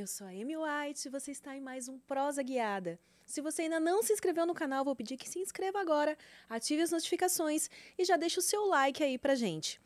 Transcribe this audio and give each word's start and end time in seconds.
Eu 0.00 0.06
sou 0.06 0.26
a 0.26 0.30
Amy 0.30 0.56
White 0.56 1.06
e 1.06 1.10
você 1.10 1.30
está 1.30 1.54
em 1.54 1.60
mais 1.60 1.86
um 1.86 1.98
Prosa 1.98 2.42
Guiada. 2.42 2.98
Se 3.26 3.42
você 3.42 3.62
ainda 3.62 3.78
não 3.78 4.02
se 4.02 4.14
inscreveu 4.14 4.46
no 4.46 4.54
canal, 4.54 4.82
vou 4.82 4.96
pedir 4.96 5.18
que 5.18 5.28
se 5.28 5.38
inscreva 5.38 5.78
agora, 5.78 6.16
ative 6.48 6.80
as 6.80 6.90
notificações 6.90 7.68
e 7.98 8.04
já 8.06 8.16
deixe 8.16 8.38
o 8.38 8.42
seu 8.42 8.64
like 8.64 9.04
aí 9.04 9.18
pra 9.18 9.34
gente. 9.34 9.78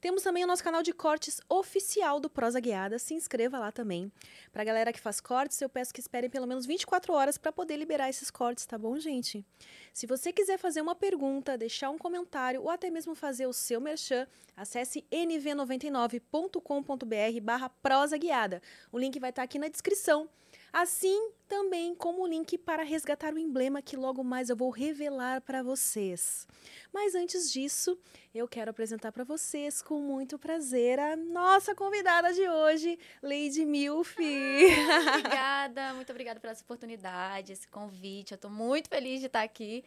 Temos 0.00 0.22
também 0.22 0.44
o 0.44 0.46
nosso 0.46 0.64
canal 0.64 0.82
de 0.82 0.94
cortes 0.94 1.42
oficial 1.48 2.18
do 2.18 2.30
Prosa 2.30 2.58
Guiada. 2.58 2.98
Se 2.98 3.12
inscreva 3.12 3.58
lá 3.58 3.70
também. 3.70 4.10
Pra 4.50 4.64
galera 4.64 4.92
que 4.92 5.00
faz 5.00 5.20
cortes, 5.20 5.60
eu 5.60 5.68
peço 5.68 5.92
que 5.92 6.00
esperem 6.00 6.30
pelo 6.30 6.46
menos 6.46 6.64
24 6.64 7.12
horas 7.12 7.36
para 7.36 7.52
poder 7.52 7.76
liberar 7.76 8.08
esses 8.08 8.30
cortes, 8.30 8.64
tá 8.64 8.78
bom, 8.78 8.98
gente? 8.98 9.44
Se 9.92 10.06
você 10.06 10.32
quiser 10.32 10.58
fazer 10.58 10.80
uma 10.80 10.94
pergunta, 10.94 11.58
deixar 11.58 11.90
um 11.90 11.98
comentário 11.98 12.62
ou 12.62 12.70
até 12.70 12.88
mesmo 12.88 13.14
fazer 13.14 13.46
o 13.46 13.52
seu 13.52 13.80
merchan, 13.80 14.26
acesse 14.56 15.04
nv99.com.br 15.10 17.40
barra 17.42 17.68
prosa 17.68 18.16
guiada. 18.16 18.62
O 18.90 18.98
link 18.98 19.20
vai 19.20 19.28
estar 19.30 19.42
aqui 19.42 19.58
na 19.58 19.68
descrição. 19.68 20.30
Assim 20.72 21.30
também 21.48 21.94
como 21.94 22.22
o 22.22 22.26
link 22.26 22.56
para 22.56 22.84
resgatar 22.84 23.34
o 23.34 23.38
emblema 23.38 23.82
que 23.82 23.96
logo 23.96 24.22
mais 24.22 24.50
eu 24.50 24.56
vou 24.56 24.70
revelar 24.70 25.40
para 25.40 25.62
vocês. 25.62 26.46
Mas 26.92 27.14
antes 27.14 27.50
disso, 27.52 27.98
eu 28.32 28.46
quero 28.46 28.70
apresentar 28.70 29.10
para 29.10 29.24
vocês 29.24 29.82
com 29.82 30.00
muito 30.00 30.38
prazer 30.38 31.00
a 31.00 31.16
nossa 31.16 31.74
convidada 31.74 32.32
de 32.32 32.48
hoje, 32.48 32.98
Lady 33.20 33.64
Milf. 33.64 34.16
obrigada, 35.08 35.92
muito 35.94 36.10
obrigada 36.10 36.40
essa 36.44 36.62
oportunidade, 36.62 37.52
esse 37.52 37.66
convite. 37.66 38.32
Eu 38.32 38.36
estou 38.36 38.50
muito 38.50 38.88
feliz 38.88 39.20
de 39.20 39.26
estar 39.26 39.42
aqui. 39.42 39.84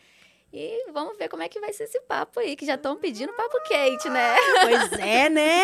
E 0.51 0.91
vamos 0.91 1.17
ver 1.17 1.29
como 1.29 1.41
é 1.41 1.49
que 1.49 1.59
vai 1.59 1.73
ser 1.73 1.85
esse 1.85 1.99
papo 2.01 2.39
aí, 2.39 2.55
que 2.55 2.65
já 2.65 2.75
estão 2.75 2.95
pedindo 2.95 3.33
papo 3.33 3.57
quente, 3.63 4.07
né? 4.09 4.35
Pois 4.61 4.91
é, 4.99 5.29
né? 5.29 5.61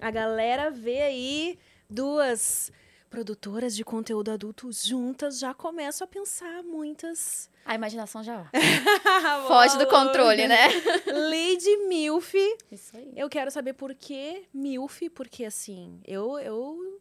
A 0.00 0.10
galera 0.10 0.70
vê 0.70 1.00
aí 1.00 1.58
duas 1.88 2.70
produtoras 3.08 3.74
de 3.74 3.84
conteúdo 3.84 4.30
adulto 4.30 4.70
juntas 4.72 5.38
já 5.38 5.52
começam 5.54 6.04
a 6.04 6.08
pensar 6.08 6.62
muitas. 6.62 7.50
A 7.64 7.74
imaginação 7.74 8.22
já 8.22 8.50
foge 9.48 9.78
do 9.78 9.86
controle, 9.86 10.46
né? 10.46 10.68
Lady 11.06 11.76
Milf. 11.88 12.34
Isso 12.70 12.96
aí. 12.96 13.12
Eu 13.16 13.28
quero 13.28 13.50
saber 13.50 13.74
por 13.74 13.94
que 13.94 14.44
Milf, 14.52 15.02
porque 15.14 15.44
assim, 15.44 16.00
eu, 16.06 16.38
eu 16.38 17.00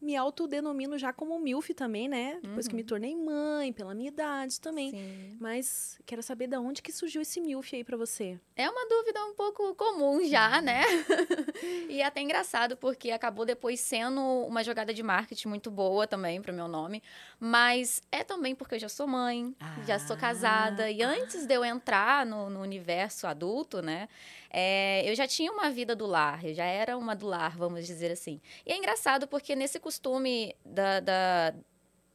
me 0.00 0.16
autodenomino 0.16 0.96
já 0.96 1.12
como 1.12 1.38
MILF 1.38 1.74
também, 1.74 2.08
né? 2.08 2.38
Depois 2.42 2.66
uhum. 2.66 2.70
que 2.70 2.76
me 2.76 2.82
uhum. 2.82 2.88
tornei 2.88 3.14
mãe, 3.14 3.72
pela 3.72 3.94
minha 3.94 4.08
idade 4.08 4.60
também. 4.60 4.90
Sim. 4.90 5.36
Mas 5.38 5.98
quero 6.06 6.22
saber 6.22 6.46
de 6.46 6.56
onde 6.56 6.80
que 6.80 6.90
surgiu 6.90 7.20
esse 7.20 7.40
MILF 7.40 7.76
aí 7.76 7.84
para 7.84 7.96
você. 7.96 8.38
É 8.56 8.68
uma 8.68 8.88
dúvida 8.88 9.22
um 9.26 9.34
pouco 9.34 9.74
comum 9.74 10.24
já, 10.24 10.60
né? 10.62 10.82
e 11.88 12.00
é 12.00 12.04
até 12.04 12.20
engraçado, 12.20 12.76
porque 12.76 13.10
acabou 13.10 13.44
depois 13.44 13.80
sendo 13.80 14.20
uma 14.46 14.64
jogada 14.64 14.94
de 14.94 15.02
marketing 15.02 15.48
muito 15.48 15.70
boa 15.70 16.06
também 16.06 16.40
para 16.40 16.52
o 16.52 16.54
meu 16.54 16.68
nome. 16.68 17.02
Mas 17.42 18.02
é 18.12 18.22
também 18.22 18.54
porque 18.54 18.74
eu 18.74 18.78
já 18.78 18.88
sou 18.88 19.06
mãe, 19.06 19.56
ah. 19.58 19.76
já 19.86 19.98
sou 19.98 20.14
casada. 20.14 20.90
E 20.90 21.02
antes 21.02 21.46
de 21.46 21.54
eu 21.54 21.64
entrar 21.64 22.26
no, 22.26 22.50
no 22.50 22.60
universo 22.60 23.26
adulto, 23.26 23.80
né? 23.80 24.10
É, 24.50 25.10
eu 25.10 25.14
já 25.14 25.26
tinha 25.26 25.50
uma 25.50 25.70
vida 25.70 25.96
do 25.96 26.06
lar, 26.06 26.44
eu 26.44 26.52
já 26.52 26.66
era 26.66 26.98
uma 26.98 27.16
do 27.16 27.26
lar, 27.26 27.56
vamos 27.56 27.86
dizer 27.86 28.12
assim. 28.12 28.42
E 28.66 28.72
é 28.72 28.76
engraçado 28.76 29.26
porque 29.26 29.56
nesse 29.56 29.80
costume 29.80 30.54
da, 30.64 31.00
da 31.00 31.54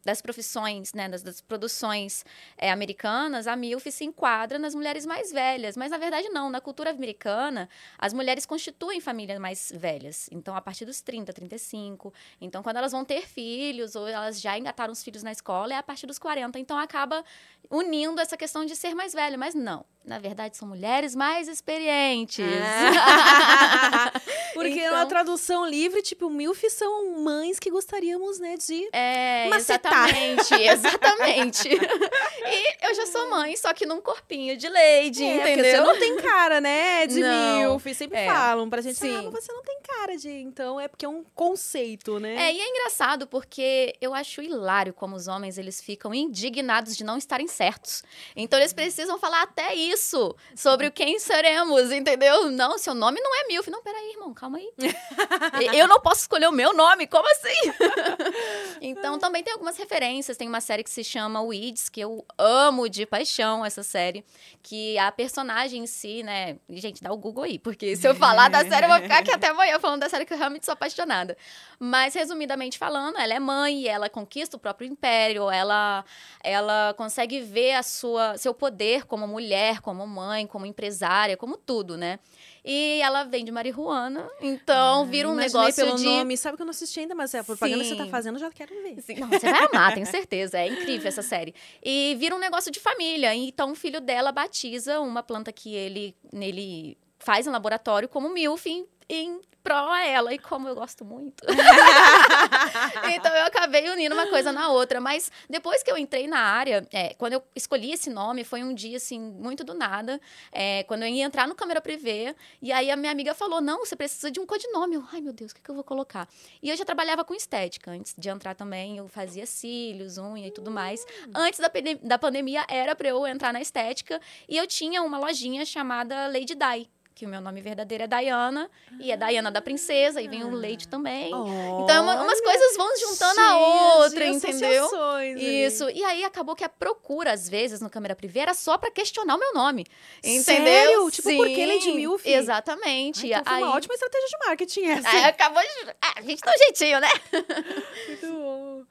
das 0.06 0.22
profissões, 0.22 0.94
né, 0.94 1.10
das, 1.10 1.24
das 1.24 1.42
produções 1.42 2.24
é, 2.58 2.72
americanas, 2.72 3.48
a 3.48 3.56
MILF 3.56 3.92
se 3.92 4.06
enquadra 4.06 4.60
nas 4.60 4.76
mulheres 4.76 5.04
mais 5.06 5.32
velhas. 5.32 5.76
Mas, 5.76 5.90
na 5.90 5.98
verdade, 5.98 6.30
não. 6.30 6.50
Na 6.50 6.62
cultura 6.62 6.92
americana, 6.92 7.68
as 7.98 8.14
mulheres 8.14 8.46
constituem 8.46 9.02
famílias 9.02 9.40
mais 9.40 9.74
velhas. 9.76 10.30
Então, 10.32 10.56
a 10.56 10.62
partir 10.62 10.86
dos 10.86 11.02
30, 11.02 11.34
35. 11.34 12.14
Então, 12.40 12.62
quando 12.62 12.78
elas 12.78 12.92
vão 12.92 13.04
ter 13.04 13.28
filhos, 13.28 13.96
ou 13.96 14.08
elas 14.08 14.40
já 14.40 14.56
engataram 14.58 14.94
os 14.94 15.04
filhos 15.04 15.24
na 15.24 15.32
escola, 15.32 15.74
é 15.74 15.78
a 15.78 15.84
partir 15.84 16.06
dos 16.06 16.20
40. 16.20 16.60
Então, 16.60 16.78
acaba 16.78 17.26
unindo 17.70 18.22
essa 18.22 18.38
questão 18.38 18.64
de 18.64 18.76
ser 18.76 18.94
mais 18.94 19.12
velha. 19.12 19.38
Mas 19.38 19.56
não 19.56 19.84
na 20.06 20.20
verdade, 20.20 20.56
são 20.56 20.68
mulheres 20.68 21.16
mais 21.16 21.48
experientes. 21.48 22.46
Ah. 22.46 24.12
Porque 24.54 24.80
então, 24.80 24.94
na 24.94 25.06
tradução 25.06 25.66
livre, 25.66 26.02
tipo, 26.02 26.30
MILF 26.30 26.70
são 26.70 27.20
mães 27.20 27.60
que 27.60 27.72
gostaríamos, 27.72 28.40
né, 28.40 28.56
de 28.56 28.88
é, 28.94 29.50
macetar. 29.50 29.92
Exatamente, 30.04 30.54
exatamente. 30.64 31.70
e 31.70 32.86
eu 32.88 32.94
já 32.94 33.06
sou 33.06 33.30
mãe, 33.30 33.56
só 33.56 33.74
que 33.74 33.86
num 33.86 34.02
corpinho 34.02 34.58
de 34.58 34.68
lady, 34.68 35.24
é, 35.24 35.36
entendeu? 35.38 35.66
você 35.66 35.82
não 35.82 36.00
tem 36.00 36.16
cara, 36.18 36.62
né, 36.62 37.08
de 37.08 37.20
não, 37.20 37.58
MILF. 37.58 37.94
Sempre 37.94 38.20
é. 38.20 38.26
falam 38.28 38.70
pra 38.70 38.82
gente, 38.82 38.98
Sim. 38.98 39.28
ah, 39.28 39.30
você 39.30 39.52
não 39.52 39.64
tem 39.64 39.80
cara 39.82 40.18
de... 40.18 40.30
Então, 40.30 40.80
é 40.80 40.88
porque 40.88 41.06
é 41.06 41.10
um 41.10 41.24
conceito, 41.36 42.20
né? 42.20 42.36
É, 42.36 42.54
e 42.54 42.60
é 42.60 42.70
engraçado 42.70 43.28
porque 43.28 43.96
eu 44.02 44.14
acho 44.14 44.42
hilário 44.42 44.94
como 44.94 45.16
os 45.16 45.28
homens, 45.28 45.58
eles 45.58 45.82
ficam 45.82 46.14
indignados 46.14 46.96
de 46.96 47.04
não 47.04 47.18
estarem 47.18 47.48
certos. 47.48 48.04
Então, 48.36 48.60
eles 48.60 48.74
precisam 48.74 49.18
falar 49.18 49.42
até 49.44 49.74
isso 49.74 49.96
isso 50.06 50.36
sobre 50.56 50.92
quem 50.92 51.20
seremos, 51.20 51.92
entendeu? 51.92 52.50
Não, 52.52 52.78
seu 52.78 52.94
nome 52.94 53.20
não 53.22 53.36
é 53.36 53.48
Milf. 53.48 53.68
Não, 53.70 53.82
peraí, 53.82 54.12
irmão, 54.12 54.34
calma 54.34 54.58
aí. 54.58 54.72
eu 55.76 55.88
não 55.88 56.00
posso 56.00 56.22
escolher 56.22 56.48
o 56.48 56.52
meu 56.52 56.74
nome, 56.74 57.08
como 57.08 57.28
assim? 57.32 57.74
então, 58.82 59.18
também 59.18 59.44
tem 59.44 59.54
algumas 59.54 59.78
referências. 59.86 60.36
Tem 60.36 60.48
uma 60.48 60.60
série 60.60 60.84
que 60.84 60.90
se 60.90 61.04
chama 61.04 61.42
Weeds, 61.42 61.90
que 61.90 62.02
eu 62.02 62.26
amo 62.38 62.90
de 62.90 63.06
paixão 63.06 63.64
essa 63.64 63.84
série. 63.84 64.26
Que 64.62 64.98
a 64.98 65.12
personagem 65.12 65.84
em 65.84 65.88
si, 65.88 66.24
né? 66.24 66.58
Gente, 66.70 67.02
dá 67.02 67.12
o 67.12 67.18
Google 67.18 67.44
aí, 67.44 67.60
porque 67.60 67.96
se 67.96 68.08
eu 68.08 68.16
falar 68.16 68.50
da 68.50 68.68
série, 68.68 68.86
eu 68.86 68.90
vou 68.90 69.00
ficar 69.00 69.20
aqui 69.20 69.32
até 69.32 69.48
amanhã 69.50 69.80
falando 69.80 70.02
da 70.02 70.10
série 70.10 70.26
que 70.26 70.34
eu 70.34 70.38
realmente 70.38 70.66
sou 70.66 70.74
apaixonada. 70.74 71.38
Mas, 71.80 72.14
resumidamente 72.16 72.78
falando, 72.78 73.18
ela 73.18 73.34
é 73.34 73.40
mãe, 73.40 73.88
ela 73.88 74.10
conquista 74.10 74.58
o 74.58 74.60
próprio 74.60 74.88
império, 74.88 75.50
ela, 75.50 76.04
ela 76.44 76.94
consegue 76.98 77.40
ver 77.42 77.74
a 77.74 77.84
sua, 77.84 78.38
seu 78.38 78.54
poder 78.54 79.06
como 79.06 79.28
mulher, 79.28 79.82
como 79.82 80.06
mãe, 80.08 80.48
como 80.48 80.66
empresária, 80.66 81.38
como 81.38 81.58
tudo, 81.58 81.96
né? 81.96 82.20
E 82.68 83.00
ela 83.00 83.24
vende 83.24 83.52
marihuana, 83.52 84.28
então 84.42 85.04
ah, 85.04 85.06
vira 85.06 85.30
um 85.30 85.36
negócio 85.36 85.86
pelo 85.86 85.98
de... 85.98 86.04
nome. 86.04 86.36
Sabe 86.36 86.58
que 86.58 86.64
eu 86.64 86.66
não 86.66 86.72
assisti 86.72 87.00
ainda, 87.00 87.14
mas 87.14 87.32
é 87.36 87.40
a 87.40 87.44
propaganda 87.44 87.84
Sim. 87.84 87.92
que 87.92 87.96
você 87.96 88.04
tá 88.04 88.10
fazendo, 88.10 88.36
eu 88.38 88.40
já 88.40 88.50
quero 88.50 88.74
ver. 88.82 89.00
Sim. 89.04 89.20
Não, 89.20 89.28
você 89.28 89.52
vai 89.52 89.68
amar, 89.72 89.94
tenho 89.94 90.08
certeza. 90.08 90.58
É 90.58 90.68
incrível 90.68 91.08
essa 91.08 91.22
série. 91.22 91.54
E 91.84 92.16
vira 92.18 92.36
um 92.36 92.40
negócio 92.40 92.72
de 92.72 92.80
família. 92.80 93.36
Então, 93.36 93.72
o 93.72 93.76
filho 93.76 94.02
dela 94.02 94.32
batiza 94.32 95.00
uma 95.00 95.22
planta 95.22 95.54
que 95.54 95.76
ele, 95.76 96.16
ele 96.34 96.98
faz 97.20 97.46
em 97.46 97.52
laboratório 97.52 98.10
como 98.10 98.30
milf 98.30 98.66
em, 99.10 99.42
pró 99.66 99.90
a 99.92 100.06
ela. 100.06 100.32
E 100.32 100.38
como 100.38 100.68
eu 100.68 100.76
gosto 100.76 101.04
muito. 101.04 101.44
então 103.16 103.36
eu 103.36 103.46
acabei 103.48 103.90
unindo 103.90 104.14
uma 104.14 104.28
coisa 104.28 104.52
na 104.52 104.70
outra. 104.70 105.02
Mas 105.02 105.32
depois 105.50 105.82
que 105.82 105.90
eu 105.90 105.98
entrei 105.98 106.28
na 106.28 106.40
área, 106.40 106.88
é, 106.94 107.16
quando 107.16 107.34
eu 107.34 107.44
escolhi 107.56 107.92
esse 107.92 108.12
nome, 108.12 108.44
foi 108.44 108.64
um 108.64 108.76
dia, 108.76 108.98
assim, 108.98 109.20
muito 109.20 109.64
do 109.64 109.74
nada. 109.74 110.22
É, 110.52 110.84
quando 110.84 111.02
eu 111.02 111.10
ia 111.10 111.26
entrar 111.26 111.48
no 111.48 111.56
câmera 111.56 111.82
privê, 111.82 112.36
e 112.62 112.72
aí 112.72 112.92
a 112.92 112.96
minha 112.96 113.12
amiga 113.12 113.34
falou: 113.34 113.60
não, 113.60 113.80
você 113.80 113.96
precisa 113.96 114.30
de 114.30 114.40
um 114.40 114.46
codinome. 114.46 114.96
Eu, 114.96 115.04
Ai, 115.12 115.20
meu 115.20 115.34
Deus, 115.34 115.52
o 115.52 115.56
que, 115.56 115.62
que 115.62 115.72
eu 115.72 115.76
vou 115.76 115.84
colocar? 115.84 116.30
E 116.62 116.70
eu 116.70 116.78
já 116.78 116.86
trabalhava 116.86 117.26
com 117.26 117.34
estética. 117.34 117.90
Antes 117.90 118.14
de 118.16 118.30
entrar 118.30 118.54
também, 118.54 118.98
eu 118.98 119.08
fazia 119.08 119.48
cílios, 119.48 120.20
unha 120.20 120.48
e 120.48 120.52
tudo 120.52 120.70
mais. 120.70 121.04
Hum. 121.28 121.32
Antes 121.34 121.60
da, 121.60 121.72
da 122.04 122.20
pandemia, 122.20 122.64
era 122.70 122.96
para 122.96 123.10
eu 123.10 123.26
entrar 123.26 123.52
na 123.52 123.62
estética. 123.62 124.22
E 124.48 124.56
eu 124.56 124.68
tinha 124.68 125.02
uma 125.02 125.18
lojinha 125.18 125.66
chamada 125.66 126.28
Lady 126.28 126.54
Dye 126.54 126.88
que 127.16 127.26
o 127.26 127.30
meu 127.30 127.40
nome 127.40 127.62
verdadeiro 127.62 128.04
é 128.04 128.08
Diana, 128.08 128.70
ah. 128.92 128.96
e 129.00 129.10
é 129.10 129.16
Diana 129.16 129.50
da 129.50 129.62
Princesa, 129.62 130.22
e 130.22 130.28
vem 130.28 130.44
o 130.44 130.50
leite 130.50 130.86
também. 130.86 131.34
Oh, 131.34 131.84
então, 131.84 132.04
uma, 132.04 132.22
umas 132.22 132.42
coisas 132.42 132.76
vão 132.76 132.90
juntando 133.00 133.40
a 133.40 133.58
outra, 134.00 134.28
entendeu? 134.28 134.90
Isso. 135.38 135.90
E 135.90 136.04
aí 136.04 136.26
acabou 136.26 136.56
que 136.58 136.66
a 136.66 136.70
procura, 136.70 137.32
às 137.32 137.48
vezes, 137.48 137.80
no 137.80 137.90
câmera 137.90 138.18
privê, 138.18 138.42
era 138.42 138.54
só 138.54 138.78
para 138.78 138.92
questionar 138.92 139.36
o 139.36 139.40
meu 139.40 139.54
nome. 139.54 139.86
Entendeu? 140.22 140.44
Sério? 140.44 141.12
Tipo, 141.12 141.30
Sim. 141.30 141.38
por 141.38 141.48
que 141.48 141.66
Lady 141.66 141.92
Milf? 141.94 142.26
Exatamente. 142.26 143.34
Ai, 143.34 143.40
então 143.40 143.54
aí... 143.54 143.64
uma 143.64 143.76
ótima 143.76 143.94
estratégia 143.94 144.28
de 144.28 144.46
marketing 144.46 144.84
essa. 144.84 145.10
Aí 145.10 145.24
acabou 145.24 145.64
de... 145.64 145.92
Ah, 146.02 146.14
a 146.18 146.22
gente 146.22 146.42
dá 146.42 146.52
um 146.52 146.58
jeitinho, 146.58 147.00
né? 147.00 147.10
Muito 148.10 148.28
bom. 148.28 148.84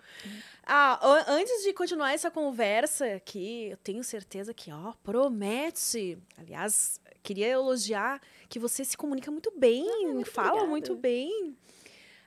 Ah, 0.66 0.99
antes 1.28 1.62
de 1.62 1.72
continuar 1.72 2.12
essa 2.12 2.31
conversa 2.31 3.06
aqui, 3.14 3.69
eu 3.70 3.76
tenho 3.76 4.02
certeza 4.02 4.55
que, 4.55 4.72
ó, 4.72 4.93
promete. 5.02 6.19
Aliás, 6.38 7.00
queria 7.22 7.49
elogiar 7.49 8.20
que 8.49 8.58
você 8.58 8.84
se 8.84 8.96
comunica 8.96 9.31
muito 9.31 9.52
bem, 9.56 9.87
ah, 9.88 10.12
muito 10.12 10.31
fala 10.31 10.49
obrigada. 10.49 10.70
muito 10.70 10.96
bem. 10.96 11.56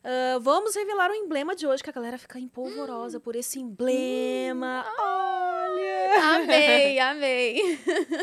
Uh, 0.04 0.39
vamos 0.39 0.75
revelar 0.75 1.12
o 1.12 1.16
emblema 1.16 1.56
de 1.56 1.68
hoje, 1.68 1.84
que 1.84 1.89
a 1.89 1.94
galera 1.94 2.18
fica 2.18 2.39
empolvorosa 2.39 3.18
hum. 3.18 3.22
por 3.22 3.36
esse 3.36 3.60
emblema. 3.60 4.86
Hum. 4.88 5.01
Olha! 5.01 6.36
Amei, 6.36 7.00
amei. 7.00 7.80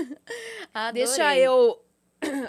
Adorei. 0.72 1.04
Deixa 1.04 1.36
eu. 1.36 1.80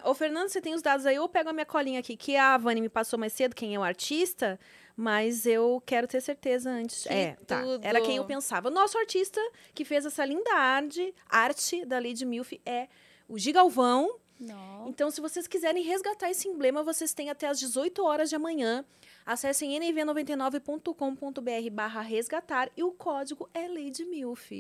Ô, 0.04 0.14
Fernando, 0.14 0.48
você 0.50 0.62
tem 0.62 0.74
os 0.74 0.82
dados 0.82 1.06
aí? 1.06 1.16
Eu 1.16 1.28
pego 1.28 1.50
a 1.50 1.54
minha 1.54 1.66
colinha 1.66 2.00
aqui, 2.00 2.16
que 2.16 2.38
a 2.38 2.58
Vani 2.58 2.80
me 2.80 2.90
passou 2.90 3.20
mais 3.20 3.34
cedo, 3.34 3.56
quem 3.56 3.76
é 3.76 3.80
o 3.80 3.84
artista, 3.84 4.60
mas 4.96 5.46
eu 5.46 5.82
quero 5.86 6.08
ter 6.08 6.22
certeza 6.22 6.70
antes. 6.70 7.04
Que 7.04 7.14
é, 7.14 7.38
tá. 7.46 7.64
Era 7.82 8.02
quem 8.02 8.18
eu 8.18 8.26
pensava. 8.26 8.70
O 8.70 8.72
nosso 8.72 8.98
artista 8.98 9.42
que 9.74 9.84
fez 9.84 10.06
essa 10.06 10.24
linda 10.24 10.54
arte, 10.54 11.14
arte 11.30 11.86
da 11.86 12.00
Lady 12.00 12.26
Milf 12.26 12.54
é 12.66 12.88
o 13.28 13.38
Gigalvão. 13.38 14.18
Não. 14.40 14.88
Então, 14.88 15.10
se 15.10 15.22
vocês 15.22 15.48
quiserem 15.48 15.84
resgatar 15.84 16.30
esse 16.30 16.48
emblema, 16.48 16.84
vocês 16.84 17.14
têm 17.14 17.30
até 17.30 17.48
as 17.48 17.60
18 17.60 18.04
horas 18.04 18.30
de 18.30 18.36
amanhã. 18.36 18.86
Acessem 19.26 19.72
nv99.com.br 19.80 21.70
barra 21.72 22.02
resgatar 22.02 22.70
e 22.78 22.84
o 22.84 22.92
código 22.92 23.50
é 23.54 23.68
Lady 23.68 24.06
Milf. 24.06 24.52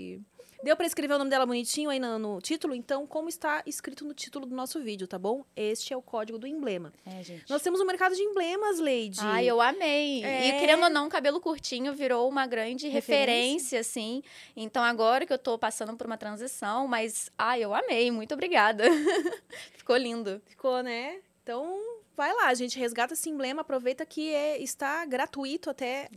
Deu 0.64 0.76
para 0.76 0.88
escrever 0.88 1.14
o 1.14 1.18
nome 1.20 1.30
dela 1.30 1.46
bonitinho 1.46 1.92
aí 1.92 2.00
no, 2.00 2.18
no, 2.18 2.42
título? 2.42 2.74
Então, 2.74 3.06
como 3.06 3.30
está 3.30 3.62
escrito 3.68 4.04
no 4.04 4.16
título 4.16 4.48
do 4.48 4.56
nosso 4.56 4.82
vídeo, 4.82 5.08
tá 5.08 5.20
bom? 5.20 5.46
Este 5.56 5.94
é 5.94 5.98
o 5.98 6.02
código 6.02 6.40
do 6.40 6.48
emblema. 6.48 6.92
É, 7.06 7.22
gente. 7.22 7.48
Nós 7.48 7.62
temos 7.62 7.80
um 7.80 7.86
mercado 7.86 8.16
de 8.16 8.24
emblemas, 8.24 8.80
Lady. 8.80 9.20
Ai, 9.20 9.46
eu 9.46 9.62
amei. 9.62 10.24
É. 10.24 10.48
E 10.48 10.60
querendo 10.60 10.84
ou 10.84 10.90
não, 10.90 11.08
cabelo 11.10 11.40
curtinho 11.40 11.94
virou 11.94 12.28
uma 12.28 12.48
grande 12.48 12.88
referência, 12.88 13.78
Referência. 13.78 13.80
assim. 13.82 14.24
Então, 14.56 14.84
agora 14.84 15.28
que 15.28 15.34
eu 15.34 15.38
tô 15.38 15.60
passando 15.60 15.96
por 15.96 16.08
uma 16.08 16.18
transição, 16.18 16.88
mas, 16.88 17.30
ai, 17.38 17.64
eu 17.64 17.76
amei. 17.76 18.10
Muito 18.10 18.34
obrigada. 18.34 18.86
Ficou 19.78 19.98
lindo. 19.98 20.42
Ficou, 20.48 20.82
né? 20.82 21.20
Então, 21.44 21.80
vai 22.16 22.34
lá, 22.34 22.54
gente. 22.54 22.78
Resgata 22.80 23.14
esse 23.14 23.30
emblema. 23.30 23.62
Aproveita 23.62 24.06
que 24.06 24.34
é, 24.34 24.62
está 24.62 25.06
gratuito 25.06 25.70
até 25.70 26.10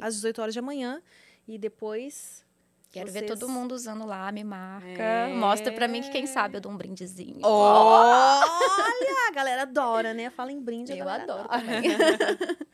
às 0.00 0.14
18 0.14 0.40
horas 0.42 0.54
de 0.54 0.58
amanhã. 0.58 1.02
E 1.48 1.58
depois 1.58 2.44
Quero 2.90 3.10
ver 3.12 3.20
vocês- 3.26 3.38
todo 3.38 3.48
mundo 3.48 3.72
usando 3.72 4.06
lá, 4.06 4.30
me 4.32 4.42
marca. 4.44 5.02
É. 5.02 5.32
Mostra 5.32 5.72
pra 5.72 5.86
mim 5.86 6.00
que, 6.02 6.10
quem 6.10 6.26
sabe, 6.26 6.56
eu 6.56 6.60
dou 6.60 6.72
um 6.72 6.76
brindezinho. 6.76 7.40
Olha! 7.42 8.44
A 9.28 9.32
galera 9.32 9.62
adora, 9.62 10.14
né? 10.14 10.30
Fala 10.30 10.50
em 10.52 10.60
brinde. 10.60 10.92
a 10.92 10.96
Eu 10.96 11.08
adoro 11.08 11.42
adora. 11.42 11.60
também. 11.60 11.82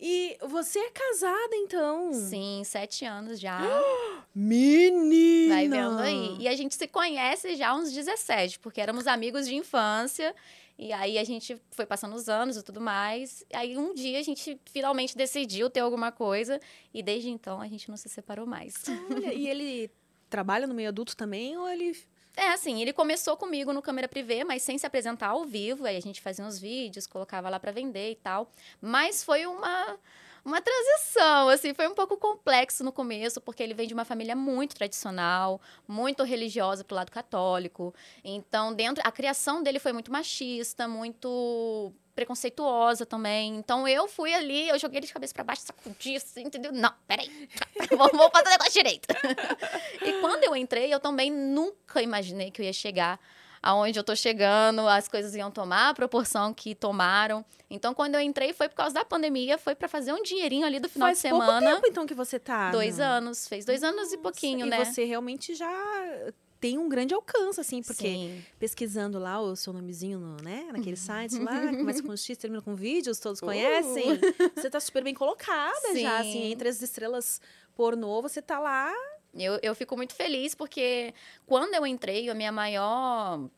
E 0.00 0.38
você 0.46 0.78
é 0.78 0.90
casada, 0.90 1.56
então? 1.56 2.12
Sim, 2.12 2.62
sete 2.64 3.04
anos 3.04 3.40
já. 3.40 3.58
Menina! 4.32 5.54
Vai 5.56 5.68
vendo 5.68 5.98
aí. 5.98 6.36
E 6.38 6.46
a 6.46 6.54
gente 6.54 6.76
se 6.76 6.86
conhece 6.86 7.56
já 7.56 7.70
há 7.70 7.74
uns 7.74 7.92
17, 7.92 8.60
porque 8.60 8.80
éramos 8.80 9.08
amigos 9.08 9.44
de 9.48 9.56
infância. 9.56 10.32
E 10.78 10.92
aí 10.92 11.18
a 11.18 11.24
gente 11.24 11.60
foi 11.72 11.84
passando 11.84 12.14
os 12.14 12.28
anos 12.28 12.56
e 12.56 12.62
tudo 12.62 12.80
mais. 12.80 13.44
Aí 13.52 13.76
um 13.76 13.92
dia 13.92 14.20
a 14.20 14.22
gente 14.22 14.60
finalmente 14.70 15.16
decidiu 15.16 15.68
ter 15.68 15.80
alguma 15.80 16.12
coisa. 16.12 16.60
E 16.94 17.02
desde 17.02 17.28
então 17.28 17.60
a 17.60 17.66
gente 17.66 17.88
não 17.88 17.96
se 17.96 18.08
separou 18.08 18.46
mais. 18.46 18.74
Olha, 19.10 19.34
e 19.34 19.48
ele 19.48 19.90
trabalha 20.30 20.66
no 20.66 20.74
meio 20.74 20.88
adulto 20.88 21.16
também 21.16 21.56
ou 21.56 21.68
ele... 21.68 21.98
É 22.36 22.52
assim, 22.52 22.80
ele 22.80 22.92
começou 22.92 23.36
comigo 23.36 23.72
no 23.72 23.82
câmera 23.82 24.06
privê, 24.06 24.44
mas 24.44 24.62
sem 24.62 24.78
se 24.78 24.86
apresentar 24.86 25.30
ao 25.30 25.44
vivo. 25.44 25.84
Aí 25.84 25.96
a 25.96 26.00
gente 26.00 26.20
fazia 26.20 26.44
uns 26.44 26.56
vídeos, 26.56 27.04
colocava 27.04 27.50
lá 27.50 27.58
pra 27.58 27.72
vender 27.72 28.12
e 28.12 28.14
tal. 28.14 28.48
Mas 28.80 29.24
foi 29.24 29.44
uma 29.46 29.98
uma 30.48 30.60
transição, 30.60 31.48
assim, 31.48 31.74
foi 31.74 31.86
um 31.86 31.94
pouco 31.94 32.16
complexo 32.16 32.82
no 32.82 32.90
começo, 32.90 33.40
porque 33.40 33.62
ele 33.62 33.74
vem 33.74 33.86
de 33.86 33.94
uma 33.94 34.04
família 34.04 34.34
muito 34.34 34.74
tradicional, 34.74 35.60
muito 35.86 36.22
religiosa 36.24 36.82
pro 36.82 36.96
lado 36.96 37.12
católico. 37.12 37.94
Então, 38.24 38.74
dentro 38.74 39.02
a 39.06 39.12
criação 39.12 39.62
dele 39.62 39.78
foi 39.78 39.92
muito 39.92 40.10
machista, 40.10 40.88
muito 40.88 41.92
preconceituosa 42.18 43.06
também. 43.06 43.54
Então 43.56 43.86
eu 43.86 44.08
fui 44.08 44.34
ali, 44.34 44.68
eu 44.68 44.76
joguei 44.76 44.98
ele 44.98 45.06
de 45.06 45.12
cabeça 45.12 45.32
pra 45.32 45.44
baixo, 45.44 45.62
sacudi 45.62 46.16
assim, 46.16 46.42
entendeu? 46.42 46.72
Não, 46.72 46.92
peraí. 47.06 47.30
vamos, 47.96 48.10
vamos 48.10 48.32
fazer 48.32 48.48
o 48.48 48.50
negócio 48.50 48.72
direito. 48.72 49.06
e 50.04 50.20
quando 50.20 50.42
eu 50.42 50.56
entrei, 50.56 50.92
eu 50.92 50.98
também 50.98 51.30
nunca 51.30 52.02
imaginei 52.02 52.50
que 52.50 52.60
eu 52.60 52.66
ia 52.66 52.72
chegar 52.72 53.20
aonde 53.62 53.98
eu 53.98 54.04
tô 54.04 54.14
chegando, 54.16 54.86
as 54.88 55.08
coisas 55.08 55.34
iam 55.34 55.50
tomar 55.50 55.90
a 55.90 55.94
proporção 55.94 56.52
que 56.54 56.74
tomaram. 56.74 57.44
Então, 57.70 57.92
quando 57.94 58.14
eu 58.14 58.20
entrei, 58.20 58.52
foi 58.52 58.68
por 58.68 58.76
causa 58.76 58.94
da 58.94 59.04
pandemia, 59.04 59.58
foi 59.58 59.74
pra 59.74 59.88
fazer 59.88 60.12
um 60.12 60.22
dinheirinho 60.22 60.66
ali 60.66 60.80
do 60.80 60.88
final 60.88 61.08
Faz 61.08 61.18
de 61.18 61.22
semana. 61.22 61.60
pouco 61.60 61.74
tempo, 61.74 61.86
então, 61.88 62.06
que 62.06 62.14
você 62.14 62.38
tá. 62.38 62.70
Dois 62.70 62.98
anos, 63.00 63.46
fez 63.48 63.64
dois 63.64 63.82
anos 63.82 64.12
e 64.12 64.16
pouquinho, 64.18 64.66
e 64.66 64.70
né? 64.70 64.84
você 64.84 65.04
realmente 65.04 65.54
já 65.54 65.70
tem 66.60 66.76
um 66.76 66.88
grande 66.88 67.14
alcance, 67.14 67.60
assim, 67.60 67.82
porque 67.82 68.02
Sim. 68.02 68.44
pesquisando 68.58 69.16
lá 69.18 69.40
o 69.40 69.54
seu 69.54 69.72
nomezinho, 69.72 70.18
no, 70.18 70.42
né, 70.42 70.64
naquele 70.72 70.90
Uhum. 70.90 70.96
site 70.96 71.38
lá, 71.38 71.68
começa 71.68 72.02
com 72.02 72.16
X, 72.16 72.36
termina 72.36 72.60
com 72.60 72.74
vídeos, 72.74 73.20
todos 73.20 73.40
conhecem. 73.40 74.18
Você 74.56 74.68
tá 74.68 74.80
super 74.80 75.04
bem 75.04 75.14
colocada 75.14 75.94
já, 75.96 76.18
assim, 76.18 76.30
Uh. 76.30 76.32
Sim. 76.32 76.52
entre 76.52 76.68
as 76.68 76.82
estrelas 76.82 77.40
pornô, 77.76 78.20
você 78.20 78.42
tá 78.42 78.58
lá. 78.58 78.92
Eu, 79.44 79.58
eu 79.62 79.74
fico 79.74 79.96
muito 79.96 80.14
feliz 80.14 80.54
porque 80.54 81.14
quando 81.46 81.74
eu 81.74 81.86
entrei, 81.86 82.32
minha 82.34 82.52
maior 82.52 83.48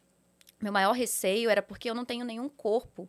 meu 0.61 0.73
maior 0.73 0.93
receio 0.93 1.49
era 1.49 1.63
porque 1.63 1.89
eu 1.89 1.95
não 1.95 2.05
tenho 2.05 2.25
nenhum 2.25 2.49
corpo 2.49 3.09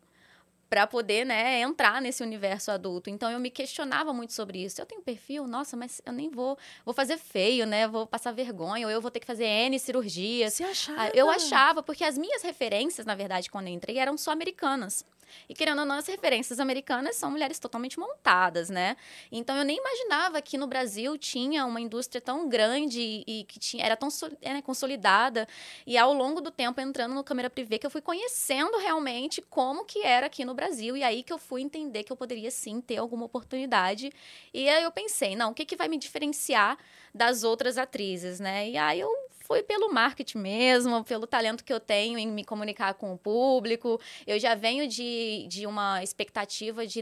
para 0.72 0.88
poder, 0.88 1.26
né, 1.26 1.60
entrar 1.60 2.02
nesse 2.02 2.24
universo 2.24 2.72
adulto. 2.72 3.10
Então 3.10 3.30
eu 3.30 3.42
me 3.42 3.50
questionava 3.52 4.14
muito 4.14 4.32
sobre 4.32 4.64
isso. 4.64 4.80
Eu 4.80 4.86
tenho 4.86 5.02
perfil, 5.02 5.46
nossa, 5.46 5.76
mas 5.76 6.02
eu 6.06 6.14
nem 6.14 6.30
vou, 6.30 6.58
vou 6.86 6.94
fazer 6.94 7.18
feio, 7.18 7.66
né? 7.66 7.90
Vou 7.90 8.08
passar 8.08 8.32
vergonha, 8.32 8.88
ou 8.88 8.92
eu 8.92 9.02
vou 9.02 9.12
ter 9.12 9.20
que 9.20 9.28
fazer 9.28 9.44
N 9.44 9.78
cirurgias. 9.78 10.54
Você 10.54 10.64
achava? 10.64 11.02
Ah, 11.02 11.12
Eu 11.14 11.30
achava, 11.30 11.84
porque 11.84 12.06
as 12.06 12.18
minhas 12.18 12.42
referências, 12.42 13.06
na 13.06 13.16
verdade, 13.16 13.52
quando 13.52 13.68
eu 13.68 13.74
entrei, 13.74 13.98
eram 13.98 14.18
só 14.18 14.32
americanas. 14.32 15.04
E 15.48 15.54
querendo 15.54 15.80
ou 15.80 15.86
não, 15.86 15.96
as 15.96 16.08
referências 16.08 16.60
americanas 16.60 17.16
são 17.16 17.32
mulheres 17.32 17.60
totalmente 17.60 18.00
montadas, 18.00 18.70
né? 18.70 18.96
Então 19.32 19.56
eu 19.56 19.64
nem 19.64 19.78
imaginava 19.78 20.42
que 20.42 20.58
no 20.58 20.68
Brasil 20.68 21.18
tinha 21.18 21.66
uma 21.66 21.80
indústria 21.80 22.22
tão 22.22 22.48
grande 22.50 23.24
e, 23.26 23.44
que 23.46 23.60
tinha, 23.60 23.86
era 23.86 23.96
tão 23.96 24.10
né, 24.42 24.62
consolidada. 24.62 25.48
E 25.86 25.98
ao 25.98 26.14
longo 26.14 26.42
do 26.42 26.52
tempo, 26.52 26.80
entrando 26.82 27.14
no 27.16 27.24
câmera 27.24 27.50
privê, 27.50 27.78
que 27.78 27.86
eu 27.86 27.92
fui 27.92 28.02
conhecendo 28.02 28.78
realmente 28.78 29.42
como 29.42 29.86
que 29.86 30.02
era 30.04 30.28
aqui 30.28 30.46
no 30.46 30.54
Brasil. 30.62 30.96
E 30.96 31.04
aí 31.04 31.24
que 31.24 31.34
eu 31.34 31.40
fui 31.40 31.64
entender 31.64 32.04
que 32.04 32.12
eu 32.12 32.16
poderia 32.16 32.52
sim 32.52 32.80
ter 32.80 32.98
alguma 32.98 33.26
oportunidade. 33.26 34.12
E 34.54 34.70
aí 34.70 34.84
eu 34.84 34.92
pensei, 34.92 35.36
não, 35.36 35.52
o 35.52 35.54
que, 35.56 35.66
que 35.66 35.76
vai 35.76 35.88
me 35.88 35.98
diferenciar 35.98 36.78
das 37.14 37.44
outras 37.44 37.80
atrizes, 37.80 38.40
né? 38.40 38.70
E 38.70 38.78
aí 38.78 39.00
eu 39.00 39.10
fui 39.40 39.64
pelo 39.64 39.92
marketing 39.92 40.38
mesmo, 40.38 41.04
pelo 41.04 41.26
talento 41.26 41.64
que 41.64 41.74
eu 41.74 41.80
tenho 41.80 42.20
em 42.20 42.28
me 42.28 42.46
comunicar 42.46 42.94
com 42.94 43.12
o 43.12 43.18
público. 43.18 44.00
Eu 44.28 44.40
já 44.40 44.54
venho 44.54 44.88
de, 44.88 45.48
de 45.50 45.66
uma 45.66 46.04
expectativa 46.04 46.86
de 46.86 47.02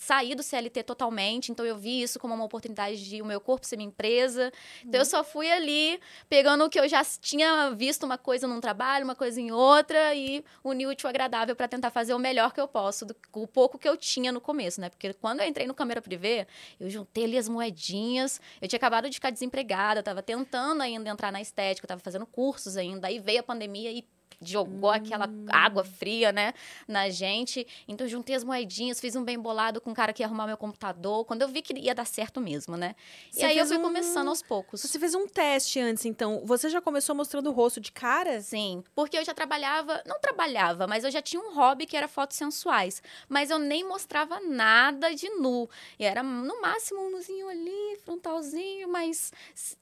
sair 0.00 0.34
do 0.34 0.42
CLT 0.42 0.82
totalmente, 0.82 1.52
então 1.52 1.64
eu 1.66 1.76
vi 1.76 2.00
isso 2.00 2.18
como 2.18 2.34
uma 2.34 2.44
oportunidade 2.44 3.06
de 3.06 3.20
o 3.20 3.24
meu 3.24 3.38
corpo 3.38 3.66
ser 3.66 3.76
minha 3.76 3.88
empresa. 3.88 4.50
Então 4.82 4.98
eu 4.98 5.04
só 5.04 5.22
fui 5.22 5.50
ali 5.50 6.00
pegando 6.26 6.64
o 6.64 6.70
que 6.70 6.80
eu 6.80 6.88
já 6.88 7.04
tinha 7.04 7.70
visto 7.72 8.04
uma 8.04 8.16
coisa 8.16 8.48
num 8.48 8.62
trabalho, 8.62 9.04
uma 9.04 9.14
coisa 9.14 9.38
em 9.38 9.52
outra 9.52 10.14
e 10.14 10.42
unir 10.64 10.86
o 10.86 10.90
útil 10.90 11.06
ao 11.06 11.10
agradável 11.10 11.54
para 11.54 11.68
tentar 11.68 11.90
fazer 11.90 12.14
o 12.14 12.18
melhor 12.18 12.54
que 12.54 12.60
eu 12.60 12.66
posso, 12.66 13.04
do, 13.04 13.14
com 13.30 13.42
o 13.42 13.46
pouco 13.46 13.78
que 13.78 13.86
eu 13.86 13.94
tinha 13.94 14.32
no 14.32 14.40
começo, 14.40 14.80
né? 14.80 14.88
Porque 14.88 15.12
quando 15.12 15.40
eu 15.40 15.46
entrei 15.46 15.66
no 15.66 15.74
câmera 15.74 16.00
privê, 16.00 16.46
eu 16.80 16.88
juntei 16.88 17.24
ali 17.24 17.36
as 17.36 17.46
moedinhas. 17.46 18.40
Eu 18.58 18.68
tinha 18.68 18.78
acabado 18.78 19.10
de 19.10 19.16
ficar 19.16 19.28
desempregada, 19.28 20.00
eu 20.00 20.04
tava 20.04 20.22
tentando 20.22 20.80
ainda 20.80 21.10
entrar 21.10 21.30
na 21.30 21.42
estética, 21.42 21.84
eu 21.84 21.88
tava 21.88 22.00
fazendo 22.00 22.24
cursos 22.24 22.78
ainda. 22.78 23.08
Aí 23.08 23.18
veio 23.18 23.40
a 23.40 23.42
pandemia 23.42 23.92
e 23.92 24.02
jogou 24.42 24.90
aquela 24.90 25.28
água 25.48 25.84
fria, 25.84 26.32
né, 26.32 26.54
na 26.88 27.08
gente. 27.10 27.66
Então 27.86 28.06
eu 28.06 28.10
juntei 28.10 28.34
as 28.34 28.42
moedinhas, 28.44 29.00
fiz 29.00 29.14
um 29.16 29.24
bem 29.24 29.38
bolado 29.38 29.80
com 29.80 29.90
o 29.90 29.94
cara 29.94 30.12
que 30.12 30.22
ia 30.22 30.26
arrumar 30.26 30.46
meu 30.46 30.56
computador, 30.56 31.24
quando 31.24 31.42
eu 31.42 31.48
vi 31.48 31.62
que 31.62 31.72
ia 31.78 31.94
dar 31.94 32.06
certo 32.06 32.40
mesmo, 32.40 32.76
né? 32.76 32.94
Você 33.30 33.40
e 33.40 33.44
aí 33.44 33.58
eu 33.58 33.66
fui 33.66 33.76
um- 33.78 33.82
começando 33.82 34.28
aos 34.28 34.42
poucos. 34.42 34.80
Você 34.82 34.98
fez 34.98 35.14
um 35.14 35.26
teste 35.26 35.78
antes, 35.80 36.04
então. 36.04 36.42
Você 36.44 36.68
já 36.68 36.80
começou 36.80 37.14
mostrando 37.14 37.48
o 37.48 37.52
rosto 37.52 37.80
de 37.80 37.92
cara? 37.92 38.40
Sim, 38.40 38.82
porque 38.94 39.16
eu 39.18 39.24
já 39.24 39.34
trabalhava, 39.34 40.02
não 40.06 40.18
trabalhava, 40.20 40.86
mas 40.86 41.04
eu 41.04 41.10
já 41.10 41.20
tinha 41.20 41.40
um 41.42 41.54
hobby 41.54 41.86
que 41.86 41.96
era 41.96 42.08
fotos 42.08 42.36
sensuais. 42.36 43.02
Mas 43.28 43.50
eu 43.50 43.58
nem 43.58 43.84
mostrava 43.86 44.40
nada 44.40 45.14
de 45.14 45.28
nu. 45.30 45.68
E 45.98 46.04
era 46.04 46.22
no 46.22 46.60
máximo 46.60 47.00
um 47.00 47.10
nuzinho 47.10 47.48
ali, 47.48 47.98
frontalzinho, 48.04 48.88
mas 48.88 49.32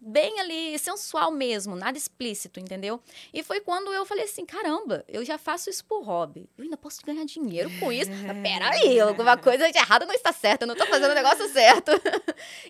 bem 0.00 0.40
ali, 0.40 0.78
sensual 0.78 1.30
mesmo, 1.30 1.76
nada 1.76 1.96
explícito, 1.96 2.58
entendeu? 2.60 3.00
E 3.32 3.42
foi 3.42 3.60
quando 3.60 3.92
eu 3.92 4.04
falei 4.04 4.24
assim: 4.24 4.44
caramba, 4.48 5.04
eu 5.06 5.22
já 5.22 5.36
faço 5.36 5.68
isso 5.68 5.84
por 5.84 6.02
hobby. 6.02 6.48
Eu 6.56 6.64
ainda 6.64 6.76
posso 6.76 7.04
ganhar 7.04 7.24
dinheiro 7.26 7.70
com 7.78 7.92
isso. 7.92 8.10
Mas 8.10 8.42
Peraí, 8.42 8.98
alguma 8.98 9.36
coisa 9.36 9.70
de 9.70 9.76
errado 9.76 10.06
não 10.06 10.14
está 10.14 10.32
certa, 10.32 10.64
eu 10.64 10.66
não 10.66 10.74
tô 10.74 10.86
fazendo 10.86 11.12
o 11.12 11.14
negócio 11.14 11.46
certo. 11.52 11.92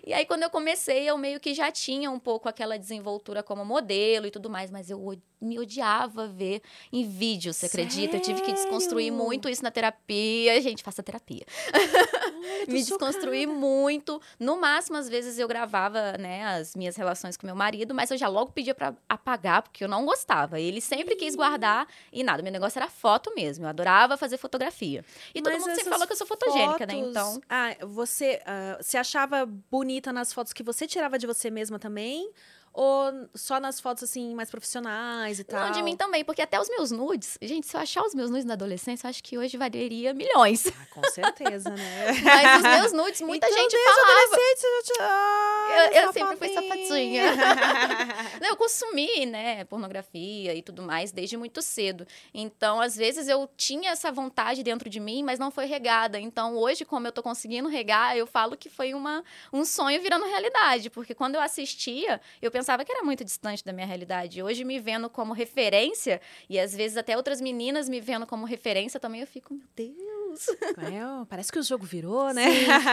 E 0.03 0.13
aí, 0.13 0.25
quando 0.25 0.41
eu 0.41 0.49
comecei, 0.49 1.07
eu 1.07 1.15
meio 1.15 1.39
que 1.39 1.53
já 1.53 1.71
tinha 1.71 2.09
um 2.09 2.17
pouco 2.17 2.49
aquela 2.49 2.77
desenvoltura 2.77 3.43
como 3.43 3.63
modelo 3.63 4.25
e 4.25 4.31
tudo 4.31 4.49
mais, 4.49 4.71
mas 4.71 4.89
eu 4.89 4.99
me 5.39 5.59
odiava 5.59 6.27
ver 6.27 6.61
em 6.91 7.07
vídeo, 7.07 7.53
você 7.53 7.67
acredita? 7.67 8.17
Eu 8.17 8.21
tive 8.21 8.41
que 8.41 8.51
desconstruir 8.51 9.11
Sério? 9.11 9.17
muito 9.17 9.47
isso 9.47 9.63
na 9.63 9.69
terapia. 9.69 10.59
Gente, 10.59 10.81
faça 10.81 11.03
terapia. 11.03 11.45
Tô 12.65 12.71
me 12.71 12.79
desconstruí 12.83 13.43
chocada. 13.43 13.59
muito. 13.59 14.21
No 14.39 14.59
máximo, 14.59 14.97
às 14.97 15.07
vezes, 15.07 15.37
eu 15.37 15.47
gravava, 15.47 16.17
né, 16.17 16.43
as 16.45 16.75
minhas 16.75 16.95
relações 16.95 17.37
com 17.37 17.45
meu 17.45 17.55
marido, 17.55 17.93
mas 17.93 18.09
eu 18.09 18.17
já 18.17 18.27
logo 18.27 18.51
pedia 18.51 18.73
pra 18.73 18.95
apagar, 19.07 19.61
porque 19.61 19.83
eu 19.83 19.87
não 19.87 20.05
gostava. 20.05 20.59
Ele 20.59 20.81
sempre 20.81 21.15
quis 21.15 21.35
guardar 21.35 21.68
e 22.11 22.23
nada. 22.23 22.41
Meu 22.43 22.51
negócio 22.51 22.79
era 22.79 22.89
foto 22.89 23.33
mesmo. 23.35 23.65
Eu 23.65 23.69
adorava 23.69 24.17
fazer 24.17 24.37
fotografia. 24.37 25.03
E 25.33 25.41
todo 25.41 25.53
Mas 25.53 25.61
mundo 25.61 25.75
sempre 25.75 25.89
falou 25.89 26.05
que 26.07 26.13
eu 26.13 26.17
sou 26.17 26.27
fotogênica, 26.27 26.85
né? 26.85 26.93
fotos- 26.93 27.09
Então. 27.09 27.41
Ah, 27.49 27.75
você 27.85 28.41
ah, 28.45 28.77
se 28.81 28.97
achava 28.97 29.45
bonita 29.45 30.11
nas 30.13 30.33
fotos 30.33 30.53
que 30.53 30.63
você 30.63 30.87
tirava 30.87 31.17
de 31.17 31.25
você 31.27 31.49
mesma 31.49 31.77
também? 31.79 32.31
Ou 32.73 33.27
só 33.35 33.59
nas 33.59 33.79
fotos, 33.79 34.03
assim, 34.03 34.33
mais 34.35 34.49
profissionais 34.49 35.39
e 35.39 35.43
tal? 35.43 35.59
Não, 35.65 35.71
de 35.71 35.81
mim 35.83 35.95
também, 35.97 36.23
porque 36.23 36.41
até 36.41 36.59
os 36.59 36.69
meus 36.69 36.91
nudes, 36.91 37.37
gente, 37.41 37.67
se 37.67 37.75
eu 37.75 37.81
achar 37.81 38.03
os 38.03 38.13
meus 38.13 38.29
nudes 38.29 38.45
na 38.45 38.53
adolescência, 38.53 39.05
eu 39.05 39.09
acho 39.09 39.23
que 39.23 39.37
hoje 39.37 39.57
valeria 39.57 40.13
milhões. 40.13 40.67
Ah, 40.67 40.85
com 40.91 41.03
certeza, 41.09 41.69
né? 41.69 42.05
Mas 42.23 42.57
os 42.57 42.63
meus 42.63 42.91
nudes, 42.93 43.21
muita 43.21 43.47
Então, 43.47 43.59
gente 43.59 43.75
falava. 43.83 44.27
você 44.35 44.93
já- 44.97 44.99
Ah, 45.01 45.89
Eu- 45.93 46.01
eu 46.03 46.13
sempre 46.13 46.35
fui 46.37 46.49
safadinha. 46.53 47.23
Não, 48.41 48.47
eu 48.49 48.55
consumi, 48.55 49.25
né, 49.25 49.63
pornografia 49.65 50.53
e 50.55 50.61
tudo 50.61 50.81
mais 50.81 51.11
desde 51.11 51.35
muito 51.37 51.61
cedo. 51.61 52.05
Então, 52.33 52.79
às 52.81 52.95
vezes 52.95 53.27
eu 53.27 53.49
tinha 53.57 53.91
essa 53.91 54.11
vontade 54.11 54.63
dentro 54.63 54.89
de 54.89 54.99
mim, 54.99 55.23
mas 55.23 55.39
não 55.39 55.51
foi 55.51 55.65
regada. 55.65 56.19
Então, 56.19 56.55
hoje, 56.55 56.85
como 56.85 57.07
eu 57.07 57.11
tô 57.11 57.21
conseguindo 57.21 57.67
regar, 57.69 58.15
eu 58.17 58.25
falo 58.27 58.55
que 58.57 58.69
foi 58.69 58.93
uma, 58.93 59.23
um 59.51 59.65
sonho 59.65 60.01
virando 60.01 60.25
realidade, 60.25 60.89
porque 60.89 61.13
quando 61.13 61.35
eu 61.35 61.41
assistia, 61.41 62.19
eu 62.41 62.49
pensava 62.51 62.58
que 62.85 62.91
era 62.91 63.03
muito 63.03 63.23
distante 63.23 63.63
da 63.63 63.71
minha 63.73 63.85
realidade. 63.85 64.41
Hoje, 64.41 64.63
me 64.63 64.79
vendo 64.79 65.09
como 65.09 65.33
referência, 65.33 66.21
e 66.49 66.59
às 66.59 66.73
vezes 66.73 66.97
até 66.97 67.15
outras 67.15 67.41
meninas 67.41 67.87
me 67.89 67.99
vendo 68.01 68.25
como 68.25 68.45
referência 68.45 68.99
também, 68.99 69.21
eu 69.21 69.27
fico, 69.27 69.53
meu 69.53 69.67
Deus. 69.75 70.19
É, 70.79 71.25
parece 71.27 71.51
que 71.51 71.57
o 71.57 71.63
jogo 71.63 71.85
virou, 71.85 72.31
né? 72.33 72.45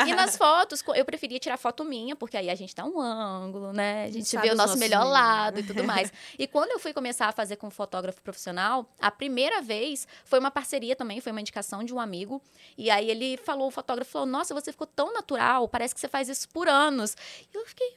E 0.06 0.14
nas 0.14 0.36
fotos, 0.38 0.82
eu 0.94 1.04
preferia 1.04 1.38
tirar 1.38 1.56
foto 1.58 1.84
minha, 1.84 2.16
porque 2.16 2.36
aí 2.36 2.48
a 2.48 2.54
gente 2.54 2.74
dá 2.74 2.84
um 2.84 2.98
ângulo, 3.00 3.72
né? 3.72 4.04
A 4.04 4.10
gente 4.10 4.26
sabe 4.26 4.44
vê 4.46 4.48
o 4.50 4.52
os 4.52 4.58
nosso 4.58 4.78
melhor 4.78 5.00
meninos. 5.00 5.20
lado 5.20 5.60
e 5.60 5.62
tudo 5.62 5.84
mais. 5.84 6.12
E 6.38 6.46
quando 6.46 6.70
eu 6.70 6.78
fui 6.78 6.92
começar 6.92 7.26
a 7.28 7.32
fazer 7.32 7.56
com 7.56 7.70
fotógrafo 7.70 8.22
profissional, 8.22 8.88
a 9.00 9.10
primeira 9.10 9.60
vez 9.60 10.06
foi 10.24 10.38
uma 10.38 10.50
parceria 10.50 10.96
também, 10.96 11.20
foi 11.20 11.30
uma 11.32 11.40
indicação 11.40 11.84
de 11.84 11.92
um 11.94 12.00
amigo. 12.00 12.40
E 12.76 12.90
aí 12.90 13.10
ele 13.10 13.36
falou, 13.36 13.68
o 13.68 13.70
fotógrafo 13.70 14.10
falou: 14.10 14.26
Nossa, 14.26 14.54
você 14.54 14.72
ficou 14.72 14.86
tão 14.86 15.12
natural, 15.12 15.68
parece 15.68 15.94
que 15.94 16.00
você 16.00 16.08
faz 16.08 16.28
isso 16.28 16.48
por 16.48 16.68
anos. 16.68 17.14
E 17.52 17.56
eu 17.56 17.66
fiquei, 17.66 17.94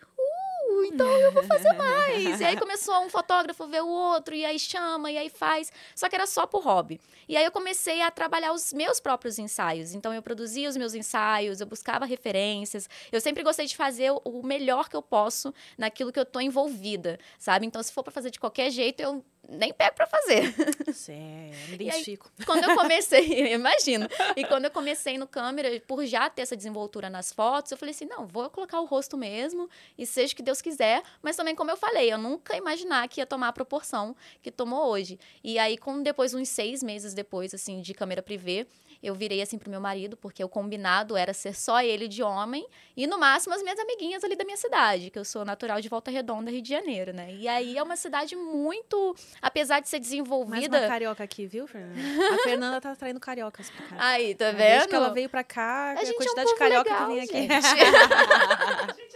então 0.85 1.07
eu 1.07 1.31
vou 1.31 1.43
fazer 1.43 1.73
mais. 1.73 2.39
E 2.39 2.43
aí 2.43 2.57
começou 2.57 2.99
um 3.03 3.09
fotógrafo 3.09 3.67
ver 3.67 3.81
o 3.81 3.87
outro, 3.87 4.33
e 4.35 4.45
aí 4.45 4.57
chama, 4.59 5.11
e 5.11 5.17
aí 5.17 5.29
faz. 5.29 5.71
Só 5.95 6.07
que 6.09 6.15
era 6.15 6.25
só 6.27 6.45
por 6.45 6.63
hobby. 6.63 6.99
E 7.27 7.35
aí 7.37 7.43
eu 7.45 7.51
comecei 7.51 8.01
a 8.01 8.09
trabalhar 8.11 8.53
os 8.53 8.71
meus 8.73 8.99
próprios 8.99 9.37
ensaios. 9.39 9.93
Então 9.93 10.13
eu 10.13 10.21
produzia 10.21 10.67
os 10.69 10.75
meus 10.77 10.93
ensaios, 10.93 11.61
eu 11.61 11.67
buscava 11.67 12.05
referências. 12.05 12.89
Eu 13.11 13.21
sempre 13.21 13.43
gostei 13.43 13.65
de 13.65 13.75
fazer 13.75 14.11
o- 14.11 14.41
melhor 14.43 14.89
que 14.89 14.95
eu 14.95 15.01
posso 15.01 15.53
naquilo 15.77 16.11
que 16.11 16.19
eu 16.19 16.25
tô 16.25 16.39
envolvida, 16.39 17.19
sabe? 17.37 17.65
Então 17.65 17.81
se 17.83 17.91
for 17.91 18.03
pra 18.03 18.11
fazer 18.11 18.29
de 18.31 18.39
qualquer 18.39 18.69
jeito, 18.71 18.99
eu 19.01 19.23
nem 19.47 19.73
pego 19.73 19.95
pra 19.95 20.05
fazer. 20.05 20.53
Sério, 20.93 21.67
me 21.69 21.75
identifico. 21.87 22.31
Quando 22.45 22.69
eu 22.69 22.75
comecei, 22.75 23.53
imagino. 23.53 24.07
E 24.35 24.43
quando 24.45 24.65
eu 24.65 24.71
comecei 24.71 25.17
no 25.17 25.27
câmera, 25.27 25.81
por 25.87 26.05
já 26.05 26.29
ter 26.29 26.43
essa 26.43 26.55
desenvoltura 26.55 27.09
nas 27.09 27.31
fotos, 27.31 27.71
eu 27.71 27.77
falei 27.77 27.93
assim: 27.93 28.05
não, 28.05 28.27
vou 28.27 28.49
colocar 28.49 28.79
o 28.79 28.85
rosto 28.85 29.17
mesmo, 29.17 29.69
e 29.97 30.05
seja 30.05 30.33
o 30.33 30.35
que 30.35 30.43
Deus 30.43 30.61
quiser. 30.61 31.01
Mas 31.21 31.35
também, 31.35 31.55
como 31.55 31.71
eu 31.71 31.77
falei, 31.77 32.11
eu 32.11 32.17
nunca 32.17 32.55
imaginar 32.55 33.07
que 33.07 33.21
ia 33.21 33.25
tomar 33.25 33.49
a 33.49 33.53
proporção 33.53 34.15
que 34.41 34.51
tomou 34.51 34.87
hoje. 34.87 35.19
E 35.43 35.57
aí, 35.57 35.77
com 35.77 36.01
depois, 36.01 36.33
uns 36.33 36.49
seis 36.49 36.83
meses 36.83 37.13
depois, 37.13 37.53
assim, 37.53 37.81
de 37.81 37.93
câmera 37.93 38.21
privê, 38.21 38.67
eu 39.01 39.15
virei 39.15 39.41
assim 39.41 39.57
pro 39.57 39.69
meu 39.69 39.79
marido, 39.79 40.17
porque 40.17 40.43
o 40.43 40.49
combinado 40.49 41.15
era 41.15 41.33
ser 41.33 41.55
só 41.55 41.81
ele 41.81 42.07
de 42.07 42.21
homem, 42.21 42.67
e 42.95 43.07
no 43.07 43.17
máximo 43.17 43.53
as 43.53 43.63
minhas 43.63 43.79
amiguinhas 43.79 44.23
ali 44.23 44.35
da 44.35 44.43
minha 44.43 44.57
cidade, 44.57 45.09
que 45.09 45.17
eu 45.17 45.25
sou 45.25 45.45
natural 45.45 45.79
de 45.81 45.89
Volta 45.89 46.11
Redonda, 46.11 46.51
Rio 46.51 46.61
de 46.61 46.69
Janeiro, 46.69 47.13
né? 47.13 47.33
E 47.33 47.47
aí 47.47 47.77
é 47.77 47.83
uma 47.83 47.95
cidade 47.95 48.35
muito, 48.35 49.15
apesar 49.41 49.79
de 49.79 49.87
ser 49.89 49.97
Mais 49.97 50.09
desenvolvida. 50.09 50.79
uma 50.79 50.87
carioca 50.87 51.23
aqui, 51.23 51.45
viu, 51.45 51.67
Fernanda? 51.67 51.99
A 52.33 52.37
Fernanda 52.43 52.81
tá 52.81 52.95
traindo 52.95 53.19
cariocas 53.19 53.69
pra 53.69 53.85
cá. 53.85 53.95
Aí, 53.99 54.35
tá 54.35 54.51
Desde 54.51 54.79
vendo? 54.79 54.89
que 54.89 54.95
ela 54.95 55.09
veio 55.09 55.29
pra 55.29 55.43
cá, 55.43 55.91
A 55.91 55.93
a, 55.93 55.95
gente 56.03 56.09
é 56.09 56.13
um 56.13 56.17
quantidade 56.17 56.49
povo 56.49 56.53
de 56.53 56.59
carioca 56.59 56.89
legal, 56.89 57.07
que 57.07 57.13
vem 57.13 57.23
aqui. 57.23 57.47
gente. 57.61 58.99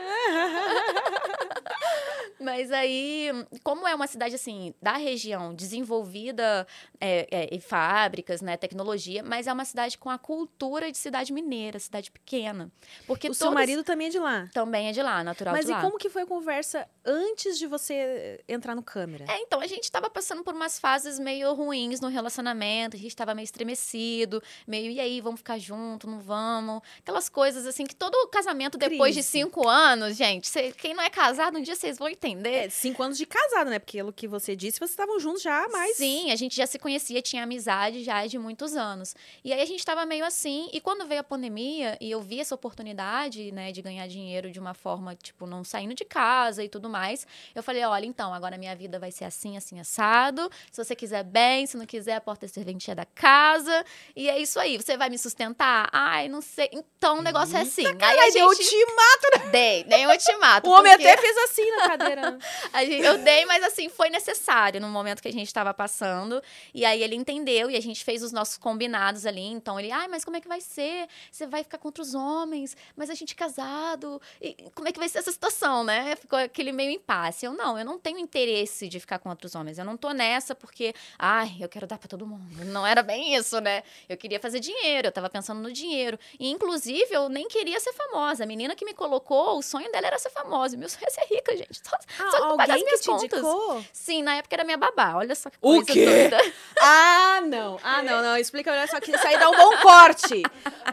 Mas 2.40 2.72
aí, 2.72 3.28
como 3.62 3.86
é 3.86 3.94
uma 3.94 4.06
cidade 4.06 4.34
assim, 4.34 4.74
da 4.80 4.96
região, 4.96 5.54
desenvolvida 5.54 6.66
é, 7.00 7.26
é, 7.30 7.54
em 7.54 7.60
fábricas, 7.60 8.40
né, 8.40 8.56
tecnologia, 8.56 9.22
mas 9.22 9.46
é 9.46 9.52
uma 9.52 9.64
cidade 9.64 9.98
com 9.98 10.08
a 10.08 10.16
cultura 10.18 10.90
de 10.90 10.96
cidade 10.96 11.32
mineira, 11.32 11.78
cidade 11.78 12.10
pequena. 12.10 12.70
Porque 13.06 13.28
o 13.28 13.34
seu 13.34 13.52
marido 13.52 13.84
também 13.84 14.06
é 14.06 14.10
de 14.10 14.18
lá. 14.18 14.48
também 14.54 14.88
é 14.88 14.92
de 14.92 15.02
lá, 15.02 15.22
natural 15.22 15.54
Mas 15.54 15.66
de 15.66 15.72
e 15.72 15.74
lá. 15.74 15.82
como 15.82 15.98
que 15.98 16.08
foi 16.08 16.22
a 16.22 16.26
conversa 16.26 16.88
antes 17.04 17.58
de 17.58 17.66
você 17.66 18.42
entrar 18.48 18.74
no 18.74 18.82
câmera? 18.82 19.26
É, 19.28 19.38
então, 19.40 19.60
a 19.60 19.66
gente 19.66 19.90
tava 19.92 20.08
passando 20.08 20.42
por 20.42 20.54
umas 20.54 20.78
fases 20.78 21.18
meio 21.18 21.52
ruins 21.52 22.00
no 22.00 22.08
relacionamento, 22.08 22.96
a 22.96 22.98
gente 22.98 23.14
tava 23.14 23.34
meio 23.34 23.44
estremecido, 23.44 24.42
meio, 24.66 24.90
e 24.90 24.98
aí, 24.98 25.20
vamos 25.20 25.40
ficar 25.40 25.58
junto, 25.58 26.06
não 26.08 26.20
vamos? 26.20 26.80
Aquelas 27.00 27.28
coisas 27.28 27.66
assim, 27.66 27.84
que 27.84 27.94
todo 27.94 28.28
casamento 28.28 28.78
depois 28.78 29.14
de 29.14 29.22
cinco 29.22 29.68
anos, 29.68 30.16
gente, 30.16 30.48
cê- 30.48 30.72
quem 30.72 30.94
não 30.94 31.02
é 31.02 31.10
casado, 31.10 31.58
um 31.58 31.62
dia 31.62 31.74
vocês 31.76 31.98
vão 31.98 32.08
entender. 32.08 32.29
É, 32.44 32.68
cinco 32.68 33.02
anos 33.02 33.16
de 33.18 33.26
casado, 33.26 33.70
né? 33.70 33.78
Porque 33.78 33.98
pelo 33.98 34.12
que 34.12 34.26
você 34.28 34.56
disse, 34.56 34.78
vocês 34.78 34.90
estavam 34.90 35.18
juntos 35.20 35.42
já 35.42 35.64
há 35.64 35.68
mais. 35.68 35.96
Sim, 35.96 36.30
a 36.30 36.36
gente 36.36 36.56
já 36.56 36.66
se 36.66 36.78
conhecia, 36.78 37.20
tinha 37.22 37.42
amizade 37.42 38.02
já 38.02 38.26
de 38.26 38.38
muitos 38.38 38.74
anos. 38.74 39.14
E 39.44 39.52
aí 39.52 39.60
a 39.60 39.64
gente 39.66 39.84
tava 39.84 40.04
meio 40.06 40.24
assim, 40.24 40.68
e 40.72 40.80
quando 40.80 41.06
veio 41.06 41.20
a 41.20 41.24
pandemia 41.24 41.96
e 42.00 42.10
eu 42.10 42.20
vi 42.20 42.40
essa 42.40 42.54
oportunidade, 42.54 43.52
né, 43.52 43.72
de 43.72 43.82
ganhar 43.82 44.06
dinheiro 44.08 44.50
de 44.50 44.58
uma 44.58 44.74
forma, 44.74 45.14
tipo, 45.14 45.46
não 45.46 45.62
saindo 45.62 45.94
de 45.94 46.04
casa 46.04 46.64
e 46.64 46.68
tudo 46.68 46.88
mais, 46.88 47.26
eu 47.54 47.62
falei, 47.62 47.84
olha, 47.84 48.06
então, 48.06 48.32
agora 48.32 48.56
minha 48.58 48.74
vida 48.74 48.98
vai 48.98 49.10
ser 49.12 49.24
assim, 49.24 49.56
assim, 49.56 49.78
assado. 49.80 50.50
Se 50.72 50.82
você 50.82 50.96
quiser 50.96 51.22
bem, 51.24 51.66
se 51.66 51.76
não 51.76 51.86
quiser, 51.86 52.14
a 52.14 52.20
porta 52.20 52.46
é 52.46 52.48
serventia 52.48 52.94
da 52.94 53.04
casa. 53.04 53.84
E 54.16 54.28
é 54.28 54.38
isso 54.38 54.58
aí, 54.58 54.76
você 54.76 54.96
vai 54.96 55.10
me 55.10 55.18
sustentar? 55.18 55.88
Ai, 55.92 56.28
não 56.28 56.40
sei. 56.40 56.68
Então 56.72 57.18
o 57.18 57.22
negócio 57.22 57.56
é 57.56 57.60
assim. 57.60 57.86
aí 57.86 58.18
a 58.18 58.22
Ai, 58.22 58.30
deu 58.32 58.52
gente... 58.54 58.64
ultimato. 58.64 59.50
Dei, 59.50 59.84
dei 59.84 60.06
um 60.06 60.10
ultimato. 60.10 60.68
O 60.68 60.72
homem 60.72 60.92
porque- 60.92 61.06
até 61.08 61.20
fez 61.20 61.36
assim 61.38 61.70
na 61.76 61.88
cadeira. 61.88 62.19
a 62.72 62.84
gente- 62.84 63.04
eu 63.04 63.18
dei, 63.18 63.44
mas 63.46 63.62
assim, 63.64 63.88
foi 63.88 64.10
necessário 64.10 64.80
no 64.80 64.88
momento 64.88 65.20
que 65.22 65.28
a 65.28 65.32
gente 65.32 65.46
estava 65.46 65.72
passando. 65.74 66.42
E 66.74 66.84
aí 66.84 67.02
ele 67.02 67.14
entendeu 67.14 67.70
e 67.70 67.76
a 67.76 67.80
gente 67.80 68.04
fez 68.04 68.22
os 68.22 68.32
nossos 68.32 68.56
combinados 68.56 69.26
ali. 69.26 69.46
Então 69.46 69.78
ele, 69.78 69.90
ai, 69.90 70.08
mas 70.08 70.24
como 70.24 70.36
é 70.36 70.40
que 70.40 70.48
vai 70.48 70.60
ser? 70.60 71.08
Você 71.30 71.46
vai 71.46 71.62
ficar 71.62 71.78
contra 71.78 72.02
os 72.02 72.14
homens, 72.14 72.76
mas 72.96 73.10
a 73.10 73.14
gente 73.14 73.32
é 73.32 73.36
casado. 73.36 74.20
E 74.40 74.56
como 74.74 74.88
é 74.88 74.92
que 74.92 74.98
vai 74.98 75.08
ser 75.08 75.18
essa 75.18 75.32
situação, 75.32 75.84
né? 75.84 76.16
Ficou 76.16 76.38
aquele 76.38 76.72
meio 76.72 76.90
impasse. 76.90 77.44
Eu 77.46 77.52
não, 77.52 77.78
eu 77.78 77.84
não 77.84 77.98
tenho 77.98 78.18
interesse 78.18 78.88
de 78.88 79.00
ficar 79.00 79.18
contra 79.18 79.46
os 79.46 79.54
homens. 79.54 79.78
Eu 79.78 79.84
não 79.84 79.96
tô 79.96 80.10
nessa 80.12 80.54
porque, 80.54 80.94
ai, 81.18 81.56
eu 81.60 81.68
quero 81.68 81.86
dar 81.86 81.98
pra 81.98 82.08
todo 82.08 82.26
mundo. 82.26 82.64
Não 82.66 82.86
era 82.86 83.02
bem 83.02 83.34
isso, 83.34 83.60
né? 83.60 83.82
Eu 84.08 84.16
queria 84.16 84.38
fazer 84.40 84.60
dinheiro, 84.60 85.08
eu 85.08 85.12
tava 85.12 85.28
pensando 85.30 85.60
no 85.60 85.72
dinheiro. 85.72 86.18
E 86.38 86.48
inclusive 86.50 87.08
eu 87.10 87.28
nem 87.28 87.48
queria 87.48 87.78
ser 87.80 87.92
famosa. 87.92 88.44
A 88.44 88.46
menina 88.46 88.74
que 88.74 88.84
me 88.84 88.94
colocou, 88.94 89.58
o 89.58 89.62
sonho 89.62 89.90
dela 89.92 90.06
era 90.08 90.18
ser 90.18 90.30
famosa. 90.30 90.76
Meu 90.76 90.88
sonho 90.88 91.04
é 91.06 91.10
ser 91.10 91.24
rica, 91.34 91.56
gente. 91.56 91.80
Só, 91.82 91.96
Ah, 92.18 92.30
só 92.30 92.50
que 92.50 92.56
pagar 92.56 92.62
as 92.64 92.70
alguém 92.70 92.78
que 92.78 92.84
minhas 92.84 93.00
te 93.00 93.06
contas. 93.06 93.24
indicou? 93.38 93.84
Sim, 93.92 94.22
na 94.22 94.34
época 94.36 94.56
era 94.56 94.64
minha 94.64 94.76
babá. 94.76 95.14
Olha 95.16 95.34
só 95.34 95.50
que 95.50 95.56
O 95.60 95.84
quê? 95.84 96.04
doida. 96.04 96.38
Ah, 96.82 97.40
não. 97.44 97.78
Ah, 97.82 98.02
não, 98.02 98.22
não. 98.22 98.36
Explica 98.36 98.70
melhor, 98.70 98.88
só 98.88 98.98
que 99.00 99.10
isso 99.14 99.26
aí 99.26 99.38
dá 99.38 99.50
um 99.50 99.56
bom 99.56 99.76
corte. 99.78 100.42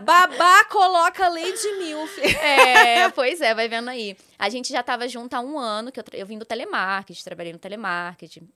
Babá 0.02 0.66
coloca 0.66 1.28
Lady 1.30 1.72
Milf. 1.80 2.18
É, 2.20 3.10
pois 3.10 3.40
é, 3.42 3.54
vai 3.54 3.68
vendo 3.70 3.90
aí. 3.90 4.18
A 4.38 4.50
gente 4.50 4.72
já 4.72 4.84
tava 4.84 5.08
junto 5.08 5.34
há 5.34 5.40
um 5.40 5.58
ano, 5.58 5.92
que 5.92 6.00
eu, 6.00 6.04
eu 6.14 6.26
vim 6.26 6.38
do 6.38 6.46
telemarketing, 6.46 7.24
trabalhei 7.24 7.54
no 7.54 7.60
telemarketing. 7.60 8.48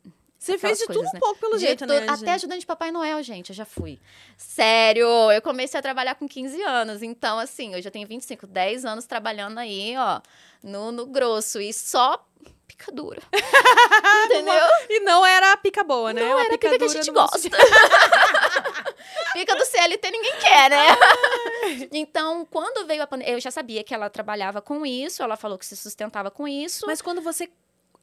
Você 0.42 0.58
fez 0.58 0.80
de 0.80 0.88
coisas, 0.88 1.04
tudo 1.04 1.08
um 1.08 1.14
né? 1.14 1.20
pouco, 1.20 1.40
pelo 1.40 1.54
De 1.54 1.60
jeito, 1.60 1.86
tu- 1.86 1.94
né? 1.94 2.08
Até 2.10 2.32
ajudante 2.34 2.62
de 2.62 2.66
Papai 2.66 2.90
Noel, 2.92 3.22
gente, 3.22 3.52
eu 3.52 3.56
já 3.56 3.64
fui. 3.64 4.00
Sério, 4.36 5.06
eu 5.32 5.40
comecei 5.40 5.80
a 5.80 5.84
trabalhar 5.84 6.16
com 6.16 6.28
15 6.28 6.60
anos. 6.64 7.04
Então, 7.04 7.38
assim, 7.38 7.76
eu 7.76 7.82
já 7.82 7.92
tenho 7.92 8.08
25, 8.08 8.48
10 8.48 8.84
anos 8.84 9.06
trabalhando 9.06 9.60
aí, 9.60 9.94
ó, 9.96 10.20
no, 10.64 10.92
no 10.92 11.06
grosso. 11.06 11.62
E 11.62 11.72
só 11.72 12.26
picadura. 12.68 13.22
Entendeu? 14.26 14.66
E 14.90 15.02
não 15.02 15.24
era 15.24 15.52
a 15.54 15.58
pica 15.58 15.84
boa, 15.84 16.12
né? 16.12 16.22
Não 16.22 16.32
Uma 16.32 16.40
era 16.40 16.56
a 16.56 16.58
pica 16.58 16.76
que 16.76 16.86
a 16.86 16.88
gente 16.88 17.12
gosta. 17.12 17.38
pica 19.34 19.56
do 19.56 19.64
CLT 19.66 20.10
ninguém 20.10 20.34
quer, 20.40 20.70
né? 20.72 20.88
então, 21.92 22.46
quando 22.50 22.88
veio 22.88 23.04
a 23.04 23.08
pandemia, 23.08 23.36
eu 23.36 23.40
já 23.40 23.52
sabia 23.52 23.84
que 23.84 23.94
ela 23.94 24.10
trabalhava 24.10 24.60
com 24.60 24.84
isso, 24.88 25.22
ela 25.22 25.38
falou 25.38 25.60
que 25.60 25.66
se 25.68 25.78
sustentava 25.78 26.32
com 26.32 26.48
isso. 26.48 26.88
Mas 26.88 27.00
quando 27.00 27.22
você 27.22 27.48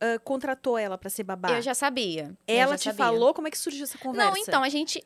ah, 0.00 0.18
contratou 0.22 0.78
ela 0.78 0.96
pra 0.96 1.10
ser 1.10 1.24
babá, 1.24 1.50
eu 1.50 1.62
já 1.62 1.74
sabia. 1.74 2.36
ela 2.46 2.72
já 2.72 2.78
te 2.78 2.84
sabia. 2.84 2.98
falou 2.98 3.34
como 3.34 3.48
é 3.48 3.50
que 3.50 3.58
surgiu 3.58 3.84
essa 3.84 3.98
conversa? 3.98 4.30
Não, 4.30 4.36
então, 4.36 4.62
a 4.62 4.68
gente. 4.68 5.02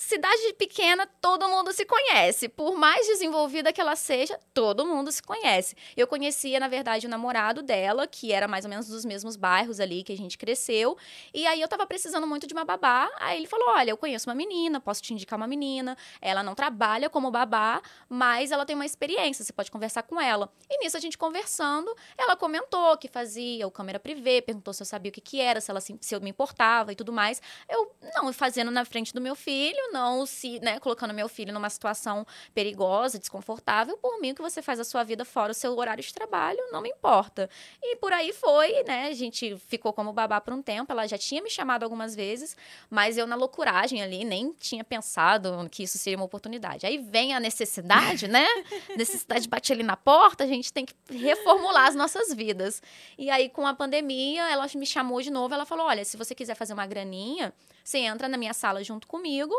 Cidade 0.00 0.54
pequena, 0.54 1.06
todo 1.20 1.46
mundo 1.46 1.74
se 1.74 1.84
conhece. 1.84 2.48
Por 2.48 2.74
mais 2.74 3.06
desenvolvida 3.06 3.70
que 3.70 3.82
ela 3.82 3.94
seja, 3.94 4.40
todo 4.54 4.86
mundo 4.86 5.12
se 5.12 5.22
conhece. 5.22 5.76
Eu 5.94 6.06
conhecia, 6.06 6.58
na 6.58 6.68
verdade, 6.68 7.06
o 7.06 7.10
namorado 7.10 7.60
dela, 7.60 8.06
que 8.06 8.32
era 8.32 8.48
mais 8.48 8.64
ou 8.64 8.70
menos 8.70 8.88
dos 8.88 9.04
mesmos 9.04 9.36
bairros 9.36 9.78
ali 9.78 10.02
que 10.02 10.10
a 10.10 10.16
gente 10.16 10.38
cresceu. 10.38 10.96
E 11.34 11.46
aí 11.46 11.60
eu 11.60 11.68
tava 11.68 11.86
precisando 11.86 12.26
muito 12.26 12.46
de 12.46 12.54
uma 12.54 12.64
babá. 12.64 13.10
Aí 13.20 13.36
ele 13.36 13.46
falou: 13.46 13.68
Olha, 13.68 13.90
eu 13.90 13.96
conheço 13.98 14.30
uma 14.30 14.34
menina, 14.34 14.80
posso 14.80 15.02
te 15.02 15.12
indicar 15.12 15.36
uma 15.36 15.46
menina. 15.46 15.94
Ela 16.18 16.42
não 16.42 16.54
trabalha 16.54 17.10
como 17.10 17.30
babá, 17.30 17.82
mas 18.08 18.50
ela 18.50 18.64
tem 18.64 18.74
uma 18.74 18.86
experiência, 18.86 19.44
você 19.44 19.52
pode 19.52 19.70
conversar 19.70 20.04
com 20.04 20.18
ela. 20.18 20.50
E 20.70 20.82
nisso 20.82 20.96
a 20.96 21.00
gente 21.00 21.18
conversando, 21.18 21.94
ela 22.16 22.34
comentou 22.36 22.96
que 22.96 23.06
fazia 23.06 23.66
o 23.66 23.70
câmera 23.70 24.00
privê, 24.00 24.40
perguntou 24.40 24.72
se 24.72 24.82
eu 24.82 24.86
sabia 24.86 25.10
o 25.10 25.12
que, 25.12 25.20
que 25.20 25.42
era, 25.42 25.60
se, 25.60 25.70
ela, 25.70 25.80
se, 25.82 25.98
eu 26.10 26.22
me 26.22 26.30
importava 26.30 26.90
e 26.90 26.96
tudo 26.96 27.12
mais. 27.12 27.42
Eu, 27.68 27.94
não, 28.14 28.32
fazendo 28.32 28.70
na 28.70 28.86
frente 28.86 29.12
do 29.12 29.20
meu 29.20 29.36
filho, 29.36 29.89
não 29.92 30.26
se, 30.26 30.60
né, 30.60 30.78
colocando 30.78 31.12
meu 31.12 31.28
filho 31.28 31.52
numa 31.52 31.70
situação 31.70 32.26
perigosa, 32.54 33.18
desconfortável, 33.18 33.96
por 33.98 34.20
mim 34.20 34.34
que 34.34 34.42
você 34.42 34.62
faz 34.62 34.80
a 34.80 34.84
sua 34.84 35.04
vida 35.04 35.24
fora 35.24 35.52
o 35.52 35.54
seu 35.54 35.76
horário 35.76 36.02
de 36.02 36.12
trabalho, 36.12 36.58
não 36.72 36.80
me 36.80 36.88
importa. 36.90 37.48
E 37.82 37.96
por 37.96 38.12
aí 38.12 38.32
foi, 38.32 38.82
né? 38.84 39.08
A 39.08 39.14
gente 39.14 39.56
ficou 39.68 39.92
como 39.92 40.12
babá 40.12 40.40
por 40.40 40.52
um 40.52 40.62
tempo, 40.62 40.92
ela 40.92 41.06
já 41.06 41.18
tinha 41.18 41.42
me 41.42 41.50
chamado 41.50 41.82
algumas 41.82 42.14
vezes, 42.14 42.56
mas 42.88 43.16
eu 43.18 43.26
na 43.26 43.36
loucuragem 43.36 44.02
ali 44.02 44.24
nem 44.24 44.52
tinha 44.52 44.84
pensado 44.84 45.68
que 45.70 45.82
isso 45.82 45.98
seria 45.98 46.16
uma 46.16 46.24
oportunidade. 46.24 46.86
Aí 46.86 46.98
vem 46.98 47.34
a 47.34 47.40
necessidade, 47.40 48.28
né? 48.28 48.46
necessidade 48.96 49.48
bate 49.48 49.72
ali 49.72 49.82
na 49.82 49.96
porta, 49.96 50.44
a 50.44 50.46
gente 50.46 50.72
tem 50.72 50.84
que 50.84 50.94
reformular 51.10 51.88
as 51.88 51.94
nossas 51.94 52.32
vidas. 52.32 52.82
E 53.18 53.30
aí 53.30 53.48
com 53.48 53.66
a 53.66 53.74
pandemia, 53.74 54.50
ela 54.50 54.66
me 54.74 54.86
chamou 54.86 55.20
de 55.20 55.30
novo, 55.30 55.54
ela 55.54 55.66
falou: 55.66 55.86
"Olha, 55.86 56.04
se 56.04 56.16
você 56.16 56.34
quiser 56.34 56.54
fazer 56.54 56.72
uma 56.72 56.86
graninha, 56.86 57.52
você 57.84 57.98
entra 57.98 58.28
na 58.28 58.36
minha 58.36 58.54
sala 58.54 58.82
junto 58.82 59.06
comigo 59.06 59.54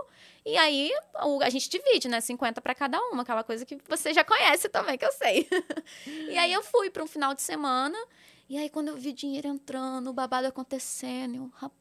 e 0.46 0.58
aí 0.58 0.92
a 1.42 1.50
gente 1.50 1.70
divide, 1.70 2.08
né? 2.08 2.20
50 2.20 2.62
para 2.62 2.74
cada 2.74 3.00
uma, 3.10 3.24
aquela 3.24 3.44
coisa 3.44 3.66
que 3.66 3.78
você 3.88 4.14
já 4.14 4.24
conhece 4.24 4.70
também, 4.70 4.98
que 4.98 5.06
eu 5.06 5.12
sei. 5.12 5.48
e 6.30 6.38
aí 6.38 6.52
eu 6.52 6.64
fui 6.64 6.90
para 6.90 7.04
um 7.04 7.08
final 7.08 7.34
de 7.34 7.42
semana. 7.42 7.98
E 8.50 8.58
aí, 8.58 8.70
quando 8.70 8.90
eu 8.90 8.98
vi 8.98 9.14
dinheiro 9.14 9.48
entrando, 9.48 10.10
o 10.10 10.14
babado 10.14 10.46
acontecendo, 10.46 11.36
eu, 11.36 11.52
rapaz, 11.54 11.81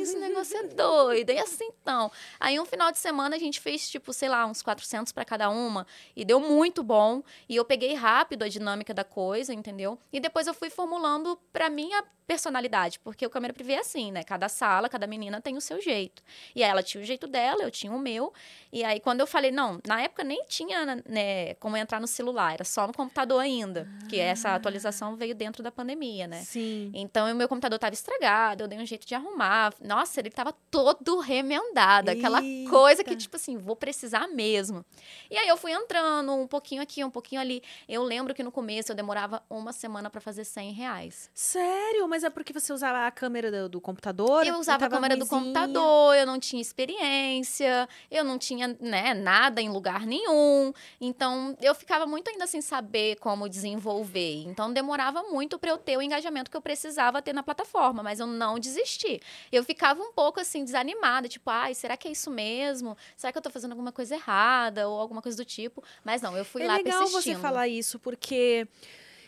esse 0.00 0.18
negócio 0.18 0.56
é 0.56 0.62
doido. 0.64 1.30
E 1.30 1.38
assim, 1.38 1.68
então. 1.80 2.10
Aí, 2.38 2.58
um 2.60 2.64
final 2.64 2.92
de 2.92 2.98
semana, 2.98 3.36
a 3.36 3.38
gente 3.38 3.60
fez, 3.60 3.88
tipo, 3.88 4.12
sei 4.12 4.28
lá, 4.28 4.46
uns 4.46 4.62
400 4.62 5.12
para 5.12 5.24
cada 5.24 5.48
uma. 5.50 5.86
E 6.14 6.24
deu 6.24 6.40
muito 6.40 6.82
bom. 6.82 7.22
E 7.48 7.56
eu 7.56 7.64
peguei 7.64 7.94
rápido 7.94 8.44
a 8.44 8.48
dinâmica 8.48 8.94
da 8.94 9.04
coisa, 9.04 9.52
entendeu? 9.52 9.98
E 10.12 10.20
depois 10.20 10.46
eu 10.46 10.54
fui 10.54 10.70
formulando 10.70 11.38
para 11.52 11.68
minha 11.68 12.04
personalidade, 12.26 12.98
porque 13.00 13.26
o 13.26 13.30
câmera 13.30 13.52
privê 13.52 13.74
é 13.74 13.80
assim, 13.80 14.10
né? 14.10 14.22
Cada 14.24 14.48
sala, 14.48 14.88
cada 14.88 15.06
menina 15.06 15.40
tem 15.40 15.56
o 15.56 15.60
seu 15.60 15.80
jeito. 15.80 16.22
E 16.54 16.62
aí 16.62 16.70
ela 16.70 16.82
tinha 16.82 17.02
o 17.02 17.06
jeito 17.06 17.26
dela, 17.26 17.62
eu 17.62 17.70
tinha 17.70 17.92
o 17.92 17.98
meu. 17.98 18.32
E 18.72 18.82
aí 18.82 18.98
quando 18.98 19.20
eu 19.20 19.26
falei, 19.26 19.50
não, 19.50 19.80
na 19.86 20.02
época 20.02 20.24
nem 20.24 20.44
tinha, 20.46 21.02
né, 21.06 21.54
como 21.54 21.76
entrar 21.76 22.00
no 22.00 22.06
celular, 22.06 22.54
era 22.54 22.64
só 22.64 22.86
no 22.86 22.92
computador 22.92 23.40
ainda, 23.40 23.88
ah. 24.02 24.06
que 24.08 24.18
essa 24.18 24.54
atualização 24.54 25.16
veio 25.16 25.34
dentro 25.34 25.62
da 25.62 25.70
pandemia, 25.70 26.26
né? 26.26 26.42
Sim. 26.42 26.90
Então 26.94 27.30
o 27.30 27.34
meu 27.34 27.48
computador 27.48 27.76
estava 27.76 27.94
estragado, 27.94 28.64
eu 28.64 28.68
dei 28.68 28.78
um 28.78 28.83
jeito 28.86 29.06
de 29.06 29.14
arrumar. 29.14 29.74
Nossa, 29.80 30.20
ele 30.20 30.28
estava 30.28 30.52
todo 30.70 31.18
remendado, 31.18 32.10
aquela 32.10 32.42
Eita. 32.42 32.70
coisa 32.70 33.04
que 33.04 33.16
tipo 33.16 33.36
assim, 33.36 33.56
vou 33.56 33.76
precisar 33.76 34.28
mesmo. 34.28 34.84
E 35.30 35.36
aí 35.36 35.48
eu 35.48 35.56
fui 35.56 35.72
entrando 35.72 36.32
um 36.32 36.46
pouquinho 36.46 36.82
aqui, 36.82 37.04
um 37.04 37.10
pouquinho 37.10 37.40
ali. 37.40 37.62
Eu 37.88 38.02
lembro 38.02 38.34
que 38.34 38.42
no 38.42 38.52
começo 38.52 38.92
eu 38.92 38.96
demorava 38.96 39.42
uma 39.50 39.72
semana 39.72 40.08
para 40.08 40.20
fazer 40.20 40.44
100 40.44 40.72
reais. 40.72 41.30
Sério? 41.34 42.04
mas 42.08 42.24
é 42.24 42.30
porque 42.30 42.52
você 42.52 42.72
usava 42.72 43.06
a 43.06 43.10
câmera 43.10 43.50
do, 43.50 43.68
do 43.68 43.80
computador? 43.80 44.46
Eu 44.46 44.58
usava 44.58 44.86
a 44.86 44.88
câmera 44.88 45.16
do 45.16 45.26
computador, 45.26 46.14
eu 46.16 46.26
não 46.26 46.38
tinha 46.38 46.60
experiência, 46.62 47.88
eu 48.10 48.24
não 48.24 48.38
tinha 48.38 48.76
né, 48.80 49.14
nada 49.14 49.60
em 49.60 49.68
lugar 49.68 50.06
nenhum. 50.06 50.72
Então, 51.00 51.56
eu 51.60 51.74
ficava 51.74 52.06
muito 52.06 52.30
ainda 52.30 52.46
sem 52.46 52.60
saber 52.60 53.16
como 53.16 53.48
desenvolver. 53.48 54.44
Então, 54.46 54.72
demorava 54.72 55.22
muito 55.24 55.58
para 55.58 55.70
eu 55.70 55.78
ter 55.78 55.96
o 55.96 56.02
engajamento 56.02 56.50
que 56.50 56.56
eu 56.56 56.62
precisava 56.62 57.20
ter 57.20 57.32
na 57.32 57.42
plataforma, 57.42 58.02
mas 58.02 58.20
eu 58.20 58.26
não 58.26 58.58
desisti. 58.74 59.20
Eu 59.50 59.64
ficava 59.64 60.02
um 60.02 60.12
pouco 60.12 60.40
assim, 60.40 60.64
desanimada, 60.64 61.28
tipo, 61.28 61.48
ai, 61.50 61.74
será 61.74 61.96
que 61.96 62.08
é 62.08 62.12
isso 62.12 62.30
mesmo? 62.30 62.96
Será 63.16 63.32
que 63.32 63.38
eu 63.38 63.42
tô 63.42 63.50
fazendo 63.50 63.72
alguma 63.72 63.92
coisa 63.92 64.14
errada 64.14 64.88
ou 64.88 65.00
alguma 65.00 65.22
coisa 65.22 65.36
do 65.36 65.44
tipo? 65.44 65.82
Mas 66.04 66.20
não, 66.20 66.36
eu 66.36 66.44
fui 66.44 66.62
é 66.62 66.66
lá 66.66 66.74
persistindo. 66.74 67.02
É 67.02 67.06
legal 67.06 67.22
você 67.22 67.34
falar 67.36 67.68
isso, 67.68 67.98
porque 67.98 68.66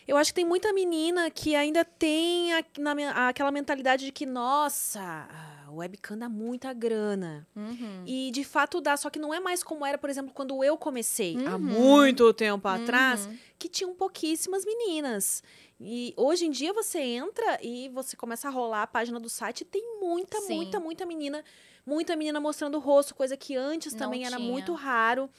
eu 0.07 0.15
acho 0.15 0.31
que 0.31 0.35
tem 0.35 0.45
muita 0.45 0.71
menina 0.71 1.29
que 1.29 1.55
ainda 1.55 1.83
tem 1.83 2.53
a, 2.53 2.63
na, 2.77 3.27
aquela 3.27 3.51
mentalidade 3.51 4.05
de 4.05 4.11
que, 4.11 4.25
nossa, 4.25 5.27
o 5.69 5.77
webcam 5.77 6.17
dá 6.17 6.29
muita 6.29 6.73
grana. 6.73 7.47
Uhum. 7.55 8.03
E 8.05 8.31
de 8.31 8.43
fato 8.43 8.79
dá, 8.79 8.95
só 8.95 9.09
que 9.09 9.19
não 9.19 9.33
é 9.33 9.39
mais 9.39 9.63
como 9.63 9.85
era, 9.85 9.97
por 9.97 10.09
exemplo, 10.09 10.31
quando 10.33 10.63
eu 10.63 10.77
comecei, 10.77 11.35
uhum. 11.37 11.47
há 11.47 11.57
muito 11.57 12.33
tempo 12.33 12.67
uhum. 12.67 12.73
atrás, 12.75 13.29
que 13.57 13.67
tinham 13.67 13.93
pouquíssimas 13.93 14.65
meninas. 14.65 15.43
E 15.79 16.13
hoje 16.17 16.45
em 16.45 16.51
dia 16.51 16.73
você 16.73 16.99
entra 16.99 17.59
e 17.61 17.89
você 17.89 18.15
começa 18.15 18.47
a 18.47 18.51
rolar 18.51 18.83
a 18.83 18.87
página 18.87 19.19
do 19.19 19.29
site 19.29 19.61
e 19.61 19.65
tem 19.65 19.99
muita, 19.99 20.39
Sim. 20.41 20.55
muita, 20.55 20.79
muita 20.79 21.05
menina. 21.05 21.43
Muita 21.85 22.17
menina 22.17 22.39
mostrando 22.39 22.75
o 22.75 22.81
rosto, 22.81 23.15
coisa 23.15 23.37
que 23.37 23.55
antes 23.55 23.93
não 23.93 23.99
também 23.99 24.19
tinha. 24.19 24.29
era 24.29 24.39
muito 24.39 24.73
raro. 24.73 25.29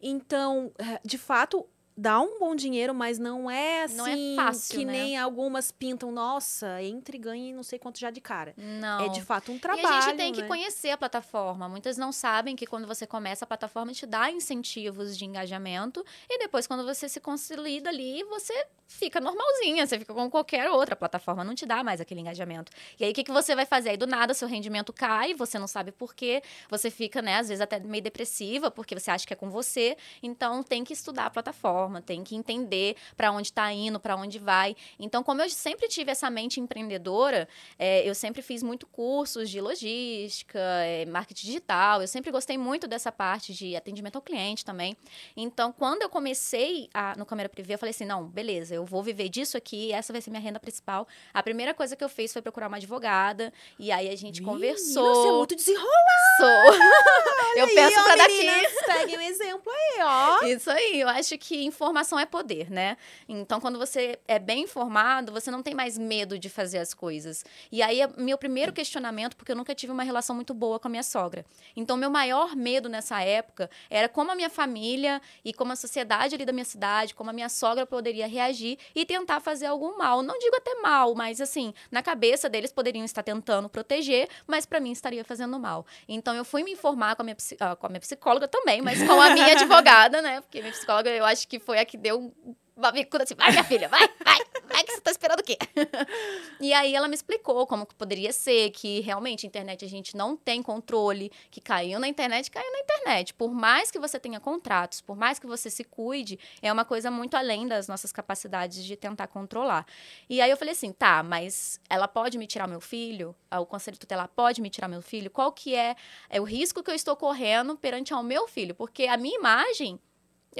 Então, 0.00 0.70
eh, 0.78 1.00
de 1.04 1.18
fato, 1.18 1.66
dá 1.96 2.20
um 2.20 2.38
bom 2.38 2.54
dinheiro, 2.54 2.94
mas 2.94 3.18
não 3.18 3.50
é 3.50 3.84
assim 3.84 3.96
não 3.96 4.06
é 4.06 4.12
assim 4.12 4.36
fácil, 4.36 4.78
que 4.78 4.84
né? 4.84 4.92
nem 4.92 5.18
algumas 5.18 5.72
pintam, 5.72 6.12
nossa, 6.12 6.82
entre 6.82 7.16
e 7.16 7.20
ganhe 7.20 7.52
não 7.52 7.62
sei 7.62 7.78
quanto 7.78 7.98
já 7.98 8.10
de 8.10 8.20
cara. 8.20 8.54
Não. 8.56 9.00
É 9.00 9.08
de 9.08 9.22
fato 9.22 9.50
um 9.50 9.58
trabalho. 9.58 9.86
E 9.86 9.98
a 9.98 10.00
gente 10.02 10.16
tem 10.16 10.32
né? 10.32 10.36
que 10.36 10.46
conhecer 10.46 10.90
a 10.90 10.96
plataforma. 10.96 11.68
Muitas 11.68 11.96
não 11.96 12.12
sabem 12.12 12.54
que 12.54 12.66
quando 12.66 12.86
você 12.86 13.06
começa 13.06 13.44
a 13.44 13.48
plataforma 13.48 13.92
te 13.92 14.06
dá 14.06 14.30
incentivos 14.30 15.16
de 15.16 15.24
engajamento 15.24 16.04
e 16.28 16.38
depois 16.38 16.66
quando 16.66 16.84
você 16.84 17.08
se 17.08 17.20
consolida 17.20 17.88
ali, 17.88 18.22
você 18.24 18.66
fica 18.86 19.20
normalzinha, 19.20 19.86
você 19.86 19.98
fica 19.98 20.14
com 20.14 20.30
qualquer 20.30 20.70
outra 20.70 20.94
plataforma, 20.94 21.42
não 21.42 21.54
te 21.54 21.66
dá 21.66 21.82
mais 21.82 22.00
aquele 22.00 22.20
engajamento. 22.20 22.70
E 22.98 23.04
aí 23.04 23.10
o 23.10 23.14
que, 23.14 23.24
que 23.24 23.32
você 23.32 23.54
vai 23.54 23.66
fazer? 23.66 23.90
Aí 23.90 23.96
do 23.96 24.06
nada 24.06 24.32
seu 24.34 24.46
rendimento 24.46 24.92
cai, 24.92 25.34
você 25.34 25.58
não 25.58 25.66
sabe 25.66 25.90
por 25.92 26.14
quê, 26.14 26.42
você 26.70 26.90
fica, 26.90 27.20
né, 27.20 27.36
às 27.38 27.48
vezes 27.48 27.60
até 27.60 27.80
meio 27.80 28.02
depressiva 28.02 28.70
porque 28.70 28.94
você 28.98 29.10
acha 29.10 29.26
que 29.26 29.32
é 29.32 29.36
com 29.36 29.50
você. 29.50 29.96
Então 30.22 30.62
tem 30.62 30.84
que 30.84 30.92
estudar 30.92 31.26
a 31.26 31.30
plataforma, 31.30 31.85
tem 32.02 32.22
que 32.22 32.36
entender 32.36 32.96
para 33.16 33.30
onde 33.30 33.48
está 33.48 33.72
indo, 33.72 33.98
para 33.98 34.16
onde 34.16 34.38
vai. 34.38 34.76
Então, 34.98 35.22
como 35.22 35.42
eu 35.42 35.50
sempre 35.50 35.88
tive 35.88 36.10
essa 36.10 36.28
mente 36.30 36.60
empreendedora, 36.60 37.48
é, 37.78 38.08
eu 38.08 38.14
sempre 38.14 38.42
fiz 38.42 38.62
muito 38.62 38.86
cursos 38.86 39.50
de 39.50 39.60
logística, 39.60 40.58
é, 40.58 41.04
marketing 41.06 41.46
digital, 41.46 42.00
eu 42.02 42.08
sempre 42.08 42.30
gostei 42.30 42.58
muito 42.58 42.86
dessa 42.86 43.10
parte 43.10 43.52
de 43.52 43.76
atendimento 43.76 44.16
ao 44.16 44.22
cliente 44.22 44.64
também. 44.64 44.96
Então, 45.36 45.72
quando 45.72 46.02
eu 46.02 46.08
comecei 46.08 46.88
a, 46.92 47.14
no 47.16 47.26
câmera 47.26 47.48
privê, 47.48 47.74
eu 47.74 47.78
falei 47.78 47.90
assim, 47.90 48.04
não, 48.04 48.24
beleza, 48.24 48.74
eu 48.74 48.84
vou 48.84 49.02
viver 49.02 49.28
disso 49.28 49.56
aqui, 49.56 49.92
essa 49.92 50.12
vai 50.12 50.22
ser 50.22 50.30
minha 50.30 50.42
renda 50.42 50.60
principal. 50.60 51.06
A 51.32 51.42
primeira 51.42 51.74
coisa 51.74 51.96
que 51.96 52.04
eu 52.04 52.08
fiz 52.08 52.32
foi 52.32 52.42
procurar 52.42 52.68
uma 52.68 52.76
advogada, 52.76 53.52
e 53.78 53.90
aí 53.92 54.08
a 54.08 54.16
gente 54.16 54.40
Menina, 54.40 54.52
conversou. 54.52 55.14
Você 55.14 55.28
é 55.28 55.32
muito 55.32 55.56
desenrolada! 55.56 56.16
Sou. 56.38 56.46
eu 57.56 57.66
penso 57.68 58.02
para 58.02 58.16
daqui. 58.16 58.46
Segue 58.84 59.16
um 59.16 59.20
exemplo 59.20 59.72
aí, 59.72 60.02
ó. 60.02 60.44
Isso 60.44 60.70
aí, 60.70 61.00
eu 61.00 61.08
acho 61.08 61.36
que 61.38 61.64
informação 61.76 62.18
é 62.18 62.24
poder, 62.24 62.70
né? 62.70 62.96
Então, 63.28 63.60
quando 63.60 63.78
você 63.78 64.18
é 64.26 64.38
bem 64.38 64.64
informado, 64.64 65.30
você 65.30 65.50
não 65.50 65.62
tem 65.62 65.74
mais 65.74 65.98
medo 65.98 66.38
de 66.38 66.48
fazer 66.48 66.78
as 66.78 66.94
coisas. 66.94 67.44
E 67.70 67.82
aí, 67.82 68.00
meu 68.16 68.38
primeiro 68.38 68.72
questionamento, 68.72 69.36
porque 69.36 69.52
eu 69.52 69.56
nunca 69.56 69.74
tive 69.74 69.92
uma 69.92 70.02
relação 70.02 70.34
muito 70.34 70.54
boa 70.54 70.80
com 70.80 70.88
a 70.88 70.90
minha 70.90 71.02
sogra. 71.02 71.44
Então, 71.76 71.96
meu 71.96 72.10
maior 72.10 72.56
medo 72.56 72.88
nessa 72.88 73.22
época 73.22 73.70
era 73.90 74.08
como 74.08 74.32
a 74.32 74.34
minha 74.34 74.48
família 74.48 75.20
e 75.44 75.52
como 75.52 75.72
a 75.72 75.76
sociedade 75.76 76.34
ali 76.34 76.44
da 76.44 76.52
minha 76.52 76.64
cidade, 76.64 77.14
como 77.14 77.28
a 77.28 77.32
minha 77.32 77.48
sogra 77.48 77.86
poderia 77.86 78.26
reagir 78.26 78.78
e 78.94 79.04
tentar 79.04 79.40
fazer 79.40 79.66
algum 79.66 79.98
mal. 79.98 80.22
Não 80.22 80.38
digo 80.38 80.56
até 80.56 80.74
mal, 80.76 81.14
mas 81.14 81.40
assim, 81.40 81.74
na 81.90 82.02
cabeça 82.02 82.48
deles 82.48 82.72
poderiam 82.72 83.04
estar 83.04 83.22
tentando 83.22 83.68
proteger, 83.68 84.28
mas 84.46 84.64
para 84.64 84.80
mim 84.80 84.92
estaria 84.92 85.24
fazendo 85.24 85.58
mal. 85.58 85.84
Então, 86.08 86.34
eu 86.34 86.44
fui 86.44 86.62
me 86.62 86.72
informar 86.72 87.14
com 87.16 87.22
a 87.22 87.24
minha, 87.24 87.36
ah, 87.60 87.76
com 87.76 87.86
a 87.86 87.88
minha 87.90 88.00
psicóloga 88.00 88.48
também, 88.48 88.80
mas 88.80 89.02
com 89.02 89.20
a 89.20 89.30
minha 89.30 89.52
advogada, 89.56 90.22
né? 90.22 90.40
Porque 90.40 90.60
minha 90.60 90.72
psicóloga, 90.72 91.10
eu 91.10 91.24
acho 91.24 91.46
que 91.46 91.58
foi 91.66 91.78
a 91.80 91.84
que 91.84 91.98
deu 91.98 92.32
uma 92.76 92.92
bicuda 92.92 93.24
assim, 93.24 93.34
vai 93.34 93.50
minha 93.50 93.64
filha, 93.64 93.88
vai, 93.88 94.06
vai, 94.24 94.38
vai 94.68 94.84
que 94.84 94.92
você 94.92 95.00
tá 95.00 95.10
esperando 95.10 95.40
o 95.40 95.42
quê? 95.42 95.56
e 96.60 96.72
aí 96.72 96.94
ela 96.94 97.08
me 97.08 97.14
explicou 97.14 97.66
como 97.66 97.84
que 97.84 97.94
poderia 97.94 98.32
ser, 98.32 98.70
que 98.70 99.00
realmente 99.00 99.46
internet 99.46 99.84
a 99.84 99.88
gente 99.88 100.16
não 100.16 100.36
tem 100.36 100.62
controle, 100.62 101.32
que 101.50 101.60
caiu 101.60 101.98
na 101.98 102.06
internet, 102.06 102.50
caiu 102.50 102.70
na 102.70 102.78
internet. 102.78 103.34
Por 103.34 103.52
mais 103.52 103.90
que 103.90 103.98
você 103.98 104.20
tenha 104.20 104.38
contratos, 104.38 105.00
por 105.00 105.16
mais 105.16 105.38
que 105.38 105.46
você 105.46 105.68
se 105.70 105.82
cuide, 105.82 106.38
é 106.62 106.72
uma 106.72 106.84
coisa 106.84 107.10
muito 107.10 107.34
além 107.34 107.66
das 107.66 107.88
nossas 107.88 108.12
capacidades 108.12 108.84
de 108.84 108.94
tentar 108.94 109.26
controlar. 109.26 109.86
E 110.28 110.40
aí 110.40 110.50
eu 110.50 110.56
falei 110.56 110.72
assim, 110.72 110.92
tá, 110.92 111.22
mas 111.22 111.80
ela 111.88 112.06
pode 112.06 112.38
me 112.38 112.46
tirar 112.46 112.68
meu 112.68 112.80
filho? 112.80 113.34
O 113.50 113.66
conselho 113.66 113.96
tutelar 113.96 114.28
pode 114.28 114.60
me 114.60 114.68
tirar 114.70 114.86
meu 114.86 115.02
filho? 115.02 115.30
Qual 115.30 115.50
que 115.50 115.74
é, 115.74 115.96
é 116.28 116.40
o 116.40 116.44
risco 116.44 116.82
que 116.82 116.90
eu 116.90 116.94
estou 116.94 117.16
correndo 117.16 117.76
perante 117.76 118.12
ao 118.12 118.22
meu 118.22 118.46
filho? 118.46 118.74
Porque 118.74 119.06
a 119.06 119.16
minha 119.16 119.36
imagem 119.36 119.98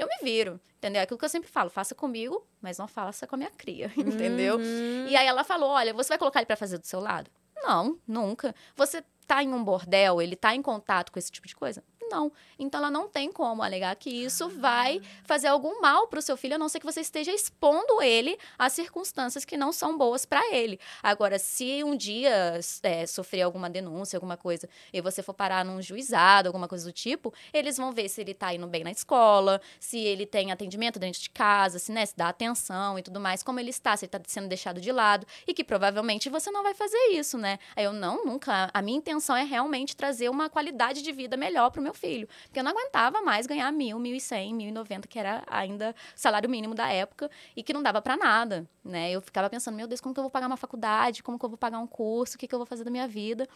eu 0.01 0.07
me 0.07 0.17
viro, 0.21 0.59
entendeu? 0.77 0.99
É 0.99 1.03
aquilo 1.03 1.17
que 1.17 1.25
eu 1.25 1.29
sempre 1.29 1.49
falo, 1.49 1.69
faça 1.69 1.95
comigo, 1.95 2.45
mas 2.61 2.77
não 2.77 2.87
faça 2.87 3.25
com 3.25 3.35
a 3.35 3.37
minha 3.37 3.51
cria, 3.51 3.91
entendeu? 3.97 4.57
Uhum. 4.57 5.07
E 5.07 5.15
aí 5.15 5.27
ela 5.27 5.43
falou, 5.43 5.69
olha, 5.69 5.93
você 5.93 6.09
vai 6.09 6.17
colocar 6.17 6.39
ele 6.39 6.45
para 6.45 6.55
fazer 6.55 6.77
do 6.77 6.85
seu 6.85 6.99
lado? 6.99 7.29
Não, 7.55 7.97
nunca. 8.07 8.53
Você 8.75 9.03
tá 9.25 9.43
em 9.43 9.53
um 9.53 9.63
bordel, 9.63 10.21
ele 10.21 10.35
tá 10.35 10.55
em 10.55 10.61
contato 10.61 11.11
com 11.11 11.19
esse 11.19 11.31
tipo 11.31 11.47
de 11.47 11.55
coisa? 11.55 11.83
Não. 12.09 12.31
Então 12.57 12.79
ela 12.79 12.91
não 12.91 13.07
tem 13.07 13.31
como 13.31 13.63
alegar 13.63 13.95
que 13.95 14.09
isso 14.09 14.49
vai 14.49 15.01
fazer 15.23 15.47
algum 15.47 15.81
mal 15.81 16.07
para 16.07 16.19
o 16.19 16.21
seu 16.21 16.37
filho, 16.37 16.55
a 16.55 16.57
não 16.57 16.69
ser 16.69 16.79
que 16.79 16.85
você 16.85 17.01
esteja 17.01 17.31
expondo 17.31 18.01
ele 18.01 18.37
a 18.57 18.69
circunstâncias 18.69 19.45
que 19.45 19.57
não 19.57 19.71
são 19.71 19.97
boas 19.97 20.25
para 20.25 20.53
ele. 20.53 20.79
Agora, 21.01 21.37
se 21.39 21.83
um 21.83 21.95
dia 21.95 22.59
é, 22.83 23.05
sofrer 23.05 23.41
alguma 23.41 23.69
denúncia, 23.69 24.17
alguma 24.17 24.37
coisa, 24.37 24.67
e 24.91 25.01
você 25.01 25.21
for 25.21 25.33
parar 25.33 25.63
num 25.63 25.81
juizado, 25.81 26.49
alguma 26.49 26.67
coisa 26.67 26.85
do 26.85 26.91
tipo, 26.91 27.33
eles 27.53 27.77
vão 27.77 27.91
ver 27.91 28.09
se 28.09 28.21
ele 28.21 28.31
está 28.31 28.53
indo 28.53 28.67
bem 28.67 28.83
na 28.83 28.91
escola, 28.91 29.61
se 29.79 29.99
ele 29.99 30.25
tem 30.25 30.51
atendimento 30.51 30.99
dentro 30.99 31.21
de 31.21 31.29
casa, 31.29 31.79
se, 31.79 31.91
né, 31.91 32.05
se 32.05 32.15
dá 32.15 32.29
atenção 32.29 32.97
e 32.97 33.03
tudo 33.03 33.19
mais, 33.19 33.43
como 33.43 33.59
ele 33.59 33.69
está, 33.69 33.95
se 33.95 34.05
ele 34.05 34.09
está 34.09 34.19
sendo 34.27 34.47
deixado 34.47 34.81
de 34.81 34.91
lado, 34.91 35.25
e 35.45 35.53
que 35.53 35.63
provavelmente 35.63 36.29
você 36.29 36.51
não 36.51 36.63
vai 36.63 36.73
fazer 36.73 36.97
isso, 37.11 37.37
né? 37.37 37.59
Aí 37.75 37.83
eu, 37.83 37.93
não, 37.93 38.25
nunca. 38.25 38.69
A 38.73 38.81
minha 38.81 38.97
intenção 38.97 39.35
é 39.35 39.43
realmente 39.43 39.95
trazer 39.95 40.29
uma 40.29 40.49
qualidade 40.49 41.01
de 41.01 41.11
vida 41.11 41.37
melhor 41.37 41.69
para 41.71 41.79
o 41.79 41.83
meu 41.83 41.93
filho. 41.97 42.27
Porque 42.43 42.59
eu 42.59 42.63
não 42.63 42.71
aguentava 42.71 43.21
mais 43.21 43.45
ganhar 43.47 43.71
mil, 43.71 43.99
mil 43.99 44.15
e 44.15 44.21
cem, 44.21 44.53
mil 44.53 44.69
e 44.69 44.71
noventa, 44.71 45.07
que 45.07 45.19
era 45.19 45.43
ainda 45.47 45.93
salário 46.15 46.49
mínimo 46.49 46.73
da 46.73 46.87
época, 46.91 47.29
e 47.55 47.63
que 47.63 47.73
não 47.73 47.83
dava 47.83 48.01
para 48.01 48.15
nada, 48.15 48.67
né? 48.83 49.11
Eu 49.11 49.21
ficava 49.21 49.49
pensando, 49.49 49.75
meu 49.75 49.87
Deus, 49.87 49.99
como 49.99 50.13
que 50.13 50.19
eu 50.19 50.23
vou 50.23 50.31
pagar 50.31 50.47
uma 50.47 50.57
faculdade? 50.57 51.23
Como 51.23 51.37
que 51.37 51.45
eu 51.45 51.49
vou 51.49 51.57
pagar 51.57 51.79
um 51.79 51.87
curso? 51.87 52.35
O 52.35 52.39
que, 52.39 52.47
que 52.47 52.55
eu 52.55 52.59
vou 52.59 52.65
fazer 52.65 52.83
da 52.83 52.91
minha 52.91 53.07
vida? 53.07 53.47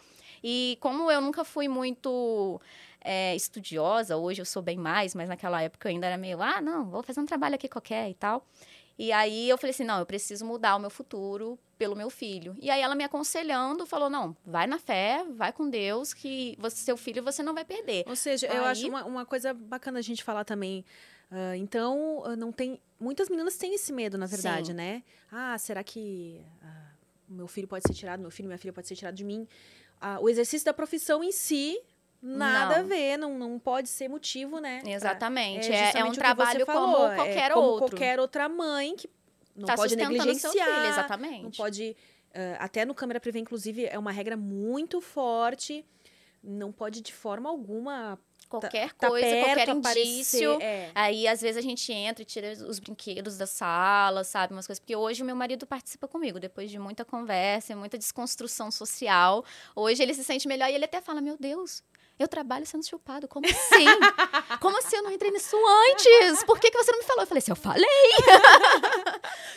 E 0.42 0.76
como 0.80 1.10
eu 1.10 1.20
nunca 1.20 1.44
fui 1.44 1.68
muito 1.68 2.60
é, 3.00 3.34
estudiosa, 3.36 4.16
hoje 4.16 4.42
eu 4.42 4.46
sou 4.46 4.62
bem 4.62 4.76
mais, 4.76 5.14
mas 5.14 5.28
naquela 5.28 5.62
época 5.62 5.88
eu 5.88 5.92
ainda 5.92 6.06
era 6.06 6.16
meio, 6.16 6.42
ah, 6.42 6.60
não, 6.60 6.84
vou 6.84 7.02
fazer 7.02 7.20
um 7.20 7.26
trabalho 7.26 7.54
aqui 7.54 7.68
qualquer 7.68 8.10
e 8.10 8.14
tal. 8.14 8.44
E 8.98 9.10
aí 9.12 9.48
eu 9.48 9.58
falei 9.58 9.72
assim, 9.72 9.84
não, 9.84 9.98
eu 9.98 10.06
preciso 10.06 10.44
mudar 10.44 10.76
o 10.76 10.78
meu 10.78 10.90
futuro 10.90 11.58
pelo 11.78 11.96
meu 11.96 12.10
filho. 12.10 12.56
E 12.60 12.70
aí 12.70 12.80
ela 12.80 12.94
me 12.94 13.04
aconselhando 13.04 13.86
falou, 13.86 14.08
não, 14.08 14.36
vai 14.44 14.66
na 14.66 14.78
fé, 14.78 15.24
vai 15.30 15.52
com 15.52 15.68
Deus, 15.68 16.14
que 16.14 16.56
você, 16.58 16.76
seu 16.76 16.96
filho 16.96 17.22
você 17.22 17.42
não 17.42 17.54
vai 17.54 17.64
perder. 17.64 18.04
Ou 18.06 18.16
seja, 18.16 18.50
aí... 18.50 18.56
eu 18.56 18.64
acho 18.64 18.88
uma, 18.88 19.04
uma 19.04 19.26
coisa 19.26 19.52
bacana 19.52 19.98
a 19.98 20.02
gente 20.02 20.22
falar 20.22 20.44
também. 20.44 20.84
Uh, 21.30 21.54
então, 21.56 22.22
não 22.36 22.52
tem. 22.52 22.78
Muitas 23.00 23.30
meninas 23.30 23.56
têm 23.56 23.74
esse 23.74 23.92
medo, 23.92 24.18
na 24.18 24.26
verdade, 24.26 24.68
Sim. 24.68 24.74
né? 24.74 25.02
Ah, 25.30 25.56
será 25.58 25.82
que 25.82 26.44
uh, 26.62 26.92
meu 27.26 27.48
filho 27.48 27.66
pode 27.66 27.84
ser 27.86 27.94
tirado, 27.94 28.20
meu 28.20 28.30
filho, 28.30 28.46
minha 28.46 28.58
filha 28.58 28.72
pode 28.72 28.86
ser 28.86 28.94
tirado 28.94 29.14
de 29.14 29.24
mim? 29.24 29.48
Uh, 30.02 30.22
o 30.22 30.28
exercício 30.28 30.64
da 30.64 30.74
profissão 30.74 31.24
em 31.24 31.32
si 31.32 31.80
Nada 32.22 32.76
não. 32.76 32.80
a 32.80 32.82
ver, 32.84 33.16
não, 33.16 33.36
não 33.36 33.58
pode 33.58 33.88
ser 33.88 34.08
motivo, 34.08 34.60
né? 34.60 34.80
Exatamente. 34.86 35.72
É, 35.72 35.98
é 35.98 36.04
um 36.04 36.12
trabalho 36.12 36.64
como 36.64 36.96
qualquer 37.14 37.50
é, 37.50 37.54
como 37.54 37.66
outro. 37.66 37.88
qualquer 37.88 38.20
outra 38.20 38.48
mãe 38.48 38.94
que 38.94 39.10
não 39.56 39.66
tá 39.66 39.74
pode 39.74 39.96
negligenciar. 39.96 40.52
Filho, 40.52 40.86
exatamente. 40.88 41.42
Não 41.42 41.50
pode. 41.50 41.96
Uh, 42.30 42.56
até 42.60 42.84
no 42.84 42.94
Câmara 42.94 43.20
Privê, 43.20 43.40
inclusive, 43.40 43.86
é 43.86 43.98
uma 43.98 44.12
regra 44.12 44.36
muito 44.36 45.00
forte. 45.00 45.84
Não 46.42 46.72
pode, 46.72 47.00
de 47.00 47.12
forma 47.12 47.48
alguma, 47.48 48.18
qualquer 48.48 48.92
tá, 48.94 49.08
coisa, 49.08 49.26
perto, 49.26 49.44
qualquer 49.44 49.68
indício. 49.68 50.54
Aparecer, 50.54 50.66
é. 50.66 50.90
Aí, 50.94 51.28
às 51.28 51.40
vezes, 51.40 51.56
a 51.56 51.60
gente 51.60 51.92
entra 51.92 52.22
e 52.22 52.24
tira 52.24 52.52
os 52.66 52.78
brinquedos 52.78 53.36
da 53.36 53.46
sala, 53.46 54.24
sabe? 54.24 54.52
Umas 54.52 54.66
coisas. 54.66 54.80
Porque 54.80 54.96
hoje 54.96 55.22
o 55.22 55.26
meu 55.26 55.36
marido 55.36 55.66
participa 55.66 56.08
comigo, 56.08 56.40
depois 56.40 56.70
de 56.70 56.78
muita 56.78 57.04
conversa, 57.04 57.76
muita 57.76 57.98
desconstrução 57.98 58.70
social. 58.70 59.44
Hoje 59.74 60.02
ele 60.02 60.14
se 60.14 60.24
sente 60.24 60.48
melhor 60.48 60.70
e 60.70 60.74
ele 60.74 60.84
até 60.84 61.00
fala: 61.00 61.20
Meu 61.20 61.36
Deus, 61.38 61.82
eu 62.18 62.28
trabalho 62.28 62.64
sendo 62.66 62.86
chupado. 62.86 63.26
Como 63.26 63.46
assim? 63.46 63.86
Como 64.60 64.78
assim 64.78 64.96
eu 64.96 65.02
não 65.02 65.10
entrei 65.10 65.30
nisso 65.30 65.56
antes? 65.90 66.44
Por 66.44 66.58
que, 66.60 66.70
que 66.70 66.76
você 66.76 66.92
não 66.92 66.98
me 66.98 67.04
falou? 67.04 67.22
Eu 67.22 67.26
falei 67.26 67.38
assim, 67.38 67.52
eu 67.52 67.56
falei. 67.56 67.84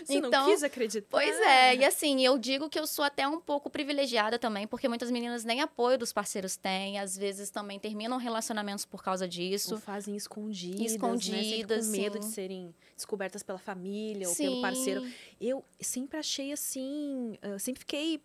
você 0.03 0.15
então, 0.15 0.31
não 0.31 0.51
quis 0.51 0.63
acreditar. 0.63 1.07
Pois 1.09 1.39
é. 1.39 1.75
E 1.75 1.85
assim, 1.85 2.25
eu 2.25 2.37
digo 2.37 2.69
que 2.69 2.79
eu 2.79 2.87
sou 2.87 3.05
até 3.05 3.27
um 3.27 3.39
pouco 3.39 3.69
privilegiada 3.69 4.39
também, 4.39 4.65
porque 4.65 4.87
muitas 4.87 5.11
meninas 5.11 5.43
nem 5.43 5.61
apoio 5.61 5.97
dos 5.97 6.11
parceiros 6.11 6.55
têm. 6.55 6.99
Às 6.99 7.17
vezes 7.17 7.49
também 7.49 7.79
terminam 7.79 8.17
relacionamentos 8.17 8.85
por 8.85 9.03
causa 9.03 9.27
disso. 9.27 9.75
Ou 9.75 9.79
fazem 9.79 10.15
escondidas, 10.15 10.93
escondidas, 10.93 11.87
né? 11.87 11.97
com 11.97 12.01
medo 12.03 12.13
sim. 12.15 12.19
de 12.19 12.33
serem 12.33 12.75
descobertas 12.95 13.43
pela 13.43 13.59
família 13.59 14.27
sim. 14.27 14.45
ou 14.47 14.49
pelo 14.49 14.61
parceiro. 14.61 15.05
Eu 15.39 15.63
sempre 15.79 16.17
achei 16.17 16.51
assim, 16.51 17.37
sempre 17.59 17.79
fiquei 17.79 18.21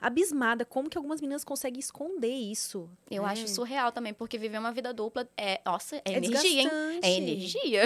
abismada 0.00 0.64
como 0.64 0.88
que 0.88 0.96
algumas 0.96 1.20
meninas 1.20 1.44
conseguem 1.44 1.80
esconder 1.80 2.32
isso. 2.32 2.88
Eu 3.10 3.26
é. 3.26 3.30
acho 3.30 3.48
surreal 3.48 3.90
também, 3.90 4.14
porque 4.14 4.38
viver 4.38 4.58
uma 4.58 4.72
vida 4.72 4.92
dupla 4.92 5.28
é, 5.36 5.60
nossa, 5.64 5.96
é, 5.96 6.02
é 6.04 6.16
energia, 6.16 6.62
hein? 6.62 7.00
É 7.02 7.10
energia. 7.10 7.82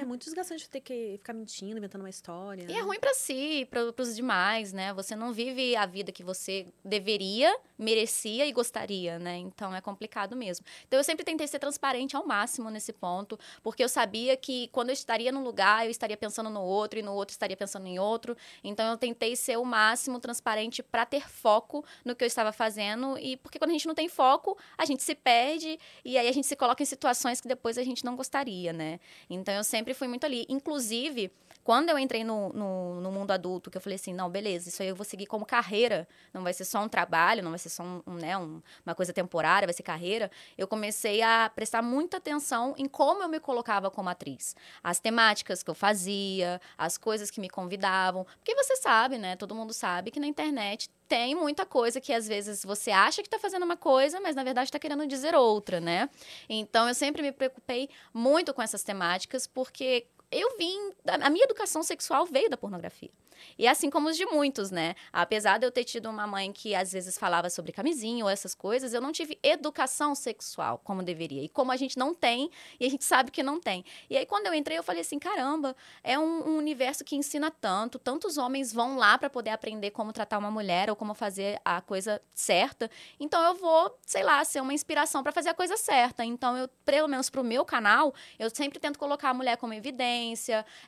É, 0.00 0.04
muito 0.04 0.24
desgastante 0.24 0.68
ter 0.68 0.80
que 0.80 1.14
ficar 1.18 1.32
mentindo, 1.32 1.78
inventando 1.78 2.02
uma 2.02 2.10
história. 2.10 2.66
E 2.68 2.72
é 2.72 2.80
ruim 2.80 3.00
para 3.00 3.14
si, 3.14 3.66
para 3.70 4.02
os 4.02 4.14
demais, 4.14 4.72
né? 4.72 4.92
Você 4.92 5.16
não 5.16 5.32
vive 5.32 5.74
a 5.76 5.86
vida 5.86 6.12
que 6.12 6.22
você 6.22 6.66
deveria, 6.84 7.56
merecia 7.78 8.46
e 8.46 8.52
gostaria, 8.52 9.18
né? 9.18 9.38
Então 9.38 9.74
é 9.74 9.80
complicado 9.80 10.36
mesmo. 10.36 10.66
Então 10.86 10.98
eu 10.98 11.04
sempre 11.04 11.24
tentei 11.24 11.46
ser 11.46 11.58
transparente 11.58 12.16
ao 12.16 12.26
máximo 12.26 12.70
nesse 12.70 12.92
ponto, 12.92 13.38
porque 13.62 13.82
eu 13.82 13.88
sabia 13.88 14.36
que 14.36 14.68
quando 14.68 14.90
eu 14.90 14.94
estaria 14.94 15.32
num 15.32 15.42
lugar, 15.42 15.86
eu 15.86 15.90
estaria 15.90 16.16
pensando 16.16 16.50
no 16.50 16.60
outro 16.60 16.98
e 16.98 17.02
no 17.02 17.12
outro 17.12 17.32
estaria 17.32 17.56
pensando 17.56 17.86
em 17.86 17.98
outro. 17.98 18.36
Então 18.62 18.90
eu 18.90 18.98
tentei 18.98 19.34
ser 19.34 19.56
o 19.56 19.64
máximo 19.64 20.20
transparente 20.20 20.82
para 20.82 21.06
ter 21.06 21.28
foco 21.28 21.53
foco 21.54 21.84
no 22.04 22.16
que 22.16 22.24
eu 22.24 22.26
estava 22.26 22.52
fazendo. 22.52 23.16
E 23.18 23.36
porque 23.36 23.58
quando 23.58 23.70
a 23.70 23.72
gente 23.74 23.86
não 23.86 23.94
tem 23.94 24.08
foco, 24.08 24.58
a 24.76 24.84
gente 24.84 25.02
se 25.02 25.14
perde 25.14 25.78
e 26.04 26.18
aí 26.18 26.28
a 26.28 26.32
gente 26.32 26.46
se 26.46 26.56
coloca 26.56 26.82
em 26.82 26.86
situações 26.86 27.40
que 27.40 27.48
depois 27.48 27.78
a 27.78 27.84
gente 27.84 28.04
não 28.04 28.16
gostaria, 28.16 28.72
né? 28.72 28.98
Então 29.30 29.54
eu 29.54 29.64
sempre 29.64 29.94
fui 29.94 30.08
muito 30.08 30.24
ali. 30.24 30.44
Inclusive, 30.48 31.30
quando 31.64 31.88
eu 31.88 31.98
entrei 31.98 32.22
no, 32.22 32.50
no, 32.52 33.00
no, 33.00 33.10
mundo 33.10 33.30
adulto, 33.30 33.70
que 33.70 33.78
eu 33.78 33.80
falei 33.80 33.96
assim, 33.96 34.12
não, 34.12 34.28
beleza, 34.28 34.68
isso 34.68 34.82
aí 34.82 34.88
eu 34.88 34.94
vou 34.94 35.04
seguir 35.04 35.24
como 35.24 35.46
carreira, 35.46 36.06
não 36.32 36.42
vai 36.42 36.52
ser 36.52 36.66
só 36.66 36.82
um 36.82 36.88
trabalho, 36.88 37.42
não 37.42 37.50
vai 37.50 37.58
ser 37.58 37.70
só 37.70 37.82
um, 37.82 38.02
um, 38.06 38.14
né, 38.14 38.36
um, 38.36 38.60
uma 38.84 38.94
coisa 38.94 39.14
temporária, 39.14 39.66
vai 39.66 39.72
ser 39.72 39.82
carreira, 39.82 40.30
eu 40.58 40.68
comecei 40.68 41.22
a 41.22 41.50
prestar 41.52 41.80
muita 41.80 42.18
atenção 42.18 42.74
em 42.76 42.86
como 42.86 43.22
eu 43.22 43.28
me 43.30 43.40
colocava 43.40 43.90
como 43.90 44.10
atriz. 44.10 44.54
As 44.82 45.00
temáticas 45.00 45.62
que 45.62 45.70
eu 45.70 45.74
fazia, 45.74 46.60
as 46.76 46.98
coisas 46.98 47.30
que 47.30 47.40
me 47.40 47.48
convidavam. 47.48 48.26
Porque 48.36 48.54
você 48.54 48.76
sabe, 48.76 49.16
né, 49.16 49.34
todo 49.34 49.54
mundo 49.54 49.72
sabe 49.72 50.10
que 50.10 50.20
na 50.20 50.26
internet 50.26 50.90
tem 51.08 51.34
muita 51.34 51.64
coisa 51.64 52.00
que 52.00 52.12
às 52.12 52.26
vezes 52.26 52.64
você 52.64 52.90
acha 52.90 53.22
que 53.22 53.28
está 53.28 53.38
fazendo 53.38 53.62
uma 53.62 53.76
coisa, 53.76 54.20
mas 54.20 54.34
na 54.34 54.44
verdade 54.44 54.68
está 54.68 54.78
querendo 54.78 55.06
dizer 55.06 55.34
outra, 55.34 55.80
né? 55.80 56.08
Então 56.48 56.88
eu 56.88 56.94
sempre 56.94 57.22
me 57.22 57.32
preocupei 57.32 57.88
muito 58.12 58.52
com 58.52 58.62
essas 58.62 58.82
temáticas, 58.82 59.46
porque 59.46 60.06
eu 60.40 60.56
vim. 60.56 60.92
A 61.06 61.30
minha 61.30 61.44
educação 61.44 61.82
sexual 61.82 62.26
veio 62.26 62.50
da 62.50 62.56
pornografia. 62.56 63.10
E 63.58 63.66
assim 63.66 63.90
como 63.90 64.08
os 64.08 64.16
de 64.16 64.26
muitos, 64.26 64.70
né? 64.70 64.94
Apesar 65.12 65.58
de 65.58 65.66
eu 65.66 65.70
ter 65.70 65.84
tido 65.84 66.08
uma 66.08 66.26
mãe 66.26 66.52
que 66.52 66.74
às 66.74 66.92
vezes 66.92 67.18
falava 67.18 67.50
sobre 67.50 67.72
camisinha 67.72 68.24
ou 68.24 68.30
essas 68.30 68.54
coisas, 68.54 68.92
eu 68.94 69.00
não 69.00 69.12
tive 69.12 69.38
educação 69.42 70.14
sexual 70.14 70.80
como 70.82 71.02
deveria. 71.02 71.42
E 71.42 71.48
como 71.48 71.72
a 71.72 71.76
gente 71.76 71.98
não 71.98 72.14
tem, 72.14 72.50
e 72.78 72.86
a 72.86 72.90
gente 72.90 73.04
sabe 73.04 73.30
que 73.30 73.42
não 73.42 73.60
tem. 73.60 73.84
E 74.08 74.16
aí 74.16 74.26
quando 74.26 74.46
eu 74.46 74.54
entrei, 74.54 74.78
eu 74.78 74.82
falei 74.82 75.02
assim: 75.02 75.18
caramba, 75.18 75.76
é 76.02 76.18
um, 76.18 76.48
um 76.48 76.56
universo 76.56 77.04
que 77.04 77.16
ensina 77.16 77.50
tanto. 77.50 77.98
Tantos 77.98 78.36
homens 78.36 78.72
vão 78.72 78.96
lá 78.96 79.16
para 79.18 79.30
poder 79.30 79.50
aprender 79.50 79.90
como 79.90 80.12
tratar 80.12 80.38
uma 80.38 80.50
mulher 80.50 80.90
ou 80.90 80.96
como 80.96 81.14
fazer 81.14 81.60
a 81.64 81.80
coisa 81.80 82.20
certa. 82.32 82.90
Então 83.18 83.42
eu 83.42 83.54
vou, 83.54 83.96
sei 84.06 84.22
lá, 84.22 84.44
ser 84.44 84.60
uma 84.60 84.72
inspiração 84.72 85.22
para 85.22 85.32
fazer 85.32 85.50
a 85.50 85.54
coisa 85.54 85.76
certa. 85.76 86.24
Então 86.24 86.56
eu, 86.56 86.68
pelo 86.84 87.08
menos 87.08 87.30
pro 87.30 87.44
meu 87.44 87.64
canal, 87.64 88.14
eu 88.38 88.50
sempre 88.50 88.78
tento 88.78 88.98
colocar 88.98 89.30
a 89.30 89.34
mulher 89.34 89.56
como 89.56 89.72
evidência, 89.74 90.23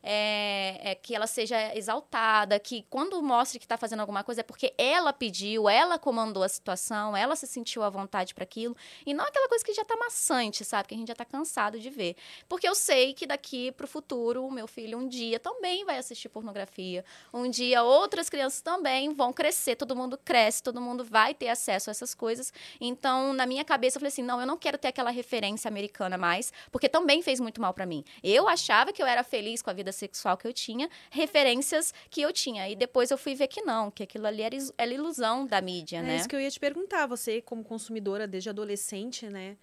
é, 0.02 0.92
é 0.92 0.94
que 0.94 1.14
ela 1.14 1.26
seja 1.26 1.74
exaltada 1.76 2.58
que 2.58 2.86
quando 2.88 3.20
mostre 3.22 3.58
que 3.58 3.64
está 3.64 3.76
fazendo 3.76 4.00
alguma 4.00 4.22
coisa 4.24 4.40
é 4.40 4.44
porque 4.44 4.74
ela 4.78 5.12
pediu, 5.12 5.68
ela 5.68 5.98
comandou 5.98 6.42
a 6.42 6.48
situação, 6.48 7.16
ela 7.16 7.36
se 7.36 7.46
sentiu 7.46 7.82
à 7.82 7.90
vontade 7.90 8.34
para 8.34 8.44
aquilo. 8.44 8.76
E 9.04 9.12
não 9.12 9.24
aquela 9.24 9.48
coisa 9.48 9.64
que 9.64 9.74
já 9.74 9.82
está 9.82 9.96
maçante, 9.96 10.64
sabe? 10.64 10.88
Que 10.88 10.94
a 10.94 10.98
gente 10.98 11.08
já 11.08 11.12
está 11.12 11.24
cansado 11.24 11.78
de 11.78 11.90
ver. 11.90 12.16
Porque 12.48 12.68
eu 12.68 12.74
sei 12.74 13.12
que 13.12 13.26
daqui 13.26 13.72
para 13.72 13.84
o 13.84 13.88
futuro, 13.88 14.44
o 14.46 14.50
meu 14.50 14.66
filho 14.66 14.98
um 14.98 15.08
dia 15.08 15.38
também 15.38 15.84
vai 15.84 15.98
assistir 15.98 16.28
pornografia. 16.28 17.04
Um 17.32 17.50
dia 17.50 17.82
outras 17.82 18.28
crianças 18.28 18.60
também 18.60 19.12
vão 19.12 19.32
crescer, 19.32 19.76
todo 19.76 19.96
mundo 19.96 20.18
cresce, 20.18 20.62
todo 20.62 20.80
mundo 20.80 21.04
vai 21.04 21.34
ter 21.34 21.48
acesso 21.48 21.90
a 21.90 21.92
essas 21.92 22.14
coisas. 22.14 22.52
Então, 22.80 23.32
na 23.32 23.46
minha 23.46 23.64
cabeça, 23.64 23.96
eu 23.96 24.00
falei 24.00 24.08
assim: 24.08 24.22
não, 24.22 24.40
eu 24.40 24.46
não 24.46 24.56
quero 24.56 24.78
ter 24.78 24.88
aquela 24.88 25.10
referência 25.10 25.68
americana 25.68 26.16
mais, 26.16 26.52
porque 26.70 26.88
também 26.88 27.22
fez 27.22 27.40
muito 27.40 27.60
mal 27.60 27.72
para 27.72 27.86
mim. 27.86 28.04
Eu 28.22 28.48
achava 28.48 28.92
que 28.92 29.02
eu 29.02 29.06
era 29.06 29.22
feliz 29.26 29.60
com 29.60 29.68
a 29.68 29.72
vida 29.72 29.92
sexual 29.92 30.36
que 30.36 30.46
eu 30.46 30.52
tinha, 30.52 30.88
referências 31.10 31.92
que 32.08 32.22
eu 32.22 32.32
tinha. 32.32 32.68
E 32.68 32.74
depois 32.74 33.10
eu 33.10 33.18
fui 33.18 33.34
ver 33.34 33.48
que 33.48 33.60
não, 33.62 33.90
que 33.90 34.02
aquilo 34.02 34.26
ali 34.26 34.42
era, 34.42 34.56
era 34.78 34.92
ilusão 34.92 35.46
da 35.46 35.60
mídia, 35.60 35.98
é 35.98 36.02
né? 36.02 36.14
É 36.14 36.16
isso 36.16 36.28
que 36.28 36.34
eu 36.34 36.40
ia 36.40 36.50
te 36.50 36.58
perguntar. 36.58 37.06
Você, 37.06 37.42
como 37.42 37.62
consumidora 37.62 38.26
desde 38.26 38.48
adolescente, 38.48 39.28
né, 39.28 39.56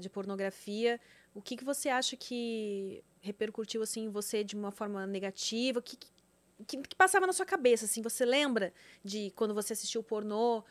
de 0.00 0.08
pornografia, 0.08 1.00
o 1.34 1.40
que, 1.40 1.56
que 1.56 1.64
você 1.64 1.88
acha 1.88 2.16
que 2.16 3.02
repercutiu, 3.20 3.82
assim, 3.82 4.04
em 4.04 4.08
você 4.08 4.42
de 4.42 4.56
uma 4.56 4.70
forma 4.70 5.06
negativa? 5.06 5.78
O 5.78 5.82
que, 5.82 5.96
que, 6.66 6.76
que 6.78 6.96
passava 6.96 7.26
na 7.26 7.32
sua 7.32 7.46
cabeça, 7.46 7.84
assim? 7.84 8.02
Você 8.02 8.24
lembra 8.24 8.72
de 9.04 9.32
quando 9.36 9.54
você 9.54 9.72
assistiu 9.72 10.02
pornô? 10.02 10.64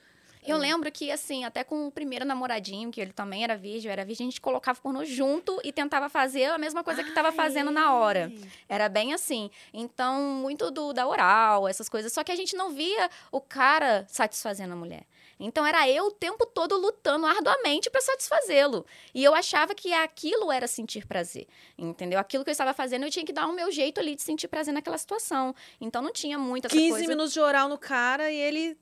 Eu 0.46 0.58
hum. 0.58 0.60
lembro 0.60 0.92
que, 0.92 1.12
assim, 1.12 1.44
até 1.44 1.64
com 1.64 1.88
o 1.88 1.92
primeiro 1.92 2.26
namoradinho, 2.26 2.92
que 2.92 3.02
ele 3.02 3.12
também 3.12 3.44
era 3.44 3.58
virgem, 3.58 3.90
eu 3.90 3.92
era 3.92 4.06
virgem, 4.06 4.28
a 4.28 4.30
gente 4.30 4.42
colocava 4.42 4.80
pornô 4.80 5.04
junto 5.04 5.60
e 5.64 5.72
tentava 5.72 6.10
fazer 6.10 6.46
a 6.46 6.58
mesma 6.58 6.84
coisa 6.84 7.04
que 7.04 7.10
estava 7.10 7.32
fazendo 7.32 7.72
na 7.72 7.94
hora. 7.94 8.32
Era 8.68 8.88
bem 8.88 9.14
assim. 9.14 9.50
Então, 9.74 10.22
muito 10.22 10.72
do 10.72 10.94
da 10.94 11.08
oral, 11.08 11.68
essas 11.68 11.90
coisas. 11.90 12.14
Só 12.14 12.24
que 12.24 12.32
a 12.32 12.36
gente 12.36 12.56
não 12.56 12.72
via 12.72 13.10
o 13.32 13.42
cara 13.42 14.06
satisfazendo 14.08 14.74
a 14.74 14.76
mulher. 14.76 15.06
Então 15.40 15.66
era 15.66 15.90
eu 15.90 16.08
o 16.08 16.12
tempo 16.12 16.46
todo 16.46 16.78
lutando 16.78 17.26
arduamente 17.26 17.90
para 17.90 18.02
satisfazê-lo. 18.02 18.86
E 19.14 19.24
eu 19.24 19.34
achava 19.34 19.74
que 19.74 19.94
aquilo 19.94 20.52
era 20.52 20.68
sentir 20.68 21.08
prazer, 21.08 21.48
entendeu? 21.78 22.20
Aquilo 22.20 22.44
que 22.44 22.50
eu 22.50 22.52
estava 22.52 22.74
fazendo, 22.74 23.06
eu 23.06 23.10
tinha 23.10 23.26
que 23.26 23.32
dar 23.32 23.48
o 23.48 23.54
meu 23.54 23.72
jeito 23.72 24.02
ali 24.02 24.16
de 24.16 24.22
sentir 24.22 24.50
prazer 24.50 24.74
naquela 24.74 24.98
situação. 24.98 25.56
Então 25.80 26.02
não 26.02 26.12
tinha 26.12 26.38
muito 26.38 26.66
essa 26.66 26.76
15 26.76 26.90
coisa... 26.90 27.08
minutos 27.08 27.32
de 27.32 27.40
oral 27.40 27.70
no 27.70 27.78
cara 27.78 28.30
e 28.30 28.36
ele 28.36 28.78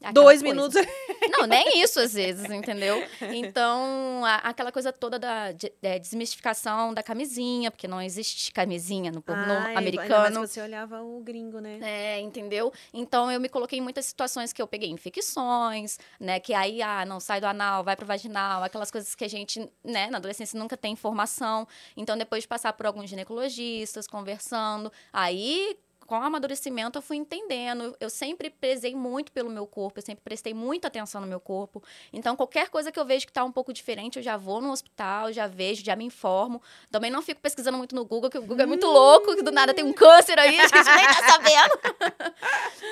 aquela 0.00 0.12
dois 0.12 0.40
coisa. 0.42 0.54
minutos. 0.54 0.76
Não, 1.38 1.46
nem 1.46 1.82
isso 1.82 2.00
às 2.00 2.14
vezes, 2.14 2.50
entendeu? 2.50 2.96
Então, 3.20 4.24
a- 4.24 4.36
aquela 4.36 4.72
coisa 4.72 4.92
toda 4.92 5.18
da 5.18 5.52
de- 5.52 5.72
é, 5.82 5.98
desmistificação 5.98 6.94
da 6.94 7.02
camisinha, 7.02 7.70
porque 7.70 7.86
não 7.86 8.00
existe 8.00 8.50
camisinha 8.52 9.12
no 9.12 9.20
pornô 9.20 9.42
Ai, 9.42 9.50
Ainda 9.50 9.62
mais 9.66 9.76
americano. 9.76 10.46
se 10.46 10.54
você 10.54 10.60
olhava 10.62 11.02
o 11.02 11.20
gringo, 11.20 11.60
né? 11.60 11.78
É, 11.82 12.20
entendeu? 12.20 12.72
Então 12.92 13.30
eu 13.30 13.38
me 13.40 13.48
coloquei 13.48 13.78
em 13.78 13.82
muitas 13.82 14.06
situações 14.06 14.52
que 14.52 14.60
eu 14.62 14.66
peguei 14.66 14.88
infecções, 14.90 15.98
né? 16.18 16.40
Que 16.40 16.54
aí, 16.54 16.80
ah, 16.82 17.04
não 17.04 17.20
sai 17.20 17.40
do 17.40 17.46
anal, 17.46 17.84
vai 17.84 17.94
pro 17.96 18.06
vaginal, 18.06 18.62
aquelas 18.64 18.90
coisas 18.90 19.14
que 19.14 19.24
a 19.24 19.28
gente, 19.28 19.68
né, 19.84 20.08
na 20.10 20.18
adolescência 20.18 20.58
nunca 20.58 20.76
tem 20.76 20.92
informação. 20.92 21.66
Então, 21.96 22.16
depois 22.16 22.42
de 22.44 22.48
passar 22.48 22.72
por 22.72 22.86
alguns 22.86 23.10
ginecologistas, 23.10 24.06
conversando, 24.06 24.90
aí. 25.12 25.76
Com 26.08 26.18
o 26.18 26.22
amadurecimento, 26.22 26.96
eu 26.96 27.02
fui 27.02 27.18
entendendo. 27.18 27.94
Eu 28.00 28.08
sempre 28.08 28.48
prezei 28.48 28.94
muito 28.94 29.30
pelo 29.30 29.50
meu 29.50 29.66
corpo, 29.66 29.98
eu 29.98 30.02
sempre 30.02 30.22
prestei 30.24 30.54
muita 30.54 30.88
atenção 30.88 31.20
no 31.20 31.26
meu 31.26 31.38
corpo. 31.38 31.84
Então, 32.10 32.34
qualquer 32.34 32.70
coisa 32.70 32.90
que 32.90 32.98
eu 32.98 33.04
vejo 33.04 33.26
que 33.26 33.32
tá 33.32 33.44
um 33.44 33.52
pouco 33.52 33.74
diferente, 33.74 34.18
eu 34.18 34.22
já 34.22 34.34
vou 34.34 34.62
no 34.62 34.72
hospital, 34.72 35.30
já 35.34 35.46
vejo, 35.46 35.84
já 35.84 35.94
me 35.94 36.06
informo. 36.06 36.62
Também 36.90 37.10
não 37.10 37.20
fico 37.20 37.42
pesquisando 37.42 37.76
muito 37.76 37.94
no 37.94 38.06
Google, 38.06 38.30
que 38.30 38.38
o 38.38 38.40
Google 38.40 38.62
é 38.62 38.66
muito 38.66 38.86
louco, 38.86 39.36
que 39.36 39.42
do 39.42 39.52
nada 39.52 39.74
tem 39.74 39.84
um 39.84 39.92
câncer 39.92 40.38
aí, 40.38 40.56
a 40.58 40.66
gente 40.66 40.72
nem 40.72 41.06
tá 41.08 41.28
sabendo. 41.28 42.24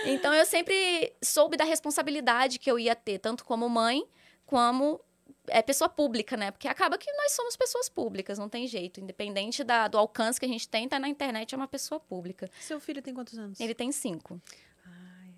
Então 0.04 0.34
eu 0.34 0.44
sempre 0.44 1.14
soube 1.22 1.56
da 1.56 1.64
responsabilidade 1.64 2.58
que 2.58 2.70
eu 2.70 2.78
ia 2.78 2.94
ter, 2.94 3.18
tanto 3.18 3.46
como 3.46 3.66
mãe, 3.66 4.04
como 4.44 5.00
é, 5.48 5.62
pessoa 5.62 5.88
pública, 5.88 6.36
né? 6.36 6.50
Porque 6.50 6.68
acaba 6.68 6.96
que 6.98 7.10
nós 7.12 7.32
somos 7.32 7.56
pessoas 7.56 7.88
públicas, 7.88 8.38
não 8.38 8.48
tem 8.48 8.66
jeito. 8.66 9.00
Independente 9.00 9.62
da- 9.64 9.88
do 9.88 9.98
alcance 9.98 10.38
que 10.38 10.46
a 10.46 10.48
gente 10.48 10.68
tem, 10.68 10.88
tá 10.88 10.98
na 10.98 11.08
internet, 11.08 11.54
é 11.54 11.56
uma 11.56 11.68
pessoa 11.68 11.98
pública. 12.00 12.50
Seu 12.60 12.78
filho 12.80 13.00
tem 13.02 13.14
quantos 13.14 13.38
anos? 13.38 13.58
Ele 13.60 13.74
tem 13.74 13.90
cinco. 13.92 14.40
Ai, 14.84 15.34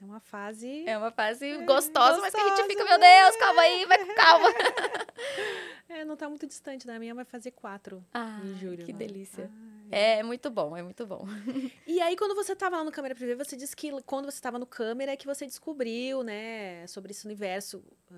é 0.00 0.04
uma 0.04 0.20
fase. 0.20 0.84
É 0.86 0.96
uma 0.98 1.10
fase 1.10 1.56
gostosa, 1.64 2.20
mas 2.20 2.32
que 2.34 2.40
a 2.40 2.44
gente 2.44 2.50
gostosa, 2.50 2.68
fica, 2.68 2.84
meu 2.84 2.98
né? 2.98 3.22
Deus, 3.24 3.36
calma 3.36 3.62
aí, 3.62 3.84
vai 3.86 4.04
com 4.04 4.14
calma. 4.14 4.48
É, 5.88 6.04
não 6.04 6.16
tá 6.16 6.28
muito 6.28 6.46
distante 6.46 6.86
da 6.86 6.98
minha, 6.98 7.14
vai 7.14 7.24
fazer 7.24 7.50
quatro 7.50 8.04
Ah, 8.12 8.40
em 8.44 8.58
julho. 8.58 8.84
que 8.84 8.92
né? 8.92 8.98
delícia. 8.98 9.50
Ai. 9.90 10.18
É 10.18 10.22
muito 10.22 10.50
bom, 10.50 10.76
é 10.76 10.82
muito 10.82 11.06
bom. 11.06 11.24
E 11.86 11.98
aí, 12.02 12.14
quando 12.14 12.34
você 12.34 12.54
tava 12.54 12.76
lá 12.76 12.84
no 12.84 12.92
Câmera 12.92 13.14
Privê, 13.14 13.34
você 13.34 13.56
disse 13.56 13.74
que 13.74 13.90
quando 14.02 14.26
você 14.30 14.38
tava 14.38 14.58
no 14.58 14.66
câmera 14.66 15.12
é 15.12 15.16
que 15.16 15.26
você 15.26 15.46
descobriu, 15.46 16.22
né, 16.22 16.86
sobre 16.86 17.12
esse 17.12 17.24
universo 17.24 17.78
de- 17.78 18.14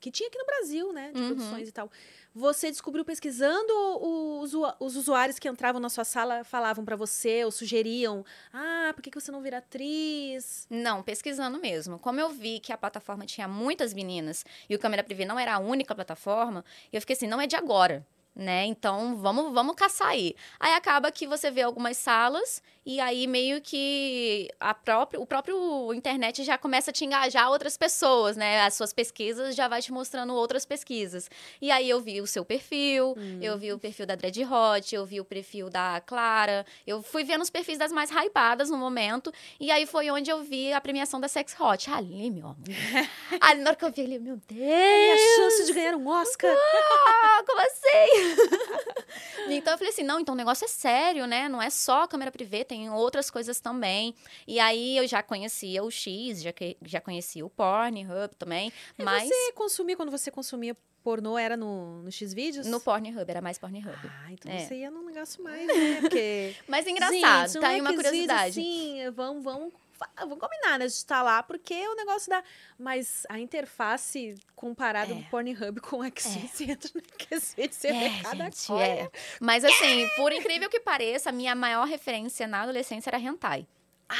que 0.00 0.10
tinha 0.10 0.28
aqui 0.28 0.38
no 0.38 0.46
Brasil, 0.46 0.92
né, 0.92 1.12
de 1.12 1.20
Uhum. 1.20 1.26
produções 1.28 1.68
e 1.68 1.72
tal. 1.72 1.90
Você 2.34 2.70
descobriu 2.70 3.04
pesquisando 3.04 3.72
os, 4.00 4.52
os 4.78 4.96
usuários 4.96 5.38
que 5.38 5.48
entravam 5.48 5.80
na 5.80 5.88
sua 5.88 6.04
sala 6.04 6.42
falavam 6.44 6.84
pra 6.84 6.96
você 6.96 7.44
ou 7.44 7.50
sugeriam, 7.50 8.24
ah, 8.52 8.92
por 8.94 9.02
que, 9.02 9.10
que 9.10 9.20
você 9.20 9.30
não 9.30 9.42
vira 9.42 9.58
atriz? 9.58 10.66
Não, 10.70 11.02
pesquisando 11.02 11.58
mesmo. 11.60 11.98
Como 11.98 12.18
eu 12.20 12.30
vi 12.30 12.60
que 12.60 12.72
a 12.72 12.78
plataforma 12.78 13.26
tinha 13.26 13.46
muitas 13.48 13.92
meninas 13.92 14.44
e 14.68 14.74
o 14.74 14.78
Câmera 14.78 15.02
Privê 15.04 15.24
não 15.24 15.38
era 15.38 15.54
a 15.54 15.58
única 15.58 15.94
plataforma, 15.94 16.64
eu 16.92 17.00
fiquei 17.00 17.14
assim, 17.16 17.26
não 17.26 17.40
é 17.40 17.46
de 17.46 17.56
agora. 17.56 18.06
Né? 18.32 18.64
Então, 18.64 19.16
vamos, 19.16 19.52
vamos 19.52 19.74
caçar 19.74 20.08
aí. 20.08 20.36
Aí 20.60 20.72
acaba 20.74 21.10
que 21.10 21.26
você 21.26 21.50
vê 21.50 21.62
algumas 21.62 21.96
salas 21.96 22.62
e 22.84 22.98
aí 22.98 23.26
meio 23.26 23.60
que 23.60 24.48
a 24.58 24.72
própria, 24.72 25.20
o 25.20 25.26
próprio 25.26 25.92
internet 25.92 26.42
já 26.44 26.56
começa 26.56 26.90
a 26.90 26.94
te 26.94 27.04
engajar 27.04 27.50
outras 27.50 27.76
pessoas, 27.76 28.36
né? 28.36 28.62
As 28.62 28.74
suas 28.74 28.92
pesquisas 28.92 29.54
já 29.54 29.68
vai 29.68 29.82
te 29.82 29.92
mostrando 29.92 30.34
outras 30.34 30.64
pesquisas. 30.64 31.30
E 31.60 31.70
aí 31.70 31.88
eu 31.88 32.00
vi 32.00 32.20
o 32.20 32.26
seu 32.26 32.44
perfil, 32.44 33.14
eu 33.40 33.58
vi 33.58 33.72
o 33.72 33.78
perfil 33.78 34.06
da 34.06 34.14
Dread 34.14 34.44
Hot, 34.44 34.94
eu 34.94 35.04
vi 35.04 35.20
o 35.20 35.24
perfil 35.24 35.68
da 35.68 36.00
Clara, 36.00 36.64
eu 36.86 37.02
fui 37.02 37.22
vendo 37.24 37.42
os 37.42 37.50
perfis 37.50 37.78
das 37.78 37.92
mais 37.92 38.10
hypadas 38.10 38.70
no 38.70 38.78
momento, 38.78 39.32
e 39.58 39.70
aí 39.70 39.86
foi 39.86 40.10
onde 40.10 40.30
eu 40.30 40.42
vi 40.42 40.72
a 40.72 40.80
premiação 40.80 41.20
da 41.20 41.28
Sex 41.28 41.54
Hot. 41.60 41.90
Ali, 41.90 42.30
meu 42.30 42.46
amor. 42.46 42.56
Ali, 43.40 43.60
na 43.60 43.70
hora 43.70 43.76
que 43.76 43.84
eu 43.84 43.92
vi 43.92 44.02
ali, 44.02 44.18
meu 44.18 44.36
Deus! 44.48 44.60
a 44.60 45.36
chance 45.36 45.66
de 45.66 45.72
ganhar 45.72 45.94
um 45.94 46.08
Oscar? 46.08 46.54
Ah, 46.54 47.42
como 47.46 47.60
assim? 47.60 49.50
então 49.50 49.74
eu 49.74 49.78
falei 49.78 49.92
assim, 49.92 50.02
não, 50.02 50.20
então 50.20 50.34
o 50.34 50.36
negócio 50.38 50.64
é 50.64 50.68
sério, 50.68 51.26
né? 51.26 51.48
Não 51.48 51.60
é 51.60 51.70
só 51.70 52.06
câmera 52.06 52.30
privê, 52.30 52.64
tem 52.70 52.88
outras 52.88 53.30
coisas 53.30 53.58
também. 53.60 54.14
E 54.46 54.60
aí 54.60 54.96
eu 54.96 55.06
já 55.06 55.22
conhecia 55.22 55.82
o 55.82 55.90
X, 55.90 56.40
já, 56.42 56.52
que, 56.52 56.76
já 56.82 57.00
conhecia 57.00 57.44
o 57.44 57.50
Pornhub 57.50 58.34
também, 58.38 58.72
E 58.98 59.02
mas 59.02 59.28
Você 59.28 59.52
consumia, 59.52 59.96
quando 59.96 60.10
você 60.10 60.30
consumia 60.30 60.76
pornô, 61.02 61.36
era 61.38 61.56
no, 61.56 62.02
no 62.02 62.12
X-Vídeos? 62.12 62.66
no 62.66 62.78
Pornhub, 62.78 63.24
era 63.28 63.40
mais 63.40 63.58
Pornhub. 63.58 63.90
Ah, 64.04 64.30
então 64.32 64.52
É. 64.52 64.58
você 64.60 64.76
ia 64.76 64.90
num 64.90 65.04
negócio 65.04 65.42
mais, 65.42 65.66
né? 65.66 66.00
Porque... 66.00 66.54
Mas 66.68 66.86
engraçado, 66.86 67.52
Gente, 67.52 67.60
tá 67.62 67.72
é 67.72 67.74
aí 67.74 67.80
uma 67.80 67.92
curiosidade. 67.94 68.54
Sim, 68.54 69.10
vamos, 69.14 69.42
vamos, 69.42 69.72
vamos 70.18 70.38
combinar, 70.38 70.78
né? 70.78 70.86
De 70.86 70.92
estar 70.92 71.22
lá, 71.22 71.42
porque 71.42 71.74
o 71.88 71.94
negócio 71.94 72.28
dá. 72.30 72.42
Mas 72.78 73.24
a 73.28 73.38
interface 73.38 74.34
comparada 74.54 75.12
É. 75.12 75.14
do 75.14 75.22
Pornhub 75.30 75.80
com 75.80 75.98
o 75.98 76.04
X, 76.04 76.24
você 76.52 76.64
entra 76.64 76.90
naqueles 76.94 77.54
vídeos, 77.54 77.76
você 77.76 77.92
vê 77.92 78.04
É, 78.06 78.22
cada 78.22 78.44
gente, 78.44 78.66
coisa. 78.66 78.84
é. 78.84 79.10
Mas 79.40 79.64
assim, 79.64 80.08
por 80.16 80.32
incrível 80.32 80.68
que 80.68 80.80
pareça, 80.80 81.30
a 81.30 81.32
minha 81.32 81.54
maior 81.54 81.86
referência 81.86 82.46
na 82.46 82.62
adolescência 82.62 83.10
era 83.10 83.18
hentai. 83.18 83.66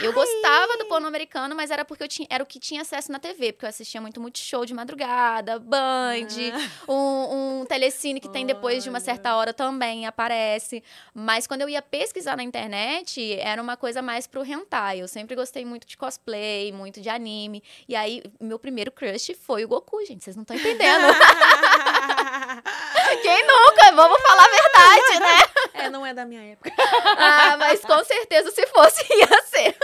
Eu 0.03 0.13
gostava 0.13 0.77
do 0.79 0.87
porno 0.87 1.07
americano, 1.07 1.55
mas 1.55 1.71
era 1.71 1.85
porque 1.85 2.03
eu 2.05 2.09
tinha, 2.09 2.27
era 2.31 2.43
o 2.43 2.47
que 2.47 2.59
tinha 2.61 2.83
acesso 2.83 3.11
na 3.11 3.19
TV, 3.19 3.53
porque 3.53 3.65
eu 3.67 3.69
assistia 3.69 4.01
muito 4.01 4.21
Multishow 4.21 4.65
de 4.65 4.73
madrugada, 4.73 5.59
Band, 5.59 6.29
Ah. 6.55 6.93
um, 6.93 7.61
um 7.61 7.65
telecine 7.67 8.21
que 8.21 8.29
tem 8.29 8.47
depois 8.47 8.83
de 8.83 8.89
uma 8.89 9.01
certa 9.01 9.35
hora 9.35 9.53
também 9.53 10.07
aparece. 10.07 10.83
Mas 11.15 11.47
quando 11.47 11.63
eu 11.63 11.69
ia 11.69 11.83
pesquisar 11.83 12.37
na 12.37 12.43
internet, 12.43 13.39
era 13.41 13.61
uma 13.61 13.77
coisa 13.77 14.01
mais 14.01 14.27
pro 14.27 14.45
hentai. 14.45 15.03
Eu 15.03 15.09
sempre 15.09 15.35
gostei 15.35 15.65
muito 15.65 15.87
de 15.87 15.97
cosplay, 15.97 16.73
muito 16.73 17.01
de 17.01 17.09
anime. 17.09 17.63
E 17.89 17.97
aí, 17.97 18.23
meu 18.41 18.59
primeiro 18.59 18.93
crush 18.93 19.33
foi 19.45 19.65
o 19.65 19.69
Goku, 19.69 20.05
gente. 20.07 20.23
Vocês 20.25 20.37
não 20.37 20.43
estão 20.43 20.57
entendendo. 20.57 21.15
Quem 23.23 23.47
nunca? 23.47 23.93
Vamos 23.95 24.21
falar 24.23 24.45
a 24.45 24.49
verdade, 24.49 25.21
né? 25.21 25.39
é, 25.75 25.89
não 25.91 26.05
é 26.05 26.13
da 26.15 26.25
minha 26.25 26.43
época. 26.43 26.71
Ah, 27.23 27.57
mas 27.59 27.81
com 27.81 28.03
certeza 28.05 28.51
se 28.51 28.67
fosse 28.69 29.03
ia 29.13 29.43
ser. 29.43 29.77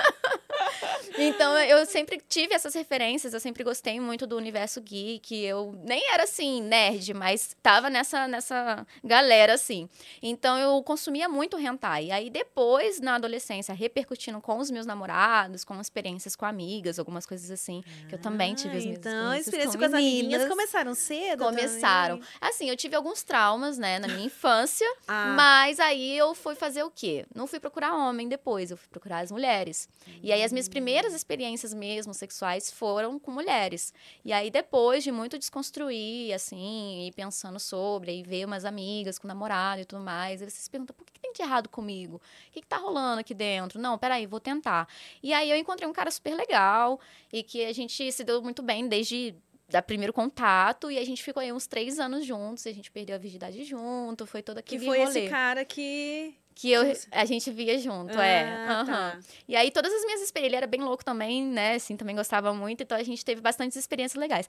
Então 1.19 1.57
eu 1.59 1.85
sempre 1.87 2.21
tive 2.29 2.55
essas 2.55 2.75
referências, 2.75 3.33
eu 3.35 3.41
sempre 3.41 3.63
gostei 3.65 3.99
muito 4.01 4.27
do 4.27 4.37
universo 4.37 4.81
geek. 4.81 5.35
Eu 5.45 5.75
nem 5.85 6.11
era 6.13 6.25
assim 6.25 6.63
nerd, 6.63 7.13
mas 7.15 7.57
tava 7.63 7.89
nessa 7.91 8.27
nessa 8.29 8.87
galera 9.05 9.55
assim. 9.55 9.89
Então 10.23 10.59
eu 10.59 10.83
consumia 10.83 11.29
muito 11.29 11.59
hentai. 11.59 12.07
E 12.07 12.13
aí 12.13 12.31
depois 12.31 13.01
na 13.01 13.15
adolescência, 13.17 13.75
repercutindo 13.75 14.41
com 14.41 14.59
os 14.59 14.71
meus 14.71 14.87
namorados, 14.87 15.65
com 15.65 15.81
experiências 15.81 16.37
com 16.37 16.45
amigas, 16.47 16.99
algumas 16.99 17.27
coisas 17.27 17.51
assim, 17.51 17.83
que 18.09 18.15
eu 18.15 18.19
também 18.19 18.55
tive 18.55 18.77
as 18.77 18.83
Ah, 18.83 18.87
minhas 18.87 18.99
Então, 18.99 19.35
experiências 19.35 19.47
experiência 19.47 19.73
com, 19.73 19.79
com, 19.79 19.85
as 19.87 19.95
amiguinhas 19.95 20.23
meninas. 20.27 20.49
começaram 20.49 20.95
cedo 20.95 21.45
Começaram. 21.45 22.17
também. 22.19 22.31
Assim, 22.41 22.69
eu 22.71 22.77
tive 22.77 22.95
alguns 22.97 23.23
traumas, 23.23 23.79
né, 23.79 23.99
na 23.99 24.09
minha 24.09 24.27
infância. 24.27 24.87
Ah, 25.09 25.35
Mas 25.37 25.66
aí 25.81 26.17
eu 26.17 26.35
fui 26.35 26.55
fazer 26.55 26.83
o 26.83 26.91
quê? 26.91 27.27
Não 27.35 27.47
fui 27.47 27.59
procurar 27.59 27.95
homem 27.95 28.29
depois, 28.29 28.71
eu 28.71 28.77
fui 28.77 28.89
procurar 28.89 29.21
as 29.21 29.31
mulheres. 29.31 29.89
E 30.23 30.33
aí 30.33 30.43
as 30.43 30.53
minhas 30.53 30.69
primeiras 30.69 31.13
experiências 31.13 31.75
mesmo 31.75 32.15
sexuais 32.15 32.71
foram 32.71 33.19
com 33.19 33.31
mulheres. 33.31 33.93
E 34.25 34.33
aí 34.33 34.51
depois 34.51 35.03
de 35.03 35.11
muito 35.11 35.39
desconstruir, 35.39 36.33
assim, 36.33 37.07
e 37.07 37.13
pensando 37.13 37.59
sobre, 37.59 38.11
aí 38.11 38.23
ver 38.23 38.45
umas 38.45 38.65
amigas 38.65 39.19
com 39.19 39.27
namorado 39.27 39.81
e 39.81 39.85
tudo 39.85 40.03
mais, 40.03 40.41
você 40.41 40.51
se 40.51 40.71
pergunta, 40.71 40.93
por 40.93 41.05
que, 41.05 41.13
que 41.15 41.21
tem 41.21 41.33
de 41.33 41.43
errado 41.43 41.69
comigo? 41.69 42.17
O 42.17 42.53
que, 42.53 42.61
que 42.61 42.67
tá 42.67 42.77
rolando 42.77 43.21
aqui 43.21 43.35
dentro? 43.35 43.81
Não, 43.81 43.99
peraí, 43.99 44.27
vou 44.27 44.41
tentar. 44.41 44.89
E 45.23 45.33
aí 45.33 45.51
eu 45.51 45.57
encontrei 45.57 45.89
um 45.89 45.93
cara 45.93 46.11
super 46.11 46.35
legal 46.35 47.01
e 47.33 47.43
que 47.43 47.65
a 47.65 47.73
gente 47.73 48.13
se 48.13 48.25
deu 48.25 48.43
muito 48.43 48.63
bem 48.63 48.89
desde 48.89 49.35
da 49.69 49.83
primeiro 49.83 50.13
contato 50.13 50.91
e 50.91 50.99
a 50.99 51.05
gente 51.05 51.23
ficou 51.23 51.41
aí 51.41 51.53
uns 51.53 51.67
três 51.67 51.99
anos 51.99 52.25
juntos, 52.25 52.65
e 52.67 52.69
a 52.69 52.75
gente 52.75 52.91
perdeu 52.91 53.17
a 53.17 53.19
virgindade 53.19 53.65
junto, 53.65 54.27
foi 54.27 54.43
todo 54.43 54.63
que 54.63 54.79
foi 54.79 54.99
rolê 54.99 55.21
esse 55.21 55.29
cara 55.29 55.65
que. 55.65 56.35
que 56.55 56.71
eu, 56.71 56.83
a 57.11 57.25
gente 57.25 57.51
via 57.51 57.77
junto, 57.79 58.17
é. 58.19 58.61
Ah, 58.65 58.81
aham. 58.81 58.85
tá. 58.87 59.19
E 59.49 59.57
aí 59.57 59.71
todas 59.71 59.93
as 59.93 60.05
minhas 60.05 60.21
experiências, 60.23 60.47
ele 60.51 60.57
era 60.57 60.67
bem 60.67 60.83
louco 60.83 61.05
também, 61.05 61.43
né, 61.45 61.75
assim, 61.75 61.97
também 61.97 62.15
gostava 62.15 62.55
muito, 62.55 62.83
então 62.83 62.97
a 62.97 63.03
gente 63.03 63.25
teve 63.25 63.41
bastantes 63.41 63.77
experiências 63.77 64.21
legais. 64.21 64.49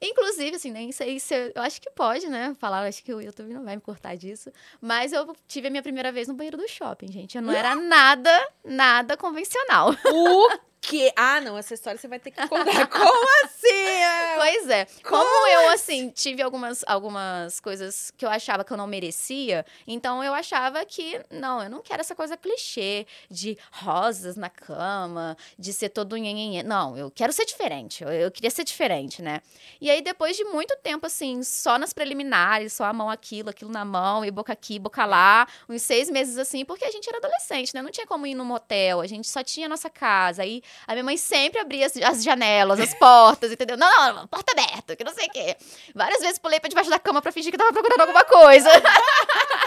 Inclusive, 0.00 0.56
assim, 0.56 0.72
nem 0.72 0.90
sei 0.90 1.20
se 1.20 1.34
eu, 1.34 1.52
eu 1.54 1.62
acho 1.62 1.80
que 1.80 1.90
pode, 1.90 2.26
né, 2.26 2.54
falar, 2.58 2.86
acho 2.86 3.02
que 3.04 3.12
o 3.14 3.20
YouTube 3.20 3.52
não 3.52 3.64
vai 3.64 3.76
me 3.76 3.82
cortar 3.82 4.16
disso, 4.16 4.50
mas 4.80 5.12
eu 5.12 5.36
tive 5.46 5.68
a 5.68 5.70
minha 5.70 5.82
primeira 5.82 6.10
vez 6.10 6.26
no 6.26 6.34
banheiro 6.34 6.56
do 6.56 6.66
shopping, 6.66 7.12
gente, 7.12 7.36
eu 7.36 7.42
não 7.42 7.52
era 7.52 7.74
nada, 7.76 8.48
nada 8.64 9.16
convencional. 9.16 9.90
O 10.12 10.48
quê? 10.88 11.12
Ah, 11.16 11.40
não, 11.40 11.56
essa 11.56 11.74
história 11.74 11.98
você 11.98 12.06
vai 12.08 12.18
ter 12.18 12.30
que 12.30 12.48
contar. 12.48 12.86
Como 12.88 13.28
assim? 13.44 13.64
Pois 14.36 14.68
é. 14.68 14.84
Como 15.02 15.24
Como 15.24 15.46
eu, 15.48 15.70
assim, 15.70 16.10
tive 16.10 16.42
algumas, 16.42 16.84
algumas 16.86 17.60
coisas 17.60 18.10
que 18.16 18.24
eu 18.26 18.30
achava 18.30 18.64
que 18.64 18.72
eu 18.72 18.76
não 18.76 18.86
merecia, 18.86 19.64
então 19.86 20.22
eu 20.22 20.34
achava 20.34 20.84
que, 20.84 21.20
não, 21.30 21.62
eu 21.62 21.70
não 21.70 21.80
quero 21.82 22.00
essa 22.00 22.14
coisa 22.14 22.36
clichê 22.36 23.06
de 23.30 23.56
rosas 23.70 24.36
na 24.36 24.50
cama, 24.50 25.36
de 25.58 25.72
ser 25.72 25.88
todo 25.88 26.16
nhenhenhê. 26.16 26.62
Não, 26.62 26.96
eu 26.96 27.10
quero 27.10 27.32
ser 27.32 27.44
diferente. 27.46 28.02
Eu, 28.02 28.10
eu 28.10 28.30
queria 28.30 28.50
ser 28.50 28.64
diferente, 28.64 29.22
né? 29.22 29.40
E 29.80 29.90
aí, 29.90 30.02
depois 30.02 30.36
de 30.36 30.44
muito 30.44 30.76
tempo, 30.82 31.06
assim, 31.06 31.42
só 31.42 31.78
nas 31.78 31.92
preliminares, 31.92 32.72
só 32.74 32.84
a 32.84 32.92
mão 32.92 33.08
aquilo, 33.08 33.50
aquilo 33.50 33.70
na 33.70 33.84
mão, 33.84 34.24
e 34.24 34.30
boca 34.30 34.52
aqui, 34.52 34.78
boca 34.78 35.04
lá, 35.06 35.46
uns 35.68 35.82
seis 35.82 36.10
meses 36.10 36.36
assim, 36.38 36.64
porque 36.64 36.84
a 36.84 36.90
gente 36.90 37.08
era 37.08 37.18
adolescente, 37.18 37.74
né? 37.74 37.82
Não 37.82 37.90
tinha 37.90 38.06
como 38.06 38.26
ir 38.26 38.34
num 38.34 38.44
motel, 38.44 39.00
a 39.00 39.06
gente 39.06 39.26
só 39.28 39.42
tinha 39.42 39.66
a 39.66 39.68
nossa 39.68 39.88
casa. 39.88 40.42
Aí 40.42 40.62
a 40.86 40.92
minha 40.92 41.04
mãe 41.04 41.16
sempre 41.16 41.60
abria 41.60 41.86
as, 41.86 41.96
as 41.96 42.22
janelas, 42.22 42.80
as 42.80 42.94
portas, 42.94 43.52
entendeu? 43.52 43.76
Não, 43.76 44.14
não, 44.14 44.26
porta 44.26 44.52
aberta, 44.52 44.96
que 44.96 45.04
não 45.04 45.14
sei 45.14 45.26
o 45.26 45.30
quê. 45.30 45.56
Várias 45.94 46.20
vezes 46.20 46.38
pulei 46.38 46.60
pra 46.60 46.68
debaixo 46.68 46.90
da 46.90 46.98
cama 46.98 47.22
pra 47.22 47.32
fingir 47.32 47.50
que 47.50 47.58
tava 47.58 47.72
procurando 47.72 48.00
alguma 48.00 48.24
coisa. 48.24 48.70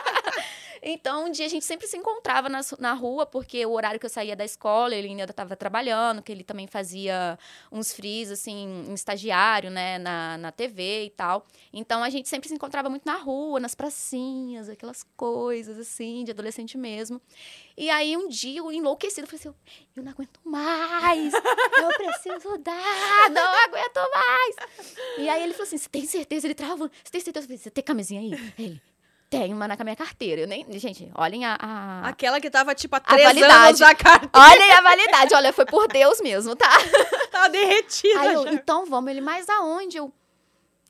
Então, 0.90 1.26
um 1.26 1.32
dia 1.32 1.46
a 1.46 1.50
gente 1.50 1.66
sempre 1.66 1.86
se 1.86 1.98
encontrava 1.98 2.48
na, 2.48 2.62
na 2.80 2.94
rua, 2.94 3.26
porque 3.26 3.66
o 3.66 3.74
horário 3.74 4.00
que 4.00 4.06
eu 4.06 4.10
saía 4.10 4.38
da 4.38 4.46
escola, 4.46 4.96
ele 4.96 5.10
ainda 5.10 5.26
estava 5.26 5.54
trabalhando, 5.54 6.22
que 6.22 6.32
ele 6.32 6.46
também 6.46 6.66
fazia 6.66 7.38
uns 7.70 7.92
frios, 7.92 8.32
assim, 8.32 8.86
em 8.88 8.94
estagiário, 8.94 9.70
né, 9.70 9.98
na, 9.98 10.38
na 10.38 10.50
TV 10.50 11.04
e 11.04 11.10
tal. 11.10 11.46
Então, 11.74 12.02
a 12.02 12.10
gente 12.10 12.30
sempre 12.30 12.48
se 12.48 12.56
encontrava 12.56 12.90
muito 12.90 13.06
na 13.06 13.18
rua, 13.18 13.60
nas 13.60 13.76
pracinhas, 13.76 14.70
aquelas 14.70 15.04
coisas, 15.18 15.78
assim, 15.78 16.24
de 16.24 16.32
adolescente 16.32 16.78
mesmo. 16.78 17.22
E 17.76 17.90
aí, 17.90 18.16
um 18.16 18.30
dia, 18.30 18.60
eu 18.60 18.72
enlouquecido, 18.72 19.28
falei 19.28 19.42
assim, 19.42 19.54
eu 19.94 20.04
não 20.04 20.14
aguento 20.14 20.40
mais, 20.46 21.34
eu 21.34 21.90
preciso 21.98 22.58
dar, 22.60 23.30
não 23.30 23.66
aguento 23.66 24.00
mais. 24.14 24.56
E 25.18 25.28
aí, 25.28 25.44
ele 25.44 25.52
falou 25.52 25.68
assim, 25.68 25.78
você 25.78 25.90
tem 25.90 26.06
certeza? 26.06 26.48
Ele 26.48 26.56
travou, 26.56 26.90
você 27.04 27.12
tem 27.12 27.20
certeza? 27.20 27.46
Falei, 27.46 27.58
você 27.58 27.70
tem 27.70 27.84
camisinha 27.84 28.22
aí? 28.22 28.54
Ele, 28.58 28.82
tem 29.30 29.54
uma 29.54 29.68
na 29.68 29.76
minha 29.84 29.96
carteira. 29.96 30.42
Eu 30.42 30.48
nem, 30.48 30.66
gente, 30.80 31.12
olhem 31.16 31.46
a, 31.46 31.58
a, 31.60 32.08
Aquela 32.08 32.40
que 32.40 32.50
tava, 32.50 32.74
tipo, 32.74 32.96
há 32.96 33.00
A 33.00 33.02
três 33.02 33.28
anos 33.28 33.42
validade. 33.42 33.80
da 33.80 33.96
carta. 33.96 34.30
Olhem 34.40 34.72
a 34.72 34.82
validade. 34.82 35.34
Olha, 35.36 35.54
foi 35.54 35.66
por 35.66 35.88
Deus 35.88 36.22
mesmo, 36.22 36.56
tá? 36.56 36.70
Tava 37.32 37.50
derretida 37.50 38.20
Aí 38.22 38.34
eu, 38.34 38.48
então 38.48 38.86
vamos, 38.86 39.12
ele, 39.12 39.22
mas 39.22 39.48
aonde? 39.50 39.98
Eu, 39.98 40.12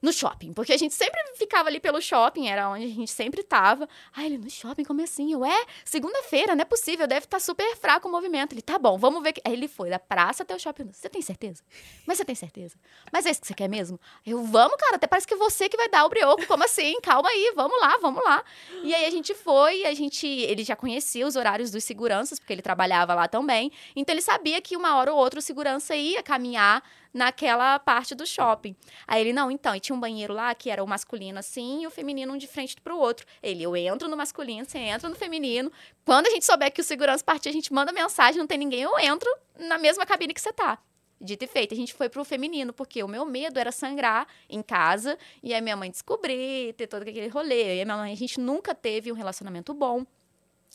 no 0.02 0.14
shopping, 0.14 0.54
porque 0.54 0.74
a 0.74 0.78
gente 0.78 0.94
sempre 0.94 1.20
ficava 1.36 1.70
ali 1.70 1.80
pelo 1.80 2.00
shopping, 2.02 2.48
era 2.48 2.70
onde 2.70 2.86
a 2.86 2.90
gente 2.90 3.12
sempre 3.12 3.44
tava. 3.44 3.90
Aí 4.16 4.28
ele, 4.28 4.38
no 4.38 4.50
shopping, 4.50 4.84
como 4.84 5.02
assim? 5.02 5.34
Eu, 5.34 5.44
é, 5.44 5.66
segunda-feira, 5.84 6.56
não 6.56 6.62
é 6.62 6.66
possível, 6.66 7.08
deve 7.08 7.26
estar 7.26 7.40
super 7.40 7.76
fraco 7.78 8.08
o 8.08 8.12
movimento. 8.12 8.54
Ele, 8.54 8.62
tá 8.62 8.78
bom, 8.78 8.98
vamos 8.98 9.24
ver. 9.24 9.34
que-" 9.34 9.42
Aí 9.44 9.54
ele 9.54 9.68
foi 9.68 9.90
da 9.90 10.00
praça 10.00 10.44
até 10.44 10.56
o 10.56 10.60
shopping. 10.60 10.90
Você 10.92 11.10
tem 11.10 11.22
certeza? 11.22 11.64
Mas 12.06 12.18
você 12.18 12.26
tem 12.26 12.36
certeza? 12.36 12.76
Mas 13.12 13.26
é 13.26 13.32
isso 13.32 13.42
que 13.42 13.48
você 13.48 13.54
quer 13.54 13.68
mesmo? 13.68 14.00
Eu, 14.26 14.44
vamos, 14.44 14.78
cara, 14.78 14.96
até 14.98 15.08
parece 15.08 15.28
que 15.28 15.34
é 15.34 15.38
você 15.38 15.68
que 15.68 15.78
vai 15.78 15.90
dar 15.90 16.06
o 16.06 16.10
brioco. 16.10 16.46
Como 16.46 16.64
assim? 16.64 17.00
Calma 17.02 17.30
aí, 17.30 17.52
vamos 17.56 17.80
lá, 17.80 17.98
vamos 18.00 18.24
lá. 18.24 18.44
E 18.84 18.94
aí 18.94 19.06
a 19.06 19.10
gente 19.10 19.34
foi, 19.34 19.86
a 19.86 19.94
gente, 19.94 20.28
ele 20.28 20.64
já 20.64 20.76
conhecia 20.76 21.26
os 21.26 21.36
horários 21.36 21.72
dos 21.72 21.84
seguranças, 21.84 22.40
porque 22.40 22.54
ele 22.54 22.62
trabalhava 22.62 23.16
lá 23.16 23.28
também. 23.28 23.72
Então 23.96 24.14
ele 24.14 24.22
sabia 24.22 24.62
que 24.62 24.78
uma 24.78 24.96
hora 24.96 25.12
ou 25.12 25.18
outra 25.20 25.40
o 25.40 25.42
segurança 25.42 25.96
ia 25.96 26.22
caminhar 26.22 26.84
naquela 27.14 27.78
parte 27.80 28.14
do 28.16 28.26
shopping. 28.26 28.76
Aí 29.08 29.22
ele, 29.22 29.34
não, 29.34 29.50
então, 29.50 29.76
e 29.76 29.80
tinha 29.80 29.96
um 29.96 30.00
banheiro 30.00 30.34
lá 30.34 30.54
que 30.54 30.70
era 30.70 30.84
o 30.84 30.88
masculino 30.88 31.40
assim 31.40 31.84
e 31.84 31.88
o 31.88 31.92
feminino 31.92 32.34
um 32.34 32.38
de 32.38 32.48
frente 32.48 32.80
pro 32.82 32.98
outro. 32.98 33.26
Ele, 33.42 33.64
eu 33.64 33.76
entro 33.76 34.08
no 34.08 34.18
masculino, 34.18 34.66
você 34.66 34.78
entra 34.78 35.10
no 35.10 35.16
feminino. 35.16 35.72
Quando 36.06 36.28
a 36.28 36.30
gente 36.30 36.46
souber 36.46 36.72
que 36.72 36.82
o 36.82 36.84
segurança 36.84 37.24
partir, 37.24 37.50
a 37.50 37.54
gente 37.54 37.74
manda 37.74 37.92
mensagem, 37.92 38.40
não 38.40 38.48
tem 38.48 38.58
ninguém, 38.58 38.82
eu 38.82 38.98
entro 39.00 39.30
na 39.60 39.78
mesma 39.78 40.06
cabine 40.06 40.34
que 40.34 40.42
você 40.42 40.54
tá. 40.54 40.80
Dito 41.20 41.44
e 41.44 41.48
feito, 41.48 41.74
a 41.74 41.78
gente 41.78 41.96
foi 41.96 42.10
pro 42.10 42.24
feminino, 42.24 42.72
porque 42.72 43.02
o 43.02 43.08
meu 43.08 43.26
medo 43.26 43.60
era 43.60 43.72
sangrar 43.72 44.28
em 44.48 44.62
casa 44.62 45.18
e 45.42 45.54
a 45.54 45.60
minha 45.60 45.76
mãe 45.76 45.90
descobrir, 45.90 46.74
ter 46.74 46.86
todo 46.86 47.02
aquele 47.02 47.28
rolê. 47.28 47.78
E 47.78 47.82
a 47.82 47.86
minha 47.86 47.98
mãe, 47.98 48.14
a 48.14 48.16
gente 48.16 48.40
nunca 48.40 48.76
teve 48.76 49.12
um 49.12 49.16
relacionamento 49.16 49.74
bom. 49.74 50.06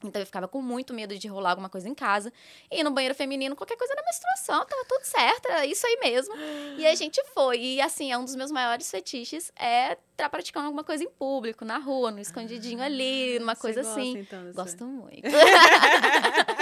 Então 0.04 0.20
eu 0.20 0.26
ficava 0.26 0.48
com 0.48 0.60
muito 0.60 0.92
medo 0.92 1.16
de 1.16 1.28
rolar 1.28 1.50
alguma 1.50 1.68
coisa 1.68 1.88
em 1.88 1.94
casa. 1.94 2.32
E 2.70 2.82
no 2.82 2.90
banheiro 2.90 3.14
feminino, 3.14 3.54
qualquer 3.54 3.76
coisa 3.76 3.94
na 3.94 4.02
menstruação, 4.02 4.66
tava 4.66 4.84
tudo 4.88 5.04
certo, 5.04 5.46
era 5.46 5.64
isso 5.64 5.86
aí 5.86 5.96
mesmo. 6.00 6.34
E 6.76 6.86
a 6.86 6.94
gente 6.94 7.22
foi. 7.32 7.58
E 7.60 7.80
assim, 7.80 8.10
é 8.10 8.18
um 8.18 8.24
dos 8.24 8.34
meus 8.34 8.50
maiores 8.50 8.90
fetiches 8.90 9.52
é 9.56 9.96
estar 10.12 10.28
praticando 10.28 10.66
alguma 10.66 10.82
coisa 10.84 11.04
em 11.04 11.08
público, 11.10 11.64
na 11.64 11.78
rua, 11.78 12.10
no 12.10 12.20
escondidinho 12.20 12.82
ali, 12.82 13.38
numa 13.38 13.54
Você 13.54 13.60
coisa 13.60 13.82
gosta, 13.82 14.00
assim. 14.00 14.18
então, 14.18 14.52
Gosto 14.52 14.84
muito. 14.84 15.22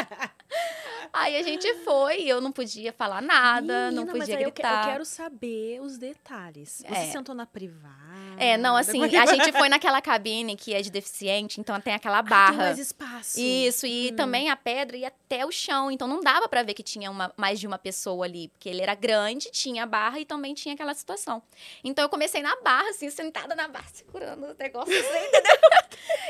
aí 1.12 1.36
a 1.36 1.42
gente 1.42 1.72
foi, 1.84 2.22
e 2.22 2.28
eu 2.28 2.40
não 2.40 2.52
podia 2.52 2.92
falar 2.92 3.20
nada, 3.20 3.90
não 3.90 4.02
Menina, 4.04 4.18
mas 4.18 4.28
podia 4.28 4.34
eu 4.34 4.52
que- 4.52 4.62
gritar. 4.62 4.84
Eu, 4.86 4.92
quero 4.92 5.04
saber 5.04 5.80
os 5.80 5.98
detalhes. 5.98 6.82
Você 6.86 6.94
É. 6.94 7.10
sentou 7.12 7.34
na 7.34 7.46
privada? 7.46 7.90
É, 8.38 8.56
não, 8.56 8.74
assim, 8.76 9.02
a 9.04 9.26
gente 9.26 9.52
foi 9.52 9.68
naquela 9.68 10.00
cabine 10.00 10.56
que 10.56 10.72
é 10.72 10.80
de 10.80 10.90
deficiente, 10.90 11.60
então 11.60 11.78
tem 11.80 11.92
aquela 11.94 12.18
Ah, 12.18 12.22
tem 12.22 12.30
barra. 12.30 12.56
mais 12.56 12.78
espaço. 12.78 13.38
Isso, 13.40 13.86
e 13.86 14.10
Hum. 14.12 14.16
também 14.16 14.48
a 14.50 14.56
pedra 14.56 14.96
ia 14.96 15.08
até 15.08 15.44
o 15.44 15.50
chão, 15.52 15.90
então 15.90 16.08
não 16.08 16.20
dava 16.20 16.48
pra 16.48 16.62
ver 16.62 16.74
que 16.74 16.82
tinha 16.82 17.10
uma, 17.10 17.32
mais 17.36 17.60
de 17.60 17.66
uma 17.66 17.78
pessoa 17.78 18.24
ali, 18.24 18.48
porque 18.48 18.68
ele 18.68 18.80
era 18.80 18.94
grande, 18.94 19.50
tinha 19.50 19.82
a 19.82 19.86
barra 19.86 20.20
e 20.20 20.24
também 20.24 20.54
tinha 20.54 20.74
aquela 20.74 20.94
situação. 20.94 21.42
Então 21.84 22.02
eu 22.04 22.08
comecei 22.08 22.40
na 22.42 22.56
barra, 22.62 22.88
assim, 22.90 23.10
sentada 23.10 23.54
na 23.54 23.68
barra, 23.68 23.86
segurando 23.92 24.46
o 24.46 24.54
negócio, 24.58 24.92
assim, 24.98 25.26
entendeu? 25.26 25.60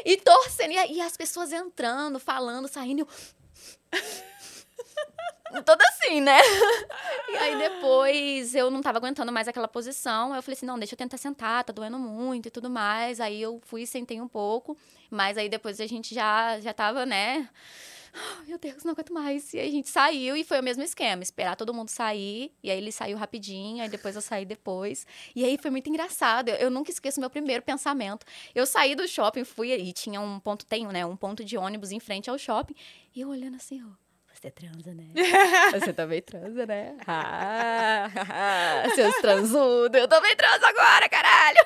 e 0.04 0.16
torcendo, 0.16 0.72
e, 0.72 0.92
e 0.94 1.00
as 1.00 1.16
pessoas 1.16 1.52
entrando, 1.52 2.18
falando, 2.18 2.66
saindo, 2.68 3.00
eu... 3.00 3.08
Toda 5.66 5.84
assim, 5.88 6.20
né? 6.20 6.38
E 7.28 7.36
aí 7.36 7.58
depois 7.58 8.54
eu 8.54 8.70
não 8.70 8.80
tava 8.80 8.98
aguentando 8.98 9.32
mais 9.32 9.48
aquela 9.48 9.66
posição. 9.66 10.34
Eu 10.34 10.42
falei 10.42 10.56
assim: 10.56 10.66
não, 10.66 10.78
deixa 10.78 10.94
eu 10.94 10.98
tentar 10.98 11.16
sentar, 11.16 11.64
tá 11.64 11.72
doendo 11.72 11.98
muito 11.98 12.46
e 12.46 12.50
tudo 12.50 12.70
mais. 12.70 13.20
Aí 13.20 13.42
eu 13.42 13.60
fui 13.64 13.84
sentei 13.84 14.20
um 14.20 14.28
pouco. 14.28 14.76
Mas 15.10 15.36
aí 15.36 15.48
depois 15.48 15.80
a 15.80 15.86
gente 15.86 16.14
já, 16.14 16.60
já 16.60 16.72
tava, 16.72 17.04
né? 17.04 17.48
"Ah, 18.14 18.42
Meu 18.46 18.58
Deus, 18.58 18.84
não 18.84 18.92
aguento 18.92 19.12
mais. 19.12 19.52
E 19.52 19.58
a 19.58 19.68
gente 19.68 19.88
saiu 19.88 20.36
e 20.36 20.44
foi 20.44 20.60
o 20.60 20.62
mesmo 20.62 20.84
esquema: 20.84 21.20
esperar 21.22 21.56
todo 21.56 21.74
mundo 21.74 21.88
sair. 21.88 22.52
E 22.62 22.70
aí 22.70 22.78
ele 22.78 22.92
saiu 22.92 23.16
rapidinho, 23.18 23.82
aí 23.82 23.88
depois 23.88 24.14
eu 24.14 24.22
saí 24.22 24.44
depois. 24.44 25.04
E 25.34 25.44
aí 25.44 25.58
foi 25.58 25.70
muito 25.72 25.88
engraçado. 25.88 26.48
Eu, 26.48 26.56
eu 26.56 26.70
nunca 26.70 26.92
esqueço 26.92 27.18
meu 27.18 27.28
primeiro 27.30 27.62
pensamento. 27.62 28.24
Eu 28.54 28.66
saí 28.66 28.94
do 28.94 29.06
shopping, 29.08 29.42
fui 29.44 29.72
e 29.72 29.92
tinha 29.92 30.20
um 30.20 30.38
ponto, 30.38 30.64
tem, 30.64 30.86
né? 30.86 31.04
Um 31.04 31.16
ponto 31.16 31.44
de 31.44 31.56
ônibus 31.58 31.90
em 31.90 31.98
frente 31.98 32.30
ao 32.30 32.38
shopping. 32.38 32.74
E 33.14 33.20
eu 33.20 33.28
olhando 33.30 33.56
assim, 33.56 33.82
ó. 33.84 34.09
Você 34.40 34.50
transa, 34.50 34.94
né? 34.94 35.05
Você 35.79 35.92
também 35.92 36.22
transa, 36.22 36.64
né? 36.64 36.96
Ah, 37.07 38.09
seus 38.94 39.14
transudos. 39.16 40.00
Eu 40.00 40.09
também 40.09 40.35
transo 40.35 40.64
agora, 40.64 41.07
caralho. 41.11 41.59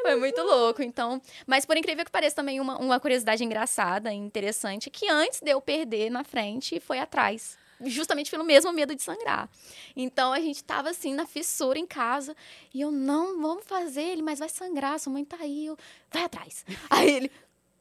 Foi 0.00 0.16
muito 0.16 0.40
louco, 0.40 0.82
então. 0.82 1.20
Mas 1.46 1.66
por 1.66 1.76
incrível 1.76 2.06
que 2.06 2.10
pareça, 2.10 2.36
também 2.36 2.58
uma, 2.58 2.78
uma 2.78 2.98
curiosidade 2.98 3.44
engraçada 3.44 4.14
e 4.14 4.16
interessante, 4.16 4.88
que 4.88 5.06
antes 5.10 5.40
de 5.42 5.50
eu 5.50 5.60
perder 5.60 6.08
na 6.08 6.24
frente, 6.24 6.80
foi 6.80 6.98
atrás. 6.98 7.58
Justamente 7.82 8.30
pelo 8.30 8.42
mesmo 8.42 8.72
medo 8.72 8.94
de 8.94 9.02
sangrar. 9.02 9.50
Então 9.94 10.32
a 10.32 10.40
gente 10.40 10.64
tava 10.64 10.88
assim 10.88 11.12
na 11.12 11.26
fissura 11.26 11.78
em 11.78 11.86
casa 11.86 12.34
e 12.72 12.80
eu 12.80 12.90
não, 12.90 13.42
vamos 13.42 13.66
fazer 13.66 14.04
ele, 14.04 14.22
mas 14.22 14.38
vai 14.38 14.48
sangrar, 14.48 14.98
sua 14.98 15.12
mãe 15.12 15.22
tá 15.22 15.36
aí, 15.38 15.66
eu, 15.66 15.76
vai 16.10 16.22
atrás. 16.22 16.64
Aí 16.88 17.10
ele, 17.10 17.30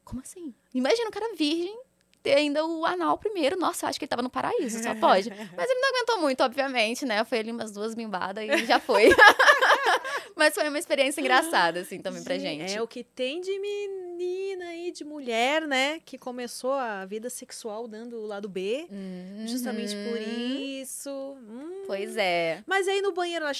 como 0.03 0.19
assim? 0.19 0.53
Imagina 0.73 1.07
o 1.07 1.11
cara 1.11 1.33
virgem 1.37 1.79
ter 2.23 2.35
ainda 2.35 2.65
o 2.65 2.85
anal 2.85 3.17
primeiro. 3.17 3.59
Nossa, 3.59 3.85
eu 3.85 3.89
acho 3.89 3.99
que 3.99 4.05
ele 4.05 4.09
tava 4.09 4.21
no 4.21 4.29
paraíso, 4.29 4.81
só 4.81 4.95
pode. 4.95 5.29
Mas 5.55 5.69
ele 5.69 5.79
não 5.79 5.89
aguentou 5.89 6.21
muito, 6.21 6.41
obviamente, 6.41 7.05
né? 7.05 7.23
Foi 7.25 7.39
ali 7.39 7.51
umas 7.51 7.71
duas 7.71 7.93
bimbadas 7.93 8.43
e 8.43 8.65
já 8.65 8.79
foi. 8.79 9.09
Mas 10.35 10.55
foi 10.55 10.67
uma 10.67 10.79
experiência 10.79 11.19
engraçada, 11.19 11.81
assim, 11.81 11.99
também 11.99 12.23
pra 12.23 12.37
gente. 12.37 12.75
É 12.75 12.81
o 12.81 12.87
que 12.87 13.03
tem 13.03 13.41
de 13.41 13.59
menina 14.27 14.65
aí, 14.65 14.91
de 14.91 15.03
mulher, 15.03 15.67
né? 15.67 15.99
Que 16.05 16.17
começou 16.17 16.73
a 16.73 17.05
vida 17.05 17.29
sexual 17.29 17.87
dando 17.87 18.17
o 18.17 18.25
lado 18.25 18.47
B. 18.47 18.87
Justamente 19.45 19.93
por 19.95 20.17
Uhum. 20.17 20.59
isso. 20.81 21.09
Hum. 21.09 21.83
Pois 21.85 22.15
é. 22.15 22.63
Mas 22.65 22.87
aí 22.87 23.01
no 23.01 23.11
banheiro 23.11 23.45
ela 23.45 23.53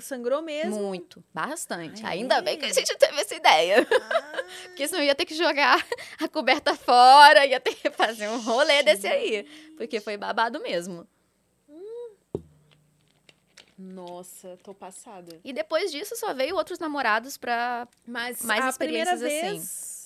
sangrou 0.00 0.42
mesmo. 0.42 0.82
Muito. 0.82 1.22
Bastante. 1.32 2.04
Ah, 2.04 2.10
Ainda 2.10 2.36
é? 2.36 2.42
bem 2.42 2.58
que 2.58 2.66
a 2.66 2.72
gente 2.72 2.94
teve 2.96 3.20
essa 3.20 3.34
ideia. 3.34 3.86
Ah, 3.90 4.42
Porque 4.68 4.86
senão 4.86 5.00
eu 5.02 5.06
ia 5.06 5.14
ter 5.14 5.24
que 5.24 5.34
jogar 5.34 5.84
a 6.20 6.28
coberta 6.28 6.74
fora, 6.74 7.46
ia 7.46 7.60
ter 7.60 7.74
que 7.74 7.90
fazer 7.90 8.28
um 8.28 8.40
rolê 8.40 8.82
desse 8.82 9.06
aí. 9.06 9.44
Porque 9.76 10.00
foi 10.00 10.16
babado 10.16 10.60
mesmo. 10.60 11.06
nossa, 13.78 14.56
tô 14.62 14.72
passada. 14.72 15.40
E 15.44 15.52
depois 15.52 15.90
disso 15.90 16.14
só 16.16 16.32
veio 16.32 16.54
outros 16.54 16.78
namorados 16.78 17.36
pra. 17.36 17.88
Mas 18.06 18.42
Mais 18.42 18.64
a 18.64 18.78
primeira 18.78 19.12
experiências 19.14 19.62
assim. 19.62 20.01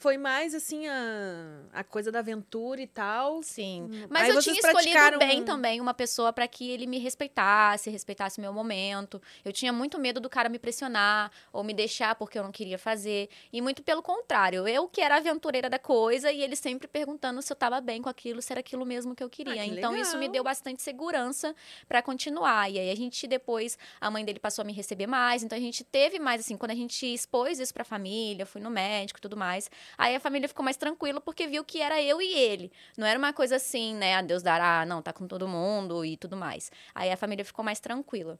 Foi 0.00 0.16
mais 0.16 0.54
assim 0.54 0.88
a, 0.88 1.60
a 1.74 1.84
coisa 1.84 2.10
da 2.10 2.20
aventura 2.20 2.80
e 2.80 2.86
tal. 2.86 3.42
Sim. 3.42 3.82
Hum, 3.92 4.06
Mas 4.08 4.22
aí 4.22 4.30
eu 4.30 4.40
tinha 4.40 4.54
escolhido 4.54 4.80
praticaram- 4.80 5.18
bem 5.18 5.44
também 5.44 5.78
uma 5.78 5.92
pessoa 5.92 6.32
pra 6.32 6.48
que 6.48 6.70
ele 6.70 6.86
me 6.86 6.98
respeitasse, 6.98 7.90
respeitasse 7.90 8.38
o 8.38 8.40
meu 8.40 8.50
momento. 8.50 9.20
Eu 9.44 9.52
tinha 9.52 9.70
muito 9.74 9.98
medo 9.98 10.18
do 10.18 10.30
cara 10.30 10.48
me 10.48 10.58
pressionar 10.58 11.30
ou 11.52 11.62
me 11.62 11.74
deixar 11.74 12.14
porque 12.14 12.38
eu 12.38 12.42
não 12.42 12.50
queria 12.50 12.78
fazer. 12.78 13.28
E 13.52 13.60
muito 13.60 13.82
pelo 13.82 14.02
contrário, 14.02 14.66
eu 14.66 14.88
que 14.88 15.02
era 15.02 15.16
a 15.16 15.18
aventureira 15.18 15.68
da 15.68 15.78
coisa 15.78 16.32
e 16.32 16.40
ele 16.42 16.56
sempre 16.56 16.88
perguntando 16.88 17.42
se 17.42 17.52
eu 17.52 17.56
tava 17.56 17.78
bem 17.78 18.00
com 18.00 18.08
aquilo, 18.08 18.40
se 18.40 18.50
era 18.54 18.60
aquilo 18.60 18.86
mesmo 18.86 19.14
que 19.14 19.22
eu 19.22 19.28
queria. 19.28 19.52
Ah, 19.62 19.66
que 19.66 19.70
então 19.72 19.94
isso 19.94 20.12
me 20.14 20.20
legal. 20.20 20.32
deu 20.32 20.44
bastante 20.44 20.80
segurança 20.80 21.54
pra 21.86 22.00
continuar. 22.00 22.70
E 22.70 22.78
aí 22.78 22.90
a 22.90 22.96
gente 22.96 23.26
depois, 23.26 23.76
a 24.00 24.10
mãe 24.10 24.24
dele 24.24 24.38
passou 24.38 24.62
a 24.62 24.64
me 24.64 24.72
receber 24.72 25.06
mais, 25.06 25.42
então 25.42 25.58
a 25.58 25.60
gente 25.60 25.84
teve 25.84 26.18
mais 26.18 26.40
assim, 26.40 26.56
quando 26.56 26.70
a 26.70 26.74
gente 26.74 27.04
expôs 27.12 27.60
isso 27.60 27.74
pra 27.74 27.84
família, 27.84 28.46
fui 28.46 28.62
no 28.62 28.70
médico 28.70 29.18
e 29.18 29.20
tudo 29.20 29.36
mais, 29.36 29.70
aí 29.96 30.14
a 30.14 30.20
família 30.20 30.48
ficou 30.48 30.64
mais 30.64 30.76
tranquila 30.76 31.20
porque 31.20 31.46
viu 31.46 31.64
que 31.64 31.80
era 31.80 32.02
eu 32.02 32.20
e 32.20 32.32
ele. 32.32 32.72
Não 32.96 33.06
era 33.06 33.18
uma 33.18 33.32
coisa 33.32 33.56
assim, 33.56 33.94
né? 33.94 34.16
A 34.16 34.22
Deus 34.22 34.42
dará, 34.42 34.84
não, 34.86 35.02
tá 35.02 35.12
com 35.12 35.26
todo 35.26 35.48
mundo 35.48 36.04
e 36.04 36.16
tudo 36.16 36.36
mais. 36.36 36.70
Aí 36.94 37.10
a 37.10 37.16
família 37.16 37.44
ficou 37.44 37.64
mais 37.64 37.80
tranquila. 37.80 38.38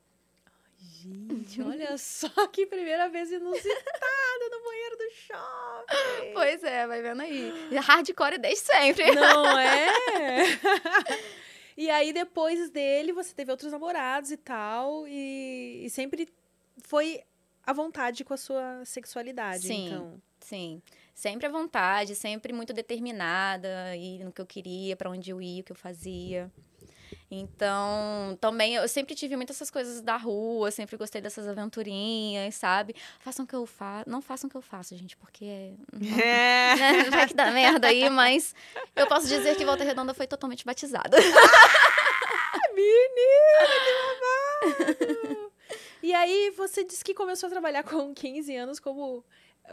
Gente, 1.02 1.62
olha 1.62 1.96
só 1.98 2.28
que 2.48 2.66
primeira 2.66 3.08
vez 3.08 3.30
inusitada 3.30 4.48
no 4.50 4.64
banheiro 4.64 4.96
do 4.96 5.10
shopping. 5.12 6.32
Pois 6.34 6.62
é, 6.62 6.86
vai 6.86 7.00
vendo 7.00 7.22
aí. 7.22 7.52
Hardcore 7.76 8.38
desde 8.38 8.66
sempre. 8.66 9.14
Não 9.14 9.46
é? 9.58 9.88
e 11.76 11.88
aí, 11.90 12.12
depois 12.12 12.70
dele, 12.70 13.12
você 13.12 13.34
teve 13.34 13.50
outros 13.50 13.72
namorados 13.72 14.30
e 14.30 14.36
tal. 14.36 15.06
E, 15.08 15.82
e 15.84 15.90
sempre 15.90 16.28
foi 16.84 17.22
à 17.64 17.72
vontade 17.72 18.24
com 18.24 18.34
a 18.34 18.38
sua 18.38 18.84
sexualidade. 18.84 19.66
Sim. 19.66 19.86
Então. 19.86 20.22
Sim. 20.40 20.82
Sempre 21.14 21.46
à 21.46 21.50
vontade, 21.50 22.14
sempre 22.14 22.52
muito 22.52 22.72
determinada, 22.72 23.94
ir 23.96 24.24
no 24.24 24.32
que 24.32 24.40
eu 24.40 24.46
queria, 24.46 24.96
pra 24.96 25.10
onde 25.10 25.30
eu 25.30 25.40
ia, 25.40 25.60
o 25.60 25.64
que 25.64 25.72
eu 25.72 25.76
fazia. 25.76 26.50
Então, 27.30 28.36
também 28.40 28.74
eu 28.74 28.88
sempre 28.88 29.14
tive 29.14 29.36
muitas 29.36 29.56
essas 29.56 29.70
coisas 29.70 30.00
da 30.00 30.16
rua, 30.16 30.70
sempre 30.70 30.96
gostei 30.96 31.20
dessas 31.20 31.46
aventurinhas, 31.46 32.54
sabe? 32.54 32.94
Façam 33.20 33.44
o 33.44 33.48
que 33.48 33.54
eu 33.54 33.66
faço. 33.66 34.08
Não 34.08 34.20
façam 34.20 34.48
o 34.48 34.50
que 34.50 34.56
eu 34.56 34.62
faço, 34.62 34.96
gente, 34.96 35.16
porque 35.16 35.44
é. 35.44 35.74
É. 36.18 36.76
né, 36.76 37.04
Vai 37.10 37.28
que 37.28 37.34
dá 37.34 37.50
merda 37.52 37.88
aí, 37.88 38.08
mas 38.10 38.54
eu 38.96 39.06
posso 39.06 39.28
dizer 39.28 39.56
que 39.56 39.64
Volta 39.64 39.84
Redonda 39.84 40.14
foi 40.14 40.26
totalmente 40.26 40.64
batizada. 40.64 41.16
Menina, 42.74 43.66
que 43.84 43.92
babado! 44.88 45.50
E 46.02 46.14
aí, 46.14 46.50
você 46.56 46.82
disse 46.82 47.04
que 47.04 47.12
começou 47.14 47.46
a 47.46 47.50
trabalhar 47.50 47.82
com 47.82 48.14
15 48.14 48.56
anos 48.56 48.80
como... 48.80 49.24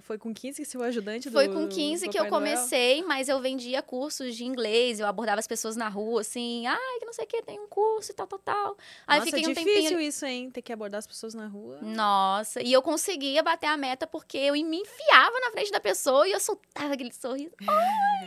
Foi 0.02 0.18
com 0.18 0.34
15 0.34 0.64
que 0.64 0.78
foi 0.78 0.88
ajudante 0.88 1.30
do 1.30 1.34
Foi 1.34 1.48
com 1.48 1.68
15 1.68 2.10
que 2.10 2.18
eu 2.18 2.24
Noel? 2.24 2.32
comecei, 2.32 3.04
mas 3.04 3.30
eu 3.30 3.40
vendia 3.40 3.82
cursos 3.82 4.36
de 4.36 4.46
inglês, 4.46 5.00
eu 5.00 5.08
abordava 5.08 5.40
as 5.40 5.48
pessoas 5.48 5.76
na 5.76 5.90
rua, 5.90 6.22
assim, 6.22 6.66
ai, 6.68 7.00
que 7.00 7.06
não 7.06 7.14
sei 7.14 7.26
o 7.26 7.28
que, 7.28 7.42
tem 7.42 7.60
um 7.60 7.68
curso 7.68 8.12
e 8.12 8.14
tal, 8.14 8.28
tal, 8.28 8.40
tal. 8.40 8.78
Aí 9.06 9.20
Nossa, 9.20 9.32
fiquei 9.32 9.50
um 9.50 9.54
difícil 9.54 9.82
tempinho. 9.82 10.02
isso, 10.02 10.26
hein? 10.26 10.52
Ter 10.52 10.62
que 10.62 10.72
abordar 10.74 11.00
as 11.00 11.08
pessoas 11.08 11.34
na 11.34 11.48
rua. 11.48 11.80
Nossa, 11.82 12.62
e 12.62 12.72
eu 12.72 12.82
conseguia 12.82 13.42
bater 13.44 13.68
a 13.68 13.78
meta 13.78 14.06
porque 14.08 14.38
eu 14.38 14.54
me 14.54 14.78
enfiava 14.78 15.40
na 15.40 15.52
frente 15.52 15.72
da 15.72 15.80
pessoa 15.80 16.28
e 16.28 16.32
eu 16.32 16.40
soltava 16.40 16.94
aquele 16.94 17.14
sorriso. 17.14 17.52
Oi, 17.62 17.68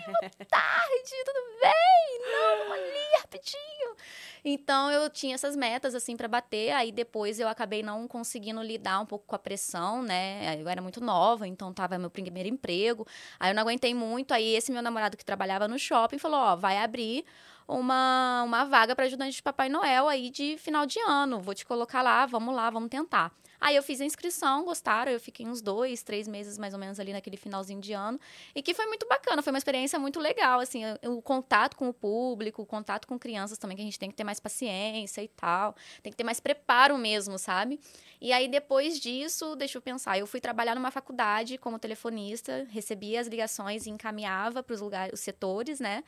boa 0.07 0.47
tarde, 0.49 1.11
tudo 1.25 1.41
bem? 1.63 2.33
Não, 2.33 2.59
vamos 2.59 2.73
ali 2.73 3.21
rapidinho. 3.21 3.97
Então 4.45 4.91
eu 4.91 5.11
tinha 5.11 5.35
essas 5.35 5.55
metas 5.55 5.95
assim 5.95 6.17
pra 6.17 6.27
bater, 6.27 6.71
aí 6.73 6.91
depois 6.91 7.39
eu 7.39 7.47
acabei 7.49 7.83
não 7.83 8.09
conseguindo 8.09 8.63
lidar 8.63 9.01
um 9.01 9.07
pouco 9.07 9.27
com 9.27 9.37
a 9.37 9.39
pressão, 9.39 10.03
né? 10.03 10.59
Eu 10.61 10.69
era 10.69 10.81
muito 10.81 11.01
nova, 11.01 11.47
então 11.47 11.60
tava 11.73 11.99
meu 11.99 12.11
primeiro 12.11 12.49
emprego. 12.49 13.07
Aí 13.39 13.51
eu 13.51 13.55
não 13.55 13.63
aguentei 13.63 13.95
muito, 13.95 14.33
aí 14.33 14.57
esse 14.57 14.73
meu 14.73 14.83
namorado 14.83 15.17
que 15.17 15.25
trabalhava 15.25 15.69
no 15.69 15.79
shopping 15.79 16.19
falou: 16.19 16.41
"Ó, 16.41 16.57
vai 16.57 16.79
abrir 16.79 17.25
uma, 17.69 18.43
uma 18.45 18.65
vaga 18.65 18.97
para 18.97 19.05
ajudante 19.05 19.37
de 19.37 19.43
Papai 19.43 19.69
Noel 19.69 20.09
aí 20.09 20.31
de 20.31 20.57
final 20.59 20.87
de 20.87 20.99
ano. 21.01 21.41
Vou 21.41 21.55
te 21.55 21.65
colocar 21.65 22.03
lá, 22.03 22.27
vamos 22.27 22.55
lá, 22.55 22.69
vamos 22.71 22.89
tentar. 22.89 23.33
Aí 23.61 23.77
eu 23.77 23.83
fiz 23.83 24.01
a 24.01 24.05
inscrição, 24.05 24.65
gostaram, 24.65 25.13
eu 25.13 25.21
fiquei 25.21 25.47
uns 25.47 25.61
dois, 25.61 26.03
três 26.03 26.27
meses 26.27 26.57
mais 26.57 26.73
ou 26.73 26.81
menos 26.81 26.99
ali 26.99 27.13
naquele 27.13 27.37
finalzinho 27.37 27.81
de 27.81 27.93
ano. 27.93 28.19
E 28.55 28.63
que 28.63 28.73
foi 28.73 28.87
muito 28.87 29.07
bacana, 29.07 29.43
foi 29.43 29.53
uma 29.53 29.59
experiência 29.59 29.99
muito 29.99 30.19
legal, 30.19 30.61
assim, 30.61 30.83
o, 31.05 31.21
contato 31.21 31.77
com 31.77 31.89
o 31.89 31.93
público, 31.93 32.63
o 32.63 32.67
contato 32.67 33.07
com 33.07 33.19
crianças 33.19 33.59
também, 33.59 33.77
que 33.77 33.83
a 33.83 33.85
gente 33.85 33.99
tem 33.99 34.11
que 34.11 34.17
ter 34.17 34.25
mais 34.25 34.41
paciência 34.41 35.23
e 35.23 35.29
tal, 35.29 35.75
tem 36.03 36.11
que 36.11 36.17
ter 36.17 36.25
mais 36.25 36.41
preparo 36.41 36.97
mesmo, 36.97 37.39
sabe? 37.39 37.79
E 38.21 38.33
aí, 38.33 38.49
depois 38.49 38.99
disso, 38.99 39.55
deixa 39.57 39.79
eu 39.79 39.83
pensar, 39.83 40.19
eu 40.19 40.27
fui 40.27 40.41
trabalhar 40.41 40.75
numa 40.75 40.91
faculdade 40.91 41.59
como 41.59 41.79
telefonista, 41.79 42.67
recebia 42.71 43.21
as 43.21 43.27
ligações 43.27 43.87
e 43.87 43.91
encaminhava 43.91 44.63
para 44.63 44.75
os 44.75 44.81
lugares, 44.81 45.13
os 45.13 45.21
setores, 45.21 45.81
né? 45.81 46.03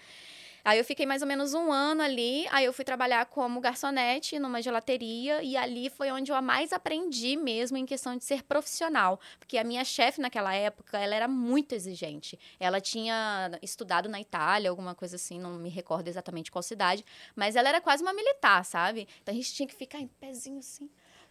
Aí 0.65 0.79
eu 0.79 0.85
fiquei 0.85 1.05
mais 1.05 1.23
ou 1.23 1.29
menos 1.29 1.55
um 1.55 1.73
ano 1.73 2.03
ali, 2.03 2.47
aí 2.51 2.65
eu 2.65 2.73
fui 2.73 2.85
trabalhar 2.85 3.27
como 3.27 3.61
garçonete 3.61 4.39
numa 4.39 4.63
gelateria 4.63 5.43
e 5.43 5.57
ali 5.57 5.91
foi 5.91 6.11
onde 6.13 6.31
eu 6.31 6.41
mais 6.41 6.73
aprendi 6.73 7.37
mesmo 7.37 7.77
em 7.77 7.85
questão 7.85 8.17
de 8.17 8.25
ser 8.25 8.45
profissional, 8.45 9.19
porque 9.39 9.59
a 9.59 9.65
minha 9.65 9.85
chefe 9.85 10.21
naquela 10.21 10.55
época, 10.55 10.99
ela 10.99 11.15
era 11.15 11.27
muito 11.27 11.75
exigente. 11.75 12.39
Ela 12.61 12.81
tinha 12.81 13.51
estudado 13.61 14.09
na 14.09 14.21
Itália, 14.21 14.71
alguma 14.71 14.95
coisa 14.95 15.17
assim, 15.17 15.41
não 15.41 15.55
me 15.55 15.69
recordo 15.69 16.07
exatamente 16.07 16.51
qual 16.51 16.63
cidade, 16.63 17.05
mas 17.35 17.57
ela 17.57 17.69
era 17.69 17.81
quase 17.81 18.03
uma 18.03 18.13
militar, 18.13 18.65
sabe? 18.65 19.09
Então 19.21 19.33
a 19.33 19.37
gente 19.37 19.53
tinha 19.53 19.67
que 19.67 19.75
ficar 19.75 19.99
em 19.99 20.07
pezinho 20.07 20.59
assim, 20.59 20.89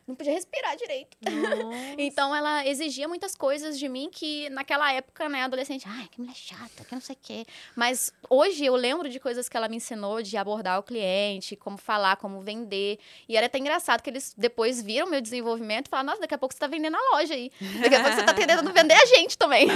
não 0.07 0.15
podia 0.15 0.33
respirar 0.33 0.75
direito. 0.75 1.17
Então 1.97 2.35
ela 2.35 2.65
exigia 2.65 3.07
muitas 3.07 3.35
coisas 3.35 3.77
de 3.77 3.87
mim 3.87 4.09
que 4.11 4.49
naquela 4.49 4.91
época, 4.93 5.27
né, 5.29 5.43
adolescente, 5.43 5.85
ai, 5.87 6.07
que 6.09 6.19
mulher 6.19 6.35
chata, 6.35 6.83
que 6.83 6.93
não 6.93 7.01
sei 7.01 7.15
o 7.15 7.19
quê. 7.21 7.45
Mas 7.75 8.11
hoje 8.29 8.65
eu 8.65 8.75
lembro 8.75 9.09
de 9.09 9.19
coisas 9.19 9.47
que 9.47 9.55
ela 9.57 9.67
me 9.67 9.77
ensinou 9.77 10.21
de 10.21 10.35
abordar 10.37 10.79
o 10.79 10.83
cliente, 10.83 11.55
como 11.55 11.77
falar, 11.77 12.15
como 12.17 12.41
vender. 12.41 12.97
E 13.27 13.35
era 13.37 13.45
até 13.47 13.57
engraçado 13.59 14.01
que 14.01 14.09
eles 14.09 14.33
depois 14.37 14.81
viram 14.81 15.07
meu 15.07 15.21
desenvolvimento 15.21 15.87
e 15.87 15.89
falaram, 15.89 16.07
nossa, 16.07 16.21
daqui 16.21 16.33
a 16.33 16.37
pouco 16.37 16.53
você 16.53 16.59
tá 16.59 16.67
vendendo 16.67 16.95
a 16.97 17.15
loja 17.15 17.33
aí. 17.33 17.51
Daqui 17.81 17.95
a 17.95 18.01
pouco 18.01 18.15
você 18.15 18.23
tá 18.23 18.33
tentando 18.33 18.71
vender 18.73 18.93
a 18.95 19.05
gente 19.05 19.37
também. 19.37 19.67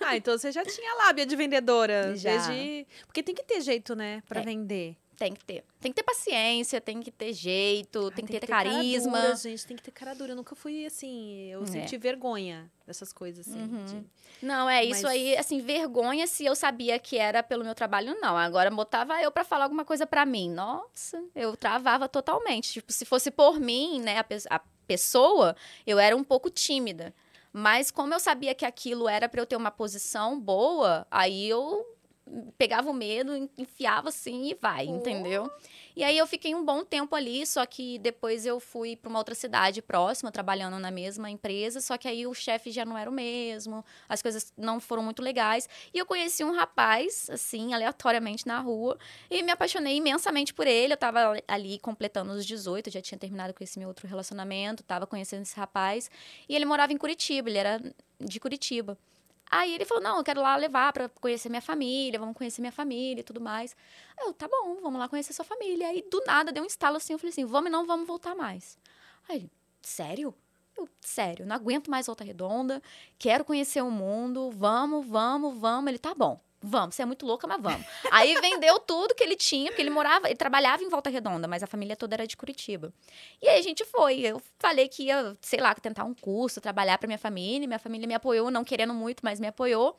Ah, 0.00 0.16
então 0.16 0.36
você 0.36 0.50
já 0.52 0.64
tinha 0.64 0.94
lábia 1.06 1.26
de 1.26 1.36
vendedora. 1.36 2.16
Já. 2.16 2.30
Desde... 2.48 2.86
Porque 3.06 3.22
tem 3.22 3.34
que 3.34 3.42
ter 3.44 3.60
jeito, 3.60 3.94
né? 3.94 4.22
Pra 4.28 4.40
É. 4.40 4.44
vender. 4.44 4.96
Tem 5.20 5.34
que 5.34 5.44
ter. 5.44 5.62
Tem 5.78 5.92
que 5.92 5.96
ter 5.96 6.02
paciência, 6.02 6.80
tem 6.80 6.98
que 7.02 7.10
ter 7.10 7.34
jeito, 7.34 8.06
Ah, 8.06 8.10
tem 8.16 8.24
que 8.24 8.40
ter, 8.40 8.46
cara 8.46 8.70
carisma. 8.72 9.20
dura, 9.20 9.36
gente, 9.36 9.66
tem 9.66 9.76
que 9.76 9.82
ter 9.82 9.90
cara 9.90 10.14
dura. 10.14 10.32
Eu 10.32 10.36
nunca 10.36 10.54
fui 10.54 10.86
assim. 10.86 11.50
Eu 11.50 11.62
É. 11.62 11.66
senti 11.66 11.98
vergonha 11.98 12.72
dessas 12.86 13.12
coisas, 13.12 13.46
assim. 13.46 13.60
Uhum. 13.60 13.84
de- 13.84 14.06
Não, 14.40 14.66
é 14.70 14.82
isso 14.82 15.02
Mas- 15.02 15.12
aí, 15.12 15.36
assim, 15.36 15.60
vergonha 15.60 16.26
se 16.26 16.46
eu 16.46 16.56
sabia 16.56 16.98
que 16.98 17.18
era 17.18 17.42
pelo 17.42 17.62
meu 17.62 17.74
trabalho, 17.74 18.16
não. 18.18 18.34
Agora 18.34 18.70
botava 18.70 19.20
eu 19.20 19.30
pra 19.30 19.44
falar 19.44 19.64
alguma 19.64 19.84
coisa 19.84 20.06
pra 20.06 20.24
mim. 20.24 20.48
Nossa, 20.50 21.22
eu 21.34 21.54
travava 21.54 22.08
totalmente. 22.08 22.72
Tipo, 22.72 22.90
se 22.90 23.04
fosse 23.04 23.30
por 23.30 23.60
mim, 23.60 24.00
né, 24.00 24.16
a, 24.16 24.24
pe- 24.24 24.42
a 24.48 24.58
pessoa, 24.86 25.54
eu 25.86 25.98
era 25.98 26.16
um 26.16 26.24
pouco 26.24 26.48
tímida. 26.48 27.14
Mas 27.52 27.90
como 27.90 28.14
eu 28.14 28.18
sabia 28.20 28.54
que 28.54 28.64
aquilo 28.64 29.06
era 29.06 29.28
pra 29.28 29.42
eu 29.42 29.46
ter 29.46 29.56
uma 29.56 29.70
posição 29.70 30.40
boa, 30.40 31.06
aí 31.10 31.46
eu 31.46 31.84
pegava 32.56 32.88
o 32.90 32.94
medo, 32.94 33.34
en- 33.34 33.48
enfiava 33.58 34.08
assim 34.10 34.50
e 34.50 34.54
vai, 34.54 34.86
Oh. 34.86 34.96
entendeu? 34.96 35.50
E 35.96 36.04
aí 36.04 36.16
eu 36.16 36.26
fiquei 36.26 36.54
um 36.54 36.64
bom 36.64 36.84
tempo 36.84 37.14
ali, 37.16 37.44
só 37.46 37.66
que 37.66 37.98
depois 37.98 38.46
eu 38.46 38.60
fui 38.60 38.94
para 38.96 39.08
uma 39.08 39.18
outra 39.18 39.34
cidade 39.34 39.82
próxima, 39.82 40.30
trabalhando 40.30 40.78
na 40.78 40.90
mesma 40.90 41.28
empresa, 41.30 41.80
só 41.80 41.98
que 41.98 42.06
aí 42.06 42.26
o 42.26 42.32
chefe 42.32 42.70
já 42.70 42.84
não 42.84 42.96
era 42.96 43.10
o 43.10 43.12
mesmo, 43.12 43.84
as 44.08 44.22
coisas 44.22 44.52
não 44.56 44.78
foram 44.80 45.02
muito 45.02 45.20
legais. 45.22 45.68
E 45.92 45.98
eu 45.98 46.06
conheci 46.06 46.44
um 46.44 46.52
rapaz, 46.54 47.28
assim, 47.30 47.74
aleatoriamente 47.74 48.46
na 48.46 48.60
rua, 48.60 48.96
e 49.30 49.42
me 49.42 49.50
apaixonei 49.50 49.96
imensamente 49.96 50.54
por 50.54 50.66
ele. 50.66 50.92
Eu 50.92 50.96
tava 50.96 51.34
ali 51.48 51.78
completando 51.80 52.32
os 52.32 52.46
18, 52.46 52.90
já 52.90 53.00
tinha 53.02 53.18
terminado 53.18 53.52
com 53.52 53.62
esse 53.64 53.78
meu 53.78 53.88
outro 53.88 54.06
relacionamento, 54.06 54.82
tava 54.84 55.06
conhecendo 55.06 55.42
esse 55.42 55.56
rapaz, 55.56 56.10
e 56.48 56.54
ele 56.54 56.64
morava 56.64 56.92
em 56.92 56.96
Curitiba, 56.96 57.48
ele 57.50 57.58
era 57.58 57.80
de 58.20 58.38
Curitiba. 58.40 58.96
Aí 59.50 59.74
ele 59.74 59.84
falou: 59.84 60.02
Não, 60.02 60.18
eu 60.18 60.24
quero 60.24 60.40
lá 60.40 60.56
levar 60.56 60.92
pra 60.92 61.08
conhecer 61.08 61.48
minha 61.48 61.60
família, 61.60 62.18
vamos 62.18 62.36
conhecer 62.36 62.60
minha 62.60 62.72
família 62.72 63.20
e 63.20 63.24
tudo 63.24 63.40
mais. 63.40 63.74
Eu, 64.18 64.32
tá 64.32 64.46
bom, 64.48 64.78
vamos 64.80 65.00
lá 65.00 65.08
conhecer 65.08 65.32
sua 65.32 65.44
família. 65.44 65.88
Aí 65.88 66.02
do 66.08 66.22
nada 66.24 66.52
deu 66.52 66.62
um 66.62 66.66
estalo 66.66 66.96
assim, 66.96 67.12
eu 67.12 67.18
falei 67.18 67.30
assim: 67.30 67.44
Vamos 67.44 67.68
e 67.68 67.72
não 67.72 67.86
vamos 67.86 68.06
voltar 68.06 68.34
mais. 68.34 68.78
Aí 69.28 69.36
ele, 69.36 69.50
sério? 69.82 70.34
Eu, 70.76 70.88
sério, 71.00 71.44
não 71.44 71.56
aguento 71.56 71.90
mais 71.90 72.06
Volta 72.06 72.24
Redonda, 72.24 72.80
quero 73.18 73.44
conhecer 73.44 73.82
o 73.82 73.90
mundo, 73.90 74.50
vamos, 74.52 75.06
vamos, 75.06 75.58
vamos. 75.58 75.88
Ele, 75.88 75.98
tá 75.98 76.14
bom. 76.14 76.40
Vamos, 76.62 76.94
você 76.94 77.02
é 77.02 77.06
muito 77.06 77.24
louca, 77.24 77.46
mas 77.46 77.60
vamos. 77.60 77.86
Aí 78.10 78.34
vendeu 78.38 78.78
tudo 78.78 79.14
que 79.14 79.24
ele 79.24 79.34
tinha, 79.34 79.70
porque 79.70 79.80
ele 79.80 79.88
morava, 79.88 80.28
ele 80.28 80.36
trabalhava 80.36 80.82
em 80.82 80.90
Volta 80.90 81.08
Redonda, 81.08 81.48
mas 81.48 81.62
a 81.62 81.66
família 81.66 81.96
toda 81.96 82.14
era 82.14 82.26
de 82.26 82.36
Curitiba. 82.36 82.92
E 83.40 83.48
aí 83.48 83.58
a 83.58 83.62
gente 83.62 83.82
foi. 83.86 84.20
Eu 84.20 84.42
falei 84.58 84.86
que 84.86 85.04
ia, 85.04 85.36
sei 85.40 85.58
lá, 85.58 85.74
tentar 85.74 86.04
um 86.04 86.14
curso, 86.14 86.60
trabalhar 86.60 86.98
pra 86.98 87.06
minha 87.06 87.18
família. 87.18 87.66
Minha 87.66 87.78
família 87.78 88.06
me 88.06 88.14
apoiou, 88.14 88.50
não 88.50 88.62
querendo 88.62 88.92
muito, 88.92 89.24
mas 89.24 89.40
me 89.40 89.46
apoiou. 89.46 89.98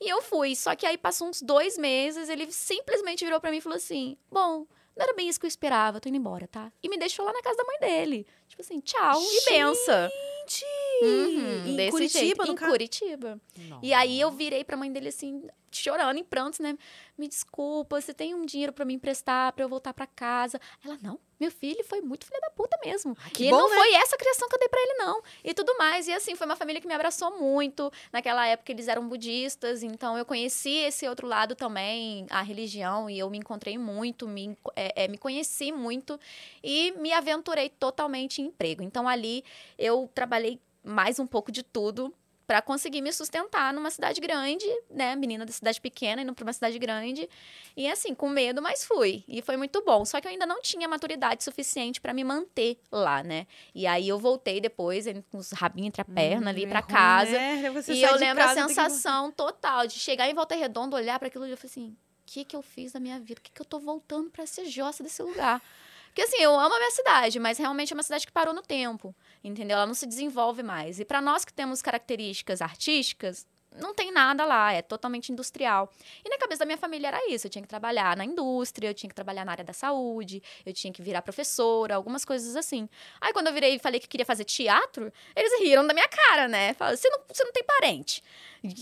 E 0.00 0.08
eu 0.08 0.20
fui. 0.20 0.56
Só 0.56 0.74
que 0.74 0.84
aí 0.84 0.98
passou 0.98 1.28
uns 1.28 1.40
dois 1.40 1.78
meses, 1.78 2.28
ele 2.28 2.50
simplesmente 2.50 3.24
virou 3.24 3.40
pra 3.40 3.52
mim 3.52 3.58
e 3.58 3.60
falou 3.60 3.76
assim: 3.76 4.16
Bom, 4.28 4.66
não 4.96 5.04
era 5.04 5.14
bem 5.14 5.28
isso 5.28 5.38
que 5.38 5.46
eu 5.46 5.48
esperava, 5.48 6.00
tô 6.00 6.08
indo 6.08 6.18
embora, 6.18 6.48
tá? 6.48 6.72
E 6.82 6.88
me 6.88 6.98
deixou 6.98 7.24
lá 7.24 7.32
na 7.32 7.42
casa 7.42 7.56
da 7.56 7.64
mãe 7.64 7.78
dele. 7.80 8.26
Tipo 8.50 8.62
assim, 8.62 8.80
tchau 8.80 9.22
e 9.22 9.44
benção. 9.48 10.10
Gente! 10.46 10.64
Uhum, 11.02 11.68
em 11.68 11.76
desse 11.76 11.90
Curitiba, 11.92 12.18
jeito, 12.20 12.44
no 12.44 12.52
em 12.52 12.54
caso? 12.56 12.72
Curitiba. 12.72 13.40
E 13.80 13.94
aí 13.94 14.20
eu 14.20 14.30
virei 14.30 14.64
pra 14.64 14.76
mãe 14.76 14.92
dele 14.92 15.08
assim, 15.08 15.48
chorando, 15.70 16.18
em 16.18 16.24
prantos, 16.24 16.58
né? 16.58 16.76
Me 17.16 17.28
desculpa, 17.28 18.00
você 18.00 18.12
tem 18.12 18.34
um 18.34 18.44
dinheiro 18.44 18.72
pra 18.72 18.84
me 18.84 18.92
emprestar, 18.94 19.52
pra 19.52 19.64
eu 19.64 19.68
voltar 19.68 19.94
pra 19.94 20.06
casa? 20.06 20.60
Ela, 20.84 20.98
não, 21.00 21.18
meu 21.38 21.50
filho 21.50 21.82
foi 21.84 22.00
muito 22.00 22.26
filho 22.26 22.40
da 22.40 22.50
puta 22.50 22.76
mesmo. 22.84 23.16
que 23.32 23.46
e 23.46 23.50
bom, 23.50 23.58
não 23.58 23.70
né? 23.70 23.76
foi 23.76 23.94
essa 23.94 24.16
criação 24.16 24.48
que 24.48 24.54
eu 24.56 24.58
dei 24.58 24.68
pra 24.68 24.80
ele, 24.80 24.94
não. 24.94 25.22
E 25.44 25.54
tudo 25.54 25.76
mais. 25.78 26.08
E 26.08 26.12
assim, 26.12 26.34
foi 26.34 26.46
uma 26.46 26.56
família 26.56 26.80
que 26.80 26.86
me 26.86 26.94
abraçou 26.94 27.38
muito. 27.38 27.90
Naquela 28.12 28.46
época 28.46 28.72
eles 28.72 28.88
eram 28.88 29.08
budistas, 29.08 29.82
então 29.82 30.18
eu 30.18 30.24
conheci 30.24 30.76
esse 30.76 31.06
outro 31.08 31.26
lado 31.26 31.54
também, 31.54 32.26
a 32.30 32.42
religião, 32.42 33.08
e 33.08 33.18
eu 33.18 33.30
me 33.30 33.38
encontrei 33.38 33.78
muito, 33.78 34.26
me, 34.26 34.56
é, 34.74 35.04
é, 35.04 35.08
me 35.08 35.16
conheci 35.16 35.72
muito 35.72 36.18
e 36.62 36.92
me 36.98 37.12
aventurei 37.12 37.68
totalmente 37.68 38.39
em 38.40 38.46
emprego. 38.46 38.82
Então 38.82 39.08
ali 39.08 39.44
eu 39.78 40.10
trabalhei 40.14 40.60
mais 40.82 41.18
um 41.18 41.26
pouco 41.26 41.52
de 41.52 41.62
tudo 41.62 42.14
para 42.46 42.60
conseguir 42.60 43.00
me 43.00 43.12
sustentar 43.12 43.72
numa 43.72 43.90
cidade 43.92 44.20
grande, 44.20 44.66
né? 44.90 45.14
Menina 45.14 45.46
da 45.46 45.52
cidade 45.52 45.80
pequena 45.80 46.22
indo 46.22 46.34
para 46.34 46.42
uma 46.44 46.52
cidade 46.52 46.76
grande. 46.80 47.28
E 47.76 47.88
assim, 47.88 48.12
com 48.12 48.28
medo, 48.28 48.60
mas 48.60 48.82
fui. 48.84 49.22
E 49.28 49.40
foi 49.40 49.56
muito 49.56 49.80
bom. 49.84 50.04
Só 50.04 50.20
que 50.20 50.26
eu 50.26 50.32
ainda 50.32 50.44
não 50.46 50.60
tinha 50.60 50.88
maturidade 50.88 51.44
suficiente 51.44 52.00
para 52.00 52.12
me 52.12 52.24
manter 52.24 52.76
lá, 52.90 53.22
né? 53.22 53.46
E 53.72 53.86
aí 53.86 54.08
eu 54.08 54.18
voltei 54.18 54.60
depois, 54.60 55.06
com 55.30 55.38
os 55.38 55.52
rabinhos 55.52 55.86
entre 55.88 56.02
a 56.02 56.04
perna 56.04 56.50
ali 56.50 56.66
Hum, 56.66 56.70
para 56.70 56.80
é 56.80 56.82
ruim, 56.82 56.92
casa. 56.92 57.30
né? 57.30 57.70
Você 57.70 57.92
E 57.92 58.02
eu 58.02 58.16
lembro 58.16 58.42
a 58.42 58.46
casa, 58.48 58.62
que- 58.66 58.68
sensação 58.74 59.30
total 59.30 59.86
de 59.86 59.94
chegar 60.00 60.28
em 60.28 60.34
Volta 60.34 60.56
Redonda, 60.56 60.96
olhar 60.96 61.20
para 61.20 61.28
aquilo 61.28 61.46
e 61.46 61.52
eu 61.52 61.56
falei 61.56 61.70
assim: 61.70 61.90
o 61.90 61.96
que, 62.26 62.44
que 62.44 62.56
eu 62.56 62.62
fiz 62.62 62.90
da 62.90 62.98
minha 62.98 63.20
vida? 63.20 63.38
O 63.38 63.42
que, 63.44 63.52
que 63.52 63.62
eu 63.62 63.66
tô 63.66 63.78
voltando 63.78 64.28
para 64.28 64.44
ser 64.44 64.64
jossa 64.64 65.04
desse 65.04 65.22
lugar? 65.22 65.62
Porque 66.10 66.22
assim, 66.22 66.42
eu 66.42 66.58
amo 66.58 66.74
a 66.74 66.78
minha 66.78 66.90
cidade, 66.90 67.38
mas 67.38 67.56
realmente 67.56 67.92
é 67.92 67.96
uma 67.96 68.02
cidade 68.02 68.26
que 68.26 68.32
parou 68.32 68.52
no 68.52 68.62
tempo, 68.62 69.14
entendeu? 69.44 69.76
Ela 69.76 69.86
não 69.86 69.94
se 69.94 70.06
desenvolve 70.06 70.62
mais. 70.62 70.98
E 70.98 71.04
para 71.04 71.20
nós 71.20 71.44
que 71.44 71.52
temos 71.52 71.80
características 71.80 72.60
artísticas, 72.60 73.46
não 73.76 73.94
tem 73.94 74.10
nada 74.10 74.44
lá, 74.44 74.72
é 74.72 74.82
totalmente 74.82 75.30
industrial. 75.30 75.90
E 76.24 76.28
na 76.28 76.38
cabeça 76.38 76.60
da 76.60 76.66
minha 76.66 76.78
família 76.78 77.08
era 77.08 77.30
isso, 77.30 77.46
eu 77.46 77.50
tinha 77.50 77.62
que 77.62 77.68
trabalhar 77.68 78.16
na 78.16 78.24
indústria, 78.24 78.88
eu 78.88 78.94
tinha 78.94 79.08
que 79.08 79.14
trabalhar 79.14 79.44
na 79.44 79.52
área 79.52 79.64
da 79.64 79.72
saúde, 79.72 80.42
eu 80.66 80.72
tinha 80.72 80.92
que 80.92 81.02
virar 81.02 81.22
professora, 81.22 81.94
algumas 81.94 82.24
coisas 82.24 82.56
assim. 82.56 82.88
Aí 83.20 83.32
quando 83.32 83.46
eu 83.48 83.52
virei 83.52 83.76
e 83.76 83.78
falei 83.78 84.00
que 84.00 84.08
queria 84.08 84.26
fazer 84.26 84.44
teatro, 84.44 85.12
eles 85.36 85.60
riram 85.60 85.86
da 85.86 85.94
minha 85.94 86.08
cara, 86.08 86.48
né? 86.48 86.74
Falaram, 86.74 86.96
você 86.96 87.08
não, 87.08 87.20
você 87.28 87.44
não 87.44 87.52
tem 87.52 87.64
parente, 87.64 88.22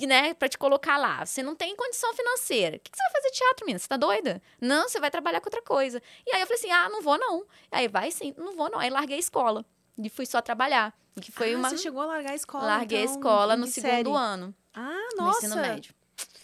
né? 0.07 0.35
Pra 0.35 0.49
te 0.49 0.57
colocar 0.59 0.97
lá. 0.97 1.25
Você 1.25 1.43
não 1.43 1.55
tem 1.55 1.77
condição 1.77 2.13
financeira. 2.15 2.77
O 2.77 2.81
que, 2.81 2.91
que 2.91 2.97
você 2.97 3.03
vai 3.03 3.13
fazer 3.13 3.31
teatro, 3.31 3.67
menina? 3.67 3.79
Você 3.79 3.89
tá 3.89 3.97
doida? 3.97 4.43
Não, 4.61 4.89
você 4.89 4.99
vai 5.01 5.11
trabalhar 5.11 5.41
com 5.41 5.49
outra 5.49 5.63
coisa. 5.63 6.03
E 6.27 6.35
aí 6.35 6.41
eu 6.41 6.47
falei 6.47 6.61
assim, 6.61 6.71
ah, 6.71 6.89
não 6.89 7.03
vou 7.03 7.19
não. 7.19 7.45
Aí, 7.71 7.89
vai 7.89 8.11
sim, 8.11 8.35
não 8.37 8.57
vou 8.57 8.71
não. 8.71 8.79
Aí 8.79 8.91
larguei 8.91 9.17
a 9.17 9.21
escola. 9.21 9.65
E 10.03 10.09
fui 10.09 10.27
só 10.27 10.41
trabalhar. 10.41 10.95
Que 11.21 11.33
foi 11.33 11.55
Ah, 11.55 11.59
uma... 11.59 11.71
Você 11.71 11.79
chegou 11.79 12.01
a 12.03 12.07
largar 12.07 12.33
a 12.33 12.35
escola, 12.35 12.65
Larguei 12.65 13.01
então, 13.03 13.13
a 13.13 13.17
escola 13.17 13.57
no 13.57 13.67
segundo 13.67 13.91
série? 13.91 14.09
ano 14.11 14.55
Ah, 14.75 15.09
no 15.17 15.25
nossa. 15.25 15.47
ensino 15.47 15.61
médio. 15.61 15.93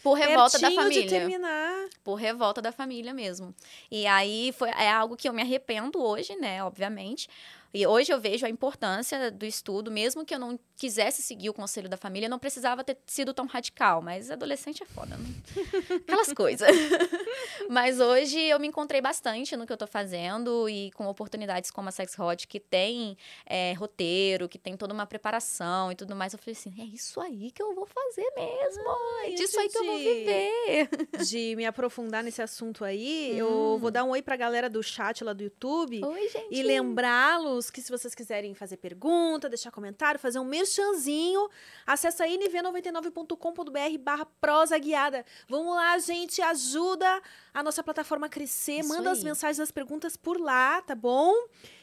Por 0.03 0.15
revolta 0.15 0.59
da 0.59 0.67
Pertinho 0.69 0.83
família. 0.83 1.03
de 1.05 1.09
terminar. 1.09 1.87
Por 2.03 2.15
revolta 2.17 2.61
da 2.61 2.71
família 2.73 3.15
mesmo. 3.15 3.55
E 3.91 4.07
aí 4.07 4.53
foi, 4.59 4.69
é 4.71 4.91
algo 4.91 5.17
que 5.17 5.29
eu 5.29 5.33
me 5.33 5.41
arrependo 5.43 5.99
hoje, 6.03 6.37
né? 6.37 6.63
Obviamente. 6.63 7.29
E 7.75 7.85
hoje 7.87 8.13
eu 8.13 8.21
vejo 8.21 8.47
a 8.47 8.49
importância 8.49 9.33
do 9.33 9.45
estudo, 9.45 9.91
mesmo 9.91 10.25
que 10.25 10.33
eu 10.33 10.39
não 10.39 10.57
quisesse 10.77 11.21
seguir 11.23 11.51
o 11.51 11.53
conselho 11.55 11.89
da 11.89 11.97
família, 11.97 12.29
não 12.29 12.39
precisava 12.39 12.85
ter 12.85 12.97
sido 13.05 13.35
tão 13.35 13.47
radical. 13.47 14.01
Mas 14.01 14.31
adolescente 14.31 14.81
é 14.83 14.87
foda, 14.87 15.17
né? 15.17 15.27
Aquelas 16.07 16.33
coisas. 16.33 16.69
mas 17.69 17.99
hoje 17.99 18.41
eu 18.41 18.61
me 18.61 18.69
encontrei 18.69 19.01
bastante 19.01 19.57
no 19.57 19.67
que 19.67 19.73
eu 19.73 19.77
tô 19.77 19.89
fazendo 19.89 20.69
e 20.69 20.93
com 20.93 21.07
oportunidades 21.09 21.71
como 21.73 21.89
a 21.89 21.93
Sex 21.93 22.17
Hot, 22.17 22.47
que 22.47 22.61
tem 22.61 23.17
é, 23.45 23.73
roteiro, 23.73 24.49
que 24.49 24.59
tem 24.59 24.77
toda 24.77 24.95
uma 24.95 25.05
preparação 25.07 25.91
e 25.91 25.97
tudo 25.97 26.15
mais. 26.15 26.33
Eu 26.33 26.39
falei 26.39 26.53
assim: 26.57 26.73
é 26.81 26.85
isso 26.85 27.21
aí 27.21 27.51
que 27.51 27.61
eu 27.63 27.75
vou 27.75 27.87
fazer 27.87 28.31
mesmo. 28.37 28.85
é 29.25 29.31
disso 29.31 29.59
aí 29.59 29.69
que 29.69 29.79
eu 29.79 29.85
vou 29.85 29.99
viver. 29.99 30.89
De 31.27 31.57
me 31.57 31.67
aprofundar 31.67 32.23
nesse 32.23 32.41
assunto 32.41 32.85
aí, 32.85 33.37
eu 33.37 33.49
Hum. 33.75 33.79
vou 33.79 33.91
dar 33.91 34.05
um 34.05 34.11
oi 34.11 34.23
pra 34.23 34.37
galera 34.37 34.71
do 34.71 34.81
chat 34.83 35.25
lá 35.25 35.33
do 35.33 35.43
YouTube. 35.43 36.05
Oi, 36.05 36.29
gente. 36.29 36.49
E 36.53 36.63
lembrá-los 36.63 37.64
que 37.73 37.83
se 37.83 37.91
vocês 37.91 38.15
quiserem 38.15 38.55
fazer 38.55 38.77
pergunta, 38.77 39.49
deixar 39.49 39.71
comentário, 39.71 40.19
fazer 40.21 40.39
um 40.39 40.45
merchanzinho, 40.45 41.49
acessa 41.87 42.27
nv99.com.br 42.27 43.99
barra 44.01 44.27
prosa 44.41 44.79
guiada. 44.79 45.25
Vamos 45.49 45.75
lá, 45.75 45.99
gente, 45.99 46.41
ajuda 46.43 47.23
a 47.53 47.63
nossa 47.63 47.83
plataforma 47.83 48.27
a 48.27 48.31
crescer, 48.31 48.81
Isso 48.81 48.89
manda 48.89 49.11
as 49.11 49.19
aí. 49.19 49.25
mensagens, 49.25 49.61
as 49.61 49.71
perguntas 49.71 50.17
por 50.17 50.41
lá, 50.41 50.83
tá 50.83 50.95
bom? 50.95 51.33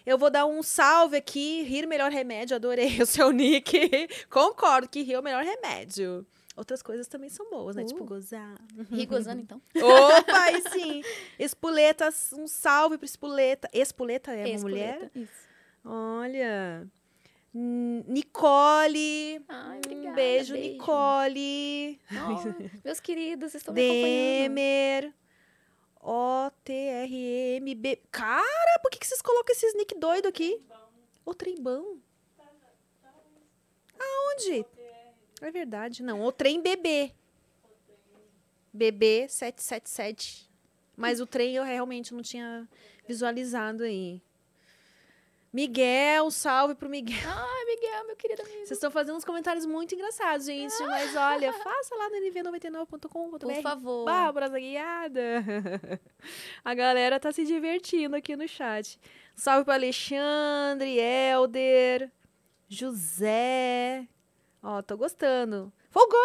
Eu 0.05 0.17
vou 0.17 0.29
dar 0.29 0.45
um 0.45 0.63
salve 0.63 1.17
aqui, 1.17 1.61
rir 1.63 1.85
melhor 1.87 2.11
remédio, 2.11 2.55
adorei 2.55 3.01
o 3.01 3.05
seu 3.05 3.31
nick. 3.31 3.71
Concordo 4.29 4.89
que 4.89 5.01
rir 5.01 5.13
é 5.13 5.19
o 5.19 5.23
melhor 5.23 5.43
remédio. 5.43 6.25
Outras 6.55 6.81
coisas 6.81 7.07
também 7.07 7.29
são 7.29 7.49
boas, 7.49 7.75
né? 7.75 7.83
Uh. 7.83 7.85
Tipo, 7.85 8.03
gozar. 8.03 8.55
Ri 8.91 9.05
gozando, 9.05 9.41
então. 9.41 9.61
Opa, 9.75 10.37
aí 10.41 10.61
sim. 10.69 11.01
Espuletas, 11.39 12.33
um 12.33 12.45
salve 12.47 12.97
pro 12.97 13.05
Espuleta. 13.05 13.69
Espuleta 13.73 14.31
é 14.33 14.45
uma 14.45 14.49
Espoleta. 14.49 14.99
mulher? 14.99 15.11
Isso. 15.15 15.50
Olha. 15.83 16.87
Nicole. 17.53 19.43
Ai, 19.49 19.75
um 19.75 19.79
obrigada, 19.79 20.15
beijo, 20.15 20.53
beijo. 20.53 20.71
Nicole. 20.71 21.99
Oh, 22.11 22.79
meus 22.83 22.99
queridos, 22.99 23.55
estão. 23.55 23.73
Demer. 23.73 25.13
O-T-R-M-B. 25.99 28.01
Cara, 28.09 28.79
por 28.81 28.89
que, 28.89 28.99
que 28.99 29.05
vocês 29.05 29.21
colocam 29.21 29.53
esses 29.53 29.75
nick 29.75 29.93
doido 29.95 30.27
aqui? 30.27 30.63
O 31.25 31.33
trembão. 31.33 31.99
Aonde? 33.99 34.65
É 35.41 35.51
verdade, 35.51 36.01
não. 36.01 36.23
O 36.23 36.31
trem 36.31 36.61
bebê. 36.61 37.13
Bebê 38.73 39.27
777. 39.27 40.49
Mas 40.95 41.19
o 41.19 41.27
trem 41.27 41.55
eu 41.55 41.63
realmente 41.63 42.13
não 42.13 42.21
tinha 42.21 42.67
visualizado 43.07 43.83
aí. 43.83 44.21
Miguel, 45.53 46.31
salve 46.31 46.75
pro 46.75 46.87
Miguel. 46.89 47.17
Ai, 47.27 47.65
Miguel, 47.65 48.07
meu 48.07 48.15
querido 48.15 48.41
amigo. 48.41 48.59
Vocês 48.59 48.71
estão 48.71 48.89
fazendo 48.89 49.17
uns 49.17 49.25
comentários 49.25 49.65
muito 49.65 49.93
engraçados, 49.93 50.45
gente. 50.45 50.73
Mas 50.83 51.13
olha, 51.13 51.51
faça 51.61 51.93
lá 51.95 52.09
no 52.09 52.15
nv99.com.br. 52.15 53.37
Por 53.39 53.61
favor. 53.61 54.05
Bárbara 54.05 54.47
guiada. 54.47 55.43
A 56.63 56.73
galera 56.73 57.19
tá 57.19 57.33
se 57.33 57.43
divertindo 57.43 58.15
aqui 58.15 58.33
no 58.37 58.47
chat. 58.47 58.97
Salve 59.35 59.65
para 59.65 59.73
Alexandre, 59.73 60.97
Elder, 60.97 62.09
José. 62.69 64.07
Ó, 64.63 64.81
tô 64.81 64.95
gostando. 64.95 65.73
Fogosa! 65.89 66.15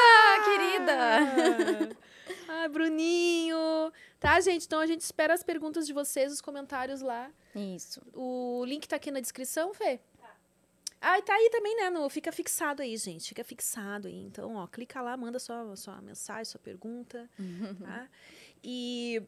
Ah, 0.00 0.40
querida! 0.44 1.96
Ah, 2.48 2.68
Bruninho. 2.68 3.92
Tá, 4.20 4.40
gente? 4.40 4.66
Então 4.66 4.80
a 4.80 4.86
gente 4.86 5.00
espera 5.00 5.32
as 5.32 5.42
perguntas 5.42 5.86
de 5.86 5.92
vocês, 5.92 6.32
os 6.32 6.40
comentários 6.40 7.00
lá. 7.00 7.30
Isso. 7.54 8.02
O 8.12 8.64
link 8.64 8.86
tá 8.88 8.96
aqui 8.96 9.10
na 9.10 9.20
descrição, 9.20 9.72
Fê? 9.72 10.00
Ah, 11.00 11.18
e 11.18 11.22
tá 11.22 11.32
aí 11.32 11.48
também, 11.50 11.76
né? 11.76 11.90
No, 11.90 12.08
fica 12.08 12.32
fixado 12.32 12.82
aí, 12.82 12.96
gente. 12.96 13.28
Fica 13.28 13.44
fixado 13.44 14.08
aí. 14.08 14.20
Então, 14.20 14.56
ó, 14.56 14.66
clica 14.66 15.00
lá, 15.00 15.16
manda 15.16 15.38
sua, 15.38 15.76
sua 15.76 16.00
mensagem, 16.02 16.44
sua 16.44 16.60
pergunta, 16.60 17.30
tá? 17.80 18.08
E... 18.62 19.22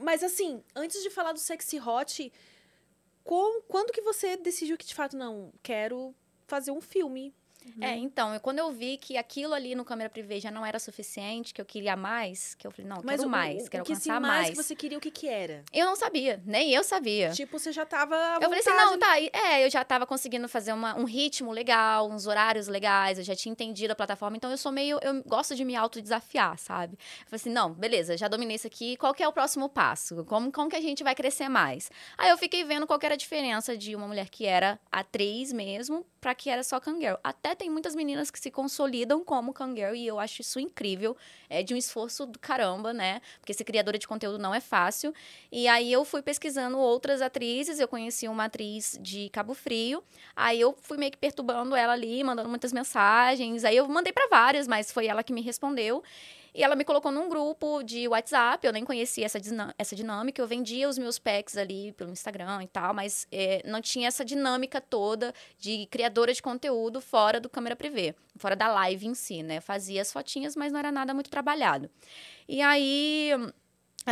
Mas, 0.00 0.22
assim, 0.22 0.64
antes 0.74 1.02
de 1.02 1.10
falar 1.10 1.32
do 1.32 1.38
Sexy 1.38 1.78
Hot, 1.78 2.32
com, 3.22 3.60
quando 3.68 3.92
que 3.92 4.00
você 4.00 4.34
decidiu 4.38 4.78
que, 4.78 4.86
de 4.86 4.94
fato, 4.94 5.14
não, 5.14 5.52
quero 5.62 6.14
fazer 6.46 6.70
um 6.70 6.80
filme? 6.80 7.34
É, 7.80 7.96
então, 7.96 8.34
eu- 8.34 8.40
quando 8.40 8.58
eu 8.58 8.70
vi 8.70 8.96
que 8.96 9.16
aquilo 9.16 9.54
ali 9.54 9.74
no 9.74 9.84
câmera 9.84 10.08
privê 10.10 10.38
já 10.40 10.50
não 10.50 10.64
era 10.64 10.78
suficiente, 10.78 11.52
que 11.54 11.60
eu 11.60 11.64
queria 11.64 11.96
mais, 11.96 12.54
que 12.54 12.66
eu 12.66 12.70
falei, 12.70 12.88
não, 12.88 12.96
Mas 13.04 13.16
quero 13.16 13.28
o, 13.28 13.30
mais, 13.30 13.66
o, 13.66 13.70
quero 13.70 13.82
o 13.82 13.86
que, 13.86 13.92
alcançar 13.92 14.20
mais 14.20 14.32
mais. 14.34 14.50
que 14.50 14.56
você 14.56 14.74
queria, 14.76 14.98
o 14.98 15.00
que 15.00 15.10
que 15.10 15.28
era? 15.28 15.64
Eu 15.72 15.86
não 15.86 15.96
sabia, 15.96 16.42
nem 16.44 16.70
eu 16.72 16.84
sabia. 16.84 17.30
Tipo, 17.30 17.58
você 17.58 17.72
já 17.72 17.84
tava 17.86 18.14
Eu 18.36 18.42
falei 18.42 18.60
assim, 18.60 18.70
não, 18.70 18.98
tá, 18.98 19.18
é, 19.20 19.64
eu 19.64 19.70
já 19.70 19.84
tava 19.84 20.06
conseguindo 20.06 20.48
fazer 20.48 20.72
uma- 20.72 20.96
um 20.98 21.04
ritmo 21.04 21.50
legal, 21.52 22.10
uns 22.10 22.26
horários 22.26 22.68
legais, 22.68 23.18
eu 23.18 23.24
já 23.24 23.34
tinha 23.34 23.50
entendido 23.52 23.92
a 23.92 23.96
plataforma, 23.96 24.36
então 24.36 24.50
eu 24.50 24.58
sou 24.58 24.70
meio, 24.70 24.98
eu 25.02 25.22
gosto 25.24 25.54
de 25.54 25.64
me 25.64 25.74
autodesafiar, 25.74 26.58
sabe? 26.58 26.94
Eu 26.94 27.26
falei 27.26 27.36
assim, 27.36 27.50
não, 27.50 27.72
beleza, 27.72 28.16
já 28.16 28.28
dominei 28.28 28.56
isso 28.56 28.66
aqui, 28.66 28.96
qual 28.96 29.14
que 29.14 29.22
é 29.22 29.28
o 29.28 29.32
próximo 29.32 29.68
passo? 29.68 30.24
Como, 30.24 30.52
como 30.52 30.68
que 30.70 30.76
a 30.76 30.80
gente 30.80 31.02
vai 31.02 31.14
crescer 31.14 31.48
mais? 31.48 31.90
Aí 32.18 32.28
eu 32.30 32.36
fiquei 32.38 32.64
vendo 32.64 32.86
qual 32.86 32.98
que 32.98 33.06
era 33.06 33.14
a 33.14 33.18
diferença 33.18 33.76
de 33.76 33.96
uma 33.96 34.06
mulher 34.06 34.28
que 34.28 34.44
era 34.46 34.78
atriz 34.92 35.52
mesmo, 35.52 36.04
pra 36.24 36.34
que 36.34 36.48
era 36.48 36.64
só 36.64 36.80
Kangirl. 36.80 37.16
Até 37.22 37.54
tem 37.54 37.68
muitas 37.68 37.94
meninas 37.94 38.30
que 38.30 38.40
se 38.40 38.50
consolidam 38.50 39.22
como 39.22 39.52
Kangirl, 39.52 39.94
e 39.94 40.06
eu 40.06 40.18
acho 40.18 40.40
isso 40.40 40.58
incrível, 40.58 41.14
é 41.50 41.62
de 41.62 41.74
um 41.74 41.76
esforço 41.76 42.24
do 42.24 42.38
caramba, 42.38 42.94
né? 42.94 43.20
Porque 43.40 43.52
ser 43.52 43.64
criadora 43.64 43.98
de 43.98 44.08
conteúdo 44.08 44.38
não 44.38 44.54
é 44.54 44.58
fácil, 44.58 45.12
e 45.52 45.68
aí 45.68 45.92
eu 45.92 46.02
fui 46.02 46.22
pesquisando 46.22 46.78
outras 46.78 47.20
atrizes, 47.20 47.78
eu 47.78 47.86
conheci 47.86 48.26
uma 48.26 48.46
atriz 48.46 48.98
de 49.02 49.28
Cabo 49.28 49.52
Frio, 49.52 50.02
aí 50.34 50.58
eu 50.58 50.74
fui 50.80 50.96
meio 50.96 51.12
que 51.12 51.18
perturbando 51.18 51.76
ela 51.76 51.92
ali, 51.92 52.24
mandando 52.24 52.48
muitas 52.48 52.72
mensagens, 52.72 53.62
aí 53.62 53.76
eu 53.76 53.86
mandei 53.86 54.10
pra 54.10 54.26
várias, 54.30 54.66
mas 54.66 54.90
foi 54.90 55.06
ela 55.06 55.22
que 55.22 55.30
me 55.30 55.42
respondeu. 55.42 56.02
E 56.54 56.62
ela 56.62 56.76
me 56.76 56.84
colocou 56.84 57.10
num 57.10 57.28
grupo 57.28 57.82
de 57.82 58.06
WhatsApp, 58.06 58.64
eu 58.64 58.72
nem 58.72 58.84
conhecia 58.84 59.26
essa, 59.26 59.40
essa 59.76 59.96
dinâmica, 59.96 60.40
eu 60.40 60.46
vendia 60.46 60.88
os 60.88 60.96
meus 60.96 61.18
packs 61.18 61.56
ali 61.56 61.90
pelo 61.92 62.12
Instagram 62.12 62.62
e 62.62 62.68
tal, 62.68 62.94
mas 62.94 63.26
é, 63.32 63.60
não 63.66 63.80
tinha 63.80 64.06
essa 64.06 64.24
dinâmica 64.24 64.80
toda 64.80 65.34
de 65.58 65.86
criadora 65.86 66.32
de 66.32 66.40
conteúdo 66.40 67.00
fora 67.00 67.40
do 67.40 67.48
câmera 67.48 67.74
privê, 67.74 68.14
fora 68.36 68.54
da 68.54 68.68
live 68.68 69.04
em 69.04 69.14
si, 69.14 69.42
né? 69.42 69.60
Fazia 69.60 70.00
as 70.00 70.12
fotinhas, 70.12 70.54
mas 70.54 70.70
não 70.70 70.78
era 70.78 70.92
nada 70.92 71.12
muito 71.12 71.28
trabalhado. 71.28 71.90
E 72.48 72.62
aí 72.62 73.32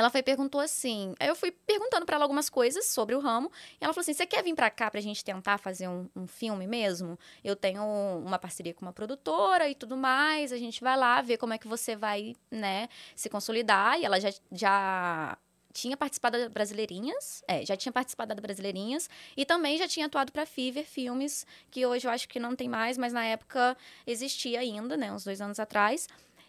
ela 0.00 0.10
foi 0.10 0.22
perguntou 0.22 0.60
assim. 0.60 1.14
Eu 1.20 1.34
fui 1.36 1.50
perguntando 1.50 2.06
para 2.06 2.16
ela 2.16 2.24
algumas 2.24 2.48
coisas 2.48 2.86
sobre 2.86 3.14
o 3.14 3.20
ramo. 3.20 3.50
E 3.80 3.84
ela 3.84 3.92
falou 3.92 4.02
assim: 4.02 4.14
Você 4.14 4.26
quer 4.26 4.42
vir 4.42 4.54
para 4.54 4.70
cá 4.70 4.90
pra 4.90 5.00
gente 5.00 5.24
tentar 5.24 5.58
fazer 5.58 5.88
um, 5.88 6.08
um, 6.16 6.26
filme 6.26 6.66
mesmo? 6.66 7.18
Eu 7.44 7.54
tenho 7.54 7.82
uma 8.24 8.38
parceria 8.38 8.72
com 8.72 8.82
uma 8.82 8.92
produtora 8.92 9.68
e 9.68 9.74
tudo 9.74 9.96
mais. 9.96 10.52
A 10.52 10.56
gente 10.56 10.80
vai 10.80 10.96
lá 10.96 11.20
ver 11.20 11.36
como 11.36 11.52
é 11.52 11.58
que 11.58 11.68
você 11.68 11.94
vai, 11.94 12.34
né, 12.50 12.88
se 13.14 13.28
consolidar. 13.28 13.98
E 14.00 14.04
ela 14.04 14.18
já. 14.20 14.30
já 14.50 15.38
tinha 15.72 15.96
participado 15.96 16.38
da 16.38 16.48
Brasileirinhas, 16.50 17.42
é, 17.48 17.64
já 17.64 17.74
tinha 17.76 17.90
participado 17.90 18.34
da 18.34 18.40
Brasileirinhas 18.42 19.08
e 19.34 19.46
também 19.46 19.78
já 19.78 19.88
tinha 19.88 20.04
atuado 20.04 20.30
para 20.30 20.44
Fever 20.44 20.84
Filmes, 20.84 21.46
que 21.70 21.86
hoje 21.86 22.06
eu 22.06 22.10
acho 22.10 22.28
que 22.28 22.38
não 22.38 22.54
tem 22.54 22.68
mais, 22.68 22.98
mas 22.98 23.10
na 23.12 23.24
época 23.24 23.74
existia 24.06 24.60
ainda, 24.60 24.98
né, 24.98 25.10
uns 25.10 25.24
dois 25.24 25.40
anos 25.40 25.58
atrás. 25.58 26.06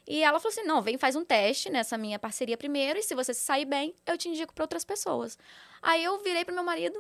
E 0.08 0.22
ela 0.24 0.39
falou 0.39 0.51
assim: 0.51 0.64
não, 0.68 0.82
vem, 0.82 0.97
faz 0.97 1.16
um 1.16 1.24
teste 1.24 1.70
nessa 1.70 1.97
minha 1.97 2.20
parceria 2.20 2.58
primeiro, 2.58 2.99
e 2.99 3.04
se 3.04 3.16
você 3.16 3.34
se 3.34 3.41
sair 3.41 3.66
bem, 3.66 3.95
eu 4.06 4.18
te 4.18 4.28
indico 4.30 4.54
para 4.54 4.64
outras 4.64 4.84
pessoas. 4.84 5.38
Aí 5.82 6.04
eu 6.04 6.22
virei 6.22 6.43
pro 6.45 6.54
meu 6.54 6.64
marido. 6.64 6.99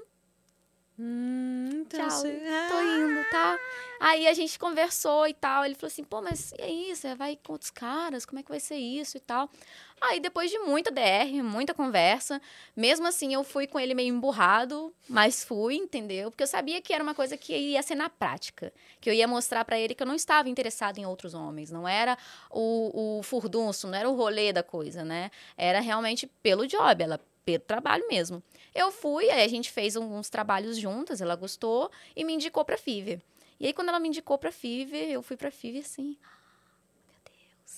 Hum, 0.99 1.69
então 1.81 2.07
Tchau, 2.07 2.19
você... 2.19 2.39
tô 2.69 2.81
indo, 2.81 3.29
tá? 3.31 3.59
Aí 3.99 4.27
a 4.27 4.33
gente 4.33 4.59
conversou 4.59 5.27
e 5.27 5.33
tal. 5.33 5.65
Ele 5.65 5.73
falou 5.73 5.87
assim: 5.87 6.03
pô, 6.03 6.21
mas 6.21 6.51
e 6.59 6.61
aí? 6.61 6.95
Você 6.95 7.15
vai 7.15 7.37
com 7.41 7.53
outros 7.53 7.71
caras? 7.71 8.25
Como 8.25 8.39
é 8.39 8.43
que 8.43 8.49
vai 8.49 8.59
ser 8.59 8.75
isso 8.75 9.17
e 9.17 9.19
tal? 9.19 9.49
Aí, 9.99 10.19
depois 10.19 10.51
de 10.51 10.59
muita 10.59 10.91
DR, 10.91 11.41
muita 11.41 11.73
conversa, 11.73 12.41
mesmo 12.75 13.07
assim, 13.07 13.33
eu 13.33 13.43
fui 13.43 13.65
com 13.65 13.79
ele 13.79 13.93
meio 13.93 14.13
emburrado, 14.13 14.93
mas 15.07 15.45
fui, 15.45 15.75
entendeu? 15.75 16.29
Porque 16.29 16.43
eu 16.43 16.47
sabia 16.47 16.81
que 16.81 16.93
era 16.93 17.01
uma 17.01 17.15
coisa 17.15 17.37
que 17.37 17.55
ia 17.55 17.81
ser 17.81 17.95
na 17.95 18.09
prática. 18.09 18.73
Que 18.99 19.09
eu 19.09 19.13
ia 19.13 19.27
mostrar 19.27 19.63
para 19.63 19.79
ele 19.79 19.95
que 19.95 20.03
eu 20.03 20.07
não 20.07 20.15
estava 20.15 20.49
interessado 20.49 20.97
em 20.97 21.05
outros 21.05 21.33
homens. 21.33 21.71
Não 21.71 21.87
era 21.87 22.17
o, 22.51 23.19
o 23.19 23.23
furdunço, 23.23 23.87
não 23.87 23.97
era 23.97 24.09
o 24.09 24.15
rolê 24.15 24.51
da 24.51 24.61
coisa, 24.61 25.05
né? 25.05 25.31
Era 25.57 25.79
realmente 25.79 26.27
pelo 26.41 26.67
job, 26.67 27.01
ela 27.01 27.19
pelo 27.45 27.63
trabalho 27.63 28.05
mesmo. 28.09 28.43
Eu 28.73 28.91
fui, 28.91 29.29
aí 29.29 29.43
a 29.43 29.47
gente 29.47 29.71
fez 29.71 29.95
alguns 29.95 30.29
trabalhos 30.29 30.77
juntas, 30.77 31.21
ela 31.21 31.35
gostou 31.35 31.91
e 32.15 32.23
me 32.23 32.33
indicou 32.33 32.65
pra 32.65 32.77
Fiverr. 32.77 33.21
E 33.59 33.67
aí, 33.67 33.73
quando 33.73 33.89
ela 33.89 33.99
me 33.99 34.07
indicou 34.07 34.37
pra 34.37 34.51
Fiverr, 34.51 35.11
eu 35.11 35.21
fui 35.21 35.37
pra 35.37 35.51
Fiverr 35.51 35.83
assim 35.83 36.17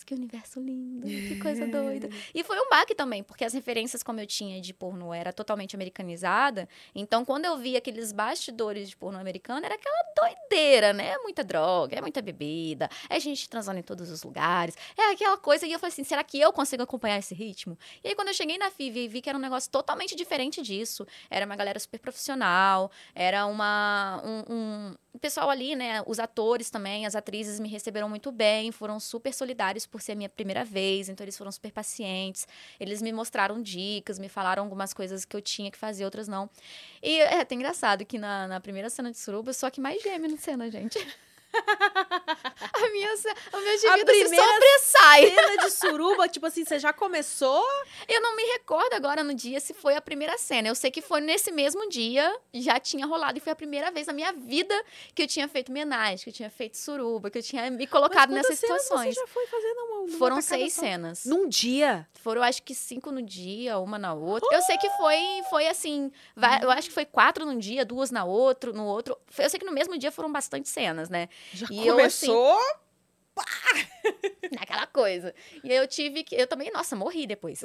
que 0.03 0.13
universo 0.13 0.59
lindo, 0.59 1.07
que 1.07 1.37
coisa 1.41 1.67
doida. 1.67 2.09
E 2.33 2.43
foi 2.43 2.59
um 2.59 2.69
baque 2.69 2.95
também, 2.95 3.23
porque 3.23 3.45
as 3.45 3.53
referências 3.53 4.03
como 4.03 4.19
eu 4.19 4.27
tinha 4.27 4.59
de 4.61 4.73
porno 4.73 5.13
era 5.13 5.31
totalmente 5.31 5.75
americanizada. 5.75 6.67
Então, 6.93 7.23
quando 7.23 7.45
eu 7.45 7.57
vi 7.57 7.75
aqueles 7.75 8.11
bastidores 8.11 8.89
de 8.89 8.97
porno 8.97 9.19
americano, 9.19 9.65
era 9.65 9.75
aquela 9.75 10.03
doideira, 10.15 10.93
né? 10.93 11.11
É 11.11 11.17
muita 11.19 11.43
droga, 11.43 11.97
é 11.97 12.01
muita 12.01 12.21
bebida, 12.21 12.89
é 13.09 13.19
gente 13.19 13.49
transando 13.49 13.79
em 13.79 13.83
todos 13.83 14.09
os 14.09 14.23
lugares, 14.23 14.75
é 14.97 15.11
aquela 15.11 15.37
coisa. 15.37 15.65
E 15.65 15.71
eu 15.71 15.79
falei 15.79 15.91
assim, 15.91 16.03
será 16.03 16.23
que 16.23 16.39
eu 16.39 16.51
consigo 16.51 16.83
acompanhar 16.83 17.19
esse 17.19 17.33
ritmo? 17.33 17.77
E 18.03 18.09
aí, 18.09 18.15
quando 18.15 18.29
eu 18.29 18.33
cheguei 18.33 18.57
na 18.57 18.71
FIV 18.71 18.99
e 18.99 19.07
vi 19.07 19.21
que 19.21 19.29
era 19.29 19.37
um 19.37 19.41
negócio 19.41 19.69
totalmente 19.69 20.15
diferente 20.15 20.61
disso, 20.61 21.05
era 21.29 21.45
uma 21.45 21.55
galera 21.55 21.79
super 21.79 21.99
profissional, 21.99 22.91
era 23.13 23.45
uma, 23.45 24.21
um, 24.23 24.53
um 24.53 24.95
o 25.15 25.19
pessoal 25.19 25.49
ali, 25.49 25.75
né, 25.77 26.03
os 26.05 26.19
atores 26.19 26.69
também, 26.69 27.05
as 27.05 27.15
atrizes 27.15 27.57
me 27.57 27.69
receberam 27.69 28.09
muito 28.09 28.33
bem, 28.33 28.69
foram 28.69 28.99
super 28.99 29.33
solidários 29.33 29.85
por 29.85 30.01
ser 30.01 30.11
a 30.11 30.15
minha 30.15 30.27
primeira 30.27 30.65
vez, 30.65 31.07
então 31.07 31.23
eles 31.23 31.37
foram 31.37 31.49
super 31.53 31.71
pacientes. 31.71 32.45
Eles 32.77 33.01
me 33.01 33.13
mostraram 33.13 33.61
dicas, 33.61 34.19
me 34.19 34.27
falaram 34.27 34.63
algumas 34.63 34.93
coisas 34.93 35.23
que 35.23 35.33
eu 35.33 35.41
tinha 35.41 35.71
que 35.71 35.77
fazer, 35.77 36.03
outras 36.03 36.27
não. 36.27 36.49
E 37.01 37.21
é 37.21 37.39
até 37.39 37.55
engraçado 37.55 38.05
que 38.05 38.19
na, 38.19 38.45
na 38.45 38.59
primeira 38.59 38.89
cena 38.89 39.09
de 39.09 39.17
suruba, 39.17 39.53
só 39.53 39.69
que 39.69 39.79
mais 39.79 40.03
gêmeo 40.03 40.29
na 40.29 40.37
cena, 40.37 40.69
gente. 40.69 40.99
a 42.73 42.89
minha, 42.91 43.13
o 43.53 43.57
meu 43.61 43.77
gemido 43.77 44.11
se 44.11 44.35
sobressai. 44.35 45.29
cena 45.29 45.57
de 45.57 45.71
suruba, 45.71 46.27
tipo 46.27 46.45
assim, 46.45 46.65
você 46.65 46.79
já 46.79 46.91
começou? 46.93 47.65
Eu 48.07 48.21
não 48.21 48.35
me 48.35 48.43
recordo 48.43 48.93
agora 48.93 49.23
no 49.23 49.33
dia 49.33 49.59
se 49.59 49.73
foi 49.73 49.95
a 49.95 50.01
primeira 50.01 50.37
cena. 50.37 50.67
Eu 50.67 50.75
sei 50.75 50.91
que 50.91 51.01
foi 51.01 51.21
nesse 51.21 51.51
mesmo 51.51 51.87
dia, 51.89 52.35
já 52.53 52.79
tinha 52.79 53.05
rolado. 53.05 53.37
E 53.37 53.41
foi 53.41 53.53
a 53.53 53.55
primeira 53.55 53.91
vez 53.91 54.07
na 54.07 54.13
minha 54.13 54.31
vida 54.33 54.75
que 55.13 55.23
eu 55.23 55.27
tinha 55.27 55.47
feito 55.47 55.69
homenagem, 55.69 56.23
que 56.23 56.29
eu 56.29 56.33
tinha 56.33 56.49
feito 56.49 56.77
suruba, 56.77 57.29
que 57.29 57.37
eu 57.37 57.43
tinha 57.43 57.69
me 57.71 57.87
colocado 57.87 58.31
nessas 58.31 58.59
situações. 58.59 59.15
Você 59.15 59.21
já 59.21 59.27
foi 59.27 59.47
fazendo 59.47 59.77
uma, 59.79 60.17
Foram 60.17 60.41
seis 60.41 60.73
só? 60.73 60.81
cenas. 60.81 61.25
Num 61.25 61.47
dia? 61.47 62.07
Foram, 62.13 62.41
acho 62.41 62.63
que 62.63 62.73
cinco 62.73 63.11
no 63.11 63.21
dia, 63.21 63.77
uma 63.77 63.97
na 63.97 64.13
outra. 64.13 64.49
Oh! 64.51 64.55
Eu 64.55 64.61
sei 64.61 64.77
que 64.77 64.89
foi, 64.91 65.17
foi 65.49 65.67
assim, 65.67 66.11
eu 66.61 66.71
acho 66.71 66.89
que 66.89 66.93
foi 66.93 67.05
quatro 67.05 67.45
num 67.45 67.57
dia, 67.57 67.85
duas 67.85 68.11
na 68.11 68.25
outro, 68.25 68.73
no 68.73 68.85
outro. 68.85 69.17
Eu 69.37 69.49
sei 69.49 69.59
que 69.59 69.65
no 69.65 69.71
mesmo 69.71 69.97
dia 69.97 70.11
foram 70.11 70.31
bastante 70.31 70.69
cenas, 70.69 71.09
né? 71.09 71.29
Já 71.53 71.67
e 71.69 71.85
começou... 71.85 72.51
Eu, 72.51 72.57
assim, 72.57 72.85
Naquela 74.51 74.87
coisa. 74.87 75.33
E 75.63 75.71
eu 75.71 75.85
tive 75.87 76.23
que. 76.23 76.35
Eu 76.35 76.47
também, 76.47 76.71
nossa, 76.71 76.95
morri 76.95 77.27
depois. 77.27 77.61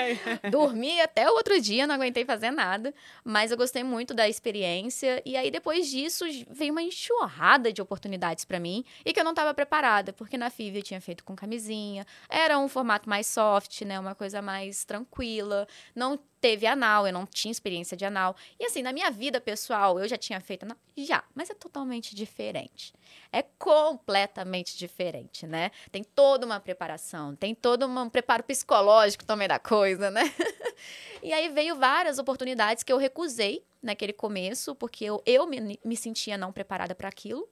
Dormi 0.50 1.00
até 1.00 1.28
o 1.30 1.34
outro 1.34 1.58
dia, 1.60 1.86
não 1.86 1.94
aguentei 1.94 2.24
fazer 2.24 2.50
nada. 2.50 2.92
Mas 3.24 3.50
eu 3.50 3.56
gostei 3.56 3.82
muito 3.82 4.12
da 4.12 4.28
experiência. 4.28 5.22
E 5.24 5.36
aí, 5.36 5.50
depois 5.50 5.88
disso, 5.88 6.24
veio 6.50 6.72
uma 6.72 6.82
enxurrada 6.82 7.72
de 7.72 7.80
oportunidades 7.80 8.44
para 8.44 8.60
mim. 8.60 8.84
E 9.04 9.12
que 9.12 9.20
eu 9.20 9.24
não 9.24 9.32
estava 9.32 9.54
preparada, 9.54 10.12
porque 10.12 10.36
na 10.36 10.50
FIV 10.50 10.78
eu 10.78 10.82
tinha 10.82 11.00
feito 11.00 11.24
com 11.24 11.34
camisinha. 11.34 12.06
Era 12.28 12.58
um 12.58 12.68
formato 12.68 13.08
mais 13.08 13.26
soft, 13.26 13.80
né? 13.82 13.98
Uma 13.98 14.14
coisa 14.14 14.42
mais 14.42 14.84
tranquila. 14.84 15.66
Não 15.94 16.18
teve 16.44 16.66
anal, 16.66 17.06
eu 17.06 17.12
não 17.14 17.24
tinha 17.24 17.50
experiência 17.50 17.96
de 17.96 18.04
anal. 18.04 18.36
E 18.60 18.66
assim, 18.66 18.82
na 18.82 18.92
minha 18.92 19.10
vida 19.10 19.40
pessoal, 19.40 19.98
eu 19.98 20.06
já 20.06 20.18
tinha 20.18 20.38
feito 20.42 20.64
anal? 20.64 20.76
Já, 20.94 21.24
mas 21.34 21.48
é 21.48 21.54
totalmente 21.54 22.14
diferente. 22.14 22.92
É 23.32 23.40
completamente 23.58 24.76
diferente, 24.76 25.46
né? 25.46 25.70
Tem 25.90 26.04
toda 26.04 26.44
uma 26.44 26.60
preparação, 26.60 27.34
tem 27.34 27.54
todo 27.54 27.86
um 27.86 28.10
preparo 28.10 28.42
psicológico 28.42 29.24
também 29.24 29.48
da 29.48 29.58
coisa, 29.58 30.10
né? 30.10 30.30
e 31.22 31.32
aí 31.32 31.48
veio 31.48 31.76
várias 31.76 32.18
oportunidades 32.18 32.82
que 32.82 32.92
eu 32.92 32.98
recusei 32.98 33.64
naquele 33.82 34.12
começo, 34.12 34.74
porque 34.74 35.06
eu, 35.06 35.22
eu 35.24 35.46
me, 35.46 35.80
me 35.82 35.96
sentia 35.96 36.36
não 36.36 36.52
preparada 36.52 36.94
para 36.94 37.08
aquilo. 37.08 37.48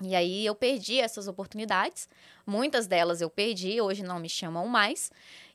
E 0.00 0.16
aí 0.16 0.44
eu 0.44 0.54
perdi 0.54 0.98
essas 0.98 1.28
oportunidades. 1.28 2.08
Muitas 2.46 2.86
delas 2.86 3.20
eu 3.20 3.30
perdi, 3.30 3.80
hoje 3.80 4.02
não 4.02 4.18
me 4.18 4.28
chamam 4.28 4.66
mais. 4.66 5.12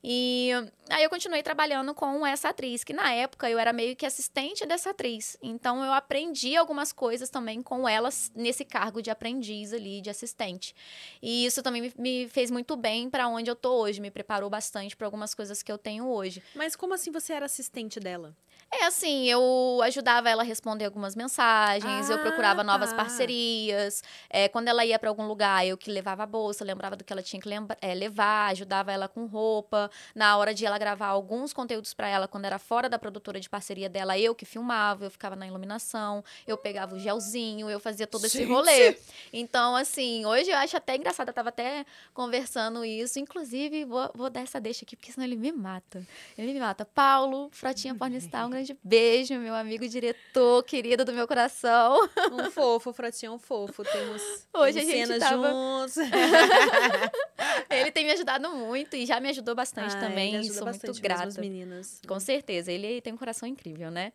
E 0.09 0.51
aí 0.89 1.03
eu 1.03 1.09
continuei 1.09 1.43
trabalhando 1.43 1.93
com 1.93 2.25
essa 2.25 2.47
atriz, 2.47 2.81
que 2.81 2.93
na 2.93 3.11
época 3.11 3.49
eu 3.49 3.59
era 3.59 3.73
meio 3.73 3.93
que 3.93 4.05
assistente 4.05 4.65
dessa 4.65 4.91
atriz. 4.91 5.35
Então 5.41 5.83
eu 5.83 5.91
aprendi 5.91 6.55
algumas 6.55 6.93
coisas 6.93 7.29
também 7.29 7.61
com 7.61 7.89
ela 7.89 8.07
nesse 8.33 8.63
cargo 8.63 9.01
de 9.01 9.09
aprendiz 9.09 9.73
ali, 9.73 9.99
de 9.99 10.09
assistente. 10.09 10.73
E 11.21 11.45
isso 11.45 11.61
também 11.61 11.91
me, 11.97 12.29
fez 12.29 12.49
muito 12.49 12.77
bem 12.77 13.09
para 13.09 13.27
onde 13.27 13.51
eu 13.51 13.55
tô 13.55 13.81
hoje, 13.81 13.99
me 13.99 14.09
preparou 14.09 14.49
bastante 14.49 14.95
para 14.95 15.05
algumas 15.05 15.35
coisas 15.35 15.61
que 15.61 15.69
eu 15.69 15.77
tenho 15.77 16.07
hoje. 16.07 16.41
Mas 16.55 16.73
como 16.73 16.93
assim 16.93 17.11
você 17.11 17.33
era 17.33 17.45
assistente 17.45 17.99
dela? 17.99 18.33
É 18.69 18.85
assim, 18.85 19.25
eu 19.29 19.79
ajudava 19.83 20.29
ela 20.29 20.43
a 20.43 20.45
responder 20.45 20.85
algumas 20.85 21.15
mensagens, 21.15 22.09
ah, 22.09 22.13
eu 22.13 22.19
procurava 22.19 22.63
novas 22.65 22.89
tá. 22.89 22.97
parcerias. 22.97 24.03
É, 24.29 24.49
quando 24.49 24.67
ela 24.67 24.85
ia 24.85 24.99
para 24.99 25.09
algum 25.09 25.25
lugar, 25.25 25.65
eu 25.65 25.77
que 25.77 25.89
levava 25.89 26.23
a 26.23 26.25
bolsa, 26.25 26.65
lembrava 26.65 26.95
do 26.95 27.03
que 27.03 27.13
ela 27.13 27.23
tinha 27.23 27.41
que 27.41 27.47
é, 27.81 27.93
levar, 27.93 28.51
ajudava 28.51 28.91
ela 28.91 29.07
com 29.07 29.25
roupa. 29.25 29.89
Na 30.15 30.37
hora 30.37 30.53
de 30.53 30.65
ela 30.65 30.77
gravar 30.77 31.07
alguns 31.07 31.53
conteúdos 31.53 31.93
para 31.93 32.07
ela, 32.07 32.27
quando 32.27 32.45
era 32.45 32.59
fora 32.59 32.89
da 32.89 32.99
produtora 32.99 33.39
de 33.39 33.49
parceria 33.49 33.89
dela, 33.89 34.17
eu 34.17 34.33
que 34.35 34.45
filmava, 34.45 35.05
eu 35.05 35.11
ficava 35.11 35.35
na 35.35 35.47
iluminação, 35.47 36.23
eu 36.45 36.57
pegava 36.57 36.95
o 36.95 36.99
gelzinho, 36.99 37.69
eu 37.69 37.79
fazia 37.79 38.07
todo 38.07 38.21
Gente. 38.23 38.37
esse 38.37 38.43
rolê. 38.45 38.97
Então, 39.31 39.75
assim, 39.75 40.25
hoje 40.25 40.49
eu 40.49 40.57
acho 40.57 40.77
até 40.77 40.95
engraçado, 40.95 41.29
eu 41.29 41.33
tava 41.33 41.49
até 41.49 41.85
conversando 42.13 42.83
isso. 42.83 43.19
Inclusive, 43.19 43.85
vou, 43.85 44.09
vou 44.13 44.29
dar 44.29 44.41
essa 44.41 44.59
deixa 44.59 44.83
aqui, 44.83 44.95
porque 44.95 45.11
senão 45.11 45.25
ele 45.25 45.35
me 45.35 45.51
mata. 45.51 46.03
Ele 46.37 46.53
me 46.53 46.59
mata. 46.59 46.85
Paulo, 46.85 47.49
Frotinha 47.51 47.95
Pornstar, 47.95 48.47
um 48.47 48.49
grande 48.49 48.77
beijo, 48.83 49.35
meu 49.35 49.55
amigo 49.55 49.87
diretor, 49.87 50.63
querido 50.63 51.05
do 51.05 51.13
meu 51.13 51.27
coração. 51.27 52.09
Um 52.31 52.51
fofo, 52.51 52.93
Frotinho, 52.93 53.33
um 53.33 53.39
fofo. 53.39 53.83
Temos, 53.83 54.21
Hoje 54.53 54.79
temos 54.79 54.93
a 54.93 54.95
gente 54.95 55.07
cenas 55.07 55.19
tava... 55.19 55.49
juntos. 55.49 55.97
ele 57.69 57.91
tem 57.91 58.05
me 58.05 58.11
ajudado 58.11 58.49
muito 58.49 58.95
e 58.95 59.05
já 59.05 59.19
me 59.19 59.29
ajudou 59.29 59.55
bastante 59.55 59.76
ah, 59.85 59.99
também. 59.99 60.35
Ele 60.35 60.51
Sou 60.51 60.65
bastante 60.65 60.91
muito 60.91 61.01
grata. 61.01 61.41
meninas. 61.41 62.01
Com 62.07 62.19
certeza, 62.19 62.71
ele 62.71 63.01
tem 63.01 63.13
um 63.13 63.17
coração 63.17 63.47
incrível, 63.47 63.91
né? 63.91 64.11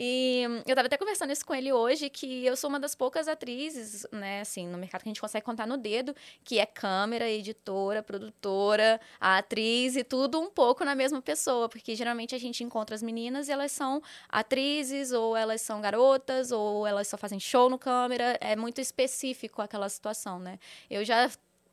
E 0.00 0.44
eu 0.64 0.76
tava 0.76 0.86
até 0.86 0.96
conversando 0.96 1.32
isso 1.32 1.44
com 1.44 1.52
ele 1.52 1.72
hoje, 1.72 2.08
que 2.08 2.46
eu 2.46 2.56
sou 2.56 2.70
uma 2.70 2.78
das 2.78 2.94
poucas 2.94 3.26
atrizes, 3.26 4.06
né, 4.12 4.42
assim, 4.42 4.68
no 4.68 4.78
mercado 4.78 5.02
que 5.02 5.08
a 5.08 5.10
gente 5.10 5.20
consegue 5.20 5.44
contar 5.44 5.66
no 5.66 5.76
dedo, 5.76 6.14
que 6.44 6.60
é 6.60 6.64
câmera, 6.64 7.28
editora, 7.28 8.00
produtora, 8.00 9.00
atriz 9.18 9.96
e 9.96 10.04
tudo 10.04 10.40
um 10.40 10.48
pouco 10.48 10.84
na 10.84 10.94
mesma 10.94 11.20
pessoa, 11.20 11.68
porque 11.68 11.96
geralmente 11.96 12.32
a 12.32 12.38
gente 12.38 12.62
encontra 12.62 12.94
as 12.94 13.02
meninas 13.02 13.48
e 13.48 13.50
elas 13.50 13.72
são 13.72 14.00
atrizes, 14.28 15.10
ou 15.10 15.36
elas 15.36 15.62
são 15.62 15.80
garotas, 15.80 16.52
ou 16.52 16.86
elas 16.86 17.08
só 17.08 17.18
fazem 17.18 17.40
show 17.40 17.68
no 17.68 17.76
câmera, 17.76 18.38
é 18.40 18.54
muito 18.54 18.80
específico 18.80 19.60
aquela 19.60 19.88
situação, 19.88 20.38
né? 20.38 20.60
Eu 20.88 21.04
já 21.04 21.28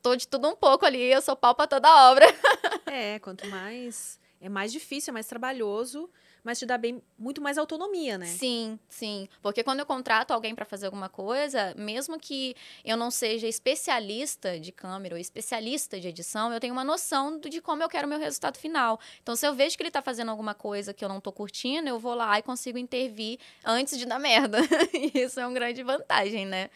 tô 0.06 0.14
de 0.14 0.28
tudo 0.28 0.48
um 0.48 0.54
pouco 0.54 0.86
ali, 0.86 1.02
eu 1.02 1.20
sou 1.20 1.34
pau 1.34 1.52
pra 1.52 1.66
toda 1.66 2.10
obra. 2.10 2.26
É, 2.86 3.18
quanto 3.18 3.46
mais. 3.48 4.18
É 4.40 4.48
mais 4.48 4.72
difícil, 4.72 5.10
é 5.10 5.12
mais 5.12 5.26
trabalhoso, 5.26 6.08
mas 6.44 6.58
te 6.58 6.64
dá 6.64 6.78
bem, 6.78 7.02
muito 7.18 7.42
mais 7.42 7.58
autonomia, 7.58 8.16
né? 8.16 8.26
Sim, 8.26 8.78
sim. 8.88 9.28
Porque 9.42 9.64
quando 9.64 9.80
eu 9.80 9.86
contrato 9.86 10.30
alguém 10.30 10.54
para 10.54 10.64
fazer 10.64 10.86
alguma 10.86 11.08
coisa, 11.08 11.74
mesmo 11.76 12.18
que 12.18 12.54
eu 12.84 12.96
não 12.96 13.10
seja 13.10 13.48
especialista 13.48 14.58
de 14.58 14.70
câmera 14.70 15.16
ou 15.16 15.20
especialista 15.20 15.98
de 15.98 16.08
edição, 16.08 16.52
eu 16.52 16.60
tenho 16.60 16.72
uma 16.72 16.84
noção 16.84 17.38
de 17.40 17.60
como 17.60 17.82
eu 17.82 17.88
quero 17.88 18.06
o 18.06 18.10
meu 18.10 18.20
resultado 18.20 18.56
final. 18.56 19.00
Então, 19.20 19.34
se 19.34 19.46
eu 19.46 19.52
vejo 19.52 19.76
que 19.76 19.82
ele 19.82 19.90
tá 19.90 20.00
fazendo 20.00 20.30
alguma 20.30 20.54
coisa 20.54 20.94
que 20.94 21.04
eu 21.04 21.08
não 21.08 21.20
tô 21.20 21.32
curtindo, 21.32 21.88
eu 21.88 21.98
vou 21.98 22.14
lá 22.14 22.38
e 22.38 22.42
consigo 22.42 22.78
intervir 22.78 23.38
antes 23.64 23.98
de 23.98 24.06
dar 24.06 24.20
merda. 24.20 24.58
e 24.94 25.18
isso 25.18 25.40
é 25.40 25.46
uma 25.46 25.52
grande 25.52 25.82
vantagem, 25.82 26.46
né? 26.46 26.70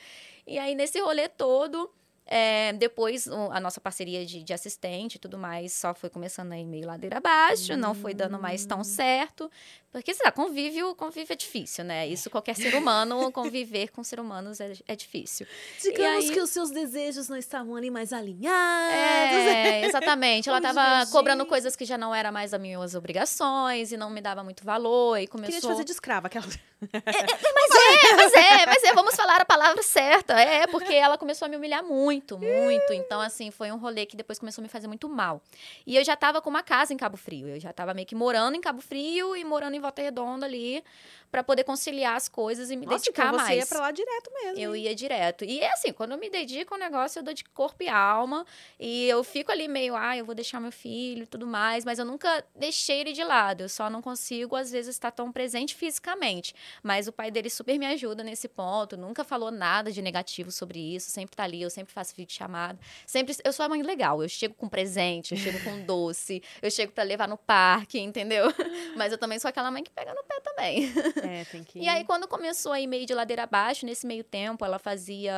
E 0.46 0.58
aí, 0.58 0.74
nesse 0.74 0.98
rolê 1.00 1.28
todo, 1.28 1.90
é, 2.26 2.72
depois, 2.74 3.26
o, 3.26 3.50
a 3.50 3.58
nossa 3.58 3.80
parceria 3.80 4.24
de, 4.24 4.42
de, 4.42 4.52
assistente 4.52 5.16
e 5.16 5.18
tudo 5.18 5.36
mais 5.36 5.72
só 5.72 5.92
foi 5.92 6.08
começando 6.08 6.52
aí 6.52 6.64
meio 6.64 6.86
ladeira 6.86 7.16
abaixo, 7.16 7.72
hum. 7.72 7.76
não 7.76 7.94
foi 7.94 8.14
dando 8.14 8.38
mais 8.38 8.64
tão 8.64 8.80
hum. 8.80 8.84
certo. 8.84 9.50
Porque, 9.92 10.14
sei 10.14 10.24
lá, 10.24 10.30
convívio, 10.30 10.94
convívio 10.94 11.32
é 11.32 11.36
difícil, 11.36 11.84
né? 11.84 12.06
Isso 12.06 12.30
qualquer 12.30 12.54
ser 12.54 12.76
humano, 12.76 13.30
conviver 13.32 13.90
com 13.90 14.04
ser 14.04 14.20
humanos 14.20 14.60
é, 14.60 14.72
é 14.86 14.94
difícil. 14.94 15.46
Digamos 15.82 16.26
aí, 16.26 16.32
que 16.32 16.40
os 16.40 16.50
seus 16.50 16.70
desejos 16.70 17.28
não 17.28 17.36
estavam 17.36 17.74
ali 17.74 17.90
mais 17.90 18.12
alinhados. 18.12 18.56
É, 18.94 19.84
exatamente. 19.86 20.48
Ela 20.48 20.58
estava 20.62 21.10
cobrando 21.10 21.44
coisas 21.44 21.74
que 21.74 21.84
já 21.84 21.98
não 21.98 22.14
eram 22.14 22.30
mais 22.30 22.54
as 22.54 22.60
minhas 22.60 22.94
obrigações 22.94 23.90
e 23.90 23.96
não 23.96 24.10
me 24.10 24.20
dava 24.20 24.44
muito 24.44 24.64
valor 24.64 25.18
e 25.18 25.26
começou... 25.26 25.54
Queria 25.54 25.60
te 25.60 25.66
fazer 25.66 25.84
de 25.84 25.92
escrava, 25.92 26.28
aquela... 26.28 26.46
É, 26.80 26.96
é, 26.96 27.02
mas 27.02 27.70
é, 27.74 28.16
mas 28.16 28.32
é, 28.32 28.66
mas 28.66 28.84
é, 28.84 28.94
vamos 28.94 29.14
falar 29.14 29.40
a 29.40 29.44
palavra 29.44 29.82
certa. 29.82 30.40
É, 30.40 30.66
porque 30.66 30.94
ela 30.94 31.18
começou 31.18 31.44
a 31.44 31.48
me 31.48 31.56
humilhar 31.56 31.84
muito, 31.84 32.38
muito. 32.38 32.92
Então, 32.92 33.20
assim, 33.20 33.50
foi 33.50 33.70
um 33.70 33.76
rolê 33.76 34.06
que 34.06 34.16
depois 34.16 34.38
começou 34.38 34.62
a 34.62 34.64
me 34.64 34.68
fazer 34.68 34.86
muito 34.86 35.08
mal. 35.08 35.42
E 35.86 35.96
eu 35.96 36.04
já 36.04 36.14
estava 36.14 36.40
com 36.40 36.48
uma 36.48 36.62
casa 36.62 36.94
em 36.94 36.96
Cabo 36.96 37.18
Frio. 37.18 37.48
Eu 37.48 37.60
já 37.60 37.70
estava 37.70 37.92
meio 37.92 38.06
que 38.06 38.14
morando 38.14 38.56
em 38.56 38.60
Cabo 38.60 38.80
Frio 38.80 39.36
e 39.36 39.44
morando 39.44 39.74
em 39.74 39.79
em 39.80 39.82
Volta 39.82 40.02
Redonda 40.02 40.46
ali 40.46 40.84
para 41.30 41.44
poder 41.44 41.64
conciliar 41.64 42.16
as 42.16 42.28
coisas 42.28 42.70
e 42.70 42.76
me 42.76 42.84
Nossa, 42.84 42.98
dedicar 42.98 43.28
então 43.28 43.38
você 43.38 43.44
mais. 43.44 43.54
Você 43.54 43.60
ia 43.60 43.66
para 43.66 43.80
lá 43.80 43.90
direto 43.90 44.30
mesmo. 44.32 44.58
Eu 44.58 44.74
ia 44.74 44.94
direto. 44.94 45.44
E 45.44 45.60
é 45.60 45.72
assim, 45.72 45.92
quando 45.92 46.12
eu 46.12 46.18
me 46.18 46.28
dedico 46.28 46.74
ao 46.74 46.80
negócio, 46.80 47.20
eu 47.20 47.22
dou 47.22 47.32
de 47.32 47.44
corpo 47.44 47.82
e 47.82 47.88
alma. 47.88 48.44
E 48.78 49.06
eu 49.06 49.22
fico 49.22 49.52
ali 49.52 49.68
meio, 49.68 49.94
ah, 49.94 50.16
eu 50.16 50.24
vou 50.24 50.34
deixar 50.34 50.60
meu 50.60 50.72
filho 50.72 51.22
e 51.22 51.26
tudo 51.26 51.46
mais. 51.46 51.84
Mas 51.84 51.98
eu 51.98 52.04
nunca 52.04 52.44
deixei 52.54 53.00
ele 53.00 53.12
de 53.12 53.22
lado. 53.22 53.62
Eu 53.62 53.68
só 53.68 53.88
não 53.88 54.02
consigo, 54.02 54.56
às 54.56 54.70
vezes, 54.70 54.94
estar 54.94 55.10
tão 55.12 55.30
presente 55.30 55.74
fisicamente. 55.74 56.54
Mas 56.82 57.06
o 57.06 57.12
pai 57.12 57.30
dele 57.30 57.48
super 57.48 57.78
me 57.78 57.86
ajuda 57.86 58.24
nesse 58.24 58.48
ponto. 58.48 58.96
Nunca 58.96 59.22
falou 59.22 59.50
nada 59.50 59.92
de 59.92 60.02
negativo 60.02 60.50
sobre 60.50 60.78
isso. 60.96 61.10
Sempre 61.10 61.36
tá 61.36 61.44
ali, 61.44 61.62
eu 61.62 61.70
sempre 61.70 61.92
faço 61.92 62.14
vídeo 62.16 62.34
chamada. 62.34 62.78
Sempre. 63.06 63.36
Eu 63.44 63.52
sou 63.52 63.64
a 63.64 63.68
mãe 63.68 63.82
legal. 63.82 64.22
Eu 64.22 64.28
chego 64.28 64.54
com 64.54 64.68
presente, 64.68 65.34
eu 65.34 65.38
chego 65.38 65.62
com 65.62 65.80
doce, 65.86 66.42
eu 66.60 66.70
chego 66.70 66.92
para 66.92 67.04
levar 67.04 67.28
no 67.28 67.36
parque, 67.36 68.00
entendeu? 68.00 68.52
Mas 68.96 69.12
eu 69.12 69.18
também 69.18 69.38
sou 69.38 69.48
aquela 69.48 69.70
mãe 69.70 69.84
que 69.84 69.90
pega 69.90 70.12
no 70.12 70.24
pé 70.24 70.40
também. 70.40 70.92
É, 71.30 71.44
tem 71.44 71.64
que. 71.64 71.78
E 71.78 71.88
aí, 71.88 72.04
quando 72.04 72.26
começou 72.26 72.72
aí 72.72 72.86
meio 72.86 73.06
de 73.06 73.14
ladeira 73.14 73.44
abaixo, 73.44 73.86
nesse 73.86 74.06
meio 74.06 74.24
tempo, 74.24 74.64
ela 74.64 74.78
fazia 74.78 75.32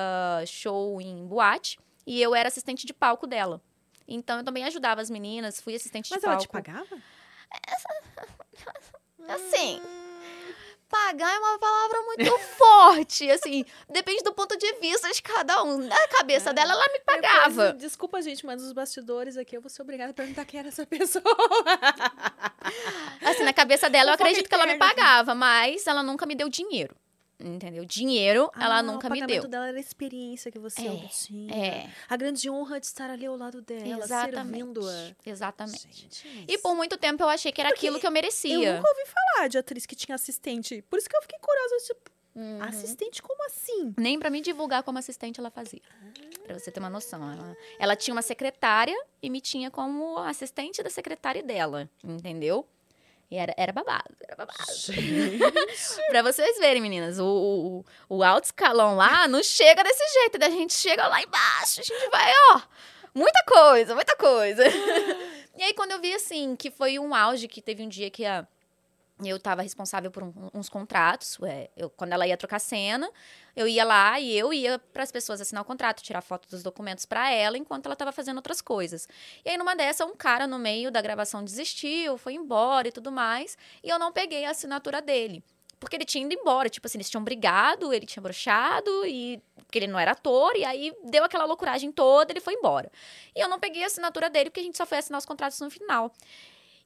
show 0.46 1.00
em 1.00 1.26
boate 1.26 1.78
e 2.06 2.20
eu 2.20 2.34
era 2.34 2.48
assistente 2.48 2.86
de 2.86 2.92
palco 2.92 3.26
dela. 3.26 3.60
Então, 4.06 4.38
eu 4.38 4.44
também 4.44 4.64
ajudava 4.64 5.00
as 5.00 5.10
meninas, 5.10 5.60
fui 5.60 5.74
assistente 5.74 6.10
Mas 6.10 6.20
de 6.20 6.26
palco. 6.26 6.48
Mas 6.52 6.66
ela 6.66 6.82
te 6.82 6.88
pagava? 6.88 7.02
Assim. 9.28 9.80
Pagar 10.88 11.34
é 11.34 11.38
uma 11.38 11.58
palavra 11.58 12.02
muito 12.02 12.38
forte, 12.58 13.30
assim, 13.30 13.64
depende 13.88 14.22
do 14.22 14.34
ponto 14.34 14.58
de 14.58 14.74
vista 14.74 15.10
de 15.10 15.22
cada 15.22 15.62
um. 15.62 15.78
Na 15.78 16.08
cabeça 16.08 16.50
é. 16.50 16.52
dela, 16.52 16.74
ela 16.74 16.92
me 16.92 17.00
pagava. 17.00 17.64
Depois, 17.68 17.82
desculpa, 17.82 18.20
gente, 18.20 18.44
mas 18.44 18.60
nos 18.60 18.74
bastidores 18.74 19.38
aqui 19.38 19.56
eu 19.56 19.62
vou 19.62 19.70
ser 19.70 19.80
obrigada 19.80 20.10
a 20.10 20.14
perguntar 20.14 20.44
quem 20.44 20.60
era 20.60 20.68
essa 20.68 20.84
pessoa. 20.84 21.24
Assim, 23.42 23.46
na 23.46 23.52
cabeça 23.52 23.90
dela, 23.90 24.10
eu, 24.10 24.14
acredito 24.14 24.48
que 24.48 24.54
ela 24.54 24.66
me 24.66 24.76
pagava, 24.76 25.34
mas 25.34 25.86
ela 25.86 26.02
nunca 26.02 26.26
me 26.26 26.34
deu 26.34 26.48
dinheiro. 26.48 26.94
Entendeu? 27.44 27.84
Dinheiro, 27.84 28.50
ah, 28.54 28.64
ela 28.64 28.82
nunca 28.82 29.10
me 29.10 29.26
deu. 29.26 29.42
O 29.42 29.48
dela 29.48 29.68
era 29.68 29.76
a 29.76 29.80
experiência 29.80 30.50
que 30.50 30.58
você 30.58 30.86
é, 30.86 30.90
obtinha. 30.90 31.54
É. 31.54 31.90
A 32.08 32.16
grande 32.16 32.48
honra 32.48 32.78
de 32.78 32.86
estar 32.86 33.10
ali 33.10 33.26
ao 33.26 33.36
lado 33.36 33.60
dela, 33.60 34.06
servindo-a. 34.06 35.16
Exatamente. 35.26 35.88
Gente, 35.92 36.44
e 36.46 36.58
por 36.58 36.74
muito 36.74 36.96
tempo 36.96 37.22
eu 37.22 37.28
achei 37.28 37.50
que 37.50 37.60
era 37.60 37.70
Porque 37.70 37.86
aquilo 37.86 37.98
que 38.00 38.06
eu 38.06 38.10
merecia. 38.10 38.54
Eu 38.54 38.76
nunca 38.76 38.88
ouvi 38.88 39.02
falar 39.06 39.48
de 39.48 39.58
atriz 39.58 39.86
que 39.86 39.96
tinha 39.96 40.14
assistente. 40.14 40.82
Por 40.88 40.98
isso 40.98 41.08
que 41.08 41.16
eu 41.16 41.22
fiquei 41.22 41.38
curiosa, 41.40 41.76
tipo, 41.86 42.10
uhum. 42.36 42.62
assistente 42.62 43.20
como 43.20 43.44
assim? 43.46 43.94
Nem 43.98 44.18
para 44.18 44.30
me 44.30 44.40
divulgar 44.40 44.82
como 44.82 44.98
assistente 44.98 45.40
ela 45.40 45.50
fazia. 45.50 45.82
Ah. 45.90 46.22
Pra 46.44 46.58
você 46.58 46.70
ter 46.70 46.80
uma 46.80 46.90
noção. 46.90 47.32
Ela, 47.32 47.56
ela 47.78 47.96
tinha 47.96 48.14
uma 48.14 48.22
secretária 48.22 48.96
e 49.20 49.28
me 49.28 49.40
tinha 49.40 49.70
como 49.70 50.18
assistente 50.18 50.82
da 50.82 50.90
secretária 50.90 51.42
dela, 51.42 51.90
entendeu? 52.04 52.66
E 53.32 53.38
era, 53.38 53.54
era 53.56 53.72
babado, 53.72 54.14
era 54.22 54.36
babado. 54.36 54.58
pra 56.10 56.20
vocês 56.20 56.58
verem, 56.58 56.82
meninas, 56.82 57.18
o, 57.18 57.84
o, 58.10 58.16
o 58.16 58.22
alto 58.22 58.44
escalão 58.44 58.94
lá 58.94 59.26
não 59.26 59.42
chega 59.42 59.82
desse 59.82 60.06
jeito, 60.20 60.38
da 60.38 60.50
gente 60.50 60.74
chega 60.74 61.08
lá 61.08 61.22
embaixo, 61.22 61.80
a 61.80 61.82
gente 61.82 62.10
vai, 62.10 62.30
ó, 62.52 62.60
muita 63.14 63.42
coisa, 63.44 63.94
muita 63.94 64.14
coisa. 64.16 64.62
e 65.56 65.62
aí, 65.62 65.72
quando 65.72 65.92
eu 65.92 65.98
vi, 66.02 66.12
assim, 66.12 66.54
que 66.54 66.70
foi 66.70 66.98
um 66.98 67.14
auge, 67.14 67.48
que 67.48 67.62
teve 67.62 67.82
um 67.82 67.88
dia 67.88 68.10
que 68.10 68.22
a 68.26 68.46
eu 69.30 69.36
estava 69.36 69.62
responsável 69.62 70.10
por 70.10 70.22
um, 70.22 70.32
uns 70.54 70.68
contratos. 70.68 71.38
É, 71.44 71.70
eu, 71.76 71.90
quando 71.90 72.12
ela 72.12 72.26
ia 72.26 72.36
trocar 72.36 72.58
cena, 72.58 73.10
eu 73.54 73.68
ia 73.68 73.84
lá 73.84 74.18
e 74.18 74.36
eu 74.36 74.52
ia 74.52 74.78
para 74.78 75.02
as 75.02 75.12
pessoas 75.12 75.40
assinar 75.40 75.62
o 75.62 75.66
contrato, 75.66 76.02
tirar 76.02 76.20
foto 76.20 76.48
dos 76.48 76.62
documentos 76.62 77.06
para 77.06 77.30
ela, 77.30 77.58
enquanto 77.58 77.86
ela 77.86 77.94
estava 77.94 78.12
fazendo 78.12 78.36
outras 78.36 78.60
coisas. 78.60 79.08
E 79.44 79.50
aí, 79.50 79.56
numa 79.56 79.74
dessa, 79.74 80.04
um 80.04 80.14
cara 80.14 80.46
no 80.46 80.58
meio 80.58 80.90
da 80.90 81.00
gravação 81.00 81.44
desistiu, 81.44 82.16
foi 82.16 82.34
embora 82.34 82.88
e 82.88 82.92
tudo 82.92 83.12
mais, 83.12 83.56
e 83.82 83.88
eu 83.88 83.98
não 83.98 84.12
peguei 84.12 84.44
a 84.44 84.50
assinatura 84.50 85.00
dele. 85.02 85.42
Porque 85.82 85.96
ele 85.96 86.04
tinha 86.04 86.24
ido 86.24 86.32
embora, 86.32 86.68
tipo 86.68 86.86
assim, 86.86 86.96
eles 86.96 87.10
tinham 87.10 87.24
brigado, 87.24 87.92
ele 87.92 88.06
tinha 88.06 88.22
brochado, 88.22 89.04
e 89.04 89.42
porque 89.56 89.80
ele 89.80 89.88
não 89.88 89.98
era 89.98 90.12
ator, 90.12 90.54
e 90.54 90.64
aí 90.64 90.94
deu 91.02 91.24
aquela 91.24 91.44
loucuragem 91.44 91.90
toda, 91.90 92.32
ele 92.32 92.40
foi 92.40 92.54
embora. 92.54 92.88
E 93.34 93.40
eu 93.40 93.48
não 93.48 93.58
peguei 93.58 93.82
a 93.82 93.86
assinatura 93.86 94.30
dele, 94.30 94.48
porque 94.48 94.60
a 94.60 94.62
gente 94.62 94.76
só 94.76 94.86
foi 94.86 94.98
assinar 94.98 95.18
os 95.18 95.26
contratos 95.26 95.58
no 95.58 95.68
final. 95.68 96.12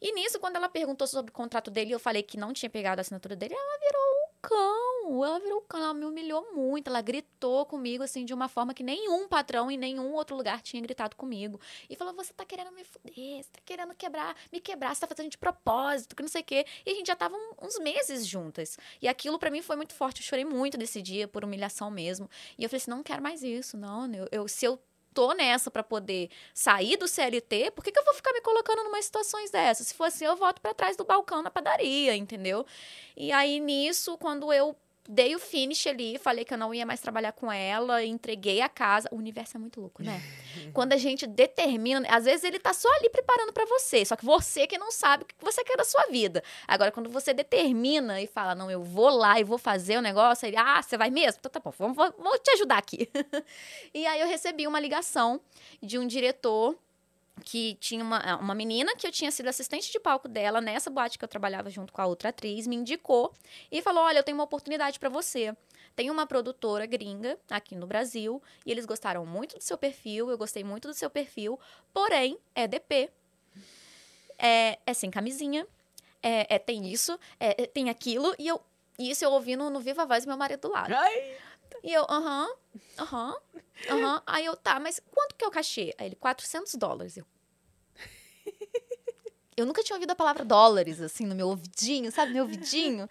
E 0.00 0.12
nisso, 0.12 0.38
quando 0.38 0.56
ela 0.56 0.68
perguntou 0.68 1.06
sobre 1.06 1.30
o 1.30 1.34
contrato 1.34 1.70
dele, 1.70 1.92
eu 1.92 1.98
falei 1.98 2.22
que 2.22 2.36
não 2.36 2.52
tinha 2.52 2.68
pegado 2.68 3.00
a 3.00 3.02
assinatura 3.02 3.34
dele, 3.34 3.54
ela 3.54 3.78
virou 3.78 4.02
um 4.02 4.26
cão. 4.42 5.24
Ela 5.24 5.38
virou 5.38 5.58
um 5.58 5.64
cão, 5.64 5.80
ela 5.80 5.94
me 5.94 6.04
humilhou 6.04 6.52
muito. 6.54 6.88
Ela 6.88 7.00
gritou 7.00 7.64
comigo, 7.66 8.02
assim, 8.02 8.24
de 8.24 8.34
uma 8.34 8.48
forma 8.48 8.74
que 8.74 8.82
nenhum 8.82 9.26
patrão 9.28 9.70
em 9.70 9.76
nenhum 9.76 10.12
outro 10.12 10.36
lugar 10.36 10.60
tinha 10.62 10.82
gritado 10.82 11.16
comigo. 11.16 11.60
E 11.88 11.96
falou: 11.96 12.14
Você 12.14 12.32
tá 12.32 12.44
querendo 12.44 12.72
me 12.72 12.84
fuder, 12.84 13.42
você 13.42 13.50
tá 13.50 13.60
querendo 13.64 13.94
quebrar, 13.94 14.36
me 14.52 14.60
quebrar, 14.60 14.94
você 14.94 15.00
tá 15.00 15.06
fazendo 15.06 15.30
de 15.30 15.38
propósito, 15.38 16.14
que 16.14 16.22
não 16.22 16.28
sei 16.28 16.42
o 16.42 16.44
quê. 16.44 16.66
E 16.84 16.90
a 16.90 16.94
gente 16.94 17.06
já 17.06 17.16
tava 17.16 17.36
uns 17.60 17.78
meses 17.78 18.26
juntas. 18.26 18.78
E 19.00 19.08
aquilo 19.08 19.38
para 19.38 19.50
mim 19.50 19.62
foi 19.62 19.76
muito 19.76 19.94
forte. 19.94 20.20
Eu 20.20 20.26
chorei 20.26 20.44
muito 20.44 20.76
desse 20.76 21.00
dia, 21.00 21.26
por 21.26 21.44
humilhação 21.44 21.90
mesmo. 21.90 22.28
E 22.58 22.64
eu 22.64 22.68
falei 22.68 22.78
assim: 22.78 22.90
Não 22.90 23.02
quero 23.02 23.22
mais 23.22 23.42
isso, 23.42 23.76
não. 23.76 24.12
Eu, 24.12 24.28
eu 24.30 24.48
se 24.48 24.64
eu 24.64 24.78
tô 25.16 25.32
nessa 25.32 25.70
para 25.70 25.82
poder 25.82 26.28
sair 26.52 26.98
do 26.98 27.08
CLT, 27.08 27.70
por 27.70 27.82
que, 27.82 27.90
que 27.90 27.98
eu 27.98 28.04
vou 28.04 28.12
ficar 28.12 28.34
me 28.34 28.42
colocando 28.42 28.84
numa 28.84 29.00
situações 29.00 29.50
dessas? 29.50 29.86
Se 29.86 29.94
for 29.94 30.04
assim, 30.04 30.26
eu 30.26 30.36
volto 30.36 30.60
para 30.60 30.74
trás 30.74 30.94
do 30.94 31.06
balcão 31.06 31.42
na 31.42 31.50
padaria, 31.50 32.14
entendeu? 32.14 32.66
E 33.16 33.32
aí 33.32 33.58
nisso, 33.58 34.18
quando 34.18 34.52
eu 34.52 34.76
dei 35.08 35.34
o 35.34 35.38
finish 35.38 35.86
ali, 35.86 36.18
falei 36.18 36.44
que 36.44 36.52
eu 36.52 36.58
não 36.58 36.72
ia 36.74 36.84
mais 36.84 37.00
trabalhar 37.00 37.32
com 37.32 37.50
ela, 37.50 38.04
entreguei 38.04 38.60
a 38.60 38.68
casa. 38.68 39.08
O 39.12 39.16
universo 39.16 39.56
é 39.56 39.60
muito 39.60 39.80
louco, 39.80 40.02
né? 40.02 40.20
Quando 40.72 40.92
a 40.92 40.96
gente 40.96 41.26
determina, 41.26 42.06
às 42.08 42.24
vezes 42.24 42.44
ele 42.44 42.58
tá 42.58 42.72
só 42.72 42.88
ali 42.96 43.10
preparando 43.10 43.52
para 43.52 43.64
você, 43.66 44.04
só 44.04 44.16
que 44.16 44.24
você 44.24 44.66
que 44.66 44.78
não 44.78 44.90
sabe 44.90 45.24
o 45.24 45.26
que 45.26 45.34
você 45.40 45.62
quer 45.64 45.76
da 45.76 45.84
sua 45.84 46.06
vida. 46.06 46.42
Agora, 46.66 46.90
quando 46.90 47.10
você 47.10 47.32
determina 47.32 48.20
e 48.20 48.26
fala, 48.26 48.54
não, 48.54 48.70
eu 48.70 48.82
vou 48.82 49.10
lá 49.10 49.38
e 49.40 49.44
vou 49.44 49.58
fazer 49.58 49.98
o 49.98 50.02
negócio, 50.02 50.46
ele, 50.46 50.56
ah, 50.56 50.82
você 50.82 50.96
vai 50.96 51.10
mesmo? 51.10 51.38
Então 51.40 51.50
tá 51.50 51.60
bom, 51.60 51.72
vou, 51.92 52.14
vou 52.18 52.38
te 52.38 52.50
ajudar 52.52 52.78
aqui. 52.78 53.08
e 53.94 54.06
aí 54.06 54.20
eu 54.20 54.26
recebi 54.26 54.66
uma 54.66 54.80
ligação 54.80 55.40
de 55.82 55.98
um 55.98 56.06
diretor 56.06 56.76
que 57.44 57.74
tinha 57.80 58.02
uma, 58.02 58.18
ah, 58.18 58.36
uma 58.36 58.54
menina 58.54 58.94
que 58.96 59.06
eu 59.06 59.12
tinha 59.12 59.30
sido 59.30 59.48
assistente 59.48 59.92
de 59.92 60.00
palco 60.00 60.28
dela 60.28 60.60
nessa 60.60 60.90
boate 60.90 61.18
que 61.18 61.24
eu 61.24 61.28
trabalhava 61.28 61.70
junto 61.70 61.92
com 61.92 62.00
a 62.00 62.06
outra 62.06 62.30
atriz, 62.30 62.66
me 62.66 62.76
indicou 62.76 63.32
e 63.70 63.82
falou: 63.82 64.04
Olha, 64.04 64.18
eu 64.18 64.22
tenho 64.22 64.36
uma 64.36 64.44
oportunidade 64.44 64.98
para 64.98 65.08
você. 65.08 65.54
Tem 65.94 66.10
uma 66.10 66.26
produtora 66.26 66.84
gringa 66.84 67.38
aqui 67.50 67.74
no 67.74 67.86
Brasil 67.86 68.42
e 68.66 68.70
eles 68.70 68.84
gostaram 68.84 69.24
muito 69.24 69.56
do 69.56 69.62
seu 69.62 69.78
perfil, 69.78 70.30
eu 70.30 70.36
gostei 70.36 70.62
muito 70.62 70.88
do 70.88 70.94
seu 70.94 71.08
perfil, 71.08 71.58
porém 71.92 72.38
é 72.54 72.68
DP, 72.68 73.10
é, 74.38 74.78
é 74.84 74.92
sem 74.92 75.10
camisinha, 75.10 75.66
é, 76.22 76.56
é 76.56 76.58
tem 76.58 76.86
isso, 76.86 77.18
é, 77.40 77.62
é, 77.62 77.66
tem 77.66 77.88
aquilo, 77.88 78.34
e 78.38 78.46
eu 78.46 78.60
isso 78.98 79.24
eu 79.24 79.30
ouvi 79.30 79.56
no, 79.56 79.68
no 79.70 79.80
Viva 79.80 80.06
Voz 80.06 80.24
meu 80.24 80.36
marido 80.36 80.60
do 80.60 80.72
lado. 80.72 80.94
Ai. 80.94 81.36
E 81.86 81.92
eu, 81.92 82.04
aham, 82.10 82.48
aham, 82.98 83.36
aham. 83.88 84.22
Aí 84.26 84.44
eu, 84.44 84.56
tá, 84.56 84.80
mas 84.80 85.00
quanto 85.08 85.36
que 85.36 85.44
é 85.44 85.46
o 85.46 85.52
cachê? 85.52 85.94
Aí 85.96 86.08
ele, 86.08 86.16
400 86.16 86.74
dólares. 86.74 87.16
Eu, 87.16 87.24
eu 89.56 89.64
nunca 89.64 89.84
tinha 89.84 89.94
ouvido 89.94 90.10
a 90.10 90.16
palavra 90.16 90.44
dólares, 90.44 91.00
assim, 91.00 91.24
no 91.24 91.34
meu 91.36 91.46
ouvidinho, 91.46 92.10
sabe? 92.10 92.32
Meu 92.32 92.42
ouvidinho. 92.42 93.08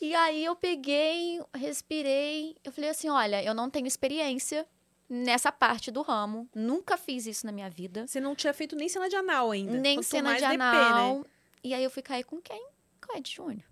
E 0.00 0.14
aí 0.14 0.42
eu 0.42 0.56
peguei, 0.56 1.42
respirei, 1.54 2.56
eu 2.64 2.72
falei 2.72 2.88
assim, 2.88 3.10
olha, 3.10 3.44
eu 3.44 3.52
não 3.52 3.68
tenho 3.68 3.86
experiência 3.86 4.66
nessa 5.06 5.52
parte 5.52 5.90
do 5.90 6.00
ramo. 6.00 6.48
Nunca 6.54 6.96
fiz 6.96 7.26
isso 7.26 7.44
na 7.44 7.52
minha 7.52 7.68
vida. 7.68 8.06
Você 8.06 8.18
não 8.18 8.34
tinha 8.34 8.54
feito 8.54 8.74
nem 8.74 8.88
cena 8.88 9.10
de 9.10 9.16
anal 9.16 9.50
ainda. 9.50 9.78
Nem 9.78 9.98
Quanto 9.98 10.06
cena 10.06 10.32
de 10.34 10.40
DP, 10.40 10.54
anal. 10.54 11.18
né? 11.18 11.24
E 11.62 11.74
aí 11.74 11.84
eu 11.84 11.90
fui 11.90 12.02
cair 12.02 12.24
com 12.24 12.40
quem? 12.40 12.66
Com 13.06 13.14
o 13.14 13.18
Ed 13.18 13.30
Júnior. 13.30 13.68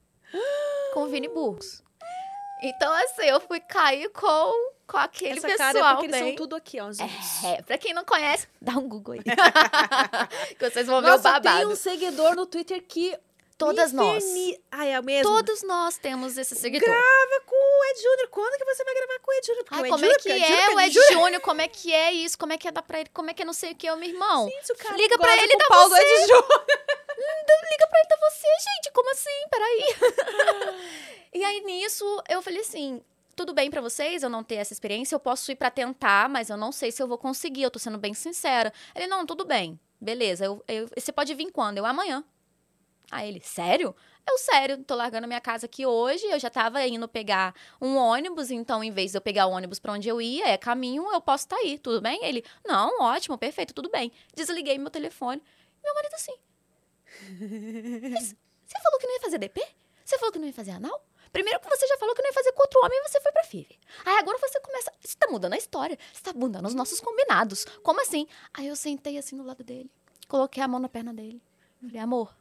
com 0.93 1.05
o 1.05 1.09
Vini 1.09 1.29
Burgos. 1.29 1.83
Então, 2.63 2.93
assim, 2.93 3.25
eu 3.25 3.41
fui 3.41 3.61
cair 3.61 4.09
com, 4.11 4.73
com 4.87 4.97
aquele 4.97 5.39
Essa 5.39 5.49
pessoal 5.49 5.73
cara 5.73 5.79
é 5.79 5.93
porque 5.93 6.07
eles 6.07 6.21
bem... 6.21 6.29
são 6.29 6.37
tudo 6.37 6.57
aqui, 6.57 6.79
ó. 6.81 6.91
É, 7.47 7.63
pra 7.63 7.77
quem 7.77 7.93
não 7.93 8.05
conhece, 8.05 8.49
dá 8.61 8.73
um 8.73 8.89
Google 8.89 9.15
aí. 9.15 9.21
que 10.57 10.71
vocês 10.71 10.87
vão 10.87 11.01
ver 11.01 11.09
Nossa, 11.09 11.29
o 11.29 11.33
babado. 11.33 11.59
tem 11.59 11.67
um 11.67 11.77
seguidor 11.77 12.35
no 12.35 12.47
Twitter 12.47 12.83
que 12.83 13.19
Todas 13.57 13.93
nós. 13.93 14.25
Ai, 14.71 14.93
é 14.93 15.01
o 15.01 15.05
mesmo? 15.05 15.33
Todos 15.33 15.63
nós 15.63 15.97
temos 15.97 16.37
esse 16.37 16.57
seguidor. 16.57 16.89
Grava 16.89 17.41
com 17.47 17.55
o 17.55 17.85
Ed 17.91 18.03
Júnior. 18.03 18.29
Quando 18.29 18.59
que 18.59 18.65
você 18.65 18.85
vai 18.85 18.95
gravar 18.95 19.19
com 19.21 19.31
o 19.31 19.35
Ed 19.35 19.47
Júnior? 19.47 19.65
Ai, 19.71 19.89
como 19.91 20.05
é 20.05 20.15
que 20.17 20.31
é 20.31 20.75
o 20.75 20.81
Ed 20.81 21.01
Júnior? 21.13 21.41
Como 21.41 21.61
é 21.61 21.69
que 21.69 21.93
é 21.93 22.13
isso? 22.13 22.37
Como 22.37 22.53
é 22.53 22.59
que 22.59 22.67
é 22.67 22.73
dar 22.73 22.83
pra 22.83 23.01
ele? 23.01 23.11
Como 23.15 23.31
é 23.31 23.35
que 23.35 23.43
é 23.43 23.45
não 23.45 23.53
sei 23.53 23.73
o 23.73 23.77
que, 23.77 23.87
eu, 23.87 23.97
meu 23.97 24.09
irmão? 24.09 24.49
Gente, 24.49 24.73
o 24.73 24.77
cara 24.77 24.97
Liga 24.97 25.17
pra 25.17 25.37
ele 25.37 25.53
e 25.53 25.57
dá 25.57 25.67
do 25.67 25.89
você. 25.89 26.03
Ed 26.03 26.27
Júnior. 26.27 26.67
Liga 27.71 27.87
pra 27.89 27.99
ele 28.01 28.09
da 28.09 28.17
você, 28.17 28.47
gente. 28.47 28.93
Como 28.93 29.11
assim? 29.13 29.47
Peraí. 29.51 31.24
e 31.35 31.45
aí, 31.45 31.61
nisso, 31.65 32.05
eu 32.29 32.41
falei 32.43 32.61
assim... 32.61 33.01
Tudo 33.37 33.53
bem 33.53 33.69
pra 33.69 33.81
vocês 33.81 34.23
eu 34.23 34.31
não 34.31 34.45
ter 34.45 34.55
essa 34.55 34.73
experiência? 34.73 35.13
Eu 35.13 35.19
posso 35.19 35.51
ir 35.51 35.57
pra 35.57 35.69
tentar, 35.69 36.29
mas 36.29 36.51
eu 36.51 36.57
não 36.57 36.71
sei 36.71 36.93
se 36.93 37.03
eu 37.03 37.09
vou 37.09 37.19
conseguir. 37.19 37.63
Eu 37.65 37.71
tô 37.71 37.81
sendo 37.81 37.99
bem 37.99 38.15
sincera. 38.15 38.73
Ele, 38.95 39.09
não, 39.09 39.27
tudo 39.27 39.45
bem. 39.45 39.77
Beleza. 40.01 40.45
Eu, 40.45 40.65
eu- 40.69 40.89
você 40.97 41.11
pode 41.11 41.35
vir 41.35 41.51
quando? 41.51 41.79
Eu, 41.79 41.85
amanhã. 41.85 42.23
Aí 43.11 43.27
ele, 43.29 43.41
sério? 43.41 43.93
Eu, 44.25 44.39
sério, 44.39 44.85
tô 44.85 44.95
largando 44.95 45.27
minha 45.27 45.41
casa 45.41 45.67
aqui 45.67 45.85
hoje. 45.85 46.25
Eu 46.27 46.39
já 46.39 46.49
tava 46.49 46.87
indo 46.87 47.09
pegar 47.09 47.53
um 47.81 47.97
ônibus, 47.97 48.53
então, 48.53 48.85
em 48.85 48.93
vez 48.93 49.11
de 49.11 49.19
eu 49.19 49.21
pegar 49.21 49.47
o 49.47 49.51
ônibus 49.51 49.81
pra 49.81 49.93
onde 49.95 50.09
eu 50.09 50.23
ia, 50.23 50.47
é 50.51 50.57
caminho, 50.57 51.11
eu 51.13 51.21
posso 51.21 51.45
estar 51.47 51.57
aí, 51.57 51.77
tudo 51.77 52.01
bem? 52.01 52.25
Ele, 52.25 52.45
não, 52.65 53.01
ótimo, 53.03 53.37
perfeito, 53.37 53.75
tudo 53.75 53.91
bem. 53.91 54.13
Desliguei 54.37 54.79
meu 54.79 54.91
telefone. 54.91 55.43
Meu 55.83 55.93
marido 55.93 56.15
assim. 56.15 56.35
"Mas 58.13 58.37
Você 58.65 58.81
falou 58.81 58.99
que 59.01 59.07
não 59.09 59.15
ia 59.15 59.21
fazer 59.21 59.39
DP? 59.39 59.61
Você 60.05 60.19
falou 60.19 60.33
que 60.33 60.39
não 60.39 60.47
ia 60.47 60.53
fazer 60.53 60.71
anal? 60.71 61.05
Primeiro 61.35 61.59
que 61.61 61.69
você 61.69 61.87
já 61.89 61.99
falou 61.99 62.15
que 62.15 62.23
não 62.23 62.29
ia 62.29 62.33
fazer 62.33 62.53
com 62.53 62.63
outro 62.63 62.81
homem 62.85 62.97
e 62.99 63.09
você 63.09 63.21
foi 63.21 63.33
pra 63.33 63.43
FIV. 63.45 63.79
Aí 64.07 64.17
agora 64.19 64.39
você 64.39 64.61
começa. 64.61 64.93
Você 65.05 65.17
tá 65.19 65.27
mudando 65.29 65.53
a 65.53 65.57
história. 65.59 65.99
Você 66.13 66.23
tá 66.23 66.33
mudando 66.33 66.67
os 66.67 66.75
nossos 66.75 67.01
combinados. 67.01 67.65
Como 67.83 68.01
assim? 68.01 68.27
Aí 68.55 68.69
eu 68.69 68.77
sentei 68.77 69.19
assim 69.19 69.37
do 69.37 69.43
lado 69.43 69.65
dele. 69.65 69.91
Coloquei 70.29 70.63
a 70.63 70.69
mão 70.69 70.79
na 70.79 70.89
perna 70.89 71.13
dele. 71.13 71.43
Falei, 71.83 71.99
amor, 72.01 72.35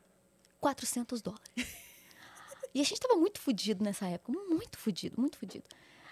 400 0.62 1.22
dólares. 1.22 1.44
E 2.74 2.82
a 2.82 2.84
gente 2.84 3.00
tava 3.02 3.16
muito 3.16 3.42
fudido 3.42 3.84
nessa 3.84 4.06
época. 4.08 4.32
Muito 4.48 4.78
fudido, 4.78 5.20
muito 5.20 5.38
fudido. 5.38 5.66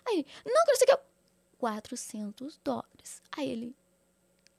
Aí 0.05 0.25
não, 0.45 0.65
que 0.65 0.71
não 0.71 0.75
sei 0.77 0.88
que. 0.88 0.93
eu- 0.93 0.99
400 1.59 2.59
dólares. 2.63 3.21
Aí 3.38 3.47
ele, 3.49 3.75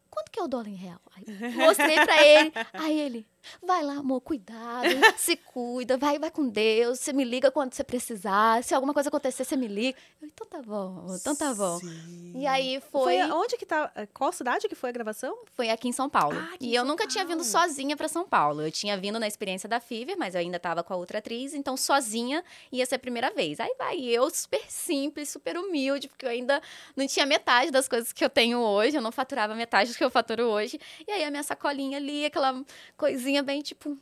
quanto 0.09 0.31
que 0.31 0.39
é 0.39 0.43
o 0.43 0.47
dólar 0.49 0.69
em 0.69 0.77
real? 0.77 1.01
Aí 1.17 1.25
mostrei 1.57 1.97
pra 2.05 2.25
ele. 2.27 2.53
Aí 2.75 3.01
ele, 3.01 3.27
vai 3.63 3.83
lá, 3.83 3.95
amor, 3.95 4.21
cuidado, 4.21 4.89
se 5.17 5.37
cuida, 5.37 5.97
vai, 5.97 6.19
vai 6.19 6.31
com 6.31 6.49
Deus. 6.49 7.01
Você 7.01 7.13
me 7.13 7.25
liga 7.25 7.51
quando 7.51 7.75
você 7.75 7.85
precisar. 7.85 8.63
Se 8.63 8.75
alguma 8.75 8.93
coisa 8.95 9.09
acontecer, 9.09 9.45
você 9.45 9.57
me 9.57 9.69
liga. 9.69 9.99
Eu, 10.21 10.29
então 10.29 10.47
tá 10.47 10.63
bom, 10.63 11.07
então 11.21 11.35
tá 11.35 11.55
bom. 11.55 11.79
Sim. 11.79 12.33
E 12.37 12.47
aí 12.47 12.81
Foi 12.91 13.03
foi, 13.19 13.33
onde 13.33 13.57
que 13.57 13.67
tá? 13.67 13.91
Qual 14.15 14.33
cidade 14.33 14.69
que 14.69 14.75
foi 14.75 14.91
a 14.91 14.93
gravação? 14.93 15.37
foi 15.55 15.71
aqui 15.71 15.89
em 15.89 15.93
São 15.93 16.09
Paulo. 16.09 16.39
Ah, 16.39 16.57
e 16.61 16.75
eu 16.75 16.85
nunca 16.85 17.07
tinha 17.07 17.25
vindo 17.25 17.45
Paulo. 17.45 17.69
sozinha 17.69 17.97
pra 17.97 18.09
São 18.09 18.27
Paulo. 18.27 18.63
Eu 18.63 18.71
tinha 18.71 18.97
vindo 18.97 19.19
na 19.19 19.27
experiência 19.27 19.69
da 19.69 19.81
Fever, 19.81 20.17
mas 20.19 20.35
eu 20.35 20.41
ainda 20.41 20.59
tava 20.59 20.83
com 20.83 20.93
a 20.93 20.97
outra 20.97 21.19
atriz, 21.19 21.55
então 21.55 21.77
sozinha 21.77 22.43
ia 22.71 22.85
ser 22.87 22.97
a 22.97 22.99
primeira 22.99 23.31
vez. 23.31 23.61
Aí 23.61 23.75
vai, 23.79 24.01
eu 24.01 24.29
super 24.31 24.63
simples, 24.69 25.29
super 25.29 25.57
humilde, 25.59 26.09
porque 26.09 26.25
eu 26.25 26.31
ainda 26.31 26.61
não 26.97 27.07
tinha 27.07 27.27
metade 27.27 27.71
das 27.71 27.89
coisas 27.89 28.13
que 28.13 28.25
eu 28.25 28.31
tenho 28.31 28.59
hoje, 28.59 28.97
eu 28.97 29.03
não 29.03 29.13
faturava 29.13 29.55
metade 29.55 29.93
do 29.93 29.97
que 29.97 30.05
eu 30.05 30.11
faturo 30.11 30.45
hoje. 30.45 30.81
E 31.07 31.11
aí 31.11 31.25
a 31.25 31.31
minha 31.31 31.43
sacolinha 31.43 31.99
ali, 31.99 32.25
aquela 32.25 32.63
coisinha 32.97 33.32
bem 33.41 33.63
tipo, 33.63 33.97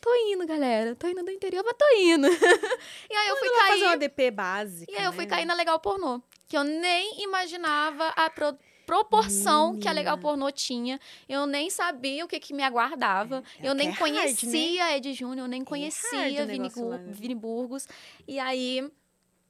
tô 0.00 0.14
indo, 0.32 0.44
galera, 0.46 0.94
tô 0.96 1.06
indo 1.06 1.22
do 1.22 1.30
interior, 1.30 1.62
mas 1.64 1.76
tô 1.78 1.86
indo. 1.96 2.26
e 3.08 3.14
aí 3.14 3.28
eu 3.28 3.36
fui 3.36 3.48
vai 3.48 3.58
fazer 3.60 3.70
cair. 3.70 3.84
uma 3.84 3.96
DP 3.96 4.30
básica. 4.32 4.92
E 4.92 4.96
aí 4.96 5.04
eu 5.04 5.12
fui 5.12 5.24
né? 5.24 5.30
cair 5.30 5.44
na 5.46 5.54
Legal 5.54 5.78
Pornô, 5.78 6.20
que 6.48 6.56
eu 6.56 6.64
nem 6.64 7.22
imaginava 7.22 8.08
a 8.08 8.28
pro- 8.28 8.58
proporção 8.84 9.78
que 9.78 9.88
a 9.88 9.92
Legal. 9.92 10.16
Pornô 10.18 10.50
tinha. 10.50 11.00
Eu 11.28 11.46
nem 11.46 11.68
sabia 11.70 12.24
o 12.24 12.28
que, 12.28 12.38
que 12.38 12.54
me 12.54 12.62
aguardava. 12.62 13.42
É, 13.60 13.66
eu 13.68 13.72
é 13.72 13.74
nem 13.74 13.88
hard, 13.90 14.00
né? 14.00 14.20
conhecia 14.20 14.96
Ed 14.96 15.12
Júnior, 15.12 15.44
eu 15.46 15.48
nem 15.48 15.60
hard 15.60 15.68
conhecia 15.68 16.44
o 16.44 16.46
Vini, 16.46 16.70
lá, 16.84 16.98
né? 16.98 17.12
Vini 17.12 17.34
Burgos. 17.34 17.88
E 18.28 18.38
aí, 18.38 18.88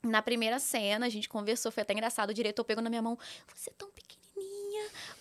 na 0.02 0.22
primeira 0.22 0.58
cena, 0.58 1.06
a 1.06 1.08
gente 1.08 1.28
conversou, 1.28 1.70
foi 1.70 1.82
até 1.82 1.92
engraçado. 1.92 2.30
O 2.30 2.34
diretor 2.34 2.64
pegou 2.64 2.82
na 2.82 2.88
minha 2.88 3.02
mão, 3.02 3.18
você 3.54 3.70
é 3.70 3.74
tão 3.76 3.90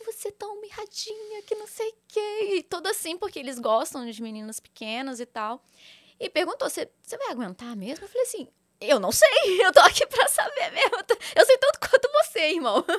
você 0.05 0.29
é 0.29 0.31
tão 0.31 0.59
mirradinha, 0.61 1.41
que 1.43 1.55
não 1.55 1.67
sei 1.67 1.89
o 1.89 1.95
quê. 2.07 2.55
E 2.57 2.63
tudo 2.63 2.87
assim, 2.87 3.17
porque 3.17 3.39
eles 3.39 3.59
gostam 3.59 4.09
de 4.09 4.21
meninas 4.21 4.59
pequenas 4.59 5.19
e 5.19 5.25
tal. 5.25 5.63
E 6.19 6.29
perguntou, 6.29 6.69
você 6.69 6.89
vai 7.17 7.31
aguentar 7.31 7.75
mesmo? 7.75 8.05
Eu 8.05 8.09
falei 8.09 8.23
assim, 8.23 8.47
eu 8.89 8.99
não 8.99 9.11
sei, 9.11 9.27
eu 9.65 9.71
tô 9.71 9.79
aqui 9.81 10.05
pra 10.07 10.27
saber 10.27 10.71
mesmo. 10.71 10.97
Eu 11.35 11.45
sei 11.45 11.57
tanto 11.57 11.79
quanto 11.79 12.09
você, 12.11 12.51
irmão. 12.51 12.83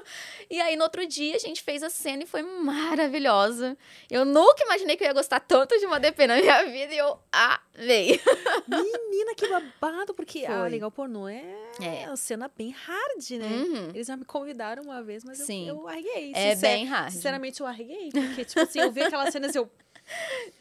E 0.49 0.61
aí, 0.61 0.77
no 0.77 0.85
outro 0.85 1.05
dia, 1.05 1.35
a 1.35 1.39
gente 1.41 1.61
fez 1.61 1.83
a 1.83 1.91
cena 1.91 2.23
e 2.23 2.27
foi 2.27 2.41
maravilhosa. 2.41 3.77
Eu 4.09 4.25
nunca 4.25 4.63
imaginei 4.63 4.97
que 4.97 5.03
eu 5.03 5.09
ia 5.09 5.13
gostar 5.13 5.41
tanto 5.41 5.77
de 5.77 5.85
uma 5.87 5.99
DP 5.99 6.25
na 6.29 6.37
minha 6.37 6.63
vida 6.67 6.95
e 6.95 6.99
eu 6.99 7.19
amei. 7.33 8.21
Menina, 8.69 9.35
que 9.35 9.49
babado, 9.49 10.15
porque 10.15 10.45
a 10.47 10.61
Foi. 10.61 10.69
Legal 10.69 10.89
Pornô 10.93 11.29
é, 11.29 11.43
É. 11.81 12.07
uma 12.07 12.17
cena 12.17 12.49
bem 12.57 12.71
hard, 12.71 13.31
né? 13.41 13.47
Uhum. 13.49 13.91
Eles 13.93 14.07
já 14.07 14.17
me 14.17 14.25
convidaram 14.25 14.85
uma 14.85 15.03
vez, 15.03 15.25
mas 15.25 15.41
eu, 15.41 15.47
Sim. 15.47 15.69
eu 15.69 15.89
arreguei. 15.89 16.31
É 16.33 16.55
Sincer- 16.55 16.71
bem 16.71 16.85
hard. 16.87 17.11
Sinceramente, 17.13 17.61
eu 17.61 17.67
arreguei. 17.67 18.11
Porque, 18.13 18.45
tipo 18.45 18.61
assim, 18.61 18.79
eu 18.81 18.93
vi 18.93 19.03
aquelas 19.03 19.33
cenas 19.33 19.53
e 19.53 19.59
eu... 19.59 19.69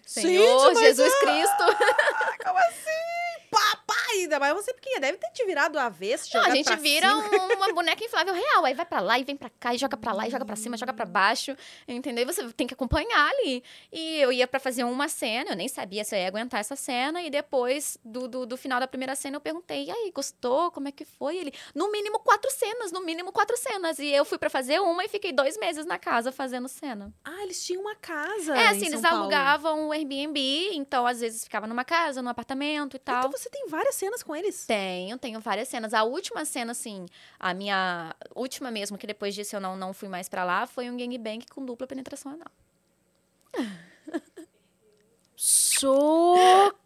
Senhor 0.03 0.75
Jesus 0.75 1.13
ah, 1.13 1.19
Cristo. 1.19 2.43
Como 2.43 2.57
assim? 2.57 3.49
Papai! 3.51 3.84
Ainda 4.11 4.39
mais 4.39 4.53
você 4.53 4.73
pequena. 4.73 4.99
Deve 5.01 5.17
ter 5.17 5.29
te 5.31 5.45
virado 5.45 5.73
do 5.73 5.79
avesso, 5.79 6.29
Não, 6.33 6.45
a 6.45 6.49
gente 6.49 6.73
vira 6.77 7.15
um- 7.15 7.53
uma 7.55 7.71
boneca 7.73 8.03
inflável 8.03 8.33
real. 8.33 8.65
Aí 8.65 8.73
vai 8.73 8.85
pra 8.85 8.99
lá 9.01 9.17
e 9.19 9.23
vem 9.23 9.35
pra 9.35 9.49
cá, 9.59 9.73
e 9.73 9.77
joga 9.77 9.97
pra 9.97 10.13
lá, 10.13 10.27
e 10.27 10.31
joga 10.31 10.45
pra 10.45 10.55
cima, 10.55 10.77
joga 10.77 10.93
pra 10.93 11.05
baixo. 11.05 11.55
Entendeu? 11.87 12.23
E 12.23 12.25
você 12.25 12.43
tem 12.53 12.67
que 12.67 12.73
acompanhar 12.73 13.29
ali. 13.31 13.63
E 13.91 14.17
eu 14.21 14.31
ia 14.31 14.47
pra 14.47 14.59
fazer 14.59 14.83
uma 14.83 15.07
cena, 15.07 15.51
eu 15.51 15.55
nem 15.55 15.67
sabia 15.67 16.03
se 16.03 16.15
eu 16.15 16.19
ia 16.19 16.27
aguentar 16.27 16.59
essa 16.59 16.75
cena. 16.75 17.21
E 17.21 17.29
depois 17.29 17.97
do, 18.03 18.27
do, 18.27 18.45
do 18.45 18.57
final 18.57 18.79
da 18.79 18.87
primeira 18.87 19.15
cena, 19.15 19.37
eu 19.37 19.41
perguntei: 19.41 19.85
e 19.85 19.91
aí, 19.91 20.11
gostou? 20.13 20.71
Como 20.71 20.87
é 20.87 20.91
que 20.91 21.05
foi? 21.05 21.37
Ele, 21.37 21.53
no 21.73 21.91
mínimo 21.91 22.19
quatro 22.19 22.49
cenas, 22.51 22.91
no 22.91 23.01
mínimo 23.01 23.31
quatro 23.31 23.57
cenas. 23.57 23.99
E 23.99 24.07
eu 24.11 24.25
fui 24.25 24.37
pra 24.37 24.49
fazer 24.49 24.79
uma 24.79 25.03
e 25.05 25.07
fiquei 25.09 25.31
dois 25.31 25.57
meses 25.57 25.85
na 25.85 25.97
casa 25.99 26.31
fazendo 26.31 26.67
cena. 26.67 27.13
Ah, 27.23 27.43
eles 27.43 27.63
tinham 27.65 27.81
uma 27.81 27.95
casa 27.95 28.55
é, 28.55 28.67
assim, 28.67 28.87
eles 28.87 29.01
Paulo. 29.01 29.17
alugavam 29.23 29.87
o 29.87 29.91
Airbnb, 29.91 30.39
então 30.73 31.05
às 31.05 31.19
vezes 31.21 31.43
ficava 31.43 31.67
numa 31.67 31.83
casa, 31.83 32.21
num 32.21 32.29
apartamento 32.29 32.95
e 32.95 32.99
tal. 32.99 33.19
Então 33.19 33.31
você 33.31 33.49
tem 33.49 33.67
várias 33.67 33.94
cenas 33.95 34.21
com 34.23 34.35
eles? 34.35 34.65
Tenho, 34.65 35.17
tenho 35.17 35.39
várias 35.39 35.67
cenas. 35.67 35.93
A 35.93 36.03
última 36.03 36.45
cena, 36.45 36.71
assim, 36.71 37.05
a 37.39 37.53
minha 37.53 38.15
última 38.35 38.69
mesmo, 38.71 38.97
que 38.97 39.07
depois 39.07 39.33
disso 39.35 39.55
eu 39.55 39.59
não, 39.59 39.75
não 39.75 39.93
fui 39.93 40.07
mais 40.09 40.27
pra 40.29 40.43
lá, 40.43 40.67
foi 40.67 40.89
um 40.89 40.97
gangbang 40.97 41.45
com 41.53 41.65
dupla 41.65 41.87
penetração 41.87 42.31
anal. 42.33 42.51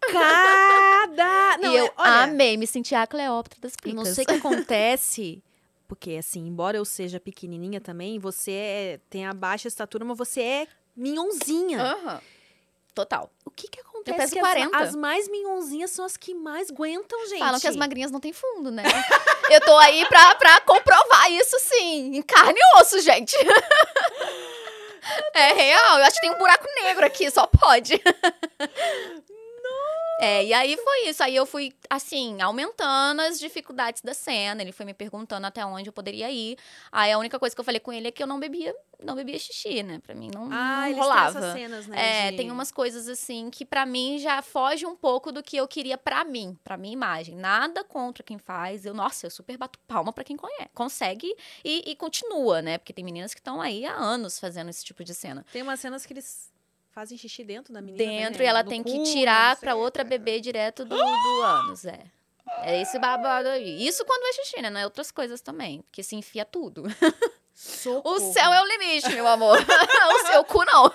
Chocada! 0.09 1.57
Não, 1.61 1.71
e 1.73 1.77
eu 1.77 1.85
é- 1.85 1.93
olha, 1.97 2.23
amei, 2.23 2.57
me 2.57 2.65
senti 2.67 2.95
a 2.95 3.05
Cleópatra 3.05 3.59
das 3.61 3.75
picas. 3.75 3.93
não 3.93 4.05
sei 4.05 4.23
o 4.23 4.27
que 4.27 4.33
acontece, 4.35 5.43
porque 5.87 6.11
assim, 6.11 6.47
embora 6.47 6.77
eu 6.77 6.85
seja 6.85 7.19
pequenininha 7.19 7.79
também, 7.81 8.17
você 8.19 8.51
é- 8.51 8.99
tem 9.09 9.25
a 9.25 9.33
baixa 9.33 9.67
estatura, 9.67 10.03
mas 10.05 10.17
você 10.17 10.41
é 10.41 10.67
minhonzinha. 10.95 11.81
Aham. 11.81 12.21
Total. 12.93 13.31
O 13.45 13.51
que 13.51 13.67
que 13.67 13.79
acontece? 14.09 14.31
peso 14.31 14.33
que 14.33 14.39
as- 14.39 14.53
40. 14.71 14.77
As, 14.77 14.95
mais 14.95 15.27
minhonzinhas 15.29 15.91
são 15.91 16.05
as 16.05 16.17
que 16.17 16.33
mais 16.33 16.69
aguentam, 16.69 17.19
gente. 17.27 17.39
Falam 17.39 17.59
que 17.59 17.67
as 17.67 17.75
magrinhas 17.75 18.11
não 18.11 18.19
têm 18.19 18.33
fundo, 18.33 18.71
né? 18.71 18.83
eu 19.51 19.61
tô 19.61 19.77
aí 19.77 20.05
pra, 20.05 20.35
pra 20.35 20.61
comprovar 20.61 21.31
isso, 21.31 21.57
sim. 21.59 22.15
Em 22.17 22.21
carne 22.21 22.59
e 22.59 22.81
osso, 22.81 22.99
gente. 23.01 23.35
é 25.33 25.53
real. 25.53 25.99
Eu 25.99 26.05
acho 26.05 26.15
que 26.15 26.21
tem 26.21 26.31
um 26.31 26.37
buraco 26.37 26.65
negro 26.83 27.05
aqui, 27.05 27.29
só 27.31 27.47
pode. 27.47 28.01
É, 30.19 30.43
e 30.45 30.53
aí 30.53 30.75
foi 30.77 31.07
isso. 31.07 31.23
Aí 31.23 31.35
eu 31.35 31.45
fui, 31.45 31.73
assim, 31.89 32.41
aumentando 32.41 33.21
as 33.21 33.39
dificuldades 33.39 34.01
da 34.01 34.13
cena. 34.13 34.61
Ele 34.61 34.71
foi 34.71 34.85
me 34.85 34.93
perguntando 34.93 35.47
até 35.47 35.65
onde 35.65 35.87
eu 35.89 35.93
poderia 35.93 36.29
ir. 36.29 36.57
Aí 36.91 37.11
a 37.11 37.17
única 37.17 37.39
coisa 37.39 37.55
que 37.55 37.59
eu 37.59 37.65
falei 37.65 37.79
com 37.79 37.91
ele 37.93 38.07
é 38.09 38.11
que 38.11 38.21
eu 38.21 38.27
não 38.27 38.39
bebia, 38.39 38.75
não 39.01 39.15
bebia 39.15 39.39
xixi, 39.39 39.81
né? 39.81 39.99
Pra 39.99 40.13
mim 40.13 40.29
não, 40.33 40.49
Ah, 40.51 40.87
não 40.89 40.97
rolava. 40.97 41.39
essas 41.39 41.53
cenas, 41.53 41.87
né? 41.87 42.27
É, 42.27 42.31
de- 42.31 42.37
tem 42.37 42.51
umas 42.51 42.71
coisas 42.71 43.07
assim 43.07 43.49
que 43.49 43.65
pra 43.65 43.85
mim 43.85 44.19
já 44.19 44.41
foge 44.41 44.85
um 44.85 44.95
pouco 44.95 45.31
do 45.31 45.41
que 45.41 45.55
eu 45.55 45.67
queria 45.67 45.97
pra 45.97 46.23
mim, 46.25 46.57
pra 46.63 46.75
minha 46.77 46.93
imagem. 46.93 47.35
Nada 47.35 47.83
contra 47.83 48.21
quem 48.23 48.37
faz. 48.37 48.85
Eu, 48.85 48.93
nossa, 48.93 49.25
eu 49.25 49.31
super 49.31 49.57
bato 49.57 49.79
palma 49.87 50.11
pra 50.11 50.23
quem 50.25 50.35
conhece, 50.35 50.69
consegue 50.73 51.33
e, 51.63 51.91
e 51.91 51.95
continua, 51.95 52.61
né? 52.61 52.77
Porque 52.77 52.91
tem 52.93 53.05
meninas 53.05 53.33
que 53.33 53.39
estão 53.39 53.61
aí 53.61 53.85
há 53.85 53.93
anos 53.95 54.37
fazendo 54.39 54.69
esse 54.69 54.83
tipo 54.83 55.03
de 55.03 55.13
cena. 55.15 55.45
Tem 55.53 55.61
umas 55.61 55.79
cenas 55.79 56.05
que 56.05 56.11
eles 56.11 56.51
fazem 56.99 57.17
xixi 57.17 57.45
dentro 57.45 57.73
da 57.73 57.81
menina. 57.81 57.97
Dentro 57.97 58.39
né? 58.39 58.43
e 58.43 58.47
ela 58.47 58.61
tem 58.61 58.83
cu, 58.83 58.91
que 58.91 59.03
tirar 59.03 59.55
pra 59.55 59.73
outra 59.73 60.03
bebê 60.03 60.41
direto 60.41 60.83
do, 60.83 60.97
do 60.97 61.41
ânus, 61.41 61.85
é. 61.85 62.03
É 62.63 62.81
esse 62.81 62.99
babado 62.99 63.47
aí. 63.47 63.87
Isso 63.87 64.03
quando 64.03 64.25
é 64.25 64.33
xixi, 64.33 64.61
né? 64.61 64.69
Não 64.69 64.81
é 64.81 64.83
outras 64.83 65.09
coisas 65.09 65.39
também. 65.39 65.81
Porque 65.83 66.03
se 66.03 66.17
enfia 66.17 66.43
tudo. 66.43 66.83
Socorro. 67.55 68.15
O 68.15 68.33
céu 68.33 68.51
é 68.51 68.61
o 68.61 68.65
limite, 68.65 69.09
meu 69.11 69.27
amor. 69.27 69.59
o 69.63 70.27
seu 70.27 70.43
cu 70.43 70.65
não. 70.65 70.91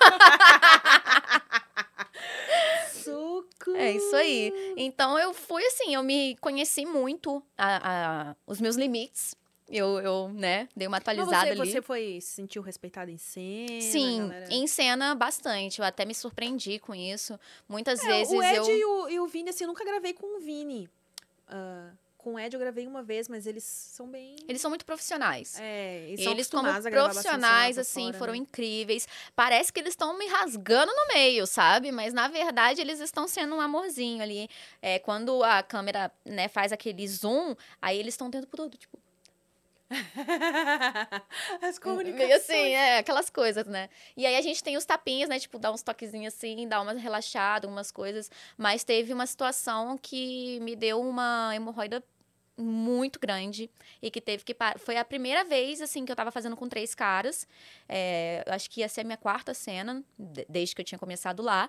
Socorro. 2.93 3.77
É 3.77 3.93
isso 3.93 4.17
aí. 4.17 4.75
Então 4.77 5.19
eu 5.19 5.33
fui 5.33 5.65
assim, 5.65 5.95
eu 5.95 6.03
me 6.03 6.37
conheci 6.37 6.85
muito 6.85 7.43
a, 7.57 8.31
a- 8.31 8.37
os 8.47 8.61
meus 8.61 8.77
limites. 8.77 9.35
Eu, 9.69 9.99
eu, 10.01 10.29
né, 10.29 10.69
dei 10.77 10.87
uma 10.87 10.99
Mas 10.99 11.09
atualizada 11.09 11.47
você, 11.47 11.61
ali. 11.63 11.71
você 11.73 11.83
foi 11.83 12.19
se 12.21 12.33
sentiu 12.33 12.61
respeitada 12.61 13.11
em 13.11 13.17
cena? 13.17 13.81
Sim, 13.81 14.29
galera? 14.29 14.47
em 14.51 14.67
cena 14.67 15.15
bastante. 15.15 15.79
Eu 15.81 15.87
até 15.87 16.05
me 16.05 16.15
surpreendi 16.15 16.79
com 16.79 16.95
isso. 16.95 17.41
Muitas 17.67 18.03
É, 18.05 18.07
vezes 18.07 18.33
o 18.33 18.43
Ed 18.43 18.57
eu. 18.59 18.77
e, 18.77 18.85
o, 18.85 19.09
e 19.09 19.21
o 19.21 19.27
Vini, 19.27 19.49
assim, 19.51 19.65
eu 19.65 19.69
nunca 19.69 19.83
gravei 19.85 20.13
com 20.13 20.37
o 20.37 20.41
Vini. 20.41 20.89
Ah, 21.49 21.91
com 22.19 22.35
o 22.35 22.39
Ed 22.39 22.55
eu 22.55 22.61
gravei 22.61 22.87
uma 22.87 23.03
vez, 23.03 23.27
mas 23.29 23.47
eles 23.47 23.65
são 23.65 24.07
bem... 24.07 24.37
Eles 24.47 24.61
são 24.61 24.71
muito 24.71 24.85
profissionais. 24.85 25.59
É, 25.59 26.09
eles, 26.09 26.25
são 26.25 26.33
Eles, 26.33 26.49
como 26.49 26.83
profissionais, 26.91 27.79
assim, 27.79 28.07
fora, 28.07 28.19
foram 28.19 28.33
né? 28.33 28.39
incríveis. 28.39 29.09
Parece 29.35 29.73
que 29.73 29.81
eles 29.81 29.93
estão 29.93 30.19
me 30.19 30.27
rasgando 30.27 30.93
no 30.95 31.15
meio, 31.15 31.47
sabe? 31.47 31.91
Mas, 31.91 32.13
na 32.13 32.29
verdade, 32.29 32.81
eles 32.83 33.01
estão 33.01 33.27
sendo 33.27 33.55
um 33.57 33.61
amorzinho 33.61 34.23
ali. 34.23 34.49
É, 34.81 34.99
quando 34.99 35.43
a 35.43 35.63
câmera, 35.63 36.11
né, 36.25 36.49
faz 36.49 36.71
aquele 36.73 37.07
zoom, 37.09 37.55
aí 37.81 37.99
eles 37.99 38.13
estão 38.13 38.31
tendo 38.31 38.47
todo, 38.47 38.77
tipo... 38.77 38.99
As 41.63 41.79
comunicações. 41.79 42.19
Meio 42.19 42.37
assim, 42.37 42.73
é, 42.75 42.99
aquelas 42.99 43.31
coisas, 43.31 43.67
né? 43.67 43.89
E 44.17 44.27
aí 44.27 44.37
a 44.37 44.41
gente 44.41 44.63
tem 44.63 44.77
os 44.77 44.85
tapinhas, 44.85 45.29
né? 45.29 45.39
Tipo, 45.39 45.59
dar 45.59 45.73
uns 45.73 45.83
toquezinhos 45.83 46.35
assim, 46.35 46.67
dar 46.69 46.81
uma 46.81 46.93
relaxada, 46.93 47.67
umas 47.69 47.91
coisas. 47.91 48.31
Mas 48.57 48.85
teve 48.85 49.13
uma 49.13 49.27
situação 49.27 49.99
que 50.01 50.59
me 50.61 50.75
deu 50.77 51.01
uma 51.01 51.53
hemorroida 51.55 52.03
muito 52.57 53.19
grande 53.19 53.69
e 54.01 54.11
que 54.11 54.21
teve 54.21 54.45
que 54.45 54.55
parar. 54.55 54.79
Foi 54.79 54.97
a 54.97 55.05
primeira 55.05 55.43
vez, 55.45 55.81
assim, 55.81 56.05
que 56.05 56.13
eu 56.13 56.17
tava 56.17 56.31
fazendo 56.31 56.57
com 56.57 56.69
três 56.69 56.95
caras. 56.95 57.49
É, 57.89 58.45
acho 58.47 58.71
que 58.71 58.81
ia 58.81 58.89
ser 58.89 59.01
a 59.01 59.05
minha 59.05 59.17
quarta 59.17 59.53
cena, 59.53 60.05
de- 60.19 60.47
desde 60.49 60.75
que 60.75 60.81
eu 60.81 60.85
tinha 60.85 60.99
começado 60.99 61.43
lá. 61.43 61.69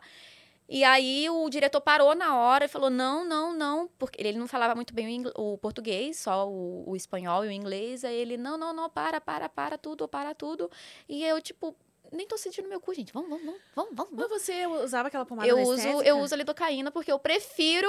E 0.68 0.84
aí 0.84 1.30
o 1.30 1.48
diretor 1.50 1.80
parou 1.80 2.16
na 2.16 2.36
hora 2.38 2.66
e 2.66 2.68
falou: 2.68 2.90
não, 2.90 3.24
não, 3.24 3.54
não, 3.54 3.88
porque 4.00 4.20
ele 4.22 4.38
não 4.38 4.48
falava 4.48 4.74
muito 4.74 4.94
bem 4.94 5.06
o, 5.06 5.10
ingl- 5.10 5.32
o 5.36 5.58
português, 5.60 6.18
só 6.18 6.48
o, 6.50 6.84
o 6.90 6.96
espanhol 6.96 7.46
e 7.46 7.50
o 7.50 7.52
inglês. 7.52 8.04
Aí 8.04 8.16
ele, 8.16 8.36
não, 8.36 8.58
não, 8.58 8.74
não, 8.74 8.90
para, 8.90 9.22
para, 9.22 9.48
para 9.48 9.78
tudo, 9.78 10.08
para 10.08 10.34
tudo. 10.34 10.70
E 11.08 11.24
eu, 11.24 11.40
tipo, 11.40 11.76
nem 12.12 12.26
tô 12.28 12.38
sentindo 12.38 12.68
meu 12.68 12.80
cu, 12.82 12.94
gente. 12.96 13.14
Vamos, 13.14 13.30
vamos, 13.30 13.46
vamos, 13.46 13.62
vamos, 13.76 13.96
vamos. 13.96 14.30
Mas 14.32 14.42
você 14.42 14.66
usava 14.66 15.08
aquela 15.10 15.26
pomada 15.26 15.48
Eu 15.48 15.60
uso, 15.60 16.02
eu 16.02 16.18
uso 16.20 16.34
a 16.34 16.38
lidocaína 16.38 16.90
porque 16.92 17.12
eu 17.12 17.20
prefiro 17.20 17.88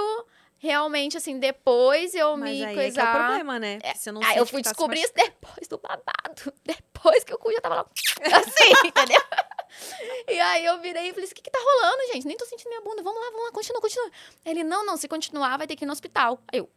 realmente, 0.59 1.17
assim, 1.17 1.39
depois 1.39 2.15
eu 2.15 2.37
Mas 2.37 2.57
me 2.59 2.65
aí 2.65 2.71
é 2.71 2.73
que 2.75 2.79
é 2.79 2.83
o 2.83 2.85
coisar. 2.85 3.27
problema, 3.27 3.59
né? 3.59 3.79
Que 3.79 3.97
você 3.99 4.13
não 4.13 4.21
Aí 4.23 4.29
sente 4.29 4.39
eu 4.39 4.47
fui 4.47 4.63
tá 4.63 4.71
descobrir 4.71 5.01
isso 5.01 5.13
depois 5.15 5.69
do 5.69 5.79
babado. 5.79 6.53
Depois 6.65 7.25
que 7.25 7.33
o 7.35 7.39
cu 7.39 7.53
já 7.53 7.61
tava 7.61 7.75
lá. 7.77 7.87
Assim, 8.41 8.89
entendeu? 8.89 9.21
E 10.29 10.41
aí 10.41 10.65
eu 10.65 10.81
virei 10.81 11.09
e 11.09 11.11
falei 11.11 11.25
assim: 11.25 11.33
o 11.33 11.37
que, 11.37 11.43
que 11.43 11.51
tá 11.51 11.59
rolando, 11.59 12.13
gente? 12.13 12.27
Nem 12.27 12.37
tô 12.37 12.45
sentindo 12.47 12.69
minha 12.69 12.81
bunda. 12.81 13.03
Vamos 13.03 13.21
lá, 13.21 13.31
vamos 13.31 13.45
lá, 13.47 13.53
continua, 13.53 13.81
continua. 13.81 14.11
Ele, 14.45 14.65
não, 14.65 14.85
não, 14.85 14.97
se 14.97 15.07
continuar, 15.07 15.57
vai 15.57 15.67
ter 15.67 15.77
que 15.77 15.85
ir 15.85 15.87
no 15.87 15.93
hospital. 15.93 16.43
Aí 16.53 16.59
eu, 16.59 16.65
o 16.65 16.69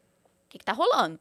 que, 0.49 0.59
que 0.59 0.65
tá 0.65 0.73
rolando? 0.73 1.19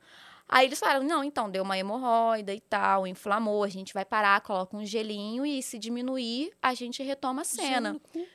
Aí 0.49 0.66
eles 0.66 0.79
falaram, 0.79 1.05
não, 1.05 1.22
então, 1.22 1.51
deu 1.51 1.62
uma 1.62 1.76
hemorroida 1.76 2.55
e 2.55 2.61
tal, 2.61 3.07
inflamou, 3.07 3.62
a 3.62 3.68
gente 3.68 3.93
vai 3.93 4.05
parar, 4.05 4.41
coloca 4.41 4.74
um 4.74 4.85
gelinho 4.85 5.45
e 5.45 5.62
se 5.62 5.79
diminuir, 5.79 6.53
a 6.62 6.72
gente 6.72 7.03
retoma 7.03 7.43
a 7.43 7.45
cena. 7.45 8.01
Gelo. 8.14 8.26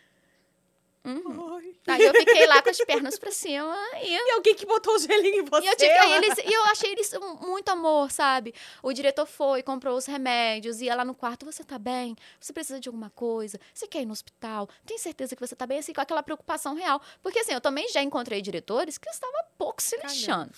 Uhum. 1.05 1.61
Aí 1.87 2.01
eu 2.01 2.13
fiquei 2.13 2.47
lá 2.47 2.61
com 2.61 2.69
as 2.69 2.77
pernas 2.77 3.19
pra 3.19 3.29
cima 3.29 3.75
e 4.01 4.13
E 4.13 4.31
alguém 4.31 4.55
que 4.55 4.65
botou 4.65 4.95
o 4.95 4.99
gelinho 4.99 5.41
em 5.41 5.45
você? 5.45 5.65
e 5.65 5.69
eu, 5.69 5.75
tive, 5.75 5.91
aí 5.91 6.13
eles, 6.13 6.37
e 6.37 6.53
eu 6.53 6.63
achei 6.65 6.91
eles 6.93 7.13
muito 7.41 7.67
amor, 7.69 8.09
sabe? 8.09 8.53
O 8.81 8.93
diretor 8.93 9.25
foi, 9.25 9.61
comprou 9.61 9.97
os 9.97 10.05
remédios, 10.05 10.79
ia 10.81 10.95
lá 10.95 11.03
no 11.03 11.13
quarto, 11.13 11.45
você 11.45 11.63
tá 11.63 11.77
bem? 11.77 12.15
Você 12.39 12.53
precisa 12.53 12.79
de 12.79 12.87
alguma 12.87 13.09
coisa? 13.09 13.59
Você 13.73 13.85
quer 13.85 14.01
ir 14.01 14.05
no 14.05 14.13
hospital? 14.13 14.69
Tem 14.85 14.97
certeza 14.97 15.35
que 15.35 15.45
você 15.45 15.55
tá 15.55 15.67
bem? 15.67 15.79
Assim, 15.79 15.93
com 15.93 16.01
aquela 16.01 16.23
preocupação 16.23 16.73
real. 16.73 17.01
Porque 17.21 17.39
assim, 17.39 17.51
eu 17.53 17.61
também 17.61 17.89
já 17.89 18.01
encontrei 18.01 18.41
diretores 18.41 18.97
que 18.97 19.09
estavam 19.09 19.41
pouco 19.57 19.81
se 19.81 19.97
lixando. 19.97 20.51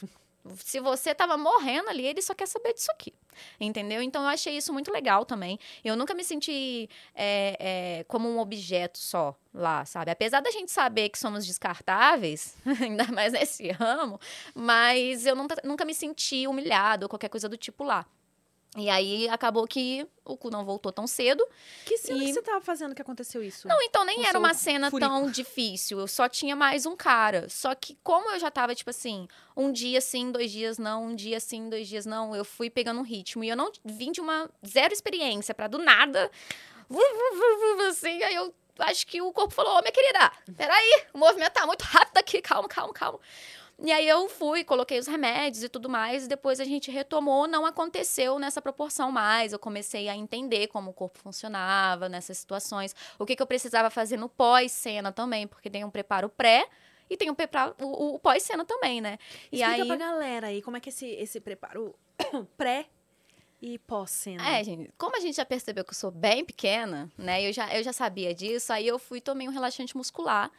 Se 0.57 0.79
você 0.79 1.15
tava 1.15 1.37
morrendo 1.37 1.89
ali, 1.89 2.05
ele 2.05 2.21
só 2.21 2.33
quer 2.33 2.47
saber 2.47 2.73
disso 2.73 2.91
aqui. 2.91 3.13
Entendeu? 3.59 4.01
Então 4.01 4.21
eu 4.23 4.29
achei 4.29 4.55
isso 4.55 4.71
muito 4.71 4.91
legal 4.91 5.25
também. 5.25 5.59
Eu 5.83 5.95
nunca 5.95 6.13
me 6.13 6.23
senti 6.23 6.89
é, 7.13 7.57
é, 7.99 8.03
como 8.05 8.29
um 8.29 8.39
objeto 8.39 8.97
só 8.97 9.35
lá, 9.53 9.85
sabe? 9.85 10.11
Apesar 10.11 10.41
da 10.41 10.51
gente 10.51 10.71
saber 10.71 11.09
que 11.09 11.17
somos 11.17 11.45
descartáveis, 11.45 12.55
ainda 12.81 13.05
mais 13.07 13.33
nesse 13.33 13.71
ramo, 13.71 14.19
mas 14.53 15.25
eu 15.25 15.35
nunca, 15.35 15.55
nunca 15.63 15.85
me 15.85 15.93
senti 15.93 16.47
humilhado 16.47 17.05
ou 17.05 17.09
qualquer 17.09 17.29
coisa 17.29 17.49
do 17.49 17.57
tipo 17.57 17.83
lá. 17.83 18.05
E 18.77 18.89
aí 18.89 19.29
acabou 19.29 19.65
que 19.65 20.05
o 20.25 20.35
cu 20.35 20.49
não 20.49 20.65
voltou 20.65 20.91
tão 20.91 21.07
cedo. 21.07 21.45
Que 21.85 21.97
cena 21.97 22.21
E- 22.21 22.27
que 22.27 22.33
você 22.33 22.41
tava 22.41 22.59
fazendo 22.59 22.93
que 22.93 23.01
aconteceu 23.01 23.41
isso? 23.41 23.67
Não, 23.69 23.81
então 23.81 24.03
nem 24.03 24.17
Com 24.17 24.25
era 24.27 24.37
uma 24.37 24.53
cena 24.53 24.91
furico. 24.91 25.09
tão 25.09 25.31
difícil. 25.31 25.97
Eu 25.99 26.07
só 26.07 26.27
tinha 26.27 26.55
mais 26.57 26.85
um 26.85 26.93
cara. 26.95 27.47
Só 27.47 27.73
que 27.73 27.97
como 28.03 28.29
eu 28.31 28.39
já 28.39 28.51
tava, 28.51 28.75
tipo 28.75 28.89
assim, 28.89 29.27
um 29.55 29.71
dia 29.71 30.01
sim, 30.01 30.29
dois 30.31 30.51
dias 30.51 30.77
não, 30.77 31.05
um 31.05 31.15
dia 31.15 31.39
sim, 31.39 31.69
dois 31.69 31.87
dias 31.87 32.05
não, 32.05 32.35
eu 32.35 32.43
fui 32.43 32.69
pegando 32.69 32.99
um 32.99 33.03
ritmo. 33.03 33.43
E 33.45 33.49
eu 33.49 33.55
não 33.55 33.71
vim 33.85 34.11
de 34.11 34.19
uma 34.19 34.49
zero 34.67 34.93
experiência 34.93 35.53
pra 35.55 35.67
do 35.67 35.77
nada. 35.77 36.29
Assim, 37.89 38.21
aí 38.23 38.35
eu 38.35 38.53
acho 38.79 39.07
que 39.07 39.21
o 39.21 39.31
corpo 39.31 39.53
falou: 39.53 39.77
Ô, 39.77 39.81
minha 39.81 39.91
querida, 39.91 40.31
peraí, 40.57 41.05
o 41.13 41.17
movimento 41.17 41.53
tá 41.53 41.65
muito 41.65 41.81
rápido 41.83 42.17
aqui, 42.17 42.41
calma, 42.41 42.67
calma, 42.67 42.93
calma. 42.93 43.19
E 43.77 43.91
aí 43.91 44.07
eu 44.07 44.29
fui, 44.29 44.63
coloquei 44.63 44.97
os 44.97 45.05
remédios 45.05 45.63
e 45.63 45.69
tudo 45.69 45.89
mais, 45.89 46.25
e 46.25 46.27
depois 46.29 46.59
a 46.61 46.63
gente 46.63 46.89
retomou, 46.89 47.45
não 47.45 47.65
aconteceu 47.65 48.39
nessa 48.39 48.61
proporção 48.61 49.11
mais. 49.11 49.51
Eu 49.51 49.59
comecei 49.59 50.07
a 50.07 50.15
entender 50.15 50.67
como 50.67 50.91
o 50.91 50.93
corpo 50.93 51.19
funcionava 51.19 52.07
nessas 52.07 52.37
situações, 52.37 52.95
o 53.19 53.25
que, 53.25 53.35
que 53.35 53.41
eu 53.41 53.47
precisava 53.47 53.89
fazer 53.89 54.17
no 54.17 54.29
pós-cena 54.29 55.11
também, 55.11 55.45
porque 55.45 55.69
tem 55.69 55.83
um 55.83 55.91
preparo 55.91 56.29
pré 56.29 56.67
e 57.09 57.17
tem 57.17 57.29
um 57.29 57.35
preparo, 57.35 57.75
o, 57.81 58.15
o 58.15 58.19
pós-cena 58.19 58.63
também, 58.63 59.01
né? 59.01 59.17
E 59.51 59.61
Explica 59.61 59.81
aí. 59.81 59.87
pra 59.87 59.95
galera 59.97 60.47
aí 60.47 60.61
como 60.61 60.77
é 60.77 60.79
que 60.79 60.89
esse, 60.89 61.05
esse 61.07 61.41
preparo 61.41 61.93
pré 62.57 62.87
e 63.61 63.77
pós-cena. 63.79 64.47
É, 64.47 64.63
gente, 64.63 64.91
como 64.97 65.17
a 65.17 65.19
gente 65.19 65.35
já 65.35 65.45
percebeu 65.45 65.83
que 65.83 65.91
eu 65.91 65.95
sou 65.95 66.11
bem 66.11 66.45
pequena, 66.45 67.11
né? 67.17 67.45
Eu 67.45 67.51
já, 67.51 67.75
eu 67.75 67.83
já 67.83 67.91
sabia 67.91 68.33
disso, 68.33 68.71
aí 68.71 68.87
eu 68.87 68.97
fui 68.97 69.17
e 69.17 69.21
tomei 69.21 69.47
um 69.47 69.51
relaxante 69.51 69.97
muscular 69.97 70.51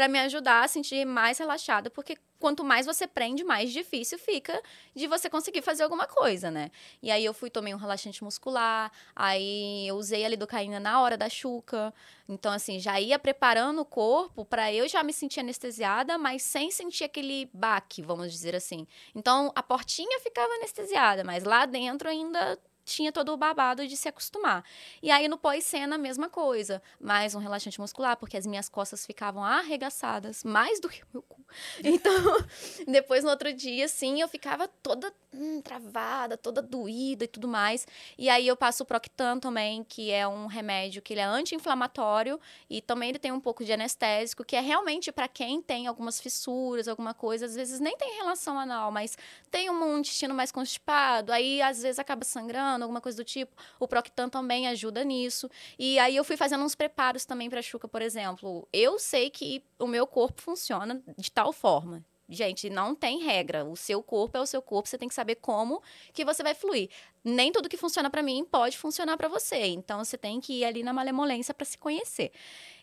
pra 0.00 0.08
me 0.08 0.18
ajudar 0.20 0.64
a 0.64 0.68
sentir 0.68 1.04
mais 1.04 1.36
relaxada, 1.36 1.90
porque 1.90 2.16
quanto 2.38 2.64
mais 2.64 2.86
você 2.86 3.06
prende, 3.06 3.44
mais 3.44 3.70
difícil 3.70 4.18
fica 4.18 4.58
de 4.96 5.06
você 5.06 5.28
conseguir 5.28 5.60
fazer 5.60 5.82
alguma 5.82 6.06
coisa, 6.06 6.50
né? 6.50 6.70
E 7.02 7.10
aí 7.10 7.22
eu 7.22 7.34
fui 7.34 7.50
tomei 7.50 7.74
um 7.74 7.76
relaxante 7.76 8.24
muscular, 8.24 8.90
aí 9.14 9.86
eu 9.86 9.96
usei 9.96 10.24
a 10.24 10.28
lidocaína 10.30 10.80
na 10.80 11.02
hora 11.02 11.18
da 11.18 11.28
chuca. 11.28 11.92
Então 12.26 12.50
assim, 12.50 12.78
já 12.80 12.98
ia 12.98 13.18
preparando 13.18 13.82
o 13.82 13.84
corpo 13.84 14.42
pra 14.42 14.72
eu 14.72 14.88
já 14.88 15.02
me 15.02 15.12
sentir 15.12 15.40
anestesiada, 15.40 16.16
mas 16.16 16.40
sem 16.44 16.70
sentir 16.70 17.04
aquele 17.04 17.50
baque, 17.52 18.00
vamos 18.00 18.32
dizer 18.32 18.56
assim. 18.56 18.86
Então 19.14 19.52
a 19.54 19.62
portinha 19.62 20.18
ficava 20.20 20.50
anestesiada, 20.54 21.22
mas 21.22 21.44
lá 21.44 21.66
dentro 21.66 22.08
ainda 22.08 22.58
tinha 22.90 23.12
todo 23.12 23.32
o 23.32 23.36
babado 23.36 23.86
de 23.86 23.96
se 23.96 24.08
acostumar. 24.08 24.64
E 25.02 25.10
aí 25.10 25.28
no 25.28 25.38
pós-cena, 25.38 25.94
a 25.94 25.98
mesma 25.98 26.28
coisa. 26.28 26.82
Mais 27.00 27.34
um 27.34 27.38
relaxante 27.38 27.80
muscular, 27.80 28.16
porque 28.16 28.36
as 28.36 28.46
minhas 28.46 28.68
costas 28.68 29.06
ficavam 29.06 29.44
arregaçadas, 29.44 30.44
mais 30.44 30.80
do 30.80 30.88
que 30.88 31.02
o 31.02 31.06
meu 31.12 31.22
cu. 31.22 31.39
Então, 31.82 32.44
depois 32.86 33.24
no 33.24 33.30
outro 33.30 33.52
dia, 33.52 33.84
assim, 33.84 34.20
eu 34.20 34.28
ficava 34.28 34.68
toda 34.68 35.12
hum, 35.32 35.60
travada, 35.60 36.36
toda 36.36 36.62
doída 36.62 37.24
e 37.24 37.28
tudo 37.28 37.48
mais. 37.48 37.86
E 38.18 38.28
aí 38.28 38.46
eu 38.46 38.56
passo 38.56 38.82
o 38.82 38.86
Proctan 38.86 39.38
também, 39.38 39.84
que 39.84 40.10
é 40.10 40.26
um 40.26 40.46
remédio 40.46 41.02
que 41.02 41.14
ele 41.14 41.20
é 41.20 41.24
anti-inflamatório 41.24 42.40
e 42.68 42.80
também 42.80 43.10
ele 43.10 43.18
tem 43.18 43.32
um 43.32 43.40
pouco 43.40 43.64
de 43.64 43.72
anestésico, 43.72 44.44
que 44.44 44.56
é 44.56 44.60
realmente 44.60 45.10
para 45.12 45.28
quem 45.28 45.60
tem 45.62 45.86
algumas 45.86 46.20
fissuras, 46.20 46.88
alguma 46.88 47.14
coisa, 47.14 47.46
às 47.46 47.54
vezes 47.54 47.80
nem 47.80 47.96
tem 47.96 48.16
relação 48.16 48.58
anal, 48.58 48.90
mas 48.90 49.16
tem 49.50 49.70
um 49.70 49.98
intestino 49.98 50.34
mais 50.34 50.52
constipado, 50.52 51.32
aí 51.32 51.60
às 51.62 51.82
vezes 51.82 51.98
acaba 51.98 52.24
sangrando, 52.24 52.84
alguma 52.84 53.00
coisa 53.00 53.16
do 53.16 53.24
tipo. 53.24 53.54
O 53.78 53.88
Proctan 53.88 54.28
também 54.28 54.68
ajuda 54.68 55.04
nisso. 55.04 55.50
E 55.78 55.98
aí 55.98 56.16
eu 56.16 56.24
fui 56.24 56.36
fazendo 56.36 56.64
uns 56.64 56.74
preparos 56.74 57.24
também 57.24 57.48
para 57.48 57.62
chuca, 57.62 57.88
por 57.88 58.02
exemplo. 58.02 58.68
Eu 58.72 58.98
sei 58.98 59.30
que 59.30 59.62
o 59.80 59.86
meu 59.86 60.06
corpo 60.06 60.40
funciona 60.40 61.02
de 61.16 61.30
tal 61.30 61.52
forma. 61.52 62.04
Gente, 62.30 62.70
não 62.70 62.94
tem 62.94 63.18
regra. 63.18 63.64
O 63.64 63.76
seu 63.76 64.00
corpo 64.00 64.38
é 64.38 64.40
o 64.40 64.46
seu 64.46 64.62
corpo, 64.62 64.88
você 64.88 64.96
tem 64.96 65.08
que 65.08 65.14
saber 65.14 65.34
como 65.36 65.82
que 66.12 66.24
você 66.24 66.44
vai 66.44 66.54
fluir. 66.54 66.88
Nem 67.24 67.50
tudo 67.50 67.68
que 67.68 67.76
funciona 67.76 68.08
para 68.08 68.22
mim 68.22 68.44
pode 68.44 68.78
funcionar 68.78 69.16
para 69.16 69.28
você. 69.28 69.66
Então 69.66 70.02
você 70.04 70.16
tem 70.16 70.40
que 70.40 70.60
ir 70.60 70.64
ali 70.64 70.84
na 70.84 70.92
malemolência 70.92 71.52
para 71.52 71.66
se 71.66 71.76
conhecer. 71.76 72.30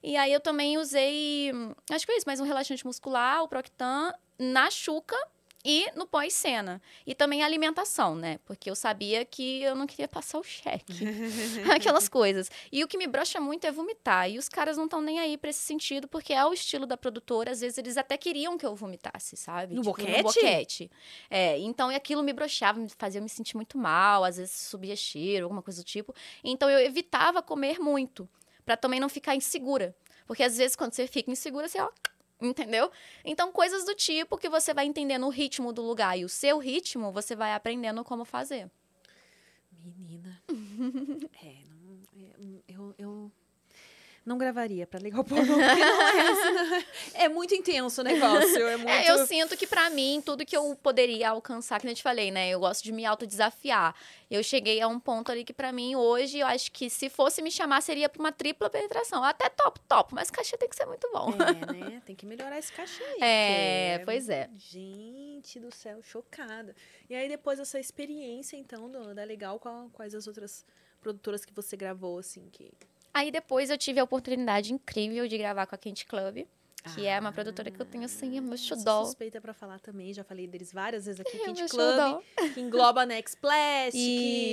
E 0.03 0.17
aí 0.17 0.33
eu 0.33 0.41
também 0.41 0.77
usei, 0.77 1.51
hum, 1.53 1.73
acho 1.89 2.05
que 2.05 2.11
foi 2.11 2.17
isso, 2.17 2.27
mais 2.27 2.41
um 2.41 2.43
relaxante 2.43 2.85
muscular, 2.85 3.41
o 3.41 3.47
Proctan 3.47 4.11
na 4.37 4.69
chuca 4.69 5.17
e 5.69 5.91
no 5.95 6.07
pós-cena. 6.07 6.81
E 7.05 7.13
também 7.13 7.43
a 7.43 7.45
alimentação, 7.45 8.15
né? 8.15 8.39
Porque 8.45 8.69
eu 8.69 8.75
sabia 8.75 9.25
que 9.25 9.61
eu 9.63 9.75
não 9.75 9.85
queria 9.85 10.07
passar 10.07 10.39
o 10.39 10.43
cheque. 10.43 10.93
Aquelas 11.75 12.07
coisas. 12.07 12.49
E 12.71 12.85
o 12.85 12.87
que 12.87 12.97
me 12.97 13.05
brocha 13.05 13.37
muito 13.41 13.67
é 13.67 13.71
vomitar. 13.71 14.29
E 14.29 14.37
os 14.39 14.47
caras 14.47 14.77
não 14.77 14.85
estão 14.85 15.01
nem 15.01 15.19
aí 15.19 15.37
pra 15.37 15.49
esse 15.49 15.59
sentido, 15.59 16.07
porque 16.07 16.31
é 16.31 16.45
o 16.45 16.53
estilo 16.53 16.85
da 16.85 16.95
produtora. 16.95 17.51
Às 17.51 17.59
vezes 17.59 17.77
eles 17.77 17.97
até 17.97 18.15
queriam 18.15 18.57
que 18.57 18.65
eu 18.65 18.73
vomitasse, 18.75 19.35
sabe? 19.35 19.75
No 19.75 19.81
Tipo, 19.81 19.91
boquete? 19.97 20.17
No 20.17 20.23
boquete. 20.23 20.91
É, 21.29 21.59
então 21.59 21.89
aquilo 21.89 22.23
me 22.23 22.31
broxava, 22.31 22.79
me 22.79 22.87
fazia 22.97 23.19
me 23.19 23.27
sentir 23.27 23.57
muito 23.57 23.77
mal. 23.77 24.23
Às 24.23 24.37
vezes 24.37 24.53
subia 24.53 24.95
cheiro, 24.95 25.47
alguma 25.47 25.61
coisa 25.61 25.81
do 25.81 25.85
tipo. 25.85 26.15
Então 26.41 26.69
eu 26.69 26.79
evitava 26.79 27.41
comer 27.41 27.77
muito, 27.77 28.29
pra 28.65 28.77
também 28.77 29.01
não 29.01 29.09
ficar 29.09 29.35
insegura. 29.35 29.93
Porque 30.25 30.43
às 30.43 30.57
vezes 30.57 30.77
quando 30.77 30.93
você 30.93 31.07
fica 31.07 31.29
insegura, 31.29 31.67
você, 31.67 31.81
ó, 31.81 31.89
Entendeu? 32.39 32.91
Então, 33.25 33.51
coisas 33.51 33.83
do 33.85 33.95
tipo 33.95 34.37
que 34.37 34.47
você 34.47 34.73
vai 34.73 34.85
entendendo 34.85 35.25
o 35.25 35.29
ritmo 35.29 35.73
do 35.73 35.81
lugar 35.81 36.17
e 36.17 36.23
o 36.23 36.29
seu 36.29 36.59
ritmo, 36.59 37.11
você 37.11 37.35
vai 37.35 37.53
aprendendo 37.53 38.03
como 38.03 38.23
fazer. 38.23 38.69
Menina. 39.71 40.41
é, 41.41 41.55
não, 41.67 41.99
é, 42.15 42.61
eu, 42.67 42.95
eu 42.97 43.31
não 44.27 44.37
gravaria 44.37 44.85
pra 44.85 44.99
ligar 44.99 45.21
o 45.21 45.23
pornô, 45.23 45.45
porque 45.55 45.61
não 45.85 46.01
é, 46.01 46.29
assim, 46.29 46.85
é 47.13 47.29
muito 47.29 47.55
intenso 47.55 48.01
o 48.01 48.03
negócio. 48.03 48.67
É 48.67 48.75
muito... 48.77 48.89
É, 48.91 49.09
eu 49.09 49.25
sinto 49.25 49.55
que 49.55 49.65
pra 49.65 49.89
mim, 49.89 50.21
tudo 50.23 50.45
que 50.45 50.55
eu 50.55 50.75
poderia 50.83 51.29
alcançar, 51.29 51.79
que 51.79 51.87
eu 51.87 51.95
te 51.95 52.03
falei, 52.03 52.29
né? 52.29 52.49
Eu 52.49 52.59
gosto 52.59 52.83
de 52.83 52.91
me 52.91 53.05
autodesafiar. 53.05 53.95
Eu 54.29 54.43
cheguei 54.43 54.81
a 54.81 54.87
um 54.87 54.99
ponto 54.99 55.31
ali 55.31 55.43
que 55.45 55.53
pra 55.53 55.71
mim, 55.71 55.95
hoje, 55.95 56.39
eu 56.39 56.47
acho 56.47 56.71
que 56.71 56.89
se 56.89 57.09
fosse 57.09 57.41
me 57.41 57.49
chamar, 57.49 57.81
seria 57.81 58.09
pra 58.09 58.19
uma 58.19 58.31
tripla 58.31 58.69
penetração. 58.69 59.23
Até 59.23 59.47
top, 59.49 59.79
top, 59.87 60.13
mas 60.13 60.27
o 60.29 60.33
cachê 60.33 60.57
tem 60.57 60.67
que 60.67 60.75
ser 60.75 60.85
muito 60.85 61.09
bom. 61.13 61.29
É, 61.31 61.73
né? 61.89 62.01
Tem 62.05 62.15
que 62.15 62.25
melhorar 62.25 62.59
esse 62.59 62.71
cachê 62.73 63.01
aí. 63.03 63.17
É, 63.21 64.01
pois 64.03 64.27
é. 64.29 64.49
Gente 64.57 65.59
do 65.59 65.73
céu, 65.73 66.01
chocada. 66.03 66.75
E 67.09 67.15
aí, 67.15 67.29
depois 67.29 67.59
dessa 67.59 67.79
experiência, 67.79 68.57
então, 68.57 68.89
do, 68.91 69.15
da 69.15 69.23
Legal, 69.23 69.57
qual- 69.59 69.89
quais 69.93 70.13
as 70.13 70.27
outras 70.27 70.65
produtoras 70.99 71.45
que 71.45 71.53
você 71.53 71.77
gravou, 71.77 72.19
assim, 72.19 72.49
que... 72.51 72.71
Aí 73.17 73.31
depois 73.31 73.71
eu 73.71 73.77
tive 73.79 73.99
a 73.99 74.03
oportunidade 74.03 74.71
incrível 74.71 75.27
de 75.27 75.39
gravar 75.39 75.65
com 75.65 75.73
a 75.73 75.77
Quente 75.77 76.05
Club, 76.05 76.45
que 76.93 77.05
é 77.07 77.19
uma 77.19 77.31
produtora 77.31 77.71
que 77.71 77.81
eu 77.81 77.85
tenho 77.85 78.05
assim, 78.05 78.37
é 78.37 78.41
meu 78.41 78.53
Ah, 78.53 78.57
sou 78.57 78.77
xodó. 78.77 79.05
suspeita 79.05 79.41
pra 79.41 79.55
falar 79.55 79.79
também, 79.79 80.13
já 80.13 80.23
falei 80.23 80.45
deles 80.45 80.71
várias 80.71 81.07
vezes 81.07 81.19
aqui, 81.19 81.35
É 81.35 81.67
Club, 81.67 82.23
que 82.53 82.59
engloba 82.61 83.01
a 83.01 83.05
Next 83.07 83.35
Plastic, 83.37 83.95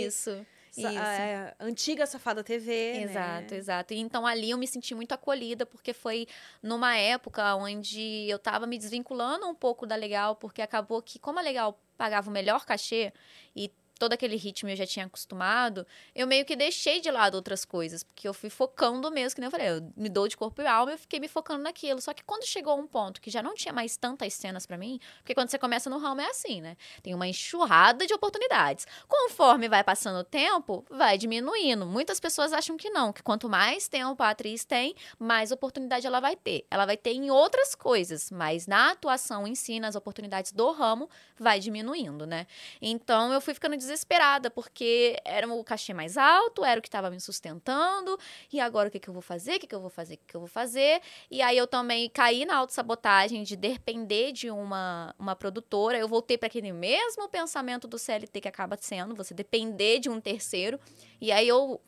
Isso. 0.06 0.46
sa- 0.70 0.90
isso. 0.90 0.98
a- 0.98 1.54
antiga 1.60 2.06
Safada 2.06 2.42
TV, 2.42 3.02
Exato, 3.02 3.52
né? 3.52 3.58
exato. 3.60 3.92
E 3.92 3.98
Então 3.98 4.26
ali 4.26 4.48
eu 4.50 4.56
me 4.56 4.66
senti 4.66 4.94
muito 4.94 5.12
acolhida, 5.12 5.66
porque 5.66 5.92
foi 5.92 6.26
numa 6.62 6.96
época 6.96 7.54
onde 7.56 8.26
eu 8.30 8.38
tava 8.38 8.66
me 8.66 8.78
desvinculando 8.78 9.46
um 9.46 9.54
pouco 9.54 9.86
da 9.86 9.94
Legal, 9.94 10.36
porque 10.36 10.62
acabou 10.62 11.02
que, 11.02 11.18
como 11.18 11.38
a 11.38 11.42
Legal 11.42 11.78
pagava 11.98 12.30
o 12.30 12.32
melhor 12.32 12.64
cachê 12.64 13.12
e 13.54 13.70
todo 13.98 14.12
aquele 14.12 14.36
ritmo 14.36 14.68
eu 14.68 14.76
já 14.76 14.86
tinha 14.86 15.06
acostumado, 15.06 15.86
eu 16.14 16.26
meio 16.26 16.44
que 16.44 16.56
deixei 16.56 17.00
de 17.00 17.10
lado 17.10 17.34
outras 17.34 17.64
coisas, 17.64 18.02
porque 18.02 18.26
eu 18.26 18.34
fui 18.34 18.50
focando 18.50 19.10
mesmo, 19.10 19.34
que 19.36 19.40
nem 19.40 19.46
eu 19.46 19.50
falei, 19.50 19.68
eu 19.68 19.92
me 19.96 20.08
dou 20.08 20.28
de 20.28 20.36
corpo 20.36 20.60
e 20.62 20.66
alma, 20.66 20.92
eu 20.92 20.98
fiquei 20.98 21.20
me 21.20 21.28
focando 21.28 21.62
naquilo. 21.62 22.00
Só 22.00 22.12
que 22.12 22.24
quando 22.24 22.44
chegou 22.44 22.78
um 22.78 22.86
ponto 22.86 23.20
que 23.20 23.30
já 23.30 23.42
não 23.42 23.54
tinha 23.54 23.72
mais 23.72 23.96
tantas 23.96 24.34
cenas 24.34 24.66
pra 24.66 24.76
mim, 24.76 24.98
porque 25.18 25.34
quando 25.34 25.48
você 25.48 25.58
começa 25.58 25.88
no 25.88 25.98
ramo 25.98 26.20
é 26.20 26.26
assim, 26.26 26.60
né? 26.60 26.76
Tem 27.02 27.14
uma 27.14 27.26
enxurrada 27.26 28.06
de 28.06 28.14
oportunidades. 28.14 28.86
Conforme 29.08 29.68
vai 29.68 29.84
passando 29.84 30.20
o 30.20 30.24
tempo, 30.24 30.84
vai 30.90 31.16
diminuindo. 31.16 31.86
Muitas 31.86 32.18
pessoas 32.18 32.52
acham 32.52 32.76
que 32.76 32.90
não, 32.90 33.12
que 33.12 33.22
quanto 33.22 33.48
mais 33.48 33.88
tempo 33.88 34.22
a 34.22 34.30
atriz 34.30 34.64
tem, 34.64 34.94
mais 35.18 35.50
oportunidade 35.52 36.06
ela 36.06 36.20
vai 36.20 36.36
ter. 36.36 36.66
Ela 36.70 36.86
vai 36.86 36.96
ter 36.96 37.12
em 37.12 37.30
outras 37.30 37.74
coisas, 37.74 38.30
mas 38.30 38.66
na 38.66 38.90
atuação 38.90 39.46
em 39.46 39.54
si, 39.54 39.78
nas 39.78 39.94
oportunidades 39.94 40.52
do 40.52 40.72
ramo, 40.72 41.08
vai 41.38 41.60
diminuindo, 41.60 42.26
né? 42.26 42.46
Então 42.80 43.32
eu 43.32 43.40
fui 43.40 43.54
ficando 43.54 43.76
desesperada, 43.84 44.50
porque 44.50 45.16
era 45.24 45.46
o 45.46 45.62
cachê 45.62 45.94
mais 45.94 46.16
alto, 46.16 46.64
era 46.64 46.78
o 46.78 46.82
que 46.82 46.88
estava 46.88 47.10
me 47.10 47.20
sustentando, 47.20 48.18
e 48.52 48.60
agora 48.60 48.88
o 48.88 48.90
que, 48.90 48.98
que 48.98 49.08
eu 49.08 49.12
vou 49.12 49.22
fazer? 49.22 49.56
O 49.56 49.60
que, 49.60 49.66
que 49.66 49.74
eu 49.74 49.80
vou 49.80 49.90
fazer? 49.90 50.14
O 50.14 50.18
que, 50.18 50.24
que 50.28 50.34
eu 50.34 50.40
vou 50.40 50.48
fazer? 50.48 51.00
E 51.30 51.40
aí 51.42 51.56
eu 51.56 51.66
também 51.66 52.08
caí 52.08 52.44
na 52.44 52.56
autossabotagem 52.56 53.42
de 53.42 53.56
depender 53.56 54.32
de 54.32 54.50
uma, 54.50 55.14
uma 55.18 55.36
produtora. 55.36 55.98
Eu 55.98 56.08
voltei 56.08 56.36
para 56.38 56.46
aquele 56.46 56.72
mesmo 56.72 57.28
pensamento 57.28 57.86
do 57.86 57.98
CLT 57.98 58.40
que 58.40 58.48
acaba 58.48 58.76
sendo, 58.80 59.14
você 59.14 59.34
depender 59.34 60.00
de 60.00 60.08
um 60.08 60.20
terceiro. 60.20 60.78
E 61.20 61.30
aí 61.30 61.46
eu. 61.48 61.80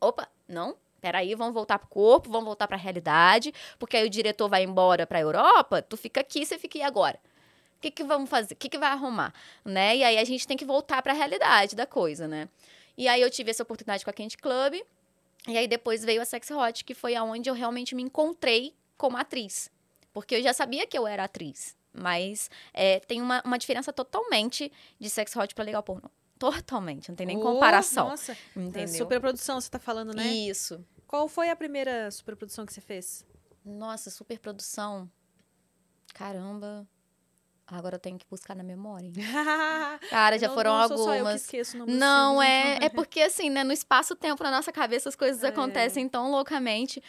Opa, 0.00 0.28
não. 0.48 0.76
Peraí, 1.00 1.34
vamos 1.34 1.54
voltar 1.54 1.78
pro 1.78 1.88
corpo, 1.88 2.30
vamos 2.30 2.46
voltar 2.46 2.66
pra 2.66 2.76
realidade, 2.76 3.52
porque 3.78 3.96
aí 3.96 4.06
o 4.06 4.10
diretor 4.10 4.48
vai 4.48 4.64
embora 4.64 5.06
pra 5.06 5.20
Europa, 5.20 5.80
tu 5.80 5.96
fica 5.96 6.20
aqui, 6.20 6.44
você 6.44 6.58
fica 6.58 6.78
e 6.78 6.82
agora? 6.82 7.20
O 7.76 7.80
que, 7.80 7.90
que 7.90 8.04
vamos 8.04 8.28
fazer? 8.28 8.54
O 8.54 8.56
que, 8.56 8.68
que 8.68 8.78
vai 8.78 8.90
arrumar? 8.90 9.32
Né? 9.64 9.98
E 9.98 10.04
aí 10.04 10.18
a 10.18 10.24
gente 10.24 10.46
tem 10.46 10.56
que 10.56 10.64
voltar 10.64 11.02
pra 11.02 11.12
realidade 11.12 11.76
da 11.76 11.86
coisa, 11.86 12.26
né? 12.26 12.48
E 12.96 13.06
aí 13.06 13.20
eu 13.20 13.30
tive 13.30 13.50
essa 13.50 13.62
oportunidade 13.62 14.02
com 14.04 14.10
a 14.10 14.12
Quente 14.12 14.38
Club, 14.38 14.74
e 15.46 15.56
aí 15.56 15.68
depois 15.68 16.02
veio 16.04 16.20
a 16.22 16.24
Sex 16.24 16.50
Hot, 16.50 16.84
que 16.84 16.94
foi 16.94 17.14
aonde 17.14 17.48
eu 17.50 17.54
realmente 17.54 17.94
me 17.94 18.02
encontrei 18.02 18.74
como 18.96 19.16
atriz. 19.16 19.70
Porque 20.12 20.34
eu 20.36 20.42
já 20.42 20.52
sabia 20.52 20.86
que 20.86 20.96
eu 20.98 21.06
era 21.06 21.24
atriz. 21.24 21.76
Mas 21.92 22.50
é, 22.72 23.00
tem 23.00 23.20
uma, 23.22 23.42
uma 23.44 23.58
diferença 23.58 23.92
totalmente 23.92 24.72
de 24.98 25.10
Sex 25.10 25.36
Hot 25.36 25.54
pra 25.54 25.64
legal 25.64 25.82
pornô. 25.82 26.10
Totalmente, 26.38 27.08
não 27.08 27.16
tem 27.16 27.26
nem 27.26 27.38
Oh, 27.38 27.40
comparação. 27.42 28.08
Nossa, 28.10 28.32
é 28.32 28.36
entendeu? 28.60 28.88
superprodução 28.88 29.60
você 29.60 29.70
tá 29.70 29.78
falando, 29.78 30.14
né? 30.14 30.26
Isso. 30.26 30.84
Qual 31.06 31.28
foi 31.28 31.48
a 31.48 31.56
primeira 31.56 32.10
superprodução 32.10 32.66
que 32.66 32.72
você 32.72 32.80
fez? 32.80 33.24
Nossa, 33.64 34.10
super 34.10 34.38
produção. 34.38 35.10
Caramba. 36.12 36.86
Agora 37.68 37.96
eu 37.96 38.00
tenho 38.00 38.16
que 38.16 38.26
buscar 38.30 38.54
na 38.54 38.62
memória. 38.62 39.10
Cara, 40.08 40.38
já 40.38 40.46
Não- 40.46 40.54
foram 40.54 40.70
não 40.72 40.82
algumas. 40.82 41.42
Esqueço 41.42 41.76
Não, 41.78 42.34
filmes, 42.40 42.48
é, 42.48 42.74
então. 42.76 42.86
é 42.86 42.88
porque 42.90 43.20
assim, 43.22 43.50
né, 43.50 43.64
no 43.64 43.72
espaço-tempo, 43.72 44.42
na 44.44 44.50
nossa 44.52 44.70
cabeça, 44.70 45.08
as 45.08 45.16
coisas 45.16 45.42
É. 45.42 45.48
acontecem 45.48 46.08
tão 46.08 46.30
loucamente. 46.30 47.02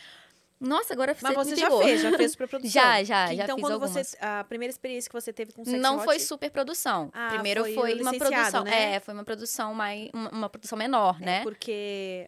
Nossa, 0.60 0.92
agora 0.94 1.16
Mas 1.22 1.36
você 1.36 1.56
já 1.56 1.68
pegou. 1.68 1.84
fez, 1.84 2.02
já 2.02 2.18
fez 2.18 2.32
superprodução? 2.34 2.72
Já, 2.72 3.04
já, 3.04 3.28
Que 3.28 3.36
já 3.36 3.44
Então, 3.44 3.60
quando 3.60 3.74
algumas. 3.74 3.92
você... 3.92 4.18
A 4.20 4.44
primeira 4.44 4.72
experiência 4.72 5.08
que 5.08 5.14
você 5.14 5.32
teve 5.32 5.52
com 5.54 5.64
Sex 5.64 5.80
Não 5.80 5.98
Hot, 5.98 6.06
foi 6.06 6.18
superprodução. 6.20 7.12
Ah, 7.14 7.28
Primeiro 7.30 7.62
foi 7.64 7.74
foi, 7.76 8.02
uma 8.02 8.18
produção. 8.18 8.64
né? 8.64 8.96
É, 8.96 9.00
foi 9.00 9.14
uma 9.14 9.24
produção 9.24 9.74
mais. 9.76 10.10
Uma, 10.12 10.30
uma 10.32 10.50
produção 10.50 10.76
menor, 10.76 11.18
é 11.22 11.26
né? 11.26 11.44
porque 11.44 12.28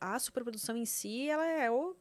a 0.00 0.18
superprodução 0.18 0.76
em 0.76 0.84
si, 0.84 1.28
ela 1.30 1.46
é 1.46 1.70
o, 1.70 1.94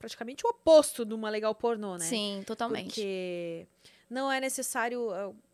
praticamente 0.00 0.44
o 0.44 0.50
oposto 0.50 1.04
de 1.04 1.14
uma 1.14 1.30
legal 1.30 1.54
pornô, 1.54 1.96
né? 1.96 2.04
Sim, 2.04 2.42
totalmente. 2.44 2.94
Porque 2.94 3.66
não 4.08 4.30
é 4.30 4.40
necessário... 4.40 5.10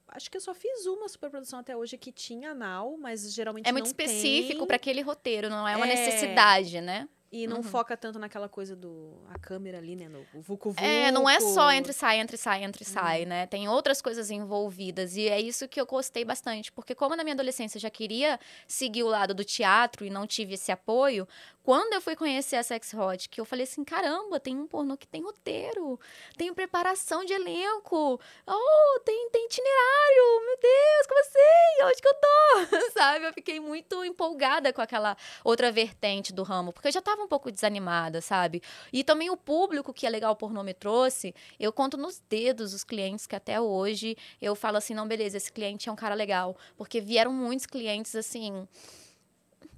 acho 0.08 0.30
que 0.30 0.36
eu 0.36 0.40
só 0.40 0.52
fiz 0.54 0.86
uma 0.86 1.08
superprodução 1.08 1.58
até 1.58 1.76
hoje 1.76 1.96
que 1.96 2.12
tinha 2.12 2.50
anal, 2.50 2.96
mas 2.98 3.32
geralmente 3.32 3.66
É 3.68 3.72
muito 3.72 3.86
específico 3.86 4.66
para 4.66 4.76
aquele 4.76 5.00
roteiro, 5.00 5.48
não 5.48 5.66
é 5.66 5.76
uma 5.76 5.86
É. 5.86 5.94
necessidade, 5.94 6.80
né? 6.80 7.08
E 7.34 7.46
não 7.46 7.56
Uhum. 7.56 7.62
foca 7.62 7.96
tanto 7.96 8.18
naquela 8.18 8.46
coisa 8.46 8.76
do... 8.76 9.14
A 9.30 9.38
câmera 9.38 9.78
ali, 9.78 9.96
né? 9.96 10.06
No 10.06 10.22
vucu 10.42 10.68
vucu. 10.72 10.84
É, 10.84 11.10
não 11.10 11.26
é 11.26 11.40
só 11.40 11.72
entre 11.72 11.90
sai, 11.94 12.18
entre 12.20 12.36
sai, 12.36 12.62
entre 12.62 12.82
e 12.82 12.86
sai, 12.86 13.24
né? 13.24 13.46
Tem 13.46 13.66
outras 13.70 14.02
coisas 14.02 14.30
envolvidas. 14.30 15.16
E 15.16 15.30
é 15.30 15.40
isso 15.40 15.66
que 15.66 15.80
eu 15.80 15.86
gostei 15.86 16.26
bastante. 16.26 16.70
Porque 16.70 16.94
como 16.94 17.16
na 17.16 17.24
minha 17.24 17.32
adolescência 17.32 17.78
eu 17.78 17.80
já 17.80 17.88
queria 17.88 18.38
seguir 18.68 19.02
o 19.02 19.08
lado 19.08 19.32
do 19.32 19.44
teatro 19.44 20.04
e 20.04 20.10
não 20.10 20.26
tive 20.26 20.52
esse 20.54 20.70
apoio, 20.70 21.26
quando 21.62 21.92
eu 21.92 22.00
fui 22.00 22.16
conhecer 22.16 22.56
a 22.56 22.62
Sex 22.62 22.92
Hot, 22.94 23.28
que 23.28 23.40
eu 23.40 23.44
falei 23.44 23.64
assim, 23.64 23.84
caramba, 23.84 24.40
tem 24.40 24.56
um 24.56 24.66
pornô 24.66 24.96
que 24.96 25.06
tem 25.06 25.22
roteiro, 25.22 25.98
tem 26.36 26.52
preparação 26.52 27.24
de 27.24 27.32
elenco, 27.32 28.20
oh, 28.46 29.00
tem, 29.04 29.30
tem 29.30 29.46
itinerário, 29.46 30.44
meu 30.44 30.58
Deus, 30.60 31.06
como 31.06 31.20
assim? 31.20 31.84
Onde 31.84 32.02
que 32.02 32.08
eu 32.08 32.14
tô? 32.14 32.90
Sabe? 32.98 33.26
Eu 33.26 33.32
fiquei 33.32 33.60
muito 33.60 34.04
empolgada 34.04 34.72
com 34.72 34.80
aquela 34.80 35.16
outra 35.44 35.70
vertente 35.70 36.32
do 36.32 36.42
ramo, 36.42 36.72
porque 36.72 36.88
eu 36.88 36.92
já 36.92 37.00
tava 37.00 37.22
um 37.22 37.28
pouco 37.28 37.50
desanimada, 37.50 38.20
sabe? 38.20 38.62
E 38.92 39.04
também 39.04 39.30
o 39.30 39.36
público 39.36 39.92
que 39.92 40.06
a 40.06 40.10
Legal 40.10 40.34
Pornô 40.34 40.62
me 40.62 40.74
trouxe, 40.74 41.34
eu 41.58 41.72
conto 41.72 41.96
nos 41.96 42.20
dedos 42.28 42.74
os 42.74 42.84
clientes 42.84 43.26
que 43.26 43.36
até 43.36 43.60
hoje 43.60 44.16
eu 44.40 44.54
falo 44.54 44.76
assim, 44.78 44.94
não, 44.94 45.06
beleza, 45.06 45.36
esse 45.36 45.52
cliente 45.52 45.88
é 45.88 45.92
um 45.92 45.96
cara 45.96 46.14
legal. 46.14 46.56
Porque 46.76 47.00
vieram 47.00 47.32
muitos 47.32 47.66
clientes, 47.66 48.14
assim, 48.14 48.66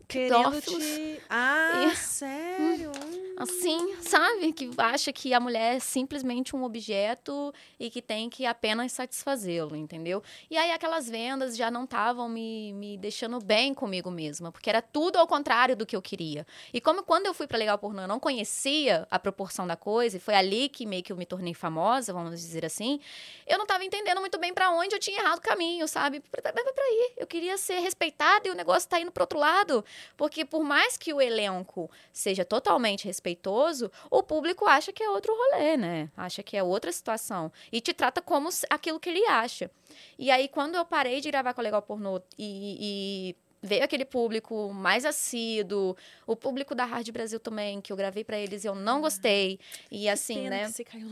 pedófilos. 0.09 0.85
te... 0.85 1.21
Ah, 1.29 1.91
E- 1.93 1.97
sério? 1.97 2.91
Assim, 3.37 3.97
sabe? 4.01 4.53
Que 4.53 4.71
acha 4.79 5.13
que 5.13 5.35
a 5.35 5.41
mulher 5.41 5.75
é 5.77 5.81
simplesmente 5.81 6.55
um 6.55 6.63
objeto 6.63 7.53
e 7.81 7.91
que 7.91 8.01
tem 8.01 8.31
que 8.31 8.47
apenas 8.47 8.93
satisfazê-lo, 8.93 9.75
entendeu? 9.75 10.23
E 10.49 10.57
aí 10.57 10.71
aquelas 10.71 11.11
vendas 11.11 11.57
já 11.57 11.69
não 11.69 11.83
estavam 11.83 12.29
me, 12.29 12.73
me 12.75 12.97
deixando 12.97 13.41
bem 13.41 13.75
comigo 13.75 14.09
mesma, 14.09 14.53
porque 14.53 14.71
era 14.71 14.81
tudo 14.81 15.17
ao 15.19 15.27
contrário 15.27 15.75
do 15.77 15.85
que 15.85 15.97
eu 15.97 16.03
queria. 16.03 16.47
E 16.73 16.81
como 16.81 17.03
quando 17.03 17.27
eu 17.27 17.35
fui 17.35 17.49
pra 17.49 17.59
Legal 17.59 17.77
Pornô 17.77 18.03
eu 18.03 18.09
não 18.09 18.21
conhecia 18.21 19.05
a 19.11 19.19
proporção 19.19 19.67
da 19.67 19.75
coisa, 19.77 20.17
e 20.17 20.21
foi 20.21 20.35
ali 20.37 20.69
que 20.69 20.87
meio 20.87 21.03
que 21.03 21.13
eu 21.13 21.17
me 21.17 21.27
tornei 21.27 21.55
famosa, 21.55 22.13
vamos 22.13 22.39
dizer 22.41 22.65
assim, 22.65 23.01
eu 23.49 23.59
não 23.59 23.67
tava 23.67 23.85
entendendo 23.85 24.21
muito 24.21 24.39
bem 24.39 24.55
pra 24.55 24.71
onde 24.71 24.95
eu 24.95 25.01
tinha 25.01 25.19
errado 25.21 25.39
o 25.39 25.43
caminho, 25.43 25.89
sabe? 25.89 26.23
Mas 26.33 26.65
peraí, 26.73 27.13
eu 27.17 27.27
queria 27.27 27.59
ser 27.59 27.81
respeitada 27.81 28.47
e 28.47 28.51
o 28.53 28.55
negócio 28.55 28.89
tá 28.89 29.01
indo 29.01 29.11
pro 29.11 29.25
outro 29.25 29.41
lado. 29.41 29.85
Porque 30.17 30.45
por 30.45 30.63
mais 30.63 30.97
que 30.97 31.13
o 31.13 31.21
elenco 31.21 31.91
seja 32.13 32.45
totalmente 32.45 33.03
desrespeitoso, 33.03 33.91
o 34.11 34.23
público 34.23 34.67
acha 34.67 34.93
que 34.93 35.03
é 35.03 35.11
outro 35.11 35.33
rolê, 35.35 35.77
né? 35.77 36.11
Acha 36.17 36.43
que 36.43 36.57
é 36.57 36.63
outra 36.63 36.93
situação. 36.93 37.53
E 37.73 37.81
te 37.81 37.93
trata 37.93 38.21
como 38.21 38.49
aquilo 38.71 39.01
que 39.01 39.09
ele 39.09 39.25
acha. 39.27 39.71
E 40.19 40.31
aí, 40.31 40.49
quando 40.49 40.75
eu 40.75 40.85
parei 40.85 41.21
de 41.21 41.31
gravar 41.31 41.55
com 41.55 41.61
a 41.61 41.65
Legal 41.65 41.83
Pornô 41.83 42.21
e, 42.39 42.79
e 42.81 43.37
veio 43.63 43.83
aquele 43.83 44.05
público 44.05 44.73
mais 44.73 45.05
assíduo, 45.05 45.97
o 46.27 46.37
público 46.37 46.75
da 46.75 46.85
Hard 46.85 47.09
Brasil 47.11 47.41
também, 47.41 47.81
que 47.81 47.93
eu 47.93 47.97
gravei 47.97 48.23
para 48.23 48.39
eles 48.39 48.65
e 48.65 48.67
eu 48.67 48.75
não 48.75 49.01
gostei. 49.01 49.59
E 49.91 50.09
assim, 50.09 50.49
né? 50.49 50.67
Que 50.67 50.73
você 50.73 50.85
caiu. 50.85 51.09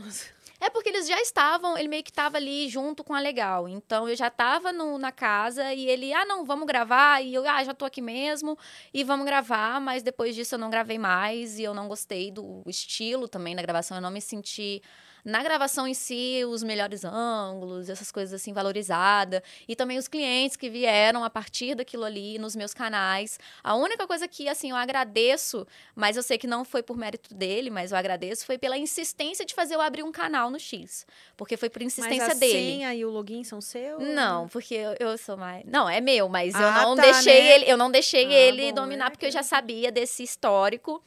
É 0.63 0.69
porque 0.69 0.87
eles 0.87 1.09
já 1.09 1.19
estavam, 1.19 1.77
ele 1.77 1.89
meio 1.89 2.01
que 2.01 2.09
estava 2.09 2.37
ali 2.37 2.69
junto 2.69 3.03
com 3.03 3.13
a 3.13 3.19
Legal. 3.19 3.67
Então 3.67 4.07
eu 4.07 4.15
já 4.15 4.27
estava 4.29 4.71
na 4.71 5.11
casa 5.11 5.73
e 5.73 5.85
ele, 5.89 6.13
ah, 6.13 6.23
não, 6.23 6.45
vamos 6.45 6.65
gravar. 6.65 7.21
E 7.21 7.33
eu, 7.33 7.45
ah, 7.45 7.61
já 7.61 7.73
tô 7.73 7.83
aqui 7.83 8.01
mesmo 8.01 8.57
e 8.93 9.03
vamos 9.03 9.25
gravar. 9.25 9.81
Mas 9.81 10.01
depois 10.03 10.33
disso 10.33 10.55
eu 10.55 10.59
não 10.59 10.69
gravei 10.69 10.97
mais 10.97 11.59
e 11.59 11.63
eu 11.63 11.73
não 11.73 11.89
gostei 11.89 12.31
do 12.31 12.63
estilo 12.65 13.27
também 13.27 13.53
da 13.57 13.61
gravação. 13.61 13.97
Eu 13.97 14.01
não 14.01 14.09
me 14.09 14.21
senti 14.21 14.81
na 15.23 15.41
gravação 15.41 15.87
em 15.87 15.93
si, 15.93 16.41
os 16.47 16.63
melhores 16.63 17.05
ângulos, 17.05 17.89
essas 17.89 18.11
coisas 18.11 18.33
assim, 18.33 18.51
valorizada. 18.51 19.41
E 19.67 19.75
também 19.75 19.97
os 19.97 20.07
clientes 20.07 20.57
que 20.57 20.69
vieram 20.69 21.23
a 21.23 21.29
partir 21.29 21.75
daquilo 21.75 22.03
ali 22.03 22.37
nos 22.37 22.55
meus 22.55 22.73
canais. 22.73 23.39
A 23.63 23.75
única 23.75 24.05
coisa 24.05 24.27
que, 24.27 24.49
assim, 24.49 24.71
eu 24.71 24.75
agradeço, 24.75 25.65
mas 25.95 26.17
eu 26.17 26.23
sei 26.23 26.37
que 26.37 26.47
não 26.47 26.65
foi 26.65 26.83
por 26.83 26.97
mérito 26.97 27.33
dele, 27.33 27.69
mas 27.69 27.91
eu 27.91 27.97
agradeço, 27.97 28.45
foi 28.45 28.57
pela 28.57 28.77
insistência 28.77 29.45
de 29.45 29.53
fazer 29.53 29.75
eu 29.75 29.81
abrir 29.81 30.03
um 30.03 30.11
canal 30.11 30.49
no 30.49 30.59
X. 30.59 31.05
Porque 31.37 31.55
foi 31.55 31.69
por 31.69 31.81
insistência 31.81 32.27
mas 32.27 32.35
a 32.35 32.39
dele. 32.39 32.51
senha 32.51 32.93
e 32.93 33.05
o 33.05 33.09
login 33.09 33.43
são 33.43 33.61
seus? 33.61 34.03
Não, 34.03 34.47
porque 34.49 34.75
eu, 34.75 34.95
eu 34.99 35.17
sou 35.17 35.37
mais. 35.37 35.63
Não, 35.65 35.89
é 35.89 36.01
meu, 36.01 36.27
mas 36.27 36.53
ah, 36.55 36.59
eu 36.59 36.71
não 36.71 36.95
tá, 36.95 37.03
deixei 37.03 37.41
né? 37.41 37.55
ele, 37.55 37.71
eu 37.71 37.77
não 37.77 37.89
deixei 37.89 38.25
ah, 38.25 38.33
ele 38.33 38.69
bom, 38.69 38.81
dominar, 38.81 39.07
é 39.07 39.09
porque 39.09 39.25
eu 39.25 39.31
já 39.31 39.43
sabia 39.43 39.91
desse 39.91 40.23
histórico. 40.23 41.01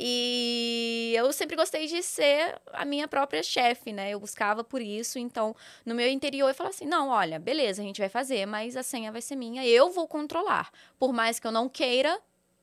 E 0.00 1.12
eu 1.16 1.32
sempre 1.32 1.56
gostei 1.56 1.86
de 1.88 2.00
ser 2.02 2.60
a 2.72 2.84
minha 2.84 3.08
própria 3.08 3.42
chefe, 3.42 3.92
né? 3.92 4.10
Eu 4.10 4.20
buscava 4.20 4.62
por 4.62 4.80
isso. 4.80 5.18
Então, 5.18 5.56
no 5.84 5.92
meu 5.92 6.08
interior, 6.08 6.48
eu 6.48 6.54
falava 6.54 6.74
assim: 6.74 6.86
não, 6.86 7.08
olha, 7.08 7.38
beleza, 7.40 7.82
a 7.82 7.84
gente 7.84 8.00
vai 8.00 8.08
fazer, 8.08 8.46
mas 8.46 8.76
a 8.76 8.84
senha 8.84 9.10
vai 9.10 9.20
ser 9.20 9.34
minha, 9.34 9.66
eu 9.66 9.90
vou 9.90 10.06
controlar. 10.06 10.70
Por 11.00 11.12
mais 11.12 11.40
que 11.40 11.46
eu 11.48 11.50
não 11.50 11.68
queira, 11.68 12.20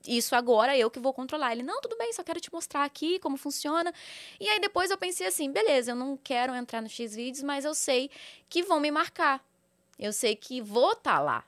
isso 0.08 0.34
agora 0.34 0.78
eu 0.78 0.90
que 0.90 0.98
vou 0.98 1.14
controlar. 1.14 1.52
Ele, 1.52 1.64
não, 1.64 1.82
tudo 1.82 1.98
bem, 1.98 2.14
só 2.14 2.24
quero 2.24 2.40
te 2.40 2.54
mostrar 2.54 2.86
aqui 2.86 3.20
como 3.20 3.36
funciona. 3.36 3.94
E 4.40 4.48
aí 4.48 4.60
depois 4.62 4.90
eu 4.90 4.98
pensei 4.98 5.28
assim, 5.28 5.52
beleza, 5.52 5.92
eu 5.92 5.96
não 5.96 6.16
quero 6.16 6.56
entrar 6.56 6.82
no 6.82 6.88
X 6.88 7.16
vídeos, 7.16 7.44
mas 7.44 7.66
eu 7.66 7.76
sei 7.76 8.10
que 8.48 8.64
vão 8.64 8.80
me 8.80 8.92
marcar. 8.92 9.44
Eu 10.00 10.14
sei 10.14 10.38
que 10.38 10.62
vou 10.62 10.94
estar 10.94 11.18
tá 11.18 11.20
lá. 11.20 11.44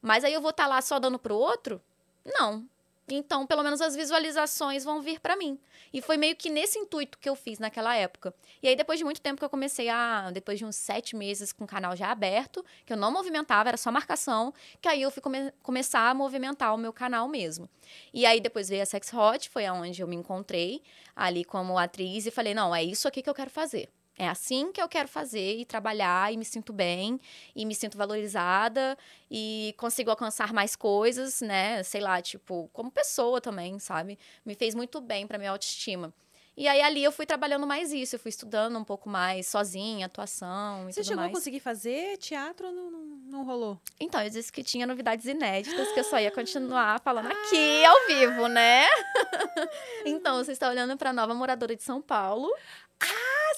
Mas 0.00 0.22
aí 0.22 0.32
eu 0.32 0.40
vou 0.40 0.50
estar 0.50 0.64
tá 0.64 0.68
lá 0.68 0.82
só 0.82 1.00
dando 1.00 1.18
pro 1.18 1.34
outro? 1.34 1.80
Não. 2.24 2.64
Então, 3.08 3.46
pelo 3.46 3.62
menos 3.62 3.80
as 3.80 3.96
visualizações 3.96 4.84
vão 4.84 5.00
vir 5.00 5.20
para 5.20 5.36
mim. 5.36 5.58
E 5.92 6.00
foi 6.00 6.16
meio 6.16 6.36
que 6.36 6.48
nesse 6.48 6.78
intuito 6.78 7.18
que 7.18 7.28
eu 7.28 7.34
fiz 7.34 7.58
naquela 7.58 7.94
época. 7.96 8.32
E 8.62 8.68
aí, 8.68 8.76
depois 8.76 8.98
de 8.98 9.04
muito 9.04 9.20
tempo 9.20 9.38
que 9.38 9.44
eu 9.44 9.50
comecei 9.50 9.88
a. 9.88 10.30
Depois 10.30 10.58
de 10.58 10.64
uns 10.64 10.76
sete 10.76 11.16
meses 11.16 11.52
com 11.52 11.64
o 11.64 11.66
canal 11.66 11.96
já 11.96 12.10
aberto, 12.10 12.64
que 12.86 12.92
eu 12.92 12.96
não 12.96 13.12
movimentava, 13.12 13.68
era 13.68 13.76
só 13.76 13.90
marcação, 13.90 14.54
que 14.80 14.88
aí 14.88 15.02
eu 15.02 15.10
fui 15.10 15.20
come 15.20 15.52
começar 15.62 16.08
a 16.08 16.14
movimentar 16.14 16.74
o 16.74 16.78
meu 16.78 16.92
canal 16.92 17.28
mesmo. 17.28 17.68
E 18.14 18.24
aí, 18.24 18.40
depois 18.40 18.68
veio 18.68 18.82
a 18.82 18.86
Sex 18.86 19.12
Hot, 19.12 19.48
foi 19.50 19.66
aonde 19.66 20.00
eu 20.00 20.08
me 20.08 20.16
encontrei 20.16 20.82
ali 21.14 21.44
como 21.44 21.76
atriz 21.78 22.24
e 22.26 22.30
falei: 22.30 22.54
não, 22.54 22.74
é 22.74 22.82
isso 22.82 23.08
aqui 23.08 23.20
que 23.22 23.28
eu 23.28 23.34
quero 23.34 23.50
fazer. 23.50 23.90
É 24.18 24.28
assim 24.28 24.70
que 24.72 24.80
eu 24.80 24.88
quero 24.88 25.08
fazer 25.08 25.56
e 25.58 25.64
trabalhar 25.64 26.32
e 26.32 26.36
me 26.36 26.44
sinto 26.44 26.72
bem 26.72 27.18
e 27.56 27.64
me 27.64 27.74
sinto 27.74 27.96
valorizada 27.96 28.96
e 29.30 29.74
consigo 29.78 30.10
alcançar 30.10 30.52
mais 30.52 30.76
coisas, 30.76 31.40
né? 31.40 31.82
Sei 31.82 32.00
lá, 32.00 32.20
tipo, 32.20 32.68
como 32.72 32.90
pessoa 32.90 33.40
também, 33.40 33.78
sabe? 33.78 34.18
Me 34.44 34.54
fez 34.54 34.74
muito 34.74 35.00
bem 35.00 35.26
para 35.26 35.38
minha 35.38 35.50
autoestima. 35.50 36.12
E 36.54 36.68
aí 36.68 36.82
ali 36.82 37.02
eu 37.02 37.10
fui 37.10 37.24
trabalhando 37.24 37.66
mais 37.66 37.92
isso, 37.94 38.14
eu 38.14 38.20
fui 38.20 38.28
estudando 38.28 38.78
um 38.78 38.84
pouco 38.84 39.08
mais 39.08 39.48
sozinha, 39.48 40.04
atuação 40.04 40.86
e 40.86 40.92
Você 40.92 41.00
tudo 41.00 41.08
chegou 41.08 41.22
mais. 41.22 41.32
a 41.32 41.34
conseguir 41.34 41.60
fazer 41.60 42.18
teatro 42.18 42.66
ou 42.66 42.72
não, 42.74 42.90
não, 42.90 43.00
não 43.00 43.44
rolou? 43.44 43.80
Então, 43.98 44.20
eu 44.22 44.28
disse 44.28 44.52
que 44.52 44.62
tinha 44.62 44.86
novidades 44.86 45.24
inéditas, 45.24 45.90
que 45.92 46.00
eu 46.00 46.04
só 46.04 46.20
ia 46.20 46.30
continuar 46.32 47.00
falando 47.00 47.32
aqui 47.32 47.84
ao 47.86 48.06
vivo, 48.06 48.48
né? 48.48 48.84
então, 50.04 50.44
você 50.44 50.52
está 50.52 50.68
olhando 50.68 50.94
para 50.98 51.08
a 51.08 51.12
nova 51.14 51.32
moradora 51.32 51.74
de 51.74 51.82
São 51.82 52.02
Paulo. 52.02 52.52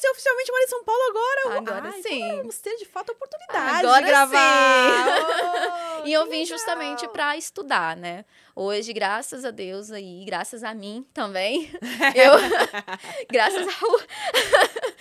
Você 0.05 0.10
oficialmente 0.10 0.52
mora 0.52 0.64
em 0.64 0.68
São 0.68 0.85
Paulo 0.85 1.02
agora? 1.09 1.59
Agora 1.59 1.89
ah, 1.89 2.02
sim. 2.02 2.36
Vamos 2.36 2.59
ter 2.59 2.76
de 2.76 2.85
fato 2.85 3.10
a 3.10 3.12
oportunidade 3.12 3.78
Agora 3.78 4.02
de 4.02 4.09
gravar. 4.10 6.02
Oh, 6.02 6.06
e 6.06 6.12
eu 6.12 6.24
vim 6.24 6.43
legal. 6.43 6.47
justamente 6.47 7.09
para 7.09 7.36
estudar, 7.39 7.97
né? 7.97 8.26
Hoje, 8.55 8.93
graças 8.93 9.47
a 9.47 9.51
Deus 9.51 9.90
aí, 9.90 10.22
graças 10.26 10.62
a 10.62 10.74
mim 10.74 11.06
também, 11.14 11.70
eu, 12.14 12.32
graças 13.32 13.66
ao, 13.66 14.01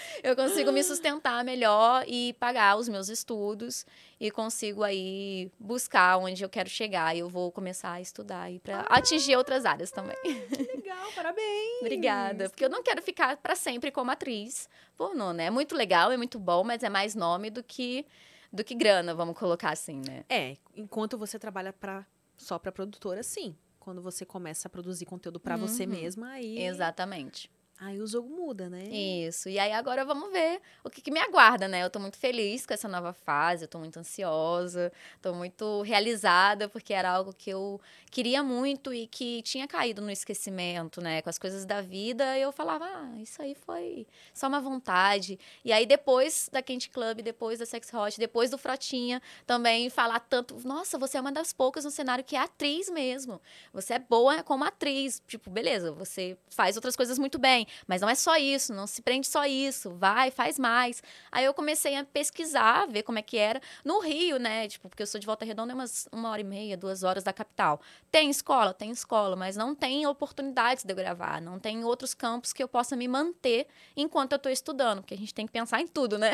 eu 0.24 0.36
consigo 0.36 0.72
me 0.72 0.84
sustentar 0.84 1.44
melhor 1.44 2.04
e 2.08 2.34
pagar 2.34 2.78
os 2.78 2.88
meus 2.90 3.10
estudos 3.10 3.86
e 4.20 4.30
consigo 4.32 4.84
aí 4.84 5.52
buscar 5.60 6.18
onde 6.18 6.44
eu 6.44 6.50
quero 6.50 6.70
chegar. 6.70 7.16
E 7.16 7.20
eu 7.20 7.30
vou 7.30 7.52
começar 7.52 7.94
a 7.94 8.02
estudar 8.02 8.42
aí 8.42 8.60
para 8.60 8.82
Ah. 8.82 8.98
atingir 8.98 9.36
outras 9.36 9.66
áreas 9.66 9.92
também. 9.92 10.16
Que 10.24 10.64
legal, 10.64 11.12
parabéns. 11.14 11.80
Obrigada, 11.82 12.50
porque 12.50 12.64
eu 12.66 12.70
não 12.70 12.82
quero 12.84 13.02
ficar 13.02 13.38
para 13.38 13.56
sempre 13.56 13.92
como 13.92 14.12
atriz 14.12 14.70
pornô, 14.96 15.34
né? 15.34 15.46
É 15.46 15.50
muito 15.52 15.76
legal, 15.76 16.12
é 16.12 16.18
muito 16.18 16.40
bom, 16.40 16.64
mas 16.64 16.84
é 16.84 16.90
mais 16.90 17.16
nome 17.16 17.50
do 17.50 17.64
que 17.64 18.06
do 18.52 18.64
que 18.64 18.76
grana, 18.76 19.16
vamos 19.16 19.36
colocar 19.38 19.72
assim, 19.72 20.00
né? 20.08 20.24
É, 20.30 20.56
enquanto 20.76 21.18
você 21.18 21.40
trabalha 21.40 21.74
pra, 21.74 22.06
só 22.38 22.60
pra 22.60 22.72
produtora, 22.72 23.24
sim. 23.24 23.56
Quando 23.80 24.00
você 24.02 24.26
começa 24.26 24.68
a 24.68 24.70
produzir 24.70 25.06
conteúdo 25.06 25.40
pra 25.40 25.58
você 25.58 25.84
Uhum. 25.86 25.90
mesma, 25.90 26.30
aí, 26.34 26.60
Exatamente. 26.60 27.50
Aí 27.80 28.00
o 28.00 28.08
jogo 28.08 28.30
muda, 28.30 28.70
né? 28.70 28.84
Isso. 28.84 29.50
E 29.50 29.60
aí 29.60 29.72
agora 29.72 30.06
vamos 30.06 30.32
ver 30.32 30.62
o 30.84 30.90
que, 30.90 31.02
que 31.02 31.12
me 31.12 31.20
aguarda, 31.20 31.68
né? 31.68 31.84
Eu 31.84 31.90
tô 31.90 32.00
muito 32.00 32.18
feliz 32.18 32.66
com 32.66 32.74
essa 32.74 32.88
nova 32.88 33.14
fase, 33.14 33.66
eu 33.66 33.68
tô 33.68 33.80
muito 33.80 33.98
ansiosa, 33.98 34.92
tô 35.22 35.34
muito 35.34 35.82
realizada, 35.82 36.70
porque 36.70 36.94
era 36.94 37.10
algo 37.10 37.34
que 37.34 37.50
eu 37.50 37.82
queria 38.10 38.44
muito 38.44 38.94
e 38.94 39.08
que 39.08 39.42
tinha 39.42 39.68
caído 39.68 40.02
no 40.02 40.12
esquecimento, 40.12 41.02
né? 41.02 41.22
Com 41.22 41.30
as 41.30 41.38
coisas 41.38 41.66
da 41.66 41.82
vida, 41.82 42.38
eu 42.38 42.52
falava, 42.52 42.86
ah, 42.86 43.20
isso 43.20 43.42
aí 43.42 43.56
foi 43.56 44.08
só 44.34 44.48
uma 44.48 44.62
vontade. 44.62 45.40
E 45.66 45.72
aí 45.74 45.86
depois 45.86 46.50
da 46.52 46.62
Quente 46.62 46.90
Club, 46.90 47.22
depois 47.22 47.60
da 47.60 47.66
Sex 47.66 47.94
Hot, 47.94 48.18
depois 48.18 48.50
do 48.50 48.58
Frotinha, 48.58 49.22
também 49.46 49.90
falar 49.90 50.20
tanto, 50.22 50.56
nossa, 50.66 50.98
você 50.98 51.18
é 51.18 51.22
uma 51.22 51.32
das 51.32 51.52
poucas 51.52 51.84
no 51.84 51.92
cenário 51.92 52.24
que 52.24 52.36
é 52.36 52.40
atriz 52.40 52.90
mesmo. 52.90 53.42
Você 53.74 53.96
é 53.96 54.00
boa 54.00 54.42
como 54.44 54.64
atriz. 54.64 55.22
Tipo, 55.28 55.50
beleza, 55.50 55.92
você 55.92 56.38
faz 56.50 56.76
outras 56.76 56.96
coisas 56.96 57.18
muito 57.20 57.38
bem, 57.38 57.68
mas 57.88 58.02
não 58.02 58.10
é 58.10 58.16
só 58.16 58.38
isso, 58.38 58.74
não 58.74 58.88
se 58.88 59.02
prende 59.02 59.28
só 59.28 59.46
isso, 59.46 59.92
vai, 59.92 60.32
faz 60.32 60.58
mais. 60.60 61.02
Aí 61.32 61.46
eu 61.46 61.54
comecei 61.54 61.96
a 61.96 62.04
pesquisar, 62.04 62.88
ver 62.88 63.04
como 63.04 63.20
é 63.20 63.22
que 63.22 63.38
era. 63.38 63.62
No 63.84 64.00
Rio, 64.00 64.38
né? 64.38 64.68
Tipo, 64.68 64.90
porque 64.90 65.04
eu 65.04 65.08
sou 65.08 65.20
de 65.20 65.26
Volta 65.26 65.46
Redonda, 65.46 65.74
é 65.74 65.76
umas 65.76 66.08
uma 66.12 66.30
hora 66.30 66.42
e 66.42 66.44
meia, 66.44 66.78
duas 66.78 67.04
horas 67.04 67.24
da 67.24 67.34
capital. 67.34 67.82
Tem 68.12 68.30
escola? 68.30 68.74
Tem 68.74 68.92
escola, 68.92 69.36
mas 69.36 69.56
não 69.56 69.76
tem 69.76 70.06
oportunidades 70.08 70.84
de 70.84 70.92
eu 70.92 70.96
gravar, 70.96 71.42
não 71.42 71.60
tem 71.60 71.84
outros 71.84 72.14
campos 72.14 72.54
que 72.54 72.62
eu 72.62 72.68
possa 72.68 72.96
me 72.96 73.08
manter 73.08 73.68
enquanto 73.96 74.34
eu 74.34 74.40
tô 74.40 74.50
estudando, 74.50 75.02
porque 75.02 75.14
a 75.14 75.18
gente 75.18 75.34
tem 75.34 75.46
que 75.46 75.52
pensar 75.52 75.82
em 75.82 75.88
tudo, 75.88 76.18
né? 76.18 76.32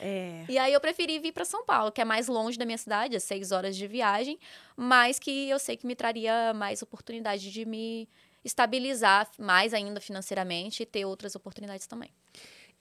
É. 0.00 0.44
E 0.54 0.58
aí 0.58 0.72
eu 0.72 0.80
preferi 0.80 1.18
vir 1.18 1.32
para 1.32 1.44
São 1.44 1.64
Paulo, 1.64 1.90
que 1.90 2.00
é 2.00 2.04
mais 2.04 2.28
longe 2.28 2.58
da 2.58 2.64
minha 2.64 2.78
cidade, 2.78 3.16
é 3.16 3.18
seis 3.18 3.50
horas 3.50 3.76
de 3.76 3.86
viagem, 3.86 4.38
mas 4.76 5.18
que 5.18 5.48
eu 5.48 5.58
sei 5.58 5.76
que 5.76 5.86
me 5.86 5.94
traria 5.94 6.52
mais 6.54 6.82
oportunidade 6.82 7.50
de 7.50 7.64
me 7.64 8.08
estabilizar 8.44 9.30
mais 9.38 9.72
ainda 9.72 10.00
financeiramente 10.00 10.82
e 10.82 10.86
ter 10.86 11.04
outras 11.04 11.34
oportunidades 11.34 11.86
também. 11.86 12.10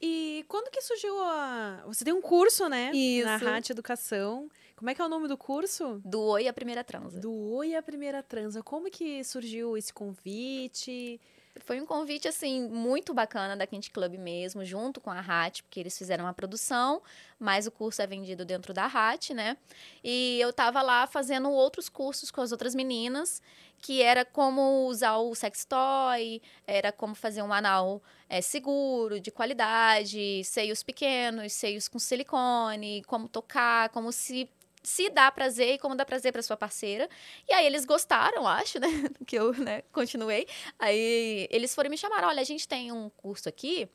E 0.06 0.44
quando 0.49 0.69
que 0.69 0.81
surgiu 0.81 1.18
a. 1.23 1.81
Você 1.85 2.03
tem 2.03 2.14
um 2.14 2.22
curso, 2.22 2.68
né? 2.68 2.91
Isso. 2.94 3.26
Na 3.26 3.38
Rádio 3.38 3.72
Educação. 3.72 4.49
Como 4.76 4.90
é 4.90 4.94
que 4.95 5.02
é 5.02 5.06
o 5.06 5.07
nome 5.07 5.30
do 5.30 5.38
curso? 5.38 6.02
Do 6.03 6.19
Oi 6.19 6.48
a 6.48 6.52
Primeira 6.52 6.84
Transa. 6.84 7.22
Do 7.22 7.31
Oi 7.31 7.73
a 7.73 7.81
Primeira 7.81 8.22
Transa. 8.22 8.61
Como 8.61 8.91
que 8.91 9.23
surgiu 9.23 9.77
esse 9.77 9.94
convite? 9.94 11.22
Foi 11.60 11.80
um 11.80 11.86
convite, 11.86 12.28
assim, 12.28 12.68
muito 12.68 13.14
bacana 13.14 13.56
da 13.56 13.68
Quente 13.68 13.92
Club 13.92 14.16
mesmo, 14.16 14.66
junto 14.66 15.00
com 15.00 15.12
a 15.12 15.22
RAT, 15.22 15.62
porque 15.62 15.80
eles 15.80 15.96
fizeram 15.96 16.26
uma 16.26 16.34
produção, 16.34 17.02
mas 17.40 17.68
o 17.68 17.72
curso 17.72 18.02
é 18.02 18.08
vendido 18.08 18.44
dentro 18.44 18.74
da 18.74 18.88
RAT, 18.88 19.30
né? 19.32 19.56
E 20.04 20.40
eu 20.42 20.52
tava 20.52 20.82
lá 20.82 21.06
fazendo 21.06 21.52
outros 21.52 21.90
cursos 21.90 22.32
com 22.32 22.42
as 22.42 22.52
outras 22.52 22.74
meninas, 22.74 23.40
que 23.78 24.02
era 24.02 24.26
como 24.26 24.88
usar 24.88 25.18
o 25.18 25.36
sex 25.36 25.64
toy, 25.64 26.42
era 26.66 26.92
como 26.92 27.14
fazer 27.14 27.44
um 27.44 27.54
anal 27.54 28.02
é, 28.28 28.42
seguro, 28.42 29.20
de 29.20 29.30
qualidade, 29.30 30.44
seios 30.44 30.82
pequenos, 30.82 31.54
seios 31.54 31.88
com 31.88 32.00
silicone, 32.00 33.04
como 33.04 33.28
tocar, 33.28 33.90
como 33.90 34.12
se 34.12 34.50
se 34.84 35.10
dá 35.10 35.32
prazer 35.32 35.76
e 35.76 35.78
como 35.80 35.96
dá 35.96 36.06
prazer 36.06 36.32
para 36.34 36.42
sua 36.44 36.58
parceira. 36.58 37.10
E 37.50 37.54
aí 37.54 37.66
eles 37.66 37.86
gostaram, 37.86 38.46
acho, 38.48 38.80
né? 38.80 38.88
Que 39.26 39.38
eu, 39.40 39.54
né, 39.54 39.82
continuei. 39.92 40.48
Aí 40.78 41.48
eles 41.50 41.74
foram 41.74 41.90
me 41.90 41.98
chamar, 41.98 42.24
olha, 42.26 42.42
a 42.42 42.46
gente 42.46 42.68
tem 42.68 42.92
um 42.92 43.10
curso 43.10 43.48
aqui 43.50 43.88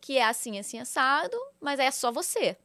que 0.00 0.18
é 0.18 0.24
assim, 0.24 0.58
assim, 0.58 0.78
assado, 0.78 1.36
mas 1.60 1.80
é 1.80 1.90
só 1.90 2.12
você. 2.12 2.56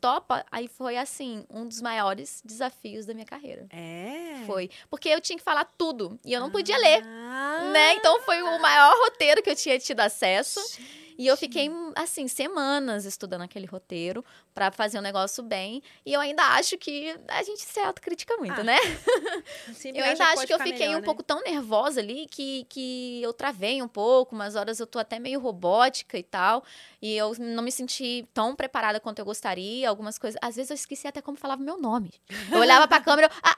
topa, 0.00 0.44
aí 0.50 0.68
foi 0.68 0.96
assim, 0.96 1.44
um 1.50 1.66
dos 1.66 1.80
maiores 1.80 2.40
desafios 2.44 3.04
da 3.04 3.12
minha 3.14 3.26
carreira. 3.26 3.66
É. 3.70 4.44
Foi. 4.46 4.70
Porque 4.88 5.08
eu 5.08 5.20
tinha 5.20 5.36
que 5.36 5.42
falar 5.42 5.64
tudo 5.76 6.20
e 6.24 6.32
eu 6.32 6.40
não 6.40 6.50
podia 6.52 6.76
ler, 6.78 7.02
Ah. 7.04 7.70
né? 7.72 7.94
Então 7.94 8.20
foi 8.20 8.40
o 8.42 8.60
maior 8.60 8.94
roteiro 9.04 9.42
que 9.42 9.50
eu 9.50 9.56
tinha 9.56 9.76
tido 9.78 9.98
acesso. 9.98 10.60
E 11.18 11.26
eu 11.26 11.36
fiquei, 11.36 11.68
assim, 11.96 12.28
semanas 12.28 13.04
estudando 13.04 13.42
aquele 13.42 13.66
roteiro 13.66 14.24
pra 14.54 14.70
fazer 14.70 14.98
o 14.98 15.02
negócio 15.02 15.42
bem. 15.42 15.82
E 16.06 16.12
eu 16.12 16.20
ainda 16.20 16.42
acho 16.54 16.78
que 16.78 17.12
a 17.26 17.42
gente 17.42 17.60
se 17.60 17.80
autocritica 17.80 18.36
muito, 18.36 18.60
Ah, 18.60 18.64
né? 18.64 18.78
Eu 19.94 20.04
ainda 20.04 20.24
acho 20.26 20.46
que 20.46 20.52
eu 20.52 20.58
fiquei 20.58 20.86
melhor, 20.86 20.96
um 20.96 21.00
né? 21.00 21.04
pouco 21.04 21.22
tão 21.22 21.42
nervosa 21.42 22.00
ali 22.00 22.26
que, 22.30 22.64
que 22.68 23.20
eu 23.22 23.32
travei 23.32 23.82
um 23.82 23.88
pouco, 23.88 24.34
umas 24.34 24.54
horas 24.54 24.78
eu 24.80 24.86
tô 24.86 24.98
até 24.98 25.18
meio 25.18 25.40
robótica 25.40 26.16
e 26.16 26.22
tal. 26.22 26.62
E 27.02 27.16
eu 27.16 27.34
não 27.38 27.62
me 27.62 27.72
senti 27.72 28.26
tão 28.32 28.54
preparada 28.54 29.00
quanto 29.00 29.18
eu 29.18 29.24
gostaria. 29.24 29.88
Algumas 29.88 30.18
coisas. 30.18 30.38
Às 30.42 30.56
vezes 30.56 30.70
eu 30.70 30.74
esqueci 30.74 31.06
até 31.08 31.20
como 31.20 31.36
falava 31.36 31.62
meu 31.62 31.78
nome. 31.80 32.12
Eu 32.50 32.58
olhava 32.58 32.86
pra 32.86 33.00
câmera, 33.02 33.26
eu, 33.28 33.30
ah, 33.42 33.56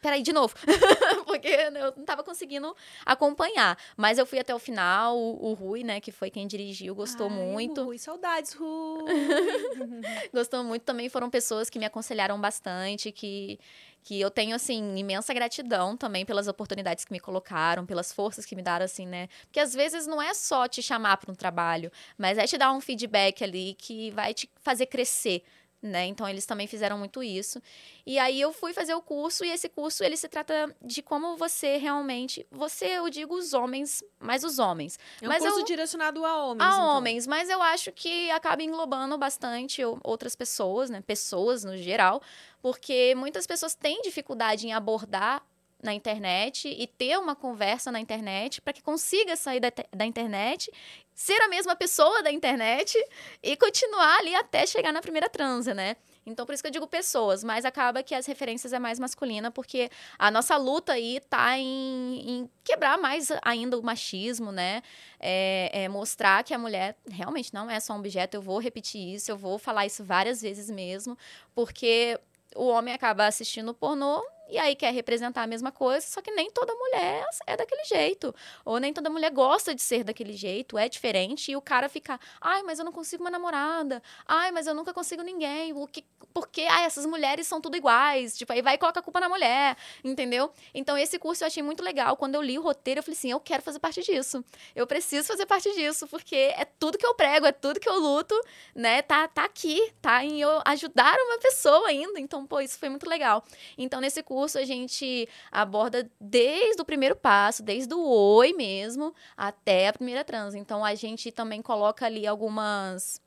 peraí, 0.00 0.22
de 0.22 0.32
novo. 0.32 0.54
Porque 1.26 1.48
eu 1.48 1.70
não 1.96 2.04
tava 2.04 2.22
conseguindo 2.22 2.74
acompanhar. 3.04 3.76
Mas 3.96 4.18
eu 4.18 4.26
fui 4.26 4.38
até 4.38 4.54
o 4.54 4.58
final, 4.58 5.16
o, 5.16 5.50
o 5.50 5.54
Rui, 5.54 5.82
né, 5.82 6.00
que 6.00 6.12
foi 6.12 6.30
quem 6.30 6.46
dirigiu, 6.46 6.94
gostou 6.94 7.28
Ai, 7.28 7.36
muito. 7.36 7.82
Rui, 7.84 7.98
saudades, 7.98 8.52
Rui. 8.52 9.04
Gostou 10.32 10.62
muito 10.64 10.82
também, 10.82 11.08
foram 11.08 11.30
pessoas 11.30 11.68
que 11.70 11.78
me 11.78 11.84
aconselharam 11.84 12.40
bastante, 12.40 13.10
que, 13.10 13.58
que 14.02 14.20
eu 14.20 14.30
tenho, 14.30 14.54
assim, 14.54 14.96
imensa 14.96 15.34
gratidão 15.34 15.96
também 15.96 16.24
pelas 16.24 16.48
oportunidades 16.48 17.04
que 17.04 17.12
me 17.12 17.20
colocaram, 17.20 17.84
pelas 17.84 18.12
forças 18.12 18.44
que 18.44 18.54
me 18.54 18.62
deram, 18.62 18.84
assim, 18.84 19.06
né? 19.06 19.28
Porque 19.44 19.60
às 19.60 19.74
vezes 19.74 20.06
não 20.06 20.20
é 20.20 20.32
só 20.34 20.68
te 20.68 20.82
chamar 20.82 21.16
para 21.16 21.32
um 21.32 21.34
trabalho, 21.34 21.90
mas 22.16 22.38
é 22.38 22.46
te 22.46 22.56
dar 22.56 22.72
um 22.72 22.80
feedback 22.80 23.42
ali 23.42 23.74
que 23.74 24.10
vai 24.12 24.32
te 24.34 24.50
fazer 24.60 24.86
crescer. 24.86 25.42
Né? 25.80 26.06
Então 26.06 26.28
eles 26.28 26.44
também 26.44 26.66
fizeram 26.66 26.98
muito 26.98 27.22
isso. 27.22 27.62
E 28.04 28.18
aí 28.18 28.40
eu 28.40 28.52
fui 28.52 28.72
fazer 28.72 28.94
o 28.94 29.00
curso 29.00 29.44
e 29.44 29.48
esse 29.50 29.68
curso 29.68 30.02
ele 30.02 30.16
se 30.16 30.28
trata 30.28 30.74
de 30.82 31.00
como 31.02 31.36
você 31.36 31.76
realmente, 31.76 32.44
você 32.50 32.86
eu 32.98 33.08
digo 33.08 33.32
os 33.36 33.52
homens, 33.54 34.02
mas 34.18 34.42
os 34.42 34.58
homens, 34.58 34.98
É 35.22 35.26
um 35.26 35.28
Mas 35.28 35.38
curso 35.44 35.60
eu- 35.60 35.64
direcionado 35.64 36.24
a 36.24 36.36
homens. 36.46 36.68
a 36.68 36.72
então. 36.74 36.84
homens, 36.96 37.26
mas 37.28 37.48
eu 37.48 37.62
acho 37.62 37.92
que 37.92 38.28
acaba 38.32 38.60
englobando 38.60 39.16
bastante 39.16 39.80
outras 40.02 40.34
pessoas, 40.34 40.90
né? 40.90 41.00
Pessoas 41.00 41.62
no 41.62 41.76
geral, 41.76 42.20
porque 42.60 43.14
muitas 43.14 43.46
pessoas 43.46 43.76
têm 43.76 44.02
dificuldade 44.02 44.66
em 44.66 44.72
abordar 44.72 45.46
na 45.80 45.94
internet 45.94 46.66
e 46.76 46.88
ter 46.88 47.16
uma 47.20 47.36
conversa 47.36 47.92
na 47.92 48.00
internet 48.00 48.60
para 48.60 48.72
que 48.72 48.82
consiga 48.82 49.36
sair 49.36 49.60
da, 49.60 49.70
da 49.94 50.04
internet, 50.04 50.72
ser 51.18 51.42
a 51.42 51.48
mesma 51.48 51.74
pessoa 51.74 52.22
da 52.22 52.30
internet 52.30 52.96
e 53.42 53.56
continuar 53.56 54.18
ali 54.20 54.36
até 54.36 54.64
chegar 54.64 54.92
na 54.92 55.02
primeira 55.02 55.28
transa, 55.28 55.74
né? 55.74 55.96
Então, 56.24 56.46
por 56.46 56.52
isso 56.52 56.62
que 56.62 56.68
eu 56.68 56.72
digo 56.72 56.86
pessoas, 56.86 57.42
mas 57.42 57.64
acaba 57.64 58.04
que 58.04 58.14
as 58.14 58.24
referências 58.24 58.72
é 58.72 58.78
mais 58.78 59.00
masculina, 59.00 59.50
porque 59.50 59.90
a 60.16 60.30
nossa 60.30 60.56
luta 60.56 60.92
aí 60.92 61.18
tá 61.28 61.58
em, 61.58 62.22
em 62.24 62.50
quebrar 62.62 62.96
mais 62.98 63.32
ainda 63.42 63.76
o 63.76 63.82
machismo, 63.82 64.52
né? 64.52 64.80
É, 65.18 65.70
é 65.72 65.88
mostrar 65.88 66.44
que 66.44 66.54
a 66.54 66.58
mulher 66.58 66.96
realmente 67.10 67.52
não 67.52 67.68
é 67.68 67.80
só 67.80 67.94
um 67.94 67.98
objeto. 67.98 68.36
Eu 68.36 68.42
vou 68.42 68.60
repetir 68.60 69.14
isso, 69.14 69.28
eu 69.28 69.36
vou 69.36 69.58
falar 69.58 69.86
isso 69.86 70.04
várias 70.04 70.40
vezes 70.40 70.70
mesmo, 70.70 71.18
porque 71.52 72.16
o 72.54 72.68
homem 72.68 72.94
acaba 72.94 73.26
assistindo 73.26 73.74
pornô 73.74 74.22
e 74.48 74.58
aí 74.58 74.74
quer 74.74 74.92
representar 74.92 75.42
a 75.42 75.46
mesma 75.46 75.70
coisa, 75.70 76.06
só 76.06 76.20
que 76.20 76.30
nem 76.30 76.50
toda 76.50 76.74
mulher 76.74 77.24
é 77.46 77.56
daquele 77.56 77.84
jeito. 77.84 78.34
Ou 78.64 78.78
nem 78.78 78.92
toda 78.92 79.10
mulher 79.10 79.30
gosta 79.30 79.74
de 79.74 79.82
ser 79.82 80.04
daquele 80.04 80.32
jeito, 80.32 80.78
é 80.78 80.88
diferente, 80.88 81.52
e 81.52 81.56
o 81.56 81.60
cara 81.60 81.88
fica, 81.88 82.18
ai, 82.40 82.62
mas 82.62 82.78
eu 82.78 82.84
não 82.84 82.92
consigo 82.92 83.22
uma 83.22 83.30
namorada, 83.30 84.02
ai, 84.26 84.50
mas 84.50 84.66
eu 84.66 84.74
nunca 84.74 84.92
consigo 84.92 85.22
ninguém, 85.22 85.72
o 85.72 85.86
que, 85.86 86.04
porque, 86.32 86.62
ai, 86.62 86.84
essas 86.84 87.04
mulheres 87.04 87.46
são 87.46 87.60
tudo 87.60 87.76
iguais, 87.76 88.36
tipo, 88.36 88.52
aí 88.52 88.62
vai 88.62 88.74
e 88.74 88.78
coloca 88.78 89.00
a 89.00 89.02
culpa 89.02 89.20
na 89.20 89.28
mulher, 89.28 89.76
entendeu? 90.02 90.50
Então, 90.74 90.96
esse 90.96 91.18
curso 91.18 91.44
eu 91.44 91.46
achei 91.46 91.62
muito 91.62 91.82
legal, 91.82 92.16
quando 92.16 92.34
eu 92.34 92.42
li 92.42 92.58
o 92.58 92.62
roteiro, 92.62 93.00
eu 93.00 93.02
falei 93.02 93.16
assim, 93.16 93.30
eu 93.30 93.40
quero 93.40 93.62
fazer 93.62 93.78
parte 93.78 94.02
disso, 94.02 94.44
eu 94.74 94.86
preciso 94.86 95.26
fazer 95.28 95.46
parte 95.46 95.72
disso, 95.74 96.06
porque 96.08 96.36
é 96.36 96.64
tudo 96.64 96.96
que 96.96 97.06
eu 97.06 97.14
prego, 97.14 97.46
é 97.46 97.52
tudo 97.52 97.80
que 97.80 97.88
eu 97.88 97.98
luto, 97.98 98.34
né, 98.74 99.02
tá, 99.02 99.28
tá 99.28 99.44
aqui, 99.44 99.92
tá 100.00 100.24
em 100.24 100.40
eu 100.40 100.62
ajudar 100.64 101.16
uma 101.18 101.38
pessoa 101.38 101.88
ainda, 101.88 102.18
então, 102.18 102.46
pô, 102.46 102.60
isso 102.60 102.78
foi 102.78 102.88
muito 102.88 103.08
legal. 103.08 103.44
Então, 103.76 104.00
nesse 104.00 104.22
curso, 104.22 104.37
a 104.46 104.64
gente 104.64 105.28
aborda 105.50 106.10
desde 106.20 106.80
o 106.80 106.84
primeiro 106.84 107.16
passo, 107.16 107.62
desde 107.62 107.92
o 107.94 108.00
oi 108.00 108.52
mesmo, 108.52 109.14
até 109.36 109.88
a 109.88 109.92
primeira 109.92 110.24
trans. 110.24 110.54
Então, 110.54 110.84
a 110.84 110.94
gente 110.94 111.32
também 111.32 111.60
coloca 111.60 112.06
ali 112.06 112.26
algumas 112.26 113.20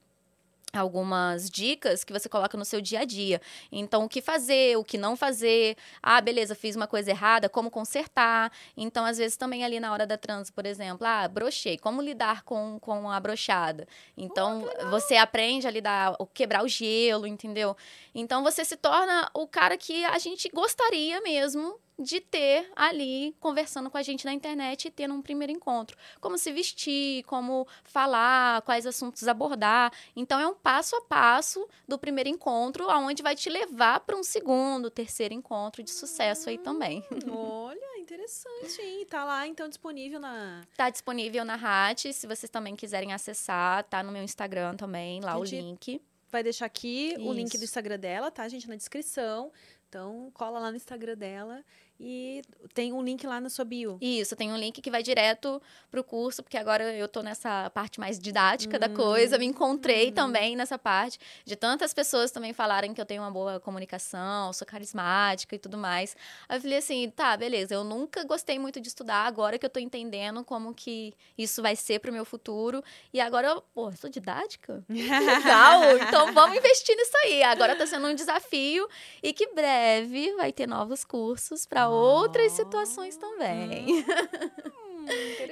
algumas 0.73 1.49
dicas 1.49 2.03
que 2.03 2.13
você 2.13 2.29
coloca 2.29 2.57
no 2.57 2.63
seu 2.65 2.79
dia 2.81 3.01
a 3.01 3.05
dia. 3.05 3.41
Então, 3.71 4.05
o 4.05 4.09
que 4.09 4.21
fazer, 4.21 4.77
o 4.77 4.83
que 4.83 4.97
não 4.97 5.15
fazer. 5.15 5.75
Ah, 6.01 6.21
beleza, 6.21 6.55
fiz 6.55 6.75
uma 6.75 6.87
coisa 6.87 7.09
errada, 7.11 7.49
como 7.49 7.69
consertar. 7.69 8.51
Então, 8.75 9.05
às 9.05 9.17
vezes, 9.17 9.35
também 9.37 9.63
ali 9.63 9.79
na 9.79 9.91
hora 9.91 10.07
da 10.07 10.17
trans, 10.17 10.49
por 10.49 10.65
exemplo, 10.65 11.05
ah, 11.05 11.27
brochei, 11.27 11.77
como 11.77 12.01
lidar 12.01 12.43
com, 12.43 12.79
com 12.79 13.09
a 13.09 13.19
brochada. 13.19 13.87
Então, 14.17 14.67
você 14.89 15.15
aprende 15.17 15.67
a 15.67 15.71
lidar, 15.71 16.15
o- 16.19 16.25
quebrar 16.25 16.63
o 16.63 16.67
gelo, 16.67 17.27
entendeu? 17.27 17.75
Então, 18.15 18.43
você 18.43 18.63
se 18.63 18.77
torna 18.77 19.29
o 19.33 19.47
cara 19.47 19.77
que 19.77 20.05
a 20.05 20.17
gente 20.19 20.49
gostaria 20.53 21.21
mesmo 21.21 21.79
de 21.97 22.19
ter 22.19 22.71
ali 22.75 23.35
conversando 23.39 23.89
com 23.89 23.97
a 23.97 24.01
gente 24.01 24.25
na 24.25 24.33
internet 24.33 24.87
e 24.87 24.91
tendo 24.91 25.13
um 25.13 25.21
primeiro 25.21 25.51
encontro. 25.51 25.97
Como 26.19 26.37
se 26.37 26.51
vestir, 26.51 27.23
como 27.23 27.67
falar, 27.83 28.61
quais 28.63 28.85
assuntos 28.85 29.27
abordar. 29.27 29.91
Então 30.15 30.39
é 30.39 30.47
um 30.47 30.55
passo 30.55 30.95
a 30.95 31.01
passo 31.01 31.67
do 31.87 31.97
primeiro 31.99 32.29
encontro, 32.29 32.89
aonde 32.89 33.21
vai 33.21 33.35
te 33.35 33.49
levar 33.49 33.99
para 34.01 34.15
um 34.15 34.23
segundo, 34.23 34.89
terceiro 34.89 35.33
encontro 35.33 35.83
de 35.83 35.91
sucesso 35.91 36.49
aí 36.49 36.57
também. 36.57 37.03
Olha, 37.29 37.99
interessante, 37.99 38.81
hein? 38.81 39.05
Tá 39.05 39.23
lá, 39.23 39.47
então, 39.47 39.69
disponível 39.69 40.19
na... 40.19 40.61
Tá 40.75 40.89
disponível 40.89 41.45
na 41.45 41.55
RAT, 41.55 42.11
se 42.11 42.27
vocês 42.27 42.49
também 42.49 42.75
quiserem 42.75 43.13
acessar, 43.13 43.83
tá 43.85 44.03
no 44.03 44.11
meu 44.11 44.23
Instagram 44.23 44.75
também, 44.75 45.21
lá 45.21 45.37
o 45.37 45.45
Gente, 45.45 45.63
link. 45.63 46.01
Vai 46.31 46.43
deixar 46.43 46.65
aqui 46.65 47.15
o 47.19 47.33
link 47.33 47.49
do 47.49 47.55
Isso. 47.55 47.65
Instagram 47.65 47.99
dela, 47.99 48.31
tá, 48.31 48.47
gente? 48.47 48.67
Na 48.67 48.75
descrição. 48.75 49.51
Então, 49.91 50.31
cola 50.33 50.57
lá 50.57 50.71
no 50.71 50.77
Instagram 50.77 51.17
dela. 51.17 51.65
E 52.03 52.41
tem 52.73 52.91
um 52.91 53.03
link 53.03 53.27
lá 53.27 53.39
na 53.39 53.47
sua 53.47 53.63
bio. 53.63 53.99
Isso, 54.01 54.35
tem 54.35 54.51
um 54.51 54.57
link 54.57 54.81
que 54.81 54.89
vai 54.89 55.03
direto 55.03 55.61
pro 55.91 56.03
curso, 56.03 56.41
porque 56.41 56.57
agora 56.57 56.83
eu 56.95 57.07
tô 57.07 57.21
nessa 57.21 57.69
parte 57.69 57.99
mais 57.99 58.17
didática 58.17 58.79
da 58.79 58.87
Hum, 58.87 58.95
coisa, 58.95 59.37
me 59.37 59.45
encontrei 59.45 60.09
hum. 60.09 60.13
também 60.13 60.55
nessa 60.55 60.79
parte 60.79 61.19
de 61.45 61.55
tantas 61.55 61.93
pessoas 61.93 62.31
também 62.31 62.53
falarem 62.53 62.91
que 62.91 62.99
eu 62.99 63.05
tenho 63.05 63.21
uma 63.21 63.29
boa 63.29 63.59
comunicação, 63.59 64.51
sou 64.51 64.65
carismática 64.65 65.55
e 65.55 65.59
tudo 65.59 65.77
mais. 65.77 66.15
Aí 66.49 66.57
eu 66.57 66.61
falei 66.61 66.77
assim, 66.79 67.07
tá, 67.15 67.37
beleza, 67.37 67.75
eu 67.75 67.83
nunca 67.83 68.23
gostei 68.23 68.57
muito 68.57 68.81
de 68.81 68.87
estudar, 68.87 69.27
agora 69.27 69.59
que 69.59 69.65
eu 69.65 69.69
tô 69.69 69.79
entendendo 69.79 70.43
como 70.43 70.73
que 70.73 71.13
isso 71.37 71.61
vai 71.61 71.75
ser 71.75 71.99
pro 71.99 72.11
meu 72.11 72.25
futuro, 72.25 72.83
e 73.13 73.21
agora 73.21 73.49
eu, 73.49 73.61
pô, 73.75 73.91
sou 73.91 74.09
didática? 74.09 74.83
Legal, 74.89 75.97
então 75.99 76.33
vamos 76.33 76.57
investir 76.57 76.95
nisso 76.95 77.15
aí. 77.25 77.43
Agora 77.43 77.75
tá 77.75 77.85
sendo 77.85 78.07
um 78.07 78.15
desafio 78.15 78.87
e 79.21 79.33
que 79.33 79.53
breve 79.53 80.33
vai 80.35 80.51
ter 80.51 80.67
novos 80.67 81.03
cursos 81.03 81.67
para 81.67 81.90
outras 81.91 82.51
situações 82.53 83.17
também. 83.17 84.05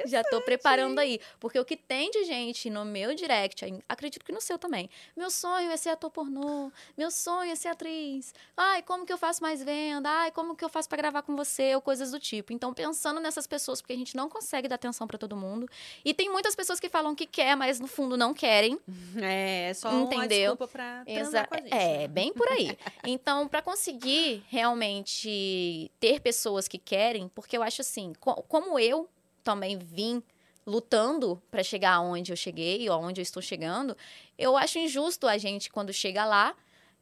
Já 0.06 0.24
tô 0.24 0.42
preparando 0.42 1.00
aí. 1.00 1.20
Porque 1.40 1.60
o 1.60 1.66
que 1.66 1.76
tem 1.78 2.10
de 2.12 2.24
gente 2.26 2.70
no 2.70 2.84
meu 2.86 3.14
direct, 3.16 3.66
acredito 3.88 4.24
que 4.26 4.32
no 4.32 4.42
seu 4.42 4.58
também. 4.58 4.90
Meu 5.16 5.30
sonho 5.30 5.72
é 5.72 5.78
ser 5.78 5.90
ator 5.90 6.10
pornô. 6.12 6.72
Meu 6.98 7.12
sonho 7.12 7.52
é 7.52 7.56
ser 7.56 7.70
atriz. 7.70 8.34
Ai, 8.56 8.82
como 8.84 9.06
que 9.06 9.14
eu 9.14 9.18
faço 9.18 9.42
mais 9.42 9.64
venda? 9.64 10.10
Ai, 10.10 10.32
como 10.32 10.56
que 10.56 10.64
eu 10.64 10.70
faço 10.70 10.88
pra 10.90 10.98
gravar 10.98 11.22
com 11.22 11.36
você? 11.36 11.76
Ou 11.76 11.82
coisas 11.82 12.12
do 12.12 12.20
tipo. 12.20 12.54
Então, 12.54 12.74
pensando 12.74 13.20
nessas 13.20 13.46
pessoas, 13.48 13.82
porque 13.82 13.94
a 13.94 13.98
gente 13.98 14.16
não 14.16 14.30
consegue 14.30 14.68
dar 14.68 14.76
atenção 14.76 15.06
pra 15.08 15.18
todo 15.18 15.36
mundo. 15.36 15.68
E 16.04 16.14
tem 16.14 16.30
muitas 16.30 16.56
pessoas 16.56 16.80
que 16.80 16.90
falam 16.90 17.14
que 17.16 17.26
quer, 17.26 17.56
mas 17.56 17.80
no 17.80 17.88
fundo 17.88 18.16
não 18.18 18.34
querem. 18.34 18.80
É, 19.22 19.74
só 19.74 19.90
uma 19.90 20.04
Entendeu? 20.04 20.52
desculpa 20.52 20.68
pra 20.68 21.04
Exa 21.06 21.46
com 21.46 21.56
a 21.56 21.58
gente. 21.58 21.74
é, 21.74 21.98
né? 22.00 22.08
bem 22.08 22.32
por 22.34 22.48
aí. 22.48 22.78
Então, 23.06 23.48
para 23.48 23.62
conseguir 23.62 24.44
realmente 24.48 25.92
ter 26.00 26.20
pessoas 26.22 26.68
que 26.68 26.78
querem, 26.78 27.28
porque 27.30 27.58
eu 27.58 27.64
acho 27.64 27.82
assim, 27.82 28.14
co- 28.20 28.42
como 28.44 28.78
eu 28.80 29.10
também 29.50 29.78
vim 29.78 30.22
lutando 30.66 31.42
para 31.50 31.64
chegar 31.64 31.94
aonde 31.94 32.32
eu 32.32 32.36
cheguei, 32.38 32.88
ou 32.88 32.96
aonde 32.96 33.20
eu 33.20 33.24
estou 33.24 33.42
chegando, 33.42 33.98
eu 34.38 34.56
acho 34.56 34.78
injusto 34.78 35.26
a 35.28 35.38
gente, 35.40 35.72
quando 35.72 35.92
chega 35.92 36.24
lá, 36.26 36.56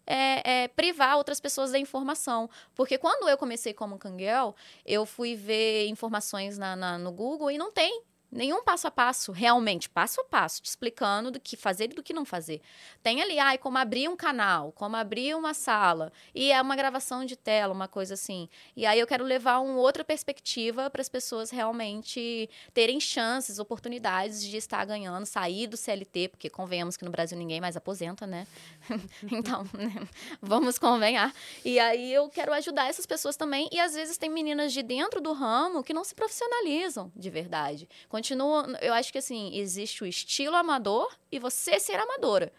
é, 0.06 0.64
é, 0.64 0.68
privar 0.70 1.18
outras 1.18 1.42
pessoas 1.42 1.72
da 1.74 1.78
informação. 1.80 2.50
Porque 2.74 2.98
quando 2.98 3.28
eu 3.28 3.38
comecei 3.38 3.74
como 3.74 3.98
Kangirl, 3.98 4.52
eu 4.86 5.06
fui 5.06 5.36
ver 5.36 5.88
informações 5.90 6.58
na, 6.58 6.78
na- 6.78 6.98
no 6.98 7.12
Google 7.12 7.52
e 7.52 7.58
não 7.58 7.70
tem 7.70 8.02
Nenhum 8.30 8.62
passo 8.62 8.88
a 8.88 8.92
passo, 8.92 9.32
realmente, 9.32 9.90
passo 9.90 10.20
a 10.20 10.24
passo, 10.26 10.62
te 10.62 10.66
explicando 10.66 11.32
do 11.32 11.40
que 11.40 11.56
fazer 11.56 11.86
e 11.86 11.96
do 11.96 12.04
que 12.04 12.12
não 12.12 12.26
fazer. 12.26 12.62
Tem 13.02 13.22
ali, 13.22 13.40
ai, 13.40 13.58
como 13.58 13.78
abrir 13.78 14.10
um 14.10 14.18
canal, 14.18 14.74
como 14.74 14.98
abrir 14.98 15.34
uma 15.34 15.54
sala, 15.54 16.12
e 16.36 16.52
é 16.52 16.62
uma 16.62 16.76
gravação 16.76 17.24
de 17.24 17.38
tela, 17.38 17.74
uma 17.74 17.88
coisa 17.88 18.16
assim. 18.16 18.50
E 18.76 18.86
aí 18.86 19.00
eu 19.00 19.08
quero 19.08 19.24
levar 19.24 19.60
uma 19.60 19.78
outra 19.80 20.04
perspectiva 20.04 20.90
para 20.90 21.00
as 21.00 21.08
pessoas 21.08 21.52
realmente 21.52 22.50
terem 22.74 23.00
chances, 23.00 23.60
oportunidades 23.60 24.42
de 24.42 24.58
estar 24.58 24.84
ganhando, 24.84 25.26
sair 25.26 25.66
do 25.66 25.78
CLT, 25.78 26.28
porque 26.28 26.50
convenhamos 26.50 26.98
que 26.98 27.06
no 27.06 27.12
Brasil 27.12 27.38
ninguém 27.38 27.62
mais 27.62 27.78
aposenta, 27.78 28.28
né? 28.28 28.46
então, 29.32 29.64
né? 29.74 30.06
vamos 30.42 30.78
convenhar. 30.78 31.34
E 31.64 31.80
aí 31.80 32.12
eu 32.14 32.28
quero 32.28 32.52
ajudar 32.52 32.90
essas 32.90 33.06
pessoas 33.06 33.38
também, 33.38 33.70
e 33.72 33.80
às 33.80 33.94
vezes 33.94 34.18
tem 34.18 34.30
meninas 34.30 34.74
de 34.74 34.84
dentro 34.84 35.22
do 35.22 35.32
ramo 35.32 35.82
que 35.82 35.94
não 35.94 36.04
se 36.04 36.14
profissionalizam 36.14 37.10
de 37.16 37.30
verdade 37.30 37.88
continua. 38.18 38.66
Eu 38.82 38.94
acho 38.94 39.12
que 39.12 39.20
assim, 39.20 39.56
existe 39.56 40.04
o 40.04 40.08
estilo 40.08 40.56
amador 40.56 41.08
e 41.32 41.38
você 41.38 41.80
ser 41.80 42.00
amadora. 42.00 42.52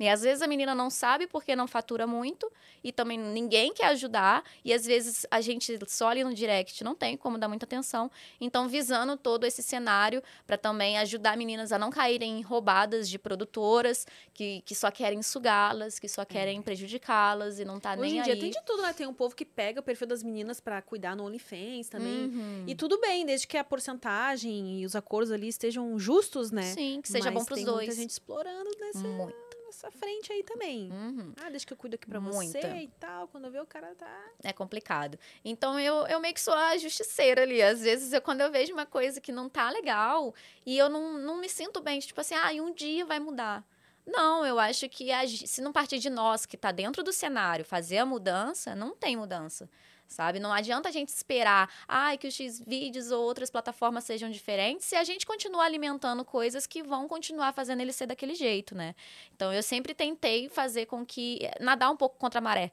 E 0.00 0.08
às 0.08 0.22
vezes 0.22 0.40
a 0.40 0.46
menina 0.46 0.74
não 0.74 0.88
sabe 0.88 1.26
porque 1.26 1.54
não 1.54 1.68
fatura 1.68 2.06
muito 2.06 2.50
e 2.82 2.90
também 2.90 3.18
ninguém 3.18 3.74
quer 3.74 3.88
ajudar. 3.88 4.42
E 4.64 4.72
às 4.72 4.86
vezes 4.86 5.26
a 5.30 5.42
gente 5.42 5.78
só 5.86 6.08
ali 6.08 6.24
no 6.24 6.32
direct 6.32 6.82
não 6.82 6.94
tem 6.94 7.18
como 7.18 7.36
dar 7.36 7.48
muita 7.48 7.66
atenção. 7.66 8.10
Então, 8.40 8.66
visando 8.66 9.14
todo 9.18 9.44
esse 9.44 9.62
cenário 9.62 10.22
para 10.46 10.56
também 10.56 10.96
ajudar 10.98 11.36
meninas 11.36 11.70
a 11.70 11.78
não 11.78 11.90
caírem 11.90 12.38
em 12.38 12.40
roubadas 12.40 13.10
de 13.10 13.18
produtoras 13.18 14.06
que, 14.32 14.62
que 14.62 14.74
só 14.74 14.90
querem 14.90 15.22
sugá-las, 15.22 15.98
que 15.98 16.08
só 16.08 16.24
querem 16.24 16.60
é. 16.60 16.62
prejudicá-las 16.62 17.58
e 17.58 17.66
não 17.66 17.78
tá 17.78 17.92
Hoje 17.92 18.00
nem 18.00 18.16
em 18.16 18.20
aí. 18.20 18.24
dia 18.24 18.40
tem 18.40 18.50
de 18.50 18.62
tudo, 18.64 18.80
né? 18.80 18.94
Tem 18.94 19.06
um 19.06 19.12
povo 19.12 19.36
que 19.36 19.44
pega 19.44 19.80
o 19.80 19.82
perfil 19.82 20.06
das 20.06 20.22
meninas 20.22 20.60
para 20.60 20.80
cuidar 20.80 21.14
no 21.14 21.26
OnlyFans 21.26 21.90
também. 21.90 22.24
Uhum. 22.24 22.64
E 22.66 22.74
tudo 22.74 22.98
bem, 22.98 23.26
desde 23.26 23.46
que 23.46 23.58
a 23.58 23.64
porcentagem 23.64 24.80
e 24.80 24.86
os 24.86 24.96
acordos 24.96 25.30
ali 25.30 25.48
estejam 25.48 25.98
justos, 25.98 26.50
né? 26.50 26.72
Sim, 26.72 27.00
que 27.02 27.08
seja 27.08 27.26
Mas 27.26 27.34
bom 27.34 27.44
pros 27.44 27.56
tem 27.58 27.66
dois. 27.66 27.86
muita 27.86 27.94
gente 27.94 28.10
explorando 28.10 28.70
nessa... 28.80 29.06
Muito 29.06 29.49
essa 29.70 29.90
frente 29.90 30.32
aí 30.32 30.42
também. 30.42 30.90
Uhum. 30.92 31.32
Ah, 31.42 31.48
deixa 31.50 31.66
que 31.66 31.72
eu 31.72 31.76
cuido 31.76 31.94
aqui 31.94 32.06
pra 32.06 32.20
Muita. 32.20 32.60
você 32.60 32.68
e 32.82 32.88
tal. 33.00 33.26
Quando 33.28 33.50
vê 33.50 33.58
o 33.60 33.66
cara 33.66 33.94
tá. 33.94 34.24
É 34.42 34.52
complicado. 34.52 35.18
Então 35.44 35.78
eu, 35.80 36.06
eu 36.06 36.20
meio 36.20 36.34
que 36.34 36.40
sou 36.40 36.54
a 36.54 36.76
justiceira 36.76 37.42
ali. 37.42 37.62
Às 37.62 37.80
vezes, 37.80 38.12
eu, 38.12 38.20
quando 38.20 38.42
eu 38.42 38.50
vejo 38.50 38.72
uma 38.72 38.86
coisa 38.86 39.20
que 39.20 39.32
não 39.32 39.48
tá 39.48 39.70
legal 39.70 40.34
e 40.66 40.76
eu 40.76 40.88
não, 40.88 41.18
não 41.18 41.40
me 41.40 41.48
sinto 41.48 41.80
bem, 41.80 41.98
tipo 42.00 42.20
assim, 42.20 42.34
ah, 42.34 42.52
e 42.52 42.60
um 42.60 42.72
dia 42.72 43.04
vai 43.06 43.18
mudar. 43.18 43.64
Não, 44.06 44.44
eu 44.44 44.58
acho 44.58 44.88
que 44.88 45.08
se 45.28 45.60
não 45.60 45.72
partir 45.72 45.98
de 45.98 46.10
nós 46.10 46.44
que 46.44 46.56
está 46.56 46.72
dentro 46.72 47.02
do 47.02 47.12
cenário 47.12 47.64
fazer 47.64 47.98
a 47.98 48.06
mudança, 48.06 48.74
não 48.74 48.94
tem 48.94 49.16
mudança 49.16 49.68
sabe? 50.10 50.40
Não 50.40 50.52
adianta 50.52 50.88
a 50.88 50.92
gente 50.92 51.08
esperar 51.08 51.70
ai, 51.88 52.18
que 52.18 52.26
os 52.26 52.34
X-Vídeos 52.34 53.10
ou 53.10 53.24
outras 53.24 53.50
plataformas 53.50 54.04
sejam 54.04 54.28
diferentes 54.28 54.86
se 54.86 54.96
a 54.96 55.04
gente 55.04 55.24
continuar 55.24 55.64
alimentando 55.64 56.24
coisas 56.24 56.66
que 56.66 56.82
vão 56.82 57.08
continuar 57.08 57.52
fazendo 57.52 57.80
ele 57.80 57.92
ser 57.92 58.06
daquele 58.06 58.34
jeito, 58.34 58.74
né? 58.74 58.94
Então, 59.34 59.52
eu 59.52 59.62
sempre 59.62 59.94
tentei 59.94 60.48
fazer 60.48 60.86
com 60.86 61.06
que... 61.06 61.48
nadar 61.60 61.90
um 61.90 61.96
pouco 61.96 62.18
contra 62.18 62.38
a 62.38 62.42
maré 62.42 62.72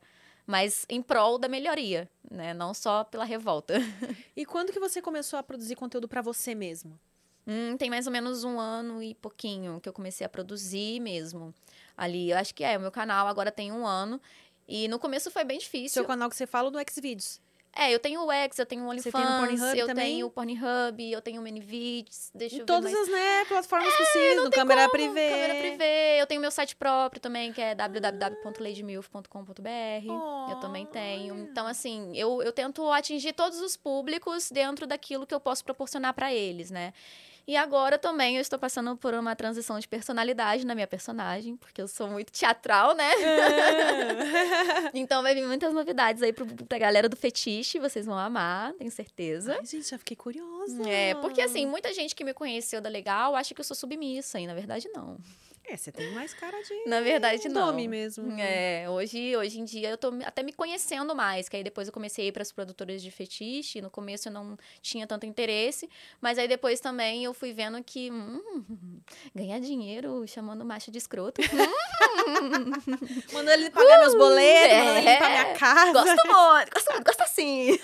mas 0.49 0.85
em 0.87 1.01
prol 1.01 1.37
da 1.37 1.49
melhoria, 1.49 2.09
né? 2.31 2.53
Não 2.53 2.73
só 2.73 3.03
pela 3.03 3.25
revolta. 3.25 3.75
E 4.33 4.45
quando 4.45 4.71
que 4.71 4.79
você 4.79 5.01
começou 5.01 5.37
a 5.37 5.43
produzir 5.43 5.75
conteúdo 5.75 6.07
para 6.07 6.21
você 6.21 6.55
mesmo? 6.55 6.97
Hum, 7.45 7.77
tem 7.77 7.89
mais 7.89 8.07
ou 8.07 8.13
menos 8.13 8.43
um 8.43 8.59
ano 8.59 9.01
e 9.01 9.15
pouquinho 9.15 9.79
que 9.81 9.87
eu 9.87 9.93
comecei 9.93 10.25
a 10.25 10.29
produzir 10.29 10.99
mesmo. 10.99 11.53
Ali, 11.95 12.31
eu 12.31 12.37
acho 12.37 12.53
que 12.53 12.63
é, 12.63 12.77
o 12.77 12.81
meu 12.81 12.91
canal 12.91 13.25
agora 13.27 13.51
tem 13.51 13.71
um 13.71 13.87
ano. 13.87 14.21
E 14.67 14.87
no 14.87 14.99
começo 14.99 15.31
foi 15.31 15.43
bem 15.43 15.57
difícil. 15.57 16.01
Seu 16.01 16.05
canal 16.05 16.29
que 16.29 16.35
você 16.35 16.45
fala 16.45 16.69
do 16.69 16.77
Xvideos. 16.91 17.41
É, 17.79 17.93
eu 17.93 17.99
tenho 17.99 18.23
o 18.23 18.31
X, 18.31 18.57
eu 18.57 18.65
tenho 18.65 18.85
o 18.85 18.89
OnlyFans, 18.89 19.61
eu 19.75 19.85
também? 19.85 20.13
tenho 20.13 20.25
o 20.25 20.31
Pornhub, 20.31 21.11
eu 21.11 21.21
tenho 21.21 21.39
o 21.39 21.43
Manyvids, 21.43 22.31
deixa 22.33 22.55
em 22.55 22.61
eu 22.61 22.65
todas 22.65 22.91
mais... 22.91 23.03
as 23.03 23.07
né, 23.07 23.45
plataformas 23.45 23.93
é, 23.93 23.97
possíveis, 23.97 24.43
no 24.43 24.49
câmera 24.49 24.89
privê. 24.89 25.29
Câmera 25.29 25.53
privê, 25.53 26.19
eu 26.19 26.25
tenho 26.25 26.41
meu 26.41 26.49
site 26.49 26.75
próprio 26.75 27.21
também, 27.21 27.53
que 27.53 27.61
é 27.61 27.75
www.ladymilf.com.br. 27.75 30.09
Oh, 30.09 30.47
eu 30.49 30.59
também 30.59 30.87
tenho. 30.87 31.37
Então, 31.37 31.67
assim, 31.67 32.17
eu, 32.17 32.41
eu 32.41 32.51
tento 32.51 32.91
atingir 32.91 33.33
todos 33.33 33.61
os 33.61 33.77
públicos 33.77 34.49
dentro 34.49 34.87
daquilo 34.87 35.27
que 35.27 35.35
eu 35.35 35.39
posso 35.39 35.63
proporcionar 35.63 36.15
para 36.15 36.33
eles, 36.33 36.71
né? 36.71 36.95
E 37.47 37.55
agora 37.55 37.97
também 37.97 38.35
eu 38.35 38.41
estou 38.41 38.59
passando 38.59 38.97
por 38.97 39.13
uma 39.13 39.33
transição 39.33 39.79
de 39.79 39.87
personalidade 39.87 40.65
na 40.65 40.75
minha 40.75 40.85
personagem, 40.85 41.55
porque 41.55 41.81
eu 41.81 41.87
sou 41.87 42.09
muito 42.09 42.29
teatral, 42.29 42.93
né? 42.93 43.09
É. 43.13 44.91
então 44.93 45.23
vai 45.23 45.33
vir 45.33 45.47
muitas 45.47 45.73
novidades 45.73 46.21
aí 46.21 46.33
pra 46.33 46.77
galera 46.77 47.07
do 47.07 47.15
fetiche, 47.15 47.79
vocês 47.79 48.05
vão 48.05 48.17
amar, 48.17 48.73
tenho 48.73 48.91
certeza. 48.91 49.55
Ai, 49.57 49.65
gente, 49.65 49.89
já 49.89 49.97
fiquei 49.97 50.17
curiosa. 50.17 50.89
É, 50.89 51.15
porque 51.15 51.41
assim, 51.41 51.65
muita 51.65 51.93
gente 51.93 52.13
que 52.13 52.25
me 52.25 52.33
conheceu 52.33 52.81
da 52.81 52.89
Legal 52.89 53.33
acha 53.33 53.53
que 53.53 53.61
eu 53.61 53.65
sou 53.65 53.77
submissa, 53.77 54.39
e 54.41 54.45
na 54.45 54.53
verdade 54.53 54.89
não. 54.89 55.17
É, 55.69 55.75
você 55.75 55.91
tem 55.91 56.09
mais 56.11 56.33
cara 56.33 56.57
de. 56.63 56.85
Na 56.85 57.01
verdade, 57.01 57.49
não. 57.49 57.67
Nome 57.67 57.89
mesmo. 57.89 58.39
É, 58.39 58.89
hoje, 58.89 59.35
hoje 59.35 59.59
em 59.59 59.65
dia 59.65 59.89
eu 59.89 59.97
tô 59.97 60.13
até 60.23 60.41
me 60.41 60.53
conhecendo 60.53 61.13
mais, 61.13 61.49
que 61.49 61.57
aí 61.57 61.63
depois 61.63 61.87
eu 61.87 61.93
comecei 61.93 62.23
a 62.23 62.27
ir 62.29 62.31
para 62.31 62.41
as 62.41 62.53
produtoras 62.53 63.01
de 63.01 63.11
fetiche. 63.11 63.81
No 63.81 63.89
começo 63.89 64.29
eu 64.29 64.31
não 64.31 64.57
tinha 64.81 65.05
tanto 65.05 65.25
interesse, 65.25 65.89
mas 66.21 66.37
aí 66.37 66.47
depois 66.47 66.79
também 66.79 67.25
eu 67.25 67.33
fui 67.33 67.51
vendo 67.51 67.83
que 67.83 68.09
hum, 68.09 68.41
ganhar 69.35 69.59
dinheiro 69.59 70.25
chamando 70.25 70.63
macho 70.63 70.89
de 70.89 70.99
escroto. 70.99 71.41
Mandando 73.33 73.61
ele 73.61 73.69
pagar 73.69 73.97
uh, 73.97 74.01
meus 74.01 74.15
boletos, 74.15 74.71
é, 74.71 74.83
mandando 74.83 74.99
ele 74.99 75.11
limpar 75.11 75.29
minha 75.29 75.53
casa. 75.53 75.91
Gosto 75.91 76.27
muito, 76.27 76.71
gosto 76.73 76.91
muito, 76.91 77.05
gosto 77.05 77.21
assim. 77.21 77.79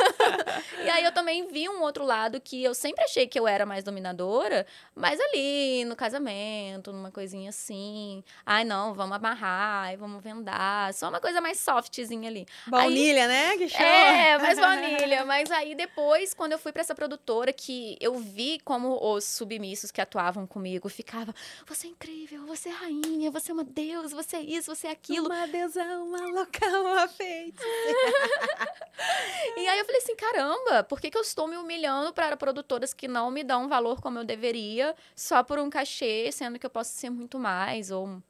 e 0.85 0.89
aí 0.89 1.03
eu 1.03 1.11
também 1.11 1.47
vi 1.47 1.67
um 1.67 1.81
outro 1.81 2.05
lado 2.05 2.39
que 2.39 2.63
eu 2.63 2.73
sempre 2.73 3.03
achei 3.03 3.27
que 3.27 3.37
eu 3.37 3.45
era 3.45 3.65
mais 3.65 3.83
dominadora, 3.83 4.65
mas 4.95 5.19
ali 5.19 5.83
no 5.85 5.97
casamento, 5.97 6.93
numa 6.93 7.11
coisinha 7.11 7.49
assim 7.49 7.72
assim. 7.73 8.23
Ai, 8.45 8.63
não, 8.63 8.93
vamos 8.93 9.15
amarrar, 9.15 9.97
vamos 9.97 10.23
vendar. 10.23 10.93
Só 10.93 11.09
uma 11.09 11.19
coisa 11.19 11.41
mais 11.41 11.59
softzinha 11.59 12.29
ali. 12.29 12.45
Baunilha, 12.67 13.23
aí, 13.23 13.27
né? 13.27 13.57
Que 13.57 13.69
show. 13.69 13.81
É, 13.81 14.37
mais 14.37 14.57
baunilha. 14.59 15.25
Mas 15.25 15.51
aí 15.51 15.75
depois, 15.75 16.33
quando 16.33 16.53
eu 16.53 16.59
fui 16.59 16.71
para 16.71 16.81
essa 16.81 16.95
produtora, 16.95 17.51
que 17.51 17.97
eu 17.99 18.15
vi 18.17 18.59
como 18.63 18.99
os 19.01 19.23
submissos 19.23 19.91
que 19.91 19.99
atuavam 19.99 20.45
comigo 20.45 20.87
ficava, 20.89 21.33
você 21.65 21.87
é 21.87 21.89
incrível, 21.89 22.45
você 22.45 22.69
é 22.69 22.71
rainha, 22.71 23.31
você 23.31 23.51
é 23.51 23.53
uma 23.53 23.63
deusa, 23.63 24.15
você 24.15 24.37
é 24.37 24.41
isso, 24.41 24.73
você 24.73 24.87
é 24.87 24.91
aquilo. 24.91 25.25
Uma 25.25 25.47
deusa, 25.47 25.83
uma 25.83 26.27
louca, 26.27 26.65
uma 26.79 27.07
feita. 27.07 27.63
e 29.57 29.67
aí 29.67 29.79
eu 29.79 29.85
falei 29.85 30.01
assim, 30.01 30.15
caramba, 30.15 30.83
por 30.83 31.01
que, 31.01 31.09
que 31.09 31.17
eu 31.17 31.21
estou 31.21 31.47
me 31.47 31.57
humilhando 31.57 32.13
para 32.13 32.37
produtoras 32.37 32.93
que 32.93 33.07
não 33.07 33.31
me 33.31 33.43
dão 33.43 33.67
valor 33.67 34.01
como 34.01 34.19
eu 34.19 34.23
deveria, 34.23 34.95
só 35.15 35.43
por 35.43 35.59
um 35.59 35.69
cachê, 35.69 36.29
sendo 36.31 36.59
que 36.59 36.65
eu 36.65 36.69
posso 36.69 36.91
ser 36.91 37.09
muito 37.09 37.39
mais? 37.39 37.62
Mais 37.63 37.91
ou 37.91 38.21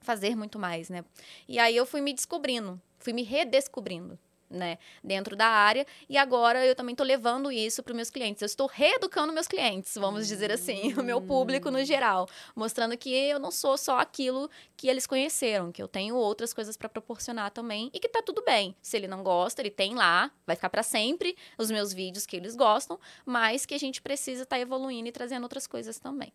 fazer 0.00 0.36
muito 0.36 0.58
mais, 0.58 0.88
né? 0.88 1.04
E 1.48 1.58
aí 1.58 1.76
eu 1.76 1.84
fui 1.84 2.00
me 2.00 2.14
descobrindo, 2.14 2.80
fui 2.98 3.12
me 3.12 3.22
redescobrindo. 3.22 4.18
Né, 4.48 4.78
dentro 5.02 5.34
da 5.34 5.48
área, 5.48 5.84
e 6.08 6.16
agora 6.16 6.64
eu 6.64 6.72
também 6.72 6.92
estou 6.92 7.04
levando 7.04 7.50
isso 7.50 7.82
para 7.82 7.90
os 7.90 7.96
meus 7.96 8.10
clientes. 8.10 8.40
Eu 8.40 8.46
estou 8.46 8.68
reeducando 8.68 9.32
meus 9.32 9.48
clientes, 9.48 9.92
vamos 9.96 10.28
dizer 10.28 10.52
assim, 10.52 10.94
o 10.94 11.02
meu 11.02 11.20
público 11.20 11.68
no 11.68 11.84
geral, 11.84 12.28
mostrando 12.54 12.96
que 12.96 13.12
eu 13.12 13.40
não 13.40 13.50
sou 13.50 13.76
só 13.76 13.98
aquilo 13.98 14.48
que 14.76 14.86
eles 14.86 15.04
conheceram, 15.04 15.72
que 15.72 15.82
eu 15.82 15.88
tenho 15.88 16.14
outras 16.14 16.54
coisas 16.54 16.76
para 16.76 16.88
proporcionar 16.88 17.50
também 17.50 17.90
e 17.92 17.98
que 17.98 18.08
tá 18.08 18.22
tudo 18.22 18.40
bem. 18.44 18.76
Se 18.80 18.96
ele 18.96 19.08
não 19.08 19.24
gosta, 19.24 19.60
ele 19.60 19.70
tem 19.70 19.96
lá, 19.96 20.30
vai 20.46 20.54
ficar 20.54 20.70
para 20.70 20.84
sempre 20.84 21.36
os 21.58 21.68
meus 21.68 21.92
vídeos 21.92 22.24
que 22.24 22.36
eles 22.36 22.54
gostam, 22.54 23.00
mas 23.24 23.66
que 23.66 23.74
a 23.74 23.78
gente 23.78 24.00
precisa 24.00 24.44
estar 24.44 24.54
tá 24.54 24.62
evoluindo 24.62 25.08
e 25.08 25.12
trazendo 25.12 25.42
outras 25.42 25.66
coisas 25.66 25.98
também. 25.98 26.32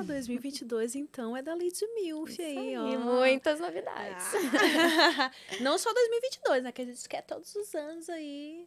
2022, 0.00 0.94
então, 0.94 1.36
é 1.36 1.42
da 1.42 1.54
Lady 1.54 1.86
Milf 1.94 2.40
aí, 2.40 2.58
aí, 2.58 2.76
ó. 2.78 2.88
E 2.88 2.96
muitas 2.96 3.60
novidades. 3.60 4.26
Ah. 5.18 5.30
Não 5.60 5.76
só 5.78 5.92
2022, 5.92 6.62
né? 6.62 6.72
Que 6.72 6.82
a 6.82 6.84
gente 6.84 7.08
quer 7.08 7.22
todos 7.22 7.54
os 7.54 7.74
anos 7.74 8.08
aí. 8.08 8.66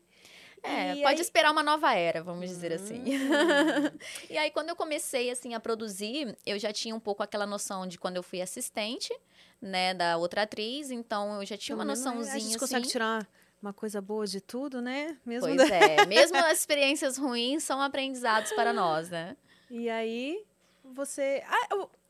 É, 0.63 0.95
e 0.95 1.01
pode 1.01 1.15
aí... 1.15 1.21
esperar 1.21 1.51
uma 1.51 1.61
nova 1.61 1.93
era, 1.93 2.23
vamos 2.23 2.49
dizer 2.49 2.73
assim. 2.73 3.01
Hum. 3.01 3.97
e 4.29 4.37
aí, 4.37 4.49
quando 4.51 4.69
eu 4.69 4.75
comecei, 4.75 5.29
assim, 5.29 5.53
a 5.53 5.59
produzir, 5.59 6.35
eu 6.45 6.57
já 6.57 6.73
tinha 6.73 6.95
um 6.95 6.99
pouco 6.99 7.21
aquela 7.21 7.45
noção 7.45 7.87
de 7.87 7.97
quando 7.97 8.17
eu 8.17 8.23
fui 8.23 8.41
assistente, 8.41 9.13
né, 9.61 9.93
da 9.93 10.17
outra 10.17 10.43
atriz, 10.43 10.91
então 10.91 11.39
eu 11.39 11.45
já 11.45 11.57
tinha 11.57 11.75
uma 11.75 11.85
noçãozinha, 11.85 12.35
A 12.35 12.39
gente 12.39 12.57
consegue 12.57 12.83
assim. 12.83 12.91
tirar 12.91 13.27
uma 13.61 13.73
coisa 13.73 14.01
boa 14.01 14.27
de 14.27 14.41
tudo, 14.41 14.81
né? 14.81 15.17
Mesmo 15.25 15.47
pois 15.47 15.69
da... 15.69 15.75
é, 15.75 16.05
mesmo 16.05 16.37
as 16.37 16.59
experiências 16.59 17.17
ruins 17.17 17.63
são 17.63 17.81
aprendizados 17.81 18.51
para 18.53 18.73
nós, 18.73 19.09
né? 19.09 19.35
E 19.69 19.89
aí, 19.89 20.45
você. 20.93 21.43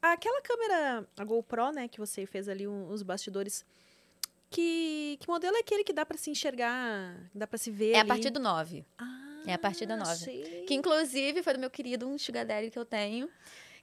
Ah, 0.01 0.13
aquela 0.13 0.41
câmera, 0.41 1.07
a 1.17 1.23
GoPro, 1.23 1.71
né, 1.71 1.87
que 1.87 1.99
você 1.99 2.25
fez 2.25 2.47
ali 2.49 2.67
um, 2.67 2.89
os 2.89 3.03
bastidores. 3.03 3.65
Que, 4.49 5.17
que 5.19 5.27
modelo 5.27 5.57
é 5.57 5.59
aquele 5.59 5.83
que 5.83 5.91
dá 5.91 6.05
para 6.05 6.17
se 6.17 6.29
enxergar, 6.29 7.29
dá 7.33 7.45
para 7.45 7.57
se 7.57 7.71
ver? 7.71 7.91
É 7.91 7.99
ali? 7.99 8.01
a 8.01 8.05
partir 8.05 8.29
do 8.29 8.39
9. 8.39 8.85
Ah, 8.97 9.41
é 9.47 9.53
a 9.53 9.57
partir 9.57 9.85
do 9.85 9.97
9. 9.97 10.11
Achei. 10.11 10.63
Que 10.65 10.73
inclusive 10.73 11.43
foi 11.43 11.53
do 11.53 11.59
meu 11.59 11.69
querido 11.69 12.07
um 12.07 12.17
sugar 12.17 12.45
daddy 12.45 12.69
que 12.71 12.79
eu 12.79 12.85
tenho. 12.85 13.29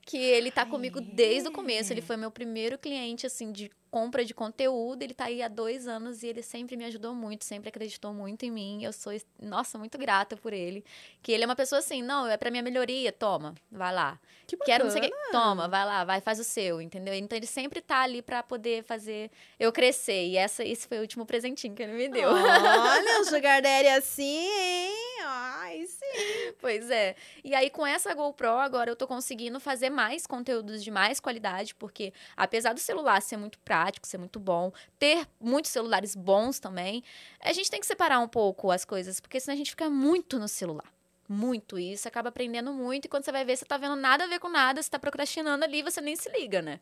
Que 0.05 0.17
ele 0.17 0.51
tá 0.51 0.65
comigo 0.67 1.01
desde 1.01 1.49
o 1.49 1.53
começo. 1.53 1.93
Ele 1.93 2.01
foi 2.01 2.17
meu 2.17 2.31
primeiro 2.31 2.79
cliente, 2.79 3.27
assim, 3.27 3.53
de 3.53 3.71
compra 3.93 4.25
de 4.25 4.33
conteúdo. 4.33 5.03
Ele 5.03 5.13
tá 5.13 5.27
aí 5.27 5.43
há 5.43 5.49
dois 5.49 5.87
anos 5.87 6.23
e 6.23 6.27
ele 6.27 6.43
sempre 6.43 6.77
me 6.77 6.85
ajudou 6.87 7.15
muito, 7.15 7.45
sempre 7.45 7.69
acreditou 7.69 8.13
muito 8.15 8.45
em 8.45 8.51
mim. 8.51 8.83
Eu 8.83 8.91
sou, 8.91 9.13
nossa, 9.41 9.79
muito 9.79 9.99
grata 9.99 10.35
por 10.35 10.55
ele. 10.55 10.83
Que 11.23 11.31
ele 11.31 11.45
é 11.45 11.47
uma 11.47 11.55
pessoa 11.55 11.79
assim, 11.79 12.03
não, 12.03 12.27
é 12.27 12.39
pra 12.39 12.51
minha 12.51 12.63
melhoria, 12.63 13.13
toma, 13.13 13.55
vai 13.71 13.95
lá. 13.95 14.19
Que 14.47 14.57
bacana. 14.57 14.79
Quero 14.79 14.85
não 14.85 14.91
sei 14.91 15.03
o 15.03 15.05
que, 15.05 15.31
toma, 15.31 15.69
vai 15.69 15.85
lá, 15.85 16.05
vai, 16.05 16.21
faz 16.23 16.41
o 16.41 16.45
seu, 16.45 16.81
entendeu? 16.81 17.13
Então 17.15 17.37
ele 17.37 17.47
sempre 17.47 17.83
tá 17.83 18.01
ali 18.01 18.23
pra 18.23 18.43
poder 18.43 18.83
fazer 18.83 19.31
eu 19.61 19.71
crescer. 19.71 20.27
E 20.29 20.39
essa, 20.39 20.65
esse 20.65 20.89
foi 20.89 20.97
o 20.97 21.03
último 21.03 21.27
presentinho 21.27 21.75
que 21.75 21.83
ele 21.83 21.93
me 21.93 22.09
deu. 22.09 22.31
Olha, 22.31 23.21
o 23.21 23.25
Sugar 23.27 23.61
Daddy 23.61 23.89
assim, 23.89 24.49
hein? 24.49 25.03
Ai, 25.25 25.87
sim. 25.87 26.53
Pois 26.61 26.91
é. 26.91 27.15
E 27.45 27.55
aí, 27.55 27.71
com 27.71 27.87
essa 27.87 28.13
GoPro, 28.15 28.59
agora 28.59 28.91
eu 28.91 28.97
tô 28.97 29.07
conseguindo 29.07 29.59
fazer 29.61 29.91
mais 29.91 30.27
conteúdos 30.27 30.83
de 30.83 30.91
mais 30.91 31.21
qualidade, 31.21 31.75
porque 31.75 32.13
apesar 32.37 32.73
do 32.73 32.81
celular 32.81 33.21
ser 33.23 33.37
muito 33.37 33.59
prático, 33.61 33.82
ser 34.03 34.19
muito 34.19 34.39
bom, 34.39 34.73
ter 34.99 35.27
muitos 35.41 35.71
celulares 35.71 36.15
bons 36.15 36.61
também, 36.61 37.03
a 37.41 37.53
gente 37.53 37.71
tem 37.71 37.81
que 37.81 37.87
separar 37.87 38.19
um 38.21 38.29
pouco 38.29 38.71
as 38.71 38.85
coisas, 38.85 39.21
porque 39.21 39.41
senão 39.41 39.55
a 39.55 39.57
gente 39.57 39.71
fica 39.71 39.89
muito 39.89 40.39
no 40.39 40.49
celular. 40.49 40.93
Muito. 41.29 41.79
Isso 41.79 42.07
acaba 42.07 42.29
aprendendo 42.29 42.73
muito. 42.73 43.07
E 43.07 43.09
quando 43.09 43.25
você 43.25 43.33
vai 43.33 43.45
ver, 43.45 43.57
você 43.57 43.65
tá 43.65 43.77
vendo 43.77 43.97
nada 43.97 44.25
a 44.25 44.27
ver 44.27 44.39
com 44.39 44.49
nada, 44.49 44.83
você 44.83 44.91
tá 44.91 44.99
procrastinando 44.99 45.65
ali, 45.65 45.83
você 45.83 46.01
nem 46.01 46.15
se 46.15 46.29
liga, 46.31 46.61
né? 46.61 46.81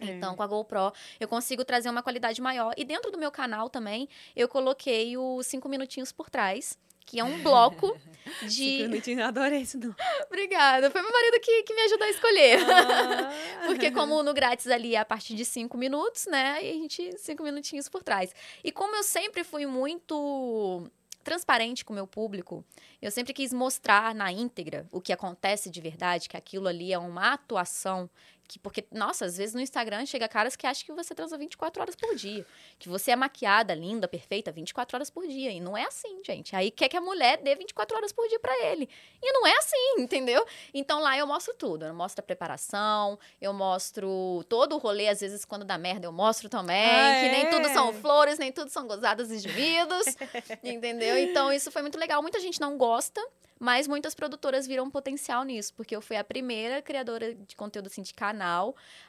É. 0.00 0.06
Então, 0.06 0.34
com 0.34 0.42
a 0.42 0.46
GoPro, 0.46 0.92
eu 1.20 1.28
consigo 1.28 1.64
trazer 1.64 1.90
uma 1.90 2.02
qualidade 2.02 2.40
maior. 2.40 2.72
E 2.76 2.84
dentro 2.84 3.10
do 3.10 3.18
meu 3.18 3.30
canal 3.30 3.68
também, 3.68 4.08
eu 4.34 4.48
coloquei 4.48 5.16
os 5.16 5.46
cinco 5.46 5.68
minutinhos 5.68 6.10
por 6.10 6.30
trás, 6.30 6.78
que 7.06 7.20
é 7.20 7.24
um 7.24 7.42
bloco 7.42 7.96
de. 8.48 8.82
Minutinhos, 8.82 9.22
adorei 9.22 9.60
isso, 9.60 9.78
não. 9.78 9.94
Obrigada. 10.26 10.90
Foi 10.90 11.02
meu 11.02 11.12
marido 11.12 11.40
que, 11.40 11.62
que 11.62 11.74
me 11.74 11.82
ajudou 11.82 12.06
a 12.06 12.10
escolher. 12.10 12.58
Ah. 12.70 13.32
Porque 13.66 13.90
como 13.90 14.22
no 14.22 14.34
grátis 14.34 14.66
ali 14.68 14.94
é 14.94 14.98
a 14.98 15.04
partir 15.04 15.34
de 15.34 15.44
cinco 15.44 15.76
minutos, 15.76 16.26
né? 16.26 16.58
E 16.62 16.70
a 16.70 16.74
gente, 16.74 17.18
cinco 17.18 17.42
minutinhos 17.42 17.88
por 17.88 18.02
trás. 18.02 18.34
E 18.62 18.72
como 18.72 18.96
eu 18.96 19.02
sempre 19.02 19.44
fui 19.44 19.66
muito 19.66 20.90
transparente 21.22 21.84
com 21.84 21.92
o 21.92 21.96
meu 21.96 22.06
público, 22.06 22.64
eu 23.00 23.10
sempre 23.10 23.32
quis 23.32 23.52
mostrar 23.52 24.14
na 24.14 24.32
íntegra 24.32 24.88
o 24.90 25.00
que 25.00 25.12
acontece 25.12 25.70
de 25.70 25.80
verdade, 25.80 26.28
que 26.28 26.36
aquilo 26.36 26.66
ali 26.68 26.92
é 26.92 26.98
uma 26.98 27.32
atuação. 27.32 28.10
Que, 28.52 28.58
porque, 28.58 28.84
nossa, 28.90 29.24
às 29.24 29.38
vezes 29.38 29.54
no 29.54 29.62
Instagram 29.62 30.04
chega 30.04 30.28
caras 30.28 30.54
que 30.54 30.66
acham 30.66 30.84
que 30.84 30.92
você 30.92 31.14
transa 31.14 31.38
24 31.38 31.80
horas 31.80 31.96
por 31.96 32.14
dia. 32.14 32.44
Que 32.78 32.86
você 32.86 33.10
é 33.10 33.16
maquiada, 33.16 33.74
linda, 33.74 34.06
perfeita, 34.06 34.52
24 34.52 34.94
horas 34.94 35.08
por 35.08 35.26
dia. 35.26 35.50
E 35.50 35.58
não 35.58 35.74
é 35.74 35.84
assim, 35.84 36.20
gente. 36.22 36.54
Aí 36.54 36.70
quer 36.70 36.90
que 36.90 36.96
a 36.96 37.00
mulher 37.00 37.38
dê 37.38 37.54
24 37.54 37.96
horas 37.96 38.12
por 38.12 38.28
dia 38.28 38.38
pra 38.38 38.54
ele. 38.66 38.86
E 39.22 39.32
não 39.32 39.46
é 39.46 39.56
assim, 39.56 39.94
entendeu? 40.02 40.44
Então 40.74 41.00
lá 41.00 41.16
eu 41.16 41.26
mostro 41.26 41.54
tudo. 41.54 41.86
Eu 41.86 41.94
mostro 41.94 42.20
a 42.20 42.26
preparação, 42.26 43.18
eu 43.40 43.54
mostro 43.54 44.44
todo 44.50 44.74
o 44.74 44.78
rolê, 44.78 45.08
às 45.08 45.20
vezes 45.20 45.46
quando 45.46 45.64
dá 45.64 45.78
merda 45.78 46.06
eu 46.06 46.12
mostro 46.12 46.50
também. 46.50 46.90
Ah, 46.90 47.22
que 47.22 47.28
nem 47.30 47.46
é? 47.46 47.50
tudo 47.50 47.68
são 47.70 47.94
flores, 47.94 48.38
nem 48.38 48.52
tudo 48.52 48.70
são 48.70 48.86
gozadas 48.86 49.30
e 49.30 49.38
gemidos. 49.38 50.04
entendeu? 50.62 51.16
Então 51.16 51.50
isso 51.50 51.70
foi 51.70 51.80
muito 51.80 51.98
legal. 51.98 52.20
Muita 52.20 52.38
gente 52.38 52.60
não 52.60 52.76
gosta. 52.76 53.18
Mas 53.62 53.86
muitas 53.86 54.12
produtoras 54.12 54.66
viram 54.66 54.90
potencial 54.90 55.44
nisso, 55.44 55.72
porque 55.74 55.94
eu 55.94 56.02
fui 56.02 56.16
a 56.16 56.24
primeira 56.24 56.82
criadora 56.82 57.32
de 57.32 57.54
conteúdo 57.54 57.86
assim, 57.86 58.02
de 58.02 58.12
canal 58.12 58.41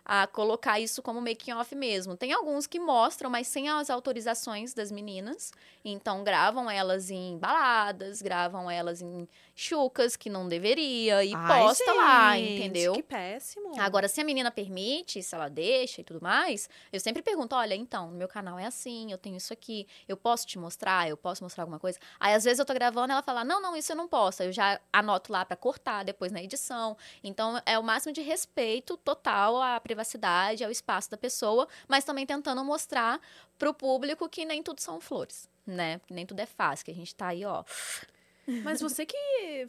a 0.05 0.27
colocar 0.27 0.79
isso 0.79 1.01
como 1.01 1.21
making 1.21 1.53
off 1.53 1.73
mesmo. 1.75 2.15
Tem 2.17 2.33
alguns 2.33 2.67
que 2.67 2.79
mostram, 2.79 3.29
mas 3.29 3.47
sem 3.47 3.69
as 3.69 3.89
autorizações 3.89 4.73
das 4.73 4.91
meninas. 4.91 5.51
Então 5.83 6.23
gravam 6.23 6.69
elas 6.69 7.09
em 7.09 7.37
baladas, 7.37 8.21
gravam 8.21 8.69
elas 8.69 9.01
em 9.01 9.27
chucas 9.55 10.15
que 10.15 10.29
não 10.29 10.47
deveria 10.47 11.23
e 11.23 11.33
Ai, 11.33 11.61
posta 11.61 11.93
lá, 11.93 12.35
gente, 12.35 12.53
entendeu? 12.53 12.93
Que 12.93 13.03
péssimo. 13.03 13.79
Agora, 13.79 14.07
se 14.07 14.19
a 14.19 14.23
menina 14.23 14.51
permite, 14.51 15.21
se 15.21 15.35
ela 15.35 15.47
deixa 15.47 16.01
e 16.01 16.03
tudo 16.03 16.21
mais, 16.21 16.69
eu 16.91 16.99
sempre 16.99 17.21
pergunto: 17.21 17.55
olha, 17.55 17.75
então, 17.75 18.09
no 18.09 18.17
meu 18.17 18.27
canal 18.27 18.57
é 18.57 18.65
assim, 18.65 19.11
eu 19.11 19.17
tenho 19.17 19.37
isso 19.37 19.53
aqui, 19.53 19.87
eu 20.07 20.17
posso 20.17 20.47
te 20.47 20.57
mostrar, 20.57 21.07
eu 21.07 21.15
posso 21.15 21.43
mostrar 21.43 21.63
alguma 21.63 21.79
coisa. 21.79 21.99
Aí, 22.19 22.33
às 22.33 22.43
vezes, 22.43 22.59
eu 22.59 22.65
tô 22.65 22.73
gravando 22.73 23.13
ela 23.13 23.21
fala: 23.21 23.43
não, 23.43 23.61
não, 23.61 23.75
isso 23.75 23.91
eu 23.91 23.95
não 23.95 24.07
posso. 24.07 24.41
Aí 24.41 24.49
eu 24.49 24.53
já 24.53 24.79
anoto 24.91 25.31
lá 25.31 25.45
pra 25.45 25.55
cortar 25.55 26.03
depois 26.03 26.31
na 26.31 26.41
edição. 26.41 26.97
Então, 27.23 27.61
é 27.65 27.77
o 27.77 27.83
máximo 27.83 28.13
de 28.13 28.21
respeito 28.21 28.97
total 28.97 29.61
à 29.61 29.79
privacidade, 29.79 30.63
ao 30.63 30.71
espaço 30.71 31.11
da 31.11 31.17
pessoa, 31.17 31.67
mas 31.87 32.03
também 32.03 32.25
tentando 32.25 32.63
mostrar 32.63 33.19
pro 33.57 33.73
público 33.73 34.27
que 34.27 34.45
nem 34.45 34.63
tudo 34.63 34.81
são 34.81 34.99
flores. 34.99 35.51
Né? 35.65 36.01
Nem 36.09 36.25
tudo 36.25 36.41
é 36.41 36.45
fácil, 36.45 36.83
que 36.83 36.91
a 36.91 36.95
gente 36.95 37.15
tá 37.15 37.27
aí, 37.27 37.45
ó. 37.45 37.63
Mas 38.63 38.81
você 38.81 39.05
que 39.05 39.15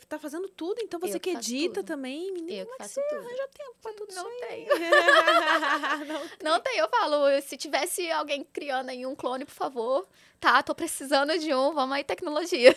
tá 0.08 0.18
fazendo 0.18 0.48
tudo, 0.48 0.80
então 0.80 0.98
você 0.98 1.16
Eu 1.16 1.20
que 1.20 1.32
faço 1.32 1.48
edita 1.52 1.74
tudo. 1.74 1.86
também, 1.86 2.32
menina, 2.32 2.52
Eu 2.62 2.66
como 2.66 2.76
que 2.76 2.82
é 2.82 2.86
que 2.88 2.94
faço 2.94 2.94
você 2.94 3.08
tudo. 3.08 3.20
arranja 3.26 3.48
tempo 3.56 3.74
pra 3.80 3.92
tudo 3.92 4.14
Não 4.14 4.28
isso 4.32 4.44
aí? 4.44 4.48
tenho. 4.66 4.74
não 6.42 6.52
Não 6.54 6.60
tem, 6.60 6.78
eu 6.78 6.88
falo, 6.88 7.16
se 7.42 7.56
tivesse 7.56 8.10
alguém 8.10 8.44
criando 8.52 8.90
aí 8.90 9.06
um 9.06 9.14
clone, 9.14 9.44
por 9.44 9.54
favor, 9.54 10.06
tá, 10.40 10.62
tô 10.62 10.74
precisando 10.74 11.38
de 11.38 11.54
um, 11.54 11.72
vamos 11.72 11.96
aí, 11.96 12.02
tecnologia. 12.04 12.76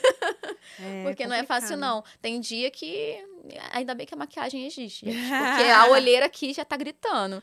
É 0.80 1.04
porque 1.04 1.26
não 1.26 1.36
é 1.36 1.44
fácil, 1.44 1.70
complicado. 1.72 1.80
não. 1.96 2.04
Tem 2.22 2.40
dia 2.40 2.70
que, 2.70 3.18
ainda 3.72 3.96
bem 3.96 4.06
que 4.06 4.14
a 4.14 4.18
maquiagem 4.18 4.66
existe, 4.68 5.06
gente, 5.06 5.18
porque 5.18 5.70
a 5.72 5.88
olheira 5.88 6.26
aqui 6.28 6.54
já 6.54 6.64
tá 6.64 6.78
gritando. 6.78 7.42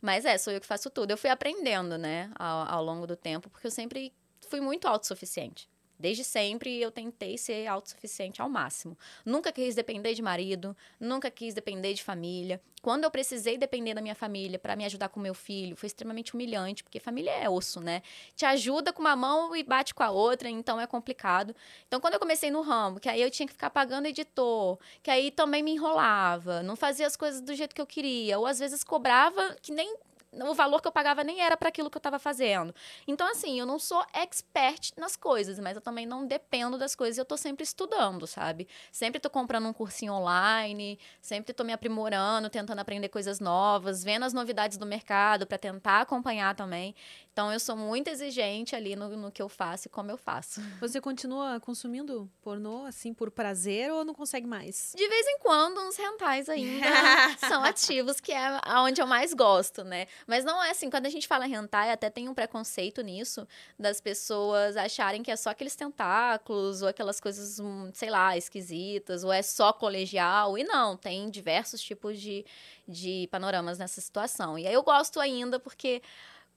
Mas 0.00 0.26
é, 0.26 0.36
sou 0.36 0.52
eu 0.52 0.60
que 0.60 0.66
faço 0.66 0.90
tudo. 0.90 1.10
Eu 1.12 1.16
fui 1.16 1.30
aprendendo, 1.30 1.96
né, 1.96 2.30
ao, 2.38 2.74
ao 2.74 2.84
longo 2.84 3.06
do 3.06 3.16
tempo, 3.16 3.48
porque 3.48 3.66
eu 3.66 3.70
sempre 3.70 4.12
fui 4.50 4.60
muito 4.60 4.86
autossuficiente. 4.86 5.66
Desde 5.98 6.24
sempre 6.24 6.80
eu 6.80 6.90
tentei 6.90 7.38
ser 7.38 7.66
autossuficiente 7.66 8.42
ao 8.42 8.48
máximo. 8.48 8.98
Nunca 9.24 9.52
quis 9.52 9.74
depender 9.74 10.14
de 10.14 10.22
marido, 10.22 10.76
nunca 10.98 11.30
quis 11.30 11.54
depender 11.54 11.94
de 11.94 12.02
família. 12.02 12.60
Quando 12.82 13.04
eu 13.04 13.10
precisei 13.10 13.56
depender 13.56 13.94
da 13.94 14.02
minha 14.02 14.14
família 14.14 14.58
para 14.58 14.76
me 14.76 14.84
ajudar 14.84 15.08
com 15.08 15.18
meu 15.18 15.32
filho, 15.32 15.74
foi 15.74 15.86
extremamente 15.86 16.34
humilhante, 16.34 16.84
porque 16.84 17.00
família 17.00 17.30
é 17.30 17.48
osso, 17.48 17.80
né? 17.80 18.02
Te 18.36 18.44
ajuda 18.44 18.92
com 18.92 19.00
uma 19.00 19.16
mão 19.16 19.56
e 19.56 19.62
bate 19.62 19.94
com 19.94 20.02
a 20.02 20.10
outra, 20.10 20.50
então 20.50 20.78
é 20.78 20.86
complicado. 20.86 21.56
Então, 21.88 21.98
quando 21.98 22.14
eu 22.14 22.20
comecei 22.20 22.50
no 22.50 22.60
ramo, 22.60 23.00
que 23.00 23.08
aí 23.08 23.22
eu 23.22 23.30
tinha 23.30 23.46
que 23.46 23.54
ficar 23.54 23.70
pagando 23.70 24.06
editor, 24.06 24.78
que 25.02 25.10
aí 25.10 25.30
também 25.30 25.62
me 25.62 25.70
enrolava, 25.70 26.62
não 26.62 26.76
fazia 26.76 27.06
as 27.06 27.16
coisas 27.16 27.40
do 27.40 27.54
jeito 27.54 27.74
que 27.74 27.80
eu 27.80 27.86
queria, 27.86 28.38
ou 28.38 28.46
às 28.46 28.58
vezes 28.58 28.84
cobrava 28.84 29.56
que 29.62 29.72
nem 29.72 29.96
o 30.42 30.54
valor 30.54 30.80
que 30.80 30.88
eu 30.88 30.92
pagava 30.92 31.22
nem 31.22 31.40
era 31.40 31.56
para 31.56 31.68
aquilo 31.68 31.90
que 31.90 31.96
eu 31.96 32.00
estava 32.00 32.18
fazendo. 32.18 32.74
Então, 33.06 33.30
assim, 33.30 33.58
eu 33.58 33.66
não 33.66 33.78
sou 33.78 34.04
expert 34.12 34.92
nas 34.96 35.16
coisas, 35.16 35.58
mas 35.58 35.76
eu 35.76 35.80
também 35.80 36.06
não 36.06 36.26
dependo 36.26 36.78
das 36.78 36.94
coisas. 36.94 37.18
Eu 37.18 37.24
tô 37.24 37.36
sempre 37.36 37.64
estudando, 37.64 38.26
sabe? 38.26 38.68
Sempre 38.90 39.20
tô 39.20 39.30
comprando 39.30 39.66
um 39.66 39.72
cursinho 39.72 40.12
online, 40.12 40.98
sempre 41.20 41.52
tô 41.52 41.64
me 41.64 41.72
aprimorando, 41.72 42.50
tentando 42.50 42.78
aprender 42.78 43.08
coisas 43.08 43.40
novas, 43.40 44.02
vendo 44.02 44.24
as 44.24 44.32
novidades 44.32 44.76
do 44.78 44.86
mercado 44.86 45.46
para 45.46 45.58
tentar 45.58 46.00
acompanhar 46.00 46.54
também. 46.54 46.94
Então, 47.34 47.52
eu 47.52 47.58
sou 47.58 47.76
muito 47.76 48.06
exigente 48.06 48.76
ali 48.76 48.94
no, 48.94 49.08
no 49.16 49.32
que 49.32 49.42
eu 49.42 49.48
faço 49.48 49.88
e 49.88 49.90
como 49.90 50.08
eu 50.08 50.16
faço. 50.16 50.60
Você 50.80 51.00
continua 51.00 51.58
consumindo 51.58 52.30
pornô, 52.40 52.86
assim, 52.86 53.12
por 53.12 53.28
prazer 53.28 53.90
ou 53.90 54.04
não 54.04 54.14
consegue 54.14 54.46
mais? 54.46 54.94
De 54.96 55.08
vez 55.08 55.26
em 55.26 55.40
quando, 55.40 55.80
uns 55.80 55.96
rentais 55.96 56.48
ainda 56.48 56.86
são 57.48 57.64
ativos, 57.64 58.20
que 58.20 58.30
é 58.30 58.60
onde 58.78 59.02
eu 59.02 59.06
mais 59.08 59.34
gosto, 59.34 59.82
né? 59.82 60.06
Mas 60.28 60.44
não 60.44 60.62
é 60.62 60.70
assim, 60.70 60.88
quando 60.88 61.06
a 61.06 61.08
gente 61.08 61.26
fala 61.26 61.48
hentai, 61.48 61.90
até 61.90 62.08
tem 62.08 62.28
um 62.28 62.34
preconceito 62.34 63.02
nisso, 63.02 63.48
das 63.76 64.00
pessoas 64.00 64.76
acharem 64.76 65.20
que 65.20 65.30
é 65.32 65.34
só 65.34 65.50
aqueles 65.50 65.74
tentáculos, 65.74 66.82
ou 66.82 66.88
aquelas 66.88 67.20
coisas, 67.20 67.58
hum, 67.58 67.90
sei 67.92 68.10
lá, 68.10 68.36
esquisitas, 68.36 69.24
ou 69.24 69.32
é 69.32 69.42
só 69.42 69.72
colegial. 69.72 70.56
E 70.56 70.62
não, 70.62 70.96
tem 70.96 71.28
diversos 71.28 71.80
tipos 71.80 72.16
de, 72.20 72.46
de 72.86 73.28
panoramas 73.32 73.76
nessa 73.76 74.00
situação. 74.00 74.56
E 74.56 74.68
aí 74.68 74.74
eu 74.74 74.84
gosto 74.84 75.18
ainda 75.18 75.58
porque 75.58 76.00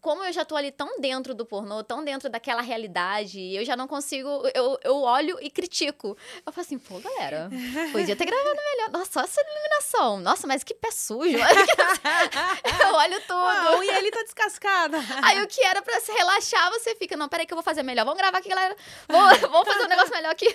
como 0.08 0.24
eu 0.24 0.32
já 0.32 0.46
tô 0.46 0.56
ali 0.56 0.72
tão 0.72 1.02
dentro 1.02 1.36
do 1.36 1.46
pornô, 1.46 1.84
tão 1.84 2.02
dentro 2.02 2.30
daquela 2.30 2.62
realidade, 2.62 3.42
eu 3.54 3.66
já 3.66 3.76
não 3.76 3.90
consigo. 3.90 4.30
Eu, 4.54 4.80
eu 4.82 5.02
olho 5.02 5.38
e 5.42 5.50
critico. 5.50 6.16
Eu 6.46 6.54
falo 6.54 6.66
assim, 6.66 6.80
pô, 6.80 6.98
galera, 6.98 7.50
podia 7.92 8.16
ter 8.16 8.24
gravado 8.24 8.56
melhor. 8.56 8.92
Nossa, 8.92 9.20
essa 9.20 9.42
iluminação. 9.42 10.22
Nossa, 10.22 10.48
mas 10.48 10.64
que 10.64 10.74
pé 10.74 10.92
sujo. 10.92 11.36
eu 11.38 12.96
olho 12.96 13.20
tudo. 13.24 13.34
Ah, 13.34 13.78
unha 13.80 13.98
ali 13.98 14.10
tá 14.10 14.24
descascada. 14.24 14.98
Aí 15.24 15.44
o 15.44 15.48
que 15.48 15.62
era 15.62 15.82
pra 15.82 16.00
se 16.00 16.10
relaxar, 16.14 16.72
você 16.72 16.96
fica, 16.96 17.18
não, 17.18 17.28
peraí 17.28 17.46
que 17.46 17.52
eu 17.52 17.58
vou 17.58 17.64
fazer 17.64 17.84
melhor. 17.84 18.06
Vamos 18.06 18.18
gravar 18.18 18.38
aqui, 18.38 18.48
galera. 18.48 18.78
Vou, 19.10 19.20
vamos 19.52 19.68
fazer 19.68 19.84
um 19.84 19.90
negócio 19.90 20.16
melhor 20.16 20.32
aqui. 20.32 20.48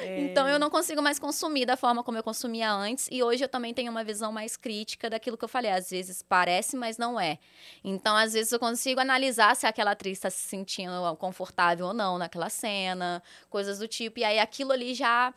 É. 0.00 0.20
Então 0.20 0.48
eu 0.48 0.58
não 0.58 0.70
consigo 0.70 1.02
mais 1.02 1.18
consumir 1.18 1.66
da 1.66 1.76
forma 1.76 2.02
como 2.02 2.16
eu 2.16 2.22
consumia 2.22 2.72
antes. 2.72 3.08
E 3.10 3.22
hoje 3.22 3.44
eu 3.44 3.48
também 3.48 3.74
tenho 3.74 3.90
uma 3.90 4.02
visão 4.02 4.32
mais 4.32 4.56
crítica 4.56 5.10
daquilo 5.10 5.36
que 5.36 5.44
eu 5.44 5.48
falei. 5.50 5.70
Às 5.70 5.90
vezes 5.90 6.22
parece, 6.22 6.78
mas 6.78 6.96
não 6.96 7.20
é. 7.20 7.38
Então, 7.84 8.16
às 8.16 8.32
vezes, 8.32 8.37
eu 8.52 8.58
consigo 8.58 9.00
analisar 9.00 9.54
se 9.56 9.66
aquela 9.66 9.92
atriz 9.92 10.18
está 10.18 10.30
se 10.30 10.46
sentindo 10.46 10.92
confortável 11.16 11.86
ou 11.86 11.94
não 11.94 12.18
naquela 12.18 12.48
cena, 12.48 13.22
coisas 13.50 13.78
do 13.78 13.88
tipo. 13.88 14.20
E 14.20 14.24
aí 14.24 14.38
aquilo 14.38 14.72
ali 14.72 14.94
já 14.94 15.32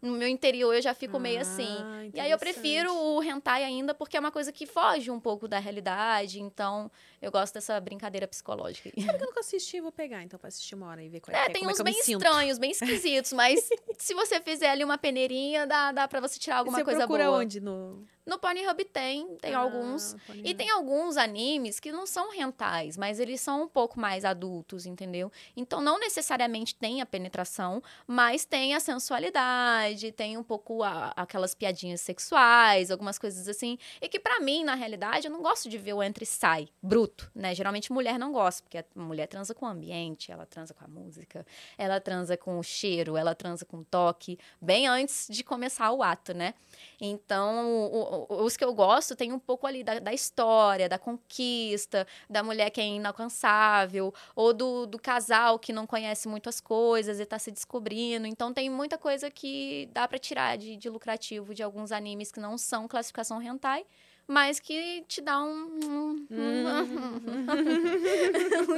no 0.00 0.12
meu 0.12 0.28
interior 0.28 0.74
eu 0.74 0.80
já 0.82 0.94
fico 0.94 1.18
meio 1.18 1.38
Ah, 1.38 1.42
assim. 1.42 1.76
E 2.14 2.20
aí 2.20 2.30
eu 2.30 2.38
prefiro 2.38 2.94
o 2.94 3.22
hentai 3.22 3.64
ainda 3.64 3.92
porque 3.94 4.16
é 4.16 4.20
uma 4.20 4.30
coisa 4.30 4.52
que 4.52 4.64
foge 4.66 5.10
um 5.10 5.18
pouco 5.20 5.48
da 5.48 5.58
realidade, 5.58 6.40
então 6.40 6.90
eu 7.20 7.30
gosto 7.30 7.54
dessa 7.54 7.78
brincadeira 7.80 8.26
psicológica. 8.28 8.90
Sabe 9.00 9.18
que 9.18 9.24
eu 9.24 9.26
nunca 9.28 9.40
assisti, 9.40 9.80
vou 9.80 9.92
pegar 9.92 10.22
então 10.22 10.38
pra 10.38 10.48
assistir 10.48 10.74
uma 10.74 10.88
hora 10.88 11.02
e 11.02 11.08
ver 11.08 11.20
qual 11.20 11.36
é, 11.36 11.40
É, 11.40 11.44
é, 11.46 11.48
tem 11.50 11.64
é 11.64 11.68
uns 11.68 11.80
bem 11.80 11.98
estranhos, 11.98 12.58
bem 12.58 12.70
esquisitos, 12.72 13.32
mas 13.32 13.68
se 13.98 14.14
você 14.14 14.40
fizer 14.40 14.70
ali 14.70 14.84
uma 14.84 14.98
peneirinha, 14.98 15.66
dá, 15.66 15.92
dá 15.92 16.06
pra 16.08 16.20
você 16.20 16.38
tirar 16.38 16.58
alguma 16.58 16.78
Você 16.78 16.84
coisa 16.84 17.00
procura 17.00 17.26
boa. 17.26 17.38
onde? 17.38 17.60
No... 17.60 18.04
No 18.26 18.38
Pornhub 18.38 18.84
tem, 18.84 19.36
tem 19.36 19.54
Ah, 19.54 19.60
alguns. 19.60 20.14
Pornhub. 20.26 20.46
E 20.50 20.54
tem 20.54 20.68
alguns 20.68 21.16
animes 21.16 21.80
que 21.80 21.90
não 21.90 22.06
são 22.06 22.30
rentais, 22.30 22.94
mas 22.98 23.18
eles 23.18 23.40
são 23.40 23.62
um 23.62 23.68
pouco 23.68 23.98
mais 23.98 24.22
adultos, 24.22 24.84
entendeu? 24.84 25.32
Então 25.56 25.80
não 25.80 25.98
necessariamente 25.98 26.74
tem 26.74 27.00
a 27.00 27.06
penetração, 27.06 27.82
mas 28.06 28.44
tem 28.44 28.74
a 28.74 28.80
sensualidade, 28.80 30.12
tem 30.12 30.36
um 30.36 30.42
pouco 30.42 30.82
a- 30.82 31.12
aquelas 31.16 31.54
piadinhas 31.54 32.02
sexuais, 32.02 32.90
algumas 32.90 33.18
coisas 33.18 33.48
assim. 33.48 33.78
E 34.00 34.08
que 34.10 34.20
pra 34.20 34.40
mim, 34.40 34.62
na 34.62 34.74
realidade, 34.74 35.26
eu 35.26 35.32
não 35.32 35.40
gosto 35.42 35.68
de 35.68 35.78
ver 35.78 35.94
o 35.94 36.02
entra 36.02 36.22
e 36.22 36.26
sai 36.26 36.68
bruto, 36.82 37.07
né? 37.34 37.54
Geralmente 37.54 37.92
mulher 37.92 38.18
não 38.18 38.32
gosta, 38.32 38.62
porque 38.62 38.78
a 38.78 38.84
mulher 38.96 39.26
transa 39.26 39.54
com 39.54 39.66
o 39.66 39.68
ambiente, 39.68 40.30
ela 40.32 40.46
transa 40.46 40.74
com 40.74 40.84
a 40.84 40.88
música, 40.88 41.46
ela 41.76 42.00
transa 42.00 42.36
com 42.36 42.58
o 42.58 42.62
cheiro, 42.62 43.16
ela 43.16 43.34
transa 43.34 43.64
com 43.64 43.78
o 43.78 43.84
toque, 43.84 44.38
bem 44.60 44.86
antes 44.86 45.26
de 45.30 45.42
começar 45.44 45.90
o 45.92 46.02
ato, 46.02 46.34
né? 46.34 46.54
Então, 47.00 47.66
o- 47.90 48.26
o- 48.30 48.42
os 48.44 48.56
que 48.56 48.64
eu 48.64 48.74
gosto 48.74 49.14
tem 49.16 49.32
um 49.32 49.38
pouco 49.38 49.66
ali 49.66 49.82
da, 49.84 49.98
da 49.98 50.12
história, 50.12 50.88
da 50.88 50.98
conquista, 50.98 52.06
da 52.28 52.42
mulher 52.42 52.70
que 52.70 52.80
é 52.80 52.86
inalcançável, 52.86 54.12
ou 54.34 54.52
do, 54.52 54.86
do 54.86 54.98
casal 54.98 55.58
que 55.58 55.72
não 55.72 55.86
conhece 55.86 56.28
muito 56.28 56.48
as 56.48 56.60
coisas 56.60 57.20
e 57.20 57.26
tá 57.26 57.38
se 57.38 57.50
descobrindo. 57.50 58.26
Então, 58.26 58.52
tem 58.52 58.68
muita 58.70 58.98
coisa 58.98 59.30
que 59.30 59.88
dá 59.92 60.06
pra 60.08 60.18
tirar 60.18 60.56
de, 60.56 60.76
de 60.76 60.88
lucrativo 60.88 61.54
de 61.54 61.62
alguns 61.62 61.92
animes 61.92 62.32
que 62.32 62.40
não 62.40 62.56
são 62.58 62.88
classificação 62.88 63.40
hentai, 63.42 63.84
mas 64.28 64.60
que 64.60 65.02
te 65.08 65.22
dá 65.22 65.42
um, 65.42 65.70
um, 65.82 66.26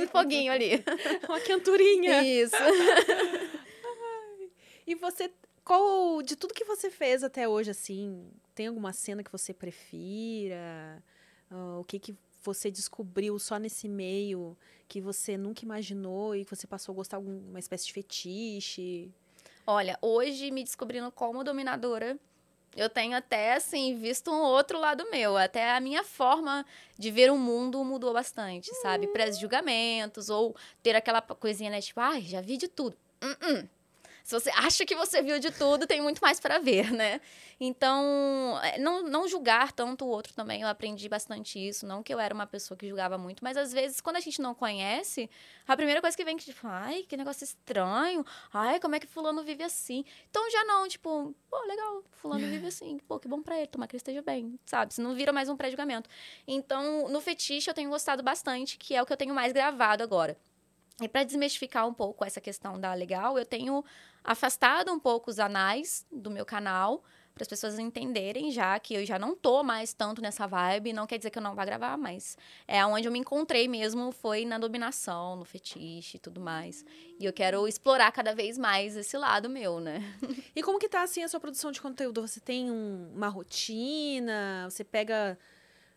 um 0.00 0.06
foguinho 0.06 0.52
ali. 0.52 0.82
Uma 1.28 1.40
quenturinha. 1.40 2.22
Isso. 2.22 2.54
E 4.86 4.94
você, 4.94 5.30
qual, 5.64 6.22
de 6.22 6.36
tudo 6.36 6.54
que 6.54 6.64
você 6.64 6.88
fez 6.88 7.24
até 7.24 7.48
hoje, 7.48 7.72
assim, 7.72 8.30
tem 8.54 8.68
alguma 8.68 8.92
cena 8.92 9.24
que 9.24 9.32
você 9.32 9.52
prefira? 9.52 11.02
Ah, 11.50 11.78
o 11.80 11.84
que 11.84 11.98
que 11.98 12.16
você 12.42 12.70
descobriu 12.70 13.38
só 13.38 13.58
nesse 13.58 13.88
meio 13.88 14.56
que 14.88 15.00
você 15.00 15.36
nunca 15.36 15.64
imaginou 15.64 16.34
e 16.34 16.44
que 16.44 16.54
você 16.54 16.66
passou 16.66 16.92
a 16.92 16.96
gostar 16.96 17.20
de 17.20 17.26
alguma 17.26 17.58
espécie 17.58 17.86
de 17.86 17.92
fetiche? 17.92 19.10
Olha, 19.66 19.98
hoje 20.00 20.50
me 20.50 20.64
descobrindo 20.64 21.10
como 21.12 21.44
dominadora, 21.44 22.18
eu 22.76 22.88
tenho 22.88 23.16
até, 23.16 23.54
assim, 23.54 23.96
visto 23.96 24.30
um 24.30 24.40
outro 24.42 24.78
lado 24.78 25.08
meu. 25.10 25.36
Até 25.36 25.72
a 25.72 25.80
minha 25.80 26.04
forma 26.04 26.64
de 26.98 27.10
ver 27.10 27.30
o 27.30 27.36
mundo 27.38 27.84
mudou 27.84 28.12
bastante, 28.12 28.72
sabe? 28.76 29.06
Pré-julgamentos, 29.08 30.28
ou 30.28 30.54
ter 30.82 30.94
aquela 30.94 31.20
coisinha, 31.20 31.70
né? 31.70 31.80
Tipo, 31.80 32.00
ai, 32.00 32.22
já 32.22 32.40
vi 32.40 32.56
de 32.56 32.68
tudo. 32.68 32.96
Hum, 33.22 33.34
hum. 33.42 33.68
Se 34.30 34.38
você 34.38 34.50
acha 34.50 34.86
que 34.86 34.94
você 34.94 35.20
viu 35.20 35.40
de 35.40 35.50
tudo, 35.50 35.88
tem 35.88 36.00
muito 36.00 36.20
mais 36.20 36.38
para 36.38 36.60
ver, 36.60 36.92
né? 36.92 37.20
Então, 37.58 38.60
é, 38.62 38.78
não, 38.78 39.02
não 39.02 39.26
julgar 39.26 39.72
tanto 39.72 40.04
o 40.04 40.08
outro 40.08 40.32
também, 40.32 40.62
eu 40.62 40.68
aprendi 40.68 41.08
bastante 41.08 41.58
isso. 41.58 41.84
Não 41.84 42.00
que 42.00 42.14
eu 42.14 42.20
era 42.20 42.32
uma 42.32 42.46
pessoa 42.46 42.78
que 42.78 42.86
julgava 42.86 43.18
muito, 43.18 43.42
mas 43.42 43.56
às 43.56 43.72
vezes, 43.72 44.00
quando 44.00 44.14
a 44.14 44.20
gente 44.20 44.40
não 44.40 44.54
conhece, 44.54 45.28
a 45.66 45.76
primeira 45.76 46.00
coisa 46.00 46.16
que 46.16 46.24
vem 46.24 46.36
que, 46.36 46.44
tipo, 46.44 46.64
ai, 46.64 47.02
que 47.08 47.16
negócio 47.16 47.42
estranho. 47.42 48.24
Ai, 48.52 48.78
como 48.78 48.94
é 48.94 49.00
que 49.00 49.06
fulano 49.08 49.42
vive 49.42 49.64
assim? 49.64 50.04
Então 50.30 50.48
já 50.48 50.62
não, 50.62 50.86
tipo, 50.86 51.34
pô, 51.50 51.60
legal, 51.66 52.04
fulano 52.12 52.46
vive 52.46 52.68
assim. 52.70 53.00
Pô, 53.08 53.18
que 53.18 53.26
bom 53.26 53.42
pra 53.42 53.58
ele, 53.58 53.66
tomar 53.66 53.88
que 53.88 53.96
ele 53.96 54.00
esteja 54.00 54.22
bem, 54.22 54.56
sabe? 54.64 54.94
Se 54.94 55.00
não 55.00 55.12
vira 55.12 55.32
mais 55.32 55.48
um 55.48 55.56
pré-julgamento. 55.56 56.08
Então, 56.46 57.08
no 57.08 57.20
fetiche 57.20 57.68
eu 57.68 57.74
tenho 57.74 57.90
gostado 57.90 58.22
bastante, 58.22 58.78
que 58.78 58.94
é 58.94 59.02
o 59.02 59.06
que 59.06 59.12
eu 59.12 59.16
tenho 59.16 59.34
mais 59.34 59.52
gravado 59.52 60.04
agora. 60.04 60.38
E 61.00 61.08
para 61.08 61.24
desmistificar 61.24 61.86
um 61.86 61.94
pouco 61.94 62.24
essa 62.24 62.40
questão 62.40 62.78
da 62.78 62.92
legal, 62.94 63.38
eu 63.38 63.44
tenho 63.46 63.84
afastado 64.22 64.92
um 64.92 64.98
pouco 64.98 65.30
os 65.30 65.38
anais 65.38 66.06
do 66.12 66.30
meu 66.30 66.44
canal 66.44 67.02
para 67.32 67.44
as 67.44 67.48
pessoas 67.48 67.78
entenderem 67.78 68.50
já 68.50 68.78
que 68.78 68.92
eu 68.92 69.06
já 69.06 69.18
não 69.18 69.34
tô 69.34 69.62
mais 69.62 69.94
tanto 69.94 70.20
nessa 70.20 70.46
vibe, 70.46 70.92
não 70.92 71.06
quer 71.06 71.16
dizer 71.16 71.30
que 71.30 71.38
eu 71.38 71.42
não 71.42 71.54
vá 71.54 71.64
gravar, 71.64 71.96
mas 71.96 72.36
é 72.68 72.84
onde 72.84 73.08
eu 73.08 73.12
me 73.12 73.18
encontrei 73.18 73.66
mesmo 73.66 74.12
foi 74.12 74.44
na 74.44 74.58
dominação, 74.58 75.36
no 75.36 75.44
fetiche 75.44 76.16
e 76.16 76.20
tudo 76.20 76.40
mais. 76.40 76.84
E 77.18 77.24
eu 77.24 77.32
quero 77.32 77.66
explorar 77.66 78.12
cada 78.12 78.34
vez 78.34 78.58
mais 78.58 78.96
esse 78.96 79.16
lado 79.16 79.48
meu, 79.48 79.80
né? 79.80 80.00
E 80.54 80.62
como 80.62 80.78
que 80.78 80.88
tá, 80.88 81.02
assim, 81.02 81.22
a 81.22 81.28
sua 81.28 81.40
produção 81.40 81.70
de 81.72 81.80
conteúdo? 81.80 82.20
Você 82.20 82.40
tem 82.40 82.70
um- 82.70 83.10
uma 83.14 83.28
rotina? 83.28 84.68
Você 84.68 84.84
pega 84.84 85.38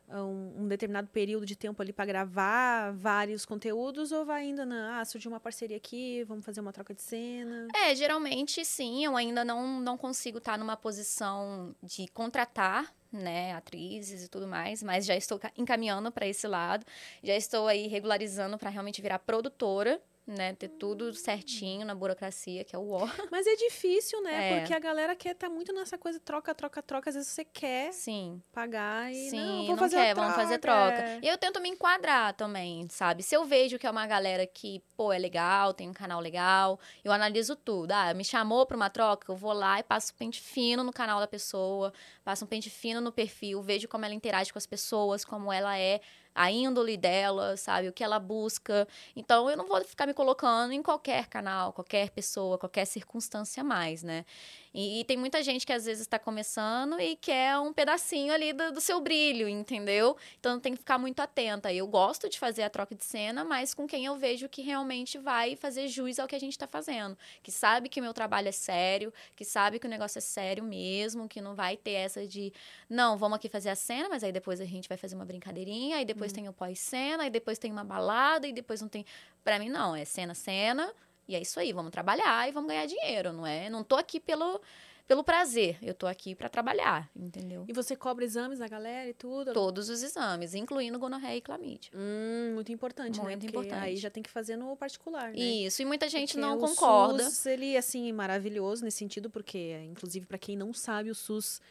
um, 0.10 0.64
um 0.64 0.68
determinado 0.68 1.08
período 1.08 1.46
de 1.46 1.56
tempo 1.56 1.82
ali 1.82 1.94
para 1.94 2.06
gravar 2.06 2.92
vários 2.94 3.46
conteúdos 3.46 4.12
ou 4.12 4.26
vai 4.26 4.44
ainda 4.44 4.66
na, 4.66 5.00
ah, 5.00 5.06
surgiu 5.06 5.32
uma 5.32 5.40
parceria 5.40 5.78
aqui, 5.78 6.24
vamos 6.26 6.46
fazer 6.46 6.62
uma 6.62 6.74
troca 6.74 6.94
de 6.94 7.02
cena? 7.02 7.68
É, 7.76 7.96
geralmente 7.96 8.64
sim, 8.66 9.06
eu 9.06 9.16
ainda 9.16 9.44
não, 9.46 9.80
não 9.80 9.98
consigo 9.98 10.38
estar 10.38 10.58
numa 10.58 10.76
posição 10.76 11.76
de 11.82 12.08
contratar, 12.10 12.94
né, 13.12 13.54
atrizes 13.54 14.24
e 14.26 14.28
tudo 14.28 14.48
mais, 14.48 14.82
mas 14.82 15.06
já 15.06 15.16
estou 15.16 15.38
ca- 15.40 15.52
encaminhando 15.56 16.12
para 16.12 16.28
esse 16.28 16.48
lado. 16.48 16.86
Já 17.24 17.36
estou 17.36 17.68
aí 17.68 17.88
regularizando 17.88 18.58
para 18.58 18.70
realmente 18.70 19.02
virar 19.02 19.20
produtora, 19.20 20.02
né, 20.26 20.54
ter 20.54 20.70
tudo 20.70 21.14
certinho 21.14 21.86
na 21.86 21.94
burocracia, 21.94 22.64
que 22.64 22.76
é 22.76 22.80
o 22.80 22.92
ó. 22.92 23.08
Mas 23.32 23.46
é 23.46 23.56
difícil, 23.56 24.22
né? 24.24 24.52
É. 24.52 24.60
Porque 24.60 24.74
a 24.74 24.80
galera 24.80 25.16
quer 25.16 25.36
tá 25.36 25.50
muito 25.50 25.74
nessa 25.74 25.98
coisa 25.98 26.20
troca, 26.20 26.56
troca, 26.56 26.82
troca. 26.82 27.10
Às 27.10 27.16
vezes 27.16 27.30
você 27.30 27.44
quer 27.44 27.92
Sim. 27.92 28.42
pagar 28.52 29.12
e 29.12 29.30
Sim, 29.30 29.38
não, 29.38 29.58
não, 29.58 29.66
vou 29.66 29.78
fazer 29.78 29.98
a 29.98 30.00
quer, 30.00 30.16
vamos 30.16 30.36
fazer 30.36 30.60
troca. 30.60 31.02
é. 31.02 31.20
E 31.22 31.28
eu 31.28 31.38
tento 31.38 31.60
me 31.60 31.70
enquadrar 31.70 32.34
também, 32.34 32.88
sabe? 32.90 33.22
Se 33.22 33.36
eu 33.36 33.44
vejo 33.44 33.78
que 33.78 33.86
é 33.86 33.92
uma 33.92 34.08
galera 34.08 34.48
que, 34.48 34.82
pô, 34.96 35.12
é 35.12 35.18
legal, 35.18 35.74
tem 35.74 35.90
um 35.90 35.94
canal 35.94 36.22
legal, 36.22 36.80
eu 37.04 37.12
analiso 37.12 37.56
tudo. 37.56 37.92
Ah, 37.92 38.14
me 38.14 38.24
chamou 38.24 38.66
pra 38.66 38.78
uma 38.78 38.90
troca, 38.90 39.30
eu 39.32 39.36
vou 39.36 39.52
lá 39.52 39.80
e 39.80 39.84
passo 39.84 40.14
um 40.14 40.18
pente 40.18 40.40
fino 40.40 40.84
no 40.84 40.94
canal 40.94 41.20
da 41.20 41.28
pessoa, 41.28 41.94
passo 42.24 42.46
um 42.46 42.48
pente 42.48 42.70
fino 42.70 43.02
no 43.02 43.12
perfil, 43.12 43.62
vejo 43.62 43.88
como 43.90 44.06
ela 44.06 44.14
interage 44.14 44.54
com 44.54 44.58
as 44.58 44.66
pessoas, 44.66 45.26
como 45.26 45.52
ela 45.52 45.78
é, 45.78 46.00
a 46.36 46.52
índole 46.52 46.98
dela, 46.98 47.58
sabe? 47.58 47.88
O 47.88 47.94
que 47.94 48.04
ela 48.04 48.20
busca. 48.20 48.88
Então, 49.16 49.50
eu 49.50 49.58
não 49.58 49.68
vou 49.68 49.84
ficar 49.84 50.06
me 50.08 50.14
colocando 50.14 50.72
em 50.74 50.82
qualquer 50.82 51.28
canal, 51.28 51.74
qualquer 51.74 52.10
pessoa, 52.12 52.58
qualquer 52.58 52.86
circunstância 52.86 53.64
mais, 53.64 54.04
né? 54.04 54.26
E, 54.74 55.02
e 55.02 55.04
tem 55.04 55.18
muita 55.18 55.44
gente 55.44 55.66
que 55.66 55.74
às 55.74 55.86
vezes 55.86 56.02
está 56.02 56.18
começando 56.18 57.00
e 57.00 57.16
quer 57.16 57.58
um 57.60 57.72
pedacinho 57.72 58.34
ali 58.34 58.52
do, 58.54 58.72
do 58.72 58.82
seu 58.82 59.00
brilho, 59.00 59.48
entendeu? 59.48 60.18
Então 60.40 60.60
tem 60.60 60.74
que 60.74 60.80
ficar 60.80 60.98
muito 60.98 61.20
atenta. 61.20 61.72
Eu 61.72 61.88
gosto 61.88 62.28
de 62.28 62.40
fazer 62.40 62.64
a 62.64 62.70
troca 62.70 62.96
de 62.96 63.04
cena, 63.04 63.44
mas 63.44 63.74
com 63.74 63.86
quem 63.86 64.06
eu 64.06 64.16
vejo 64.16 64.50
que 64.50 64.62
realmente 64.62 65.18
vai 65.18 65.56
fazer 65.56 65.88
jus 65.88 66.18
ao 66.18 66.28
que 66.28 66.36
a 66.36 66.40
gente 66.40 66.54
está 66.54 66.68
fazendo. 66.68 67.18
Que 67.44 67.52
sabe 67.52 67.88
que 67.90 68.00
o 68.00 68.04
meu 68.04 68.14
trabalho 68.14 68.48
é 68.48 68.52
sério, 68.52 69.14
que 69.36 69.46
sabe 69.46 69.78
que 69.78 69.86
o 69.86 69.90
negócio 69.90 70.18
é 70.18 70.22
sério 70.22 70.64
mesmo, 70.64 71.28
que 71.28 71.42
não 71.42 71.54
vai 71.54 71.78
ter 71.78 71.92
essa 71.92 72.26
de, 72.26 72.52
não, 72.90 73.18
vamos 73.18 73.36
aqui 73.36 73.50
fazer 73.50 73.70
a 73.70 73.76
cena, 73.76 74.10
mas 74.10 74.24
aí 74.24 74.32
depois 74.32 74.60
a 74.60 74.66
gente 74.66 74.90
vai 74.90 74.98
fazer 74.98 75.16
uma 75.16 75.26
brincadeirinha, 75.26 75.98
aí 75.98 76.06
depois 76.06 76.32
tem 76.32 76.50
o 76.50 76.54
pós-cena, 76.54 77.24
aí 77.24 77.30
depois 77.30 77.60
tem 77.60 77.72
uma 77.72 77.84
balada, 77.84 78.48
e 78.48 78.54
depois 78.54 78.82
não 78.82 78.90
tem. 78.90 79.06
Pra 79.44 79.60
mim, 79.60 79.70
não, 79.70 79.96
é 79.96 80.06
cena, 80.06 80.34
cena. 80.34 80.92
E 81.28 81.36
é 81.36 81.42
isso 81.42 81.60
aí, 81.60 81.72
vamos 81.72 81.92
trabalhar 81.92 82.48
e 82.48 82.52
vamos 82.52 82.70
ganhar 82.70 82.86
dinheiro, 82.86 83.32
não 83.32 83.46
é? 83.46 83.70
Não 83.70 83.84
tô 83.84 83.96
aqui 83.96 84.20
pelo, 84.20 84.60
pelo 85.08 85.24
prazer, 85.24 85.78
eu 85.82 85.94
tô 85.94 86.06
aqui 86.06 86.36
para 86.36 86.50
trabalhar, 86.50 87.10
entendeu? 87.16 87.66
E 87.68 87.74
você 87.74 87.96
cobra 87.96 88.26
exames 88.26 88.60
da 88.60 88.68
galera 88.68 89.10
e 89.10 89.14
tudo? 89.14 89.54
Todos 89.54 89.90
os 89.90 90.04
exames, 90.04 90.54
incluindo 90.54 91.00
gonorreia 91.00 91.38
e 91.38 91.42
clamídia. 91.42 91.92
Hum, 91.96 92.54
muito 92.56 92.72
importante, 92.72 93.20
né? 93.20 93.24
Muito 93.24 93.40
Porque 93.42 93.58
importante. 93.58 93.84
Aí 93.84 93.96
já 93.96 94.10
tem 94.10 94.22
que 94.22 94.30
fazer 94.30 94.58
no 94.58 94.76
particular, 94.76 95.32
né? 95.32 95.40
Isso, 95.40 95.82
e 95.82 95.86
muita 95.86 96.10
gente 96.10 96.34
Porque 96.34 96.42
não 96.42 96.58
o 96.58 96.60
concorda. 96.60 97.24
SUS, 97.24 97.46
ele, 97.46 97.78
assim, 97.78 98.12
maravilhoso 98.12 98.84
nesse 98.84 98.98
sentido, 98.98 99.30
porque, 99.30 99.80
inclusive, 99.86 100.26
para 100.26 100.38
quem 100.38 100.58
não 100.58 100.74
sabe, 100.74 101.10
o 101.10 101.16
SUS 101.16 101.62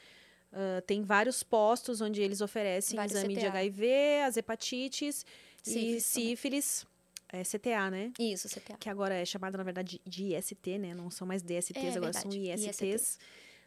ah, 0.53 0.83
tem 0.87 1.03
vários 1.03 1.43
postos 1.43 2.01
onde 2.01 2.21
eles 2.21 2.41
oferecem 2.41 2.97
Vários 2.97 3.17
exame 3.17 3.35
de 3.35 3.41
CTA. 3.41 3.49
HIV, 3.49 4.23
as 4.27 4.37
hepatites 4.37 5.25
e 5.67 6.01
Sífilis 6.01 6.81
também. 6.81 6.92
É, 7.33 7.43
CTA, 7.43 7.91
né? 7.91 8.13
Isso, 8.19 8.49
CTA. 8.49 8.77
Que 8.79 8.89
agora 8.91 9.15
é 9.15 9.25
chamada, 9.25 9.57
na 9.59 9.65
verdade, 9.65 10.01
de 10.07 10.35
IST, 10.37 10.79
né? 10.79 10.95
Não 10.95 11.11
são 11.11 11.27
mais 11.27 11.43
DSTs, 11.43 11.95
É, 11.95 11.97
agora 11.97 12.13
são 12.13 12.31
verdade, 12.31 12.69
ISTs. 12.69 13.19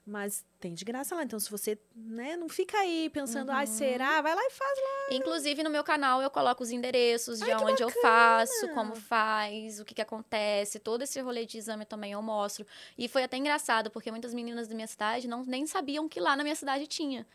Mas 0.07 0.45
tem 0.59 0.75
de 0.75 0.85
graça 0.85 1.15
lá. 1.15 1.23
Então, 1.23 1.39
se 1.39 1.49
você, 1.49 1.79
né, 1.95 2.37
não 2.37 2.47
fica 2.47 2.77
aí 2.77 3.09
pensando, 3.09 3.51
ai, 3.51 3.65
Uhum. 3.65 3.71
será? 3.71 4.21
Vai 4.21 4.35
lá 4.35 4.41
e 4.45 4.51
faz. 4.51 4.79
Inclusive, 5.11 5.63
no 5.63 5.69
meu 5.71 5.83
canal, 5.83 6.21
eu 6.21 6.29
coloco 6.29 6.61
os 6.61 6.69
endereços 6.69 7.39
de 7.39 7.51
Ai, 7.51 7.63
onde 7.63 7.81
eu 7.81 7.89
faço, 7.89 8.69
como 8.75 8.95
faz, 8.95 9.79
o 9.79 9.85
que, 9.85 9.95
que 9.95 10.01
acontece. 10.03 10.77
Todo 10.77 11.01
esse 11.01 11.19
rolê 11.21 11.43
de 11.47 11.57
exame 11.57 11.85
também 11.85 12.11
eu 12.11 12.21
mostro. 12.21 12.67
E 12.95 13.07
foi 13.07 13.23
até 13.23 13.35
engraçado, 13.37 13.89
porque 13.89 14.11
muitas 14.11 14.31
meninas 14.31 14.67
da 14.67 14.75
minha 14.75 14.85
cidade 14.85 15.27
não 15.27 15.43
nem 15.43 15.65
sabiam 15.65 16.07
que 16.07 16.19
lá 16.19 16.35
na 16.35 16.43
minha 16.43 16.55
cidade 16.55 16.85
tinha. 16.85 17.25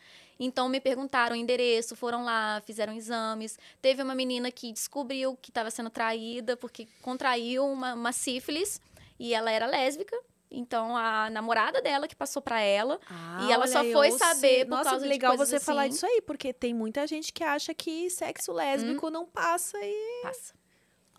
Então, 0.43 0.67
me 0.67 0.81
perguntaram 0.81 1.35
o 1.35 1.39
endereço, 1.39 1.95
foram 1.95 2.23
lá, 2.23 2.61
fizeram 2.65 2.93
exames. 2.93 3.59
Teve 3.79 4.01
uma 4.01 4.15
menina 4.15 4.51
que 4.51 4.71
descobriu 4.73 5.37
que 5.39 5.51
estava 5.51 5.69
sendo 5.69 5.91
traída 5.91 6.57
porque 6.57 6.87
contraiu 7.01 7.63
uma, 7.65 7.93
uma 7.93 8.11
sífilis 8.11 8.81
e 9.19 9.35
ela 9.35 9.51
era 9.51 9.67
lésbica. 9.67 10.17
Então, 10.49 10.97
a 10.97 11.29
namorada 11.29 11.79
dela 11.81 12.07
que 12.07 12.15
passou 12.15 12.41
pra 12.41 12.59
ela. 12.59 12.99
Ah, 13.09 13.45
E 13.47 13.51
ela 13.53 13.67
só 13.67 13.79
aí, 13.81 13.93
foi 13.93 14.11
saber 14.11 14.59
se- 14.61 14.65
por 14.65 14.71
Nossa, 14.71 14.89
causa 14.89 15.03
de 15.05 15.09
legal 15.09 15.37
coisas 15.37 15.47
você 15.61 15.65
falar 15.65 15.83
assim. 15.83 15.91
disso 15.91 16.05
aí, 16.07 16.21
porque 16.23 16.51
tem 16.51 16.73
muita 16.73 17.05
gente 17.07 17.31
que 17.31 17.43
acha 17.43 17.73
que 17.73 18.09
sexo 18.09 18.51
lésbico 18.51 19.09
não 19.09 19.25
passa 19.25 19.77
e. 19.81 20.21
Passa. 20.23 20.53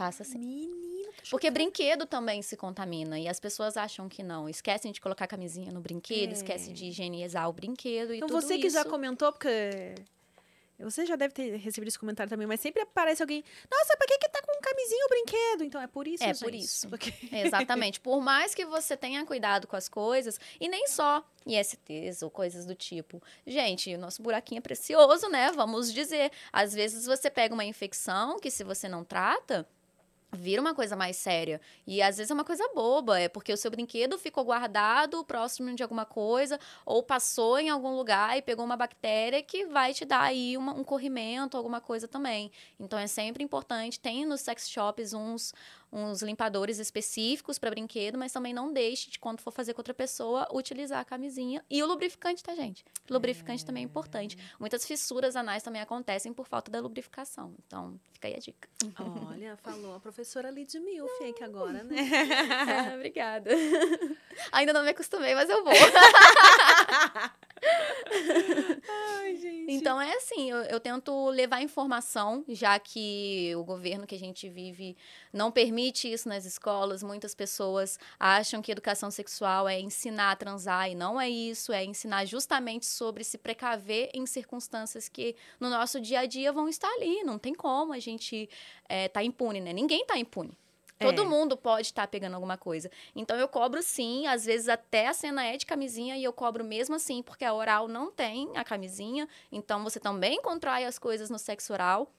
Passa 0.03 0.25
sim. 0.25 0.39
Menina, 0.39 1.13
tô 1.23 1.31
Porque 1.31 1.49
brinquedo 1.49 2.07
também 2.07 2.43
se 2.43 2.57
contamina 2.57 3.21
e 3.21 3.29
as 3.29 3.39
pessoas 3.39 3.77
acham 3.77 4.09
que 4.09 4.21
não. 4.23 4.49
Esquecem 4.49 4.91
de 4.91 5.01
colocar 5.01 5.29
camisinha 5.29 5.71
no 5.71 5.81
brinquedo, 5.81 6.31
É. 6.31 6.33
esquecem 6.33 6.75
de 6.75 6.87
higienizar 6.87 7.49
o 7.49 7.53
brinquedo 7.53 8.13
e 8.13 8.17
Então 8.17 8.27
tudo 8.27 8.41
você 8.41 8.59
que 8.59 8.69
já 8.69 8.81
isso- 8.81 8.91
comentou, 8.91 9.31
porque 9.33 9.95
você 10.81 11.07
já 11.07 11.15
deve 11.15 11.33
ter 11.33 11.55
recebido 11.57 11.87
esse 11.87 11.99
comentário 12.01 12.29
também, 12.29 12.49
mas 12.49 12.59
sempre 12.61 12.83
aparece 12.83 13.23
alguém, 13.23 13.45
nossa, 13.71 13.97
pra 13.97 14.07
que 14.09 14.19
que 14.19 14.29
tá 14.29 14.43
com 14.43 14.61
camisinha 14.61 15.07
o 15.07 15.09
brinquedo? 15.09 15.63
Então 15.65 15.81
é 15.81 15.87
por 15.87 16.09
isso, 16.09 16.25
É, 16.25 16.35
gente. 16.35 16.41
por 16.43 16.53
isso. 16.53 16.89
Porque- 16.89 17.13
Exatamente. 17.33 18.01
Por 18.01 18.21
mais 18.21 18.53
que 18.53 18.67
você 18.67 18.97
tenha 18.97 19.25
cuidado 19.25 19.69
com 19.69 19.77
as 19.77 19.89
coisas, 19.89 20.41
e 20.61 20.69
nem 20.69 20.89
só 20.89 21.25
ISTs 21.47 22.23
ou 22.23 22.31
coisas 22.31 22.67
do 22.67 22.75
tipo. 22.75 23.23
Gente, 23.47 23.95
o 23.95 23.99
nosso 23.99 24.21
buraquinho 24.21 24.59
é 24.59 24.63
precioso, 24.63 25.29
né? 25.29 25.53
Vamos 25.53 25.93
dizer. 25.93 26.33
Às 26.53 26.73
vezes 26.75 27.07
você 27.07 27.31
pega 27.31 27.55
uma 27.55 27.65
infecção 27.65 28.41
que, 28.41 28.51
se 28.51 28.65
você 28.65 28.89
não 28.89 29.05
trata, 29.05 29.65
vira 30.35 30.61
uma 30.61 30.75
coisa 30.75 30.97
mais 30.97 31.17
séria. 31.17 31.61
E 31.87 32.01
às 32.01 32.17
vezes 32.17 32.31
é 32.31 32.35
uma 32.35 32.45
coisa 32.45 32.67
boba, 32.75 33.21
é 33.21 33.29
porque 33.29 33.53
o 33.53 33.57
seu 33.57 33.71
brinquedo 33.71 34.19
ficou 34.19 34.45
guardado 34.45 35.23
próximo 35.25 35.75
de 35.75 35.83
alguma 35.83 36.05
coisa, 36.07 36.59
ou 36.87 37.03
passou 37.03 37.59
em 37.59 37.69
algum 37.69 37.95
lugar 37.95 38.37
e 38.37 38.43
pegou 38.43 38.65
uma 38.65 38.77
bactéria 38.77 39.43
que 39.43 39.67
vai 39.67 39.93
te 39.93 40.05
dar 40.05 40.23
aí 40.23 40.57
uma- 40.57 40.73
um 40.73 40.83
corrimento, 40.85 41.57
alguma 41.57 41.81
coisa 41.81 42.09
também. 42.09 42.51
Então 42.81 42.99
é 42.99 43.07
sempre 43.07 43.45
importante. 43.45 44.01
Tem 44.01 44.25
nos 44.25 44.41
sex 44.41 44.69
shops 44.69 45.13
uns, 45.13 45.53
uns 45.93 46.23
limpadores 46.23 46.79
específicos 46.79 47.59
para 47.59 47.71
brinquedo, 47.71 48.17
mas 48.17 48.33
também 48.33 48.55
não 48.55 48.73
deixe 48.73 49.11
de, 49.11 49.19
quando 49.19 49.41
for 49.41 49.51
fazer 49.51 49.75
com 49.75 49.81
outra 49.81 49.93
pessoa, 49.93 50.49
utilizar 50.51 51.01
a 51.01 51.05
camisinha. 51.05 51.63
E 51.69 51.83
o 51.83 51.87
lubrificante, 51.87 52.43
tá, 52.43 52.55
gente? 52.55 52.85
Lubrificante 53.11 53.65
também 53.65 53.83
é 53.83 53.85
importante. 53.85 54.39
Muitas 54.59 54.87
fissuras 54.87 55.37
anais 55.37 55.63
também 55.63 55.83
acontecem 55.83 56.33
por 56.33 56.47
falta 56.47 56.71
da 56.71 56.81
lubrificação. 56.81 57.55
Então, 57.67 58.01
fica 58.13 58.29
aí 58.29 58.35
a 58.35 58.39
dica. 58.39 58.69
Olha, 59.29 59.57
falou 59.63 59.95
a 59.95 60.01
professora 60.01 60.51
Lid 60.51 60.75
Milf 60.81 61.11
aqui 61.29 61.45
agora, 61.45 61.85
né? 61.85 61.95
É, 62.91 62.95
obrigada. 62.97 63.51
Ainda 64.51 64.73
não 64.73 64.83
me 64.83 64.91
acostumei, 64.91 65.35
mas 65.35 65.51
eu 65.51 65.63
vou. 65.63 65.73
Então 69.75 70.01
é 70.01 70.15
assim, 70.15 70.51
eu, 70.51 70.59
eu 70.63 70.81
tento 70.81 71.29
levar 71.31 71.63
informação, 71.63 72.45
já 72.49 72.79
que 72.79 73.53
o 73.57 73.65
governo 73.65 74.07
que 74.07 74.15
a 74.15 74.19
gente 74.19 74.49
vive 74.49 74.97
não 75.33 75.51
permite 75.51 76.13
isso 76.13 76.29
nas 76.29 76.45
escolas. 76.45 77.03
Muitas 77.03 77.35
pessoas 77.35 77.99
acham 78.19 78.61
que 78.61 78.73
educação 78.73 79.11
sexual 79.11 79.69
é 79.69 79.81
ensinar 79.81 80.33
a 80.33 80.37
transar 80.37 80.91
e 80.91 80.95
não 80.95 81.21
é 81.21 81.29
isso, 81.29 81.73
é 81.73 81.85
ensinar 81.85 82.25
justamente 82.25 82.87
sobre 82.87 83.25
se 83.25 83.39
precaver 83.39 84.11
em 84.15 84.27
circunstâncias 84.27 85.09
que 85.09 85.35
no 85.59 85.69
nosso 85.69 86.01
dia 86.01 86.21
a 86.21 86.27
dia 86.27 86.53
vão 86.53 86.69
estar 86.69 86.93
ali. 86.95 87.23
Não 87.25 87.39
tem 87.39 87.55
como 87.55 87.93
a 87.93 87.99
gente 87.99 88.49
é, 88.89 89.09
tá 89.09 89.23
impune, 89.23 89.61
né? 89.61 89.73
Ninguém 89.73 90.05
tá 90.05 90.19
impune. 90.19 90.57
Todo 91.03 91.23
É. 91.23 91.25
mundo 91.25 91.57
pode 91.57 91.89
estar 91.89 92.07
pegando 92.07 92.35
alguma 92.35 92.57
coisa. 92.57 92.91
Então 93.15 93.37
eu 93.37 93.49
cobro 93.49 93.83
sim, 93.83 94.27
às 94.27 94.45
vezes 94.45 94.69
até 94.69 95.09
a 95.09 95.13
cena 95.13 95.45
é 95.45 95.57
de 95.57 95.67
camisinha 95.67 96.17
e 96.17 96.25
eu 96.25 96.33
cobro 96.33 96.65
mesmo 96.65 96.95
assim, 96.95 97.23
porque 97.23 97.45
a 97.45 97.53
oral 97.53 97.89
não 97.89 98.11
tem 98.11 98.51
a 98.57 98.65
camisinha. 98.65 99.29
Então 99.51 99.83
você 99.85 99.99
também 100.01 100.41
contrai 100.41 100.85
as 100.85 100.99
coisas 100.99 101.29
no 101.31 101.39
sexo 101.39 101.73
oral. 101.73 102.11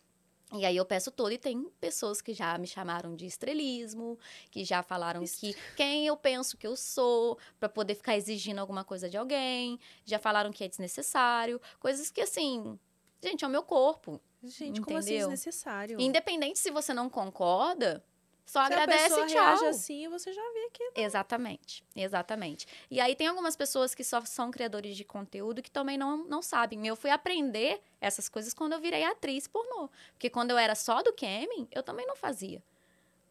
E 0.55 0.65
aí 0.68 0.77
eu 0.77 0.85
peço 0.85 1.10
todo, 1.10 1.31
e 1.31 1.38
tem 1.39 1.64
pessoas 1.81 2.22
que 2.22 2.31
já 2.31 2.55
me 2.60 2.68
chamaram 2.68 3.15
de 3.15 3.26
estrelismo, 3.26 4.19
que 4.51 4.64
já 4.64 4.84
falaram 4.84 5.23
que 5.26 5.55
quem 5.76 6.05
eu 6.05 6.15
penso 6.15 6.57
que 6.57 6.68
eu 6.68 6.76
sou, 6.76 7.39
pra 7.60 7.68
poder 7.68 7.95
ficar 7.95 8.15
exigindo 8.15 8.60
alguma 8.60 8.84
coisa 8.84 9.10
de 9.10 9.18
alguém, 9.18 9.80
já 10.05 10.19
falaram 10.19 10.51
que 10.51 10.64
é 10.64 10.68
desnecessário, 10.68 11.60
coisas 11.80 12.11
que 12.11 12.22
assim, 12.22 12.77
gente, 13.19 13.43
é 13.43 13.47
o 13.47 13.49
meu 13.49 13.64
corpo. 13.64 14.22
Gente, 14.43 14.80
como 14.80 14.97
assim 14.97 15.10
Entendeu? 15.11 15.30
desnecessário? 15.30 15.99
Independente 15.99 16.60
se 16.60 16.69
você 16.69 16.93
não 16.93 17.10
concorda, 17.10 18.03
só 18.45 18.65
Se 18.65 18.74
agradece 18.74 19.20
a 19.20 19.26
e 19.26 19.28
tchau. 19.28 19.65
assim, 19.68 20.07
você 20.10 20.34
já 20.34 20.41
vê 20.41 20.70
que 20.74 20.91
Exatamente, 20.95 21.84
exatamente. 21.95 22.68
E 22.91 22.99
aí 22.99 23.15
tem 23.15 23.28
algumas 23.28 23.56
pessoas 23.56 23.95
que 23.95 24.03
só 24.03 24.22
são 24.26 24.52
criadores 24.52 24.95
de 24.98 25.03
conteúdo 25.03 25.61
que 25.61 25.72
também 25.72 25.98
não, 25.98 26.18
não 26.26 26.41
sabem. 26.41 26.86
Eu 26.86 26.95
fui 26.95 27.10
aprender 27.10 27.82
essas 28.02 28.28
coisas 28.28 28.53
quando 28.53 28.74
eu 28.74 28.80
virei 28.80 29.03
atriz 29.03 29.48
pornô. 29.48 29.90
Porque 30.14 30.30
quando 30.30 30.52
eu 30.52 30.57
era 30.57 30.76
só 30.76 31.02
do 31.02 31.14
camming, 31.14 31.68
eu 31.72 31.82
também 31.82 32.06
não 32.06 32.15
fazia. 32.15 32.61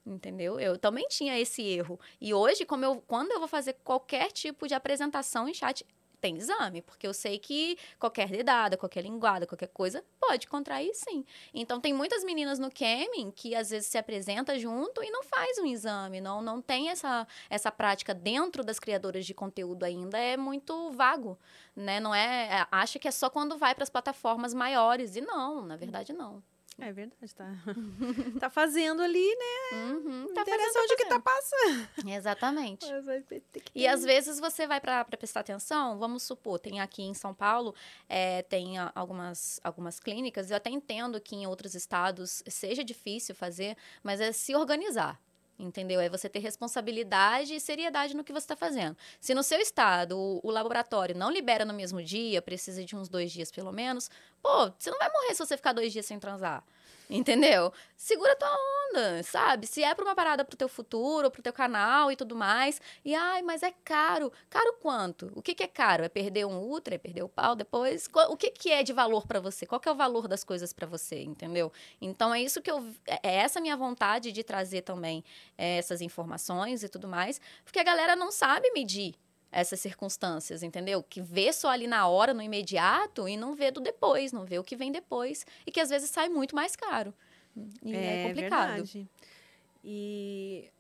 Entendeu? 0.05 0.59
Eu 0.59 0.77
também 0.77 1.07
tinha 1.09 1.39
esse 1.39 1.63
erro. 1.63 2.01
E 2.21 2.35
hoje, 2.35 2.65
como 2.65 2.85
eu, 2.85 3.03
quando 3.07 3.31
eu 3.31 3.39
vou 3.39 3.47
fazer 3.47 3.75
qualquer 3.85 4.33
tipo 4.33 4.67
de 4.67 4.75
apresentação 4.75 5.49
em 5.49 5.55
chat, 5.55 5.87
tem 6.23 6.37
exame, 6.39 6.81
porque 6.81 7.07
eu 7.07 7.13
sei 7.13 7.39
que 7.39 7.77
qualquer 7.99 8.29
dedada, 8.29 8.77
qualquer 8.79 9.03
linguada, 9.03 9.47
qualquer 9.47 9.67
coisa 9.69 10.05
pode 10.21 10.47
contrair 10.47 10.95
sim. 10.95 11.25
Então 11.53 11.81
tem 11.81 11.93
muitas 11.93 12.23
meninas 12.25 12.59
no 12.61 12.71
camming 12.71 13.33
que 13.33 13.55
às 13.57 13.71
vezes 13.71 13.89
se 13.89 13.99
apresenta 13.99 14.59
junto 14.59 15.03
e 15.03 15.11
não 15.11 15.25
faz 15.25 15.59
um 15.59 15.67
exame, 15.67 16.21
não 16.21 16.41
não 16.41 16.63
tem 16.63 16.89
essa 16.91 17.27
essa 17.51 17.71
prática 17.73 18.15
dentro 18.15 18.63
das 18.65 18.79
criadoras 18.79 19.27
de 19.27 19.35
conteúdo 19.35 19.83
ainda 19.85 20.17
é 20.19 20.37
muito 20.37 20.91
vago, 20.93 21.39
né? 21.75 21.99
Não 22.01 22.15
é, 22.15 22.61
é- 22.61 22.67
acha 22.71 22.99
que 22.99 23.09
é 23.09 23.11
só 23.11 23.29
quando 23.29 23.59
vai 23.59 23.75
para 23.75 23.83
as 23.85 23.91
plataformas 23.91 24.55
maiores 24.55 25.17
e 25.17 25.21
não, 25.21 25.63
na 25.67 25.77
verdade 25.77 26.13
não. 26.13 26.43
É 26.79 26.93
verdade, 26.93 27.35
tá. 27.35 27.47
tá 28.41 28.51
fazendo 28.51 29.03
ali, 29.03 29.29
né? 29.37 29.79
Uhum, 29.79 30.33
tá 30.35 30.45
fazendo, 30.45 30.83
onde 30.83 30.97
que 30.97 31.07
tá 31.07 31.21
passando. 31.21 31.89
Exatamente. 32.09 32.87
E 33.75 33.87
às 33.87 34.03
vezes 34.03 34.41
você 34.41 34.67
vai 34.67 34.81
para 34.81 35.05
prestar 35.05 35.41
atenção, 35.41 35.99
vamos 35.99 36.23
supor, 36.23 36.59
tem 36.59 36.81
aqui 36.81 37.03
em 37.03 37.15
São 37.15 37.35
Paulo, 37.35 37.75
é, 38.09 38.43
tem 38.43 38.79
algumas, 38.95 39.61
algumas 39.63 40.01
clínicas, 40.01 40.51
eu 40.51 40.57
até 40.57 40.71
entendo 40.71 41.21
que 41.21 41.37
em 41.37 41.47
outros 41.47 41.75
estados 41.75 42.43
seja 42.49 42.83
difícil 42.83 43.35
fazer, 43.35 43.77
mas 44.03 44.21
é 44.21 44.33
se 44.33 44.55
organizar. 44.55 45.21
Entendeu? 45.63 46.01
É 46.01 46.09
você 46.09 46.29
ter 46.29 46.41
responsabilidade 46.41 47.55
e 47.55 47.61
seriedade 47.61 48.17
no 48.17 48.25
que 48.25 48.33
você 48.33 48.45
está 48.45 48.57
fazendo. 48.57 48.97
Se 49.21 49.33
no 49.33 49.45
seu 49.45 49.61
estado 49.61 50.19
o, 50.19 50.41
o 50.43 50.51
laboratório 50.51 51.17
não 51.17 51.31
libera 51.31 51.65
no 51.65 51.73
mesmo 51.73 52.03
dia, 52.03 52.43
precisa 52.43 52.85
de 52.85 52.97
uns 52.97 53.09
dois 53.09 53.31
dias 53.31 53.53
pelo 53.53 53.71
menos, 53.71 54.11
pô, 54.43 54.73
você 54.77 54.91
não 54.91 54.99
vai 54.99 55.09
morrer 55.09 55.35
se 55.35 55.47
você 55.47 55.57
ficar 55.57 55.73
dois 55.73 55.93
dias 55.93 56.05
sem 56.05 56.19
transar. 56.19 56.65
Entendeu? 57.11 57.73
Segura 57.97 58.35
tua 58.37 58.49
onda, 58.91 59.23
sabe? 59.23 59.67
Se 59.67 59.83
é 59.83 59.95
pra 59.95 60.05
uma 60.05 60.15
parada 60.15 60.45
pro 60.45 60.57
teu 60.57 60.69
futuro, 60.69 61.31
pro 61.31 61.43
teu 61.43 61.53
canal 61.53 62.11
e 62.11 62.17
tudo 62.17 62.35
mais. 62.35 62.81
E, 63.05 63.15
ai, 63.15 63.43
mas 63.43 63.63
é 63.63 63.73
caro. 63.85 64.33
Caro 64.51 64.75
quanto? 64.81 65.31
O 65.35 65.43
que, 65.43 65.55
que 65.55 65.63
é 65.63 65.67
caro? 65.69 66.05
É 66.05 66.09
perder 66.09 66.45
um 66.47 66.59
ultra? 66.59 66.95
É 66.95 66.99
perder 66.99 67.23
o 67.23 67.29
pau 67.29 67.55
depois? 67.55 68.09
O 68.29 68.37
que, 68.37 68.51
que 68.51 68.71
é 68.71 68.83
de 68.83 68.93
valor 68.93 69.27
pra 69.27 69.41
você? 69.41 69.67
Qual 69.67 69.81
que 69.81 69.89
é 69.89 69.93
o 69.93 69.95
valor 69.95 70.27
das 70.29 70.43
coisas 70.45 70.73
pra 70.73 70.87
você, 70.87 71.23
entendeu? 71.23 71.73
Então, 72.01 72.35
é 72.35 72.41
isso 72.41 72.61
que 72.61 72.71
eu... 72.71 72.85
É 73.07 73.33
é 73.33 73.37
essa 73.37 73.61
minha 73.61 73.77
vontade 73.77 74.31
de 74.33 74.43
trazer 74.43 74.83
também 74.83 75.25
é, 75.57 75.79
essas 75.79 76.01
informações 76.01 76.83
e 76.83 76.89
tudo 76.89 77.09
mais. 77.09 77.41
Porque 77.65 77.79
a 77.79 77.85
galera 77.85 78.15
não 78.15 78.31
sabe 78.31 78.71
medir 78.73 79.15
essas 79.53 79.79
circunstâncias, 79.81 80.63
entendeu? 80.63 81.03
Que 81.03 81.21
vê 81.21 81.53
só 81.53 81.69
ali 81.69 81.87
na 81.87 82.09
hora, 82.09 82.33
no 82.33 82.41
imediato, 82.43 83.29
e 83.29 83.37
não 83.37 83.55
vê 83.55 83.71
do 83.71 83.81
depois, 83.81 84.33
não 84.33 84.45
vê 84.47 84.59
o 84.59 84.65
que 84.65 84.75
vem 84.75 84.91
depois. 84.91 85.45
E 85.67 85.71
que 85.71 85.79
às 85.79 85.91
vezes 85.91 86.11
sai 86.11 86.31
muito 86.31 86.57
mais 86.57 86.75
caro. 86.75 87.13
E 87.85 87.95
é, 87.95 88.29
complicado. 88.29 88.69
verdade. 88.71 89.09
E 89.85 90.71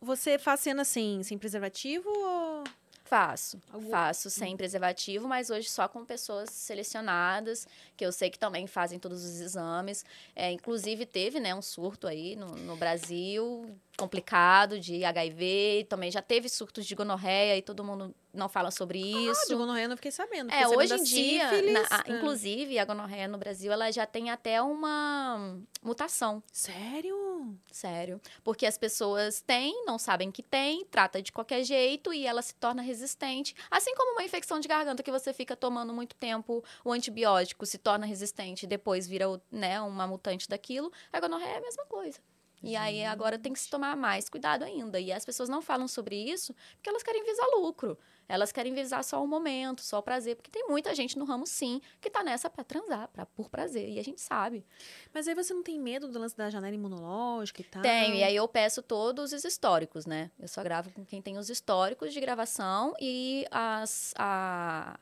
você 0.00 0.38
faz 0.38 0.60
cena 0.60 0.82
assim, 0.82 1.22
sem 1.22 1.38
preservativo 1.38 2.08
ou... 2.08 2.64
Faço, 3.02 3.60
Algum- 3.72 3.90
faço 3.90 4.30
sem 4.30 4.56
preservativo, 4.56 5.26
mas 5.26 5.50
hoje 5.50 5.68
só 5.68 5.88
com 5.88 6.04
pessoas 6.04 6.48
selecionadas, 6.50 7.66
que 7.96 8.06
eu 8.06 8.12
sei 8.12 8.30
que 8.30 8.38
também 8.38 8.68
fazem 8.68 9.00
todos 9.00 9.24
os 9.24 9.40
exames. 9.40 10.04
É, 10.36 10.52
inclusive, 10.52 11.04
teve 11.04 11.40
né, 11.40 11.52
um 11.52 11.60
surto 11.60 12.06
aí 12.06 12.36
no, 12.36 12.54
no 12.54 12.76
Brasil, 12.76 13.68
complicado, 14.00 14.78
de 14.80 15.04
HIV, 15.04 15.86
também 15.88 16.10
já 16.10 16.22
teve 16.22 16.48
surtos 16.48 16.86
de 16.86 16.94
gonorreia 16.94 17.56
e 17.56 17.62
todo 17.62 17.84
mundo 17.84 18.14
não 18.32 18.48
fala 18.48 18.70
sobre 18.70 19.00
Ah, 19.02 19.30
isso. 19.32 19.48
de 19.48 19.54
gonorreia 19.54 19.84
eu 19.86 19.88
não 19.88 19.96
fiquei 19.96 20.10
sabendo. 20.12 20.50
É, 20.52 20.62
sabendo 20.62 20.78
hoje 20.78 20.94
em 20.94 21.02
dia, 21.02 21.62
na- 21.72 21.80
a- 21.90 22.00
Ah. 22.00 22.04
inclusive, 22.08 22.78
a 22.78 22.84
gonorreia 22.84 23.26
no 23.28 23.36
Brasil, 23.38 23.72
ela 23.72 23.90
já 23.90 24.06
tem 24.06 24.30
até 24.30 24.62
uma 24.62 25.58
mutação. 25.82 26.42
Sério? 26.52 27.56
Sério. 27.72 28.20
Porque 28.44 28.66
as 28.66 28.78
pessoas 28.78 29.40
têm, 29.40 29.84
não 29.84 29.98
sabem 29.98 30.30
que 30.30 30.42
tem, 30.42 30.84
trata 30.84 31.20
de 31.20 31.32
qualquer 31.32 31.64
jeito 31.64 32.12
e 32.12 32.26
ela 32.26 32.42
se 32.42 32.54
torna 32.54 32.82
resistente. 32.82 33.54
Assim 33.70 33.94
como 33.94 34.12
uma 34.12 34.22
infecção 34.24 34.60
de 34.60 34.68
garganta 34.68 35.02
que 35.02 35.10
você 35.10 35.32
fica 35.32 35.56
tomando 35.56 35.92
muito 35.92 36.14
tempo 36.16 36.62
o 36.84 36.92
antibiótico, 36.92 37.66
se 37.66 37.78
torna 37.78 38.06
resistente 38.06 38.64
e 38.64 38.68
depois 38.68 39.06
vira 39.08 39.26
né, 39.50 39.80
uma 39.80 40.06
mutante 40.06 40.48
daquilo, 40.48 40.92
a 41.12 41.18
gonorreia 41.20 41.54
é 41.54 41.58
a 41.58 41.60
mesma 41.62 41.84
coisa. 41.86 42.20
E 42.62 42.76
aí 42.76 43.04
agora 43.04 43.38
tem 43.38 43.52
que 43.52 43.60
se 43.60 43.70
tomar 43.70 43.96
mais 43.96 44.28
cuidado 44.28 44.64
ainda. 44.64 45.00
E 45.00 45.12
as 45.12 45.24
pessoas 45.24 45.48
não 45.48 45.62
falam 45.62 45.88
sobre 45.88 46.16
isso 46.16 46.54
porque 46.74 46.90
elas 46.90 47.02
querem 47.02 47.24
visar 47.24 47.46
lucro. 47.54 47.98
Elas 48.28 48.52
querem 48.52 48.72
visar 48.72 49.02
só 49.02 49.22
o 49.22 49.26
momento, 49.26 49.82
só 49.82 49.98
o 49.98 50.02
prazer. 50.02 50.36
Porque 50.36 50.50
tem 50.50 50.68
muita 50.68 50.94
gente 50.94 51.18
no 51.18 51.24
ramo, 51.24 51.46
sim, 51.46 51.80
que 52.00 52.08
tá 52.08 52.22
nessa 52.22 52.48
para 52.48 52.62
transar, 52.62 53.08
pra, 53.08 53.26
por 53.26 53.48
prazer. 53.48 53.88
E 53.88 53.98
a 53.98 54.04
gente 54.04 54.20
sabe. 54.20 54.64
Mas 55.12 55.26
aí 55.26 55.34
você 55.34 55.52
não 55.52 55.62
tem 55.62 55.80
medo 55.80 56.06
do 56.06 56.18
lance 56.18 56.36
da 56.36 56.48
janela 56.48 56.74
imunológica 56.74 57.60
e 57.60 57.64
tal? 57.64 57.82
Tenho. 57.82 58.14
E 58.14 58.22
aí 58.22 58.36
eu 58.36 58.46
peço 58.46 58.82
todos 58.82 59.32
os 59.32 59.44
históricos, 59.44 60.06
né? 60.06 60.30
Eu 60.38 60.46
só 60.46 60.62
gravo 60.62 60.90
com 60.90 61.04
quem 61.04 61.20
tem 61.20 61.38
os 61.38 61.50
históricos 61.50 62.12
de 62.12 62.20
gravação 62.20 62.94
e 63.00 63.46
as, 63.50 64.14
a, 64.16 64.96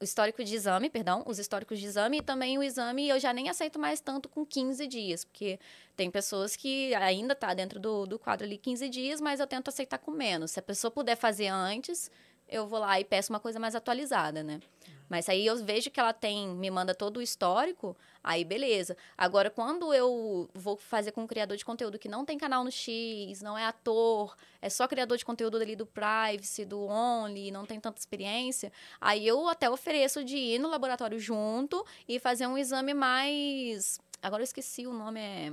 o 0.00 0.04
histórico 0.04 0.44
de 0.44 0.54
exame, 0.54 0.88
perdão, 0.88 1.24
os 1.26 1.38
históricos 1.38 1.78
de 1.78 1.86
exame 1.86 2.18
e 2.18 2.22
também 2.22 2.56
o 2.56 2.62
exame 2.62 3.08
eu 3.08 3.18
já 3.18 3.32
nem 3.32 3.48
aceito 3.48 3.78
mais 3.78 4.00
tanto 4.00 4.28
com 4.28 4.46
15 4.46 4.86
dias, 4.86 5.24
porque 5.24 5.58
tem 5.96 6.10
pessoas 6.10 6.54
que 6.54 6.94
ainda 6.94 7.34
tá 7.34 7.52
dentro 7.52 7.80
do, 7.80 8.06
do 8.06 8.18
quadro 8.18 8.46
ali 8.46 8.56
15 8.56 8.88
dias, 8.88 9.20
mas 9.20 9.40
eu 9.40 9.46
tento 9.46 9.68
aceitar 9.68 9.98
com 9.98 10.10
menos. 10.10 10.52
Se 10.52 10.60
a 10.60 10.62
pessoa 10.62 10.90
puder 10.90 11.16
fazer 11.16 11.48
antes, 11.48 12.10
eu 12.48 12.66
vou 12.66 12.78
lá 12.78 12.98
e 13.00 13.04
peço 13.04 13.32
uma 13.32 13.40
coisa 13.40 13.58
mais 13.58 13.74
atualizada, 13.74 14.42
né? 14.42 14.60
Mas 15.08 15.28
aí 15.28 15.46
eu 15.46 15.56
vejo 15.64 15.90
que 15.90 15.98
ela 15.98 16.12
tem, 16.12 16.48
me 16.48 16.70
manda 16.70 16.94
todo 16.94 17.16
o 17.16 17.22
histórico, 17.22 17.96
aí 18.22 18.44
beleza. 18.44 18.96
Agora, 19.16 19.48
quando 19.50 19.94
eu 19.94 20.48
vou 20.54 20.76
fazer 20.76 21.12
com 21.12 21.22
um 21.22 21.26
criador 21.26 21.56
de 21.56 21.64
conteúdo 21.64 21.98
que 21.98 22.08
não 22.08 22.24
tem 22.24 22.36
canal 22.36 22.62
no 22.62 22.70
X, 22.70 23.40
não 23.40 23.56
é 23.56 23.64
ator, 23.64 24.36
é 24.60 24.68
só 24.68 24.86
criador 24.86 25.16
de 25.16 25.24
conteúdo 25.24 25.56
ali 25.56 25.74
do 25.74 25.86
Privacy, 25.86 26.64
do 26.64 26.80
Only, 26.82 27.50
não 27.50 27.64
tem 27.64 27.80
tanta 27.80 27.98
experiência, 27.98 28.70
aí 29.00 29.26
eu 29.26 29.48
até 29.48 29.70
ofereço 29.70 30.22
de 30.22 30.36
ir 30.36 30.58
no 30.58 30.68
laboratório 30.68 31.18
junto 31.18 31.84
e 32.06 32.18
fazer 32.18 32.46
um 32.46 32.58
exame 32.58 32.92
mais. 32.92 33.98
Agora 34.22 34.42
eu 34.42 34.44
esqueci 34.44 34.86
o 34.86 34.92
nome, 34.92 35.20
é. 35.20 35.52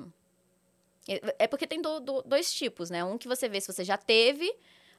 É, 1.07 1.35
é 1.39 1.47
porque 1.47 1.67
tem 1.67 1.81
do, 1.81 1.99
do, 1.99 2.23
dois 2.23 2.51
tipos, 2.51 2.89
né? 2.89 3.03
Um 3.03 3.17
que 3.17 3.27
você 3.27 3.47
vê 3.47 3.61
se 3.61 3.71
você 3.71 3.83
já 3.83 3.95
teve 3.95 4.51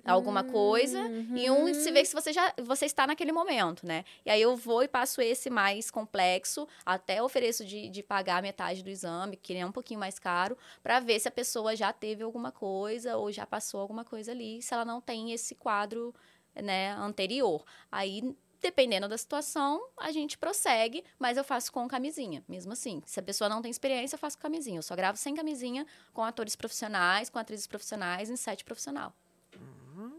alguma 0.07 0.45
coisa 0.45 1.01
uhum. 1.01 1.37
e 1.37 1.51
um 1.51 1.75
se 1.75 1.91
vê 1.91 2.05
se 2.05 2.15
você 2.15 2.33
já 2.33 2.53
você 2.63 2.87
está 2.87 3.07
naquele 3.07 3.33
momento, 3.33 3.87
né? 3.87 4.05
E 4.25 4.31
aí 4.31 4.41
eu 4.41 4.57
vou 4.57 4.83
e 4.83 4.89
passo 4.89 5.21
esse 5.21 5.51
mais 5.51 5.91
complexo, 5.91 6.67
até 6.85 7.23
ofereço 7.23 7.65
de, 7.65 7.89
de 7.89 8.03
pagar 8.03 8.43
metade 8.43 8.83
do 8.83 8.91
exame, 8.91 9.37
que 9.37 9.55
é 9.55 9.67
um 9.67 9.73
pouquinho 9.73 10.01
mais 10.01 10.19
caro, 10.19 10.57
para 10.83 11.01
ver 11.01 11.19
se 11.21 11.29
a 11.29 11.31
pessoa 11.31 11.75
já 11.75 11.93
teve 11.93 12.23
alguma 12.23 12.53
coisa 12.53 13.17
ou 13.17 13.31
já 13.33 13.47
passou 13.47 13.81
alguma 13.81 14.05
coisa 14.05 14.33
ali, 14.33 14.63
se 14.63 14.73
ela 14.73 14.85
não 14.85 15.01
tem 15.01 15.33
esse 15.33 15.55
quadro, 15.55 16.15
né, 16.55 16.93
anterior. 16.93 17.65
Aí 17.91 18.37
dependendo 18.61 19.09
da 19.09 19.17
situação, 19.17 19.81
a 19.97 20.11
gente 20.11 20.37
prossegue, 20.37 21.05
mas 21.19 21.37
eu 21.37 21.45
faço 21.45 21.73
com 21.73 21.87
camisinha, 21.87 22.43
mesmo 22.49 22.73
assim. 22.73 23.03
Se 23.07 23.21
a 23.21 23.23
pessoa 23.23 23.49
não 23.49 23.63
tem 23.63 23.71
experiência, 23.71 24.17
eu 24.17 24.19
faço 24.19 24.37
com 24.37 24.43
camisinha. 24.43 24.79
Eu 24.79 24.83
só 24.83 24.97
gravo 24.97 25.19
sem 25.19 25.35
camisinha, 25.35 25.87
com 26.13 26.25
atores 26.25 26.57
profissionais, 26.57 27.31
com 27.31 27.39
atrizes 27.39 27.67
profissionais, 27.67 28.29
em 28.29 28.37
set 28.37 28.65
profissional. 28.65 29.15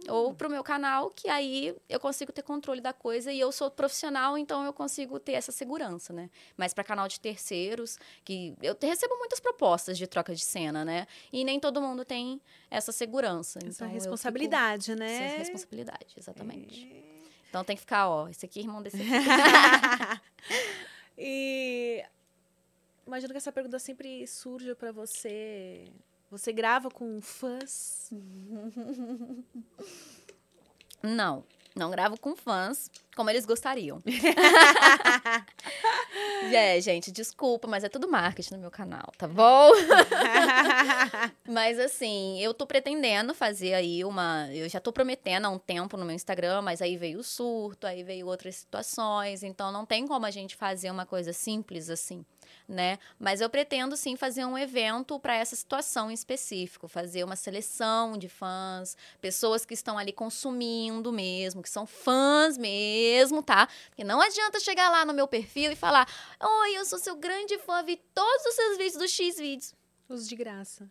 Ou 0.09 0.33
pro 0.33 0.49
meu 0.49 0.63
canal, 0.63 1.11
que 1.11 1.29
aí 1.29 1.75
eu 1.87 1.99
consigo 1.99 2.31
ter 2.31 2.41
controle 2.41 2.81
da 2.81 2.93
coisa 2.93 3.31
e 3.31 3.39
eu 3.39 3.51
sou 3.51 3.69
profissional, 3.69 4.37
então 4.37 4.65
eu 4.65 4.73
consigo 4.73 5.19
ter 5.19 5.33
essa 5.33 5.51
segurança, 5.51 6.13
né? 6.13 6.29
Mas 6.55 6.73
para 6.73 6.83
canal 6.83 7.07
de 7.07 7.19
terceiros, 7.19 7.99
que 8.23 8.55
eu 8.61 8.75
recebo 8.81 9.15
muitas 9.17 9.39
propostas 9.39 9.97
de 9.97 10.07
troca 10.07 10.33
de 10.33 10.43
cena, 10.43 10.83
né? 10.83 11.05
E 11.31 11.43
nem 11.43 11.59
todo 11.59 11.81
mundo 11.81 12.03
tem 12.03 12.41
essa 12.71 12.91
segurança. 12.91 13.59
Essa 13.59 13.85
então, 13.85 13.87
responsabilidade, 13.87 14.91
fico... 14.91 14.99
né? 14.99 15.27
Essa 15.27 15.37
responsabilidade, 15.37 16.15
exatamente. 16.17 16.91
É... 16.91 17.17
Então 17.49 17.63
tem 17.63 17.75
que 17.75 17.81
ficar, 17.81 18.09
ó, 18.09 18.27
esse 18.27 18.45
aqui 18.45 18.59
é 18.59 18.63
irmão 18.63 18.81
desse 18.81 18.97
aqui. 18.97 19.07
e 21.17 22.03
imagino 23.05 23.31
que 23.31 23.37
essa 23.37 23.51
pergunta 23.51 23.79
sempre 23.79 24.27
surge 24.27 24.73
para 24.75 24.91
você 24.91 25.91
você 26.29 26.51
grava 26.51 26.89
com 26.89 27.21
fãs? 27.21 28.11
Não, 31.01 31.43
não 31.75 31.91
gravo 31.91 32.19
com 32.19 32.35
fãs 32.35 32.89
como 33.15 33.29
eles 33.29 33.45
gostariam. 33.45 34.01
é, 36.51 36.81
gente, 36.81 37.11
desculpa, 37.11 37.67
mas 37.67 37.83
é 37.83 37.89
tudo 37.89 38.09
marketing 38.09 38.55
no 38.55 38.59
meu 38.59 38.71
canal, 38.71 39.11
tá 39.17 39.27
bom? 39.27 39.71
mas 41.47 41.79
assim, 41.79 42.39
eu 42.39 42.53
tô 42.53 42.67
pretendendo 42.67 43.33
fazer 43.33 43.73
aí 43.73 44.03
uma. 44.03 44.49
Eu 44.53 44.67
já 44.67 44.79
tô 44.79 44.91
prometendo 44.91 45.45
há 45.45 45.49
um 45.49 45.59
tempo 45.59 45.97
no 45.97 46.05
meu 46.05 46.15
Instagram, 46.15 46.61
mas 46.61 46.81
aí 46.81 46.97
veio 46.97 47.19
o 47.19 47.23
surto, 47.23 47.87
aí 47.87 48.03
veio 48.03 48.27
outras 48.27 48.57
situações, 48.57 49.43
então 49.43 49.71
não 49.71 49.85
tem 49.85 50.07
como 50.07 50.25
a 50.25 50.31
gente 50.31 50.55
fazer 50.55 50.91
uma 50.91 51.05
coisa 51.05 51.31
simples 51.31 51.89
assim 51.89 52.25
né? 52.67 52.99
Mas 53.19 53.41
eu 53.41 53.49
pretendo 53.49 53.95
sim 53.95 54.15
fazer 54.15 54.45
um 54.45 54.57
evento 54.57 55.19
para 55.19 55.35
essa 55.35 55.55
situação 55.55 56.11
em 56.11 56.13
específico, 56.13 56.87
fazer 56.87 57.23
uma 57.23 57.35
seleção 57.35 58.17
de 58.17 58.29
fãs, 58.29 58.97
pessoas 59.21 59.65
que 59.65 59.73
estão 59.73 59.97
ali 59.97 60.11
consumindo 60.11 61.11
mesmo, 61.11 61.61
que 61.61 61.69
são 61.69 61.85
fãs 61.85 62.57
mesmo, 62.57 63.41
tá? 63.41 63.67
Porque 63.89 64.03
não 64.03 64.21
adianta 64.21 64.59
chegar 64.59 64.89
lá 64.89 65.05
no 65.05 65.13
meu 65.13 65.27
perfil 65.27 65.71
e 65.71 65.75
falar: 65.75 66.07
"Oi, 66.41 66.77
eu 66.77 66.85
sou 66.85 66.99
seu 66.99 67.15
grande 67.15 67.57
fã, 67.59 67.83
vi 67.83 67.97
todos 68.13 68.45
os 68.45 68.55
seus 68.55 68.77
vídeos 68.77 68.97
do 68.97 69.07
X 69.07 69.37
vídeos". 69.37 69.73
Os 70.09 70.27
de 70.27 70.35
graça. 70.37 70.89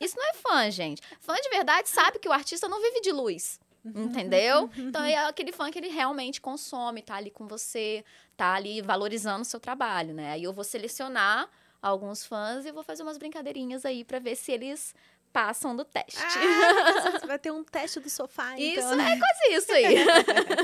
Isso 0.00 0.16
não 0.16 0.30
é 0.30 0.34
fã, 0.34 0.70
gente. 0.70 1.02
Fã 1.20 1.34
de 1.34 1.48
verdade 1.50 1.88
sabe 1.88 2.20
que 2.20 2.28
o 2.28 2.32
artista 2.32 2.68
não 2.68 2.80
vive 2.80 3.00
de 3.00 3.10
luz. 3.10 3.58
Entendeu? 3.84 4.70
Então 4.76 5.02
é 5.04 5.16
aquele 5.26 5.52
fã 5.52 5.70
que 5.70 5.78
ele 5.78 5.88
realmente 5.88 6.40
consome, 6.40 7.02
tá 7.02 7.16
ali 7.16 7.30
com 7.30 7.46
você, 7.46 8.04
tá 8.36 8.54
ali 8.54 8.80
valorizando 8.80 9.42
o 9.42 9.44
seu 9.44 9.58
trabalho, 9.60 10.14
né? 10.14 10.32
Aí 10.32 10.44
eu 10.44 10.52
vou 10.52 10.64
selecionar 10.64 11.48
alguns 11.80 12.24
fãs 12.24 12.64
e 12.64 12.72
vou 12.72 12.84
fazer 12.84 13.02
umas 13.02 13.18
brincadeirinhas 13.18 13.84
aí 13.84 14.04
para 14.04 14.20
ver 14.20 14.36
se 14.36 14.52
eles 14.52 14.94
passam 15.32 15.74
do 15.74 15.84
teste. 15.84 16.20
Ah, 16.20 17.10
você 17.18 17.26
vai 17.26 17.38
ter 17.38 17.50
um 17.50 17.64
teste 17.64 17.98
do 18.00 18.10
sofá, 18.10 18.52
então. 18.58 18.92
Isso, 18.92 19.00
é 19.00 19.18
quase 19.18 19.54
isso 19.54 19.72
aí. 19.72 19.94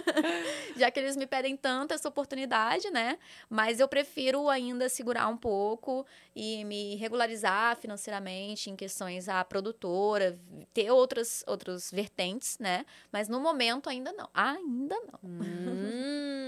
Já 0.77 0.90
que 0.90 1.01
eles 1.01 1.16
me 1.16 1.27
pedem 1.27 1.57
tanto 1.57 1.95
essa 1.95 2.09
oportunidade, 2.09 2.90
né? 2.90 3.19
Mas 3.49 3.81
eu 3.81 3.89
prefiro 3.89 4.49
ainda 4.49 4.89
segurar 4.89 5.28
um 5.28 5.36
pouco 5.36 6.07
e 6.36 6.65
me 6.65 6.97
regularizar 6.97 7.77
financeiramente 7.77 8.70
em 8.70 8.77
questões 8.77 9.28
à 9.28 9.45
produtora, 9.45 10.39
ter 10.74 10.90
outras, 10.90 11.43
outros 11.47 11.90
vertentes, 11.90 12.59
né? 12.59 12.85
Mas 13.11 13.28
no 13.28 13.40
momento 13.40 13.89
ainda 13.89 14.12
não. 14.12 14.28
Ainda 14.35 14.97
não. 15.01 15.19
Hum. 15.31 16.48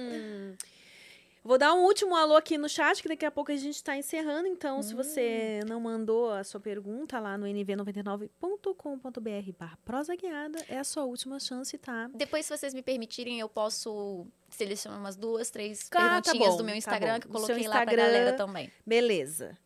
Vou 1.42 1.56
dar 1.56 1.72
um 1.72 1.84
último 1.84 2.14
alô 2.14 2.36
aqui 2.36 2.58
no 2.58 2.68
chat, 2.68 3.00
que 3.00 3.08
daqui 3.08 3.24
a 3.24 3.30
pouco 3.30 3.50
a 3.50 3.56
gente 3.56 3.76
está 3.76 3.96
encerrando. 3.96 4.46
Então, 4.46 4.78
hum. 4.78 4.82
se 4.82 4.94
você 4.94 5.60
hum. 5.62 5.68
não 5.68 5.80
mandou 5.80 6.30
a 6.30 6.44
sua 6.44 6.60
pergunta 6.60 7.18
lá 7.18 7.38
no 7.38 7.46
nv99.com.br 7.46 9.52
barra 9.58 9.78
prosa 9.84 10.14
guiada, 10.14 10.62
é 10.68 10.78
a 10.78 10.84
sua 10.84 11.04
última 11.04 11.40
chance, 11.40 11.76
tá? 11.78 12.10
Depois, 12.14 12.44
se 12.44 12.54
vocês 12.56 12.74
me 12.74 12.82
permitirem, 12.82 13.40
eu 13.40 13.48
posso 13.48 14.26
selecionar 14.50 15.00
umas 15.00 15.16
duas, 15.16 15.50
três 15.50 15.88
ah, 15.92 15.98
perguntinhas 15.98 16.46
tá 16.46 16.52
bom, 16.52 16.56
do 16.58 16.64
meu 16.64 16.74
Instagram, 16.74 17.14
tá 17.14 17.20
que 17.20 17.26
eu 17.26 17.32
coloquei 17.32 17.60
Instagram, 17.60 17.78
lá 17.78 17.86
pra 17.86 17.96
galera 17.96 18.36
também. 18.36 18.70
Beleza. 18.84 19.56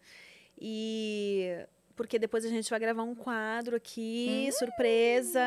E 0.57 1.67
porque 1.97 2.19
depois 2.19 2.45
a 2.45 2.49
gente 2.49 2.69
vai 2.69 2.79
gravar 2.79 3.03
um 3.03 3.15
quadro 3.15 3.77
aqui, 3.77 4.49
hum. 4.49 4.53
surpresa, 4.53 5.41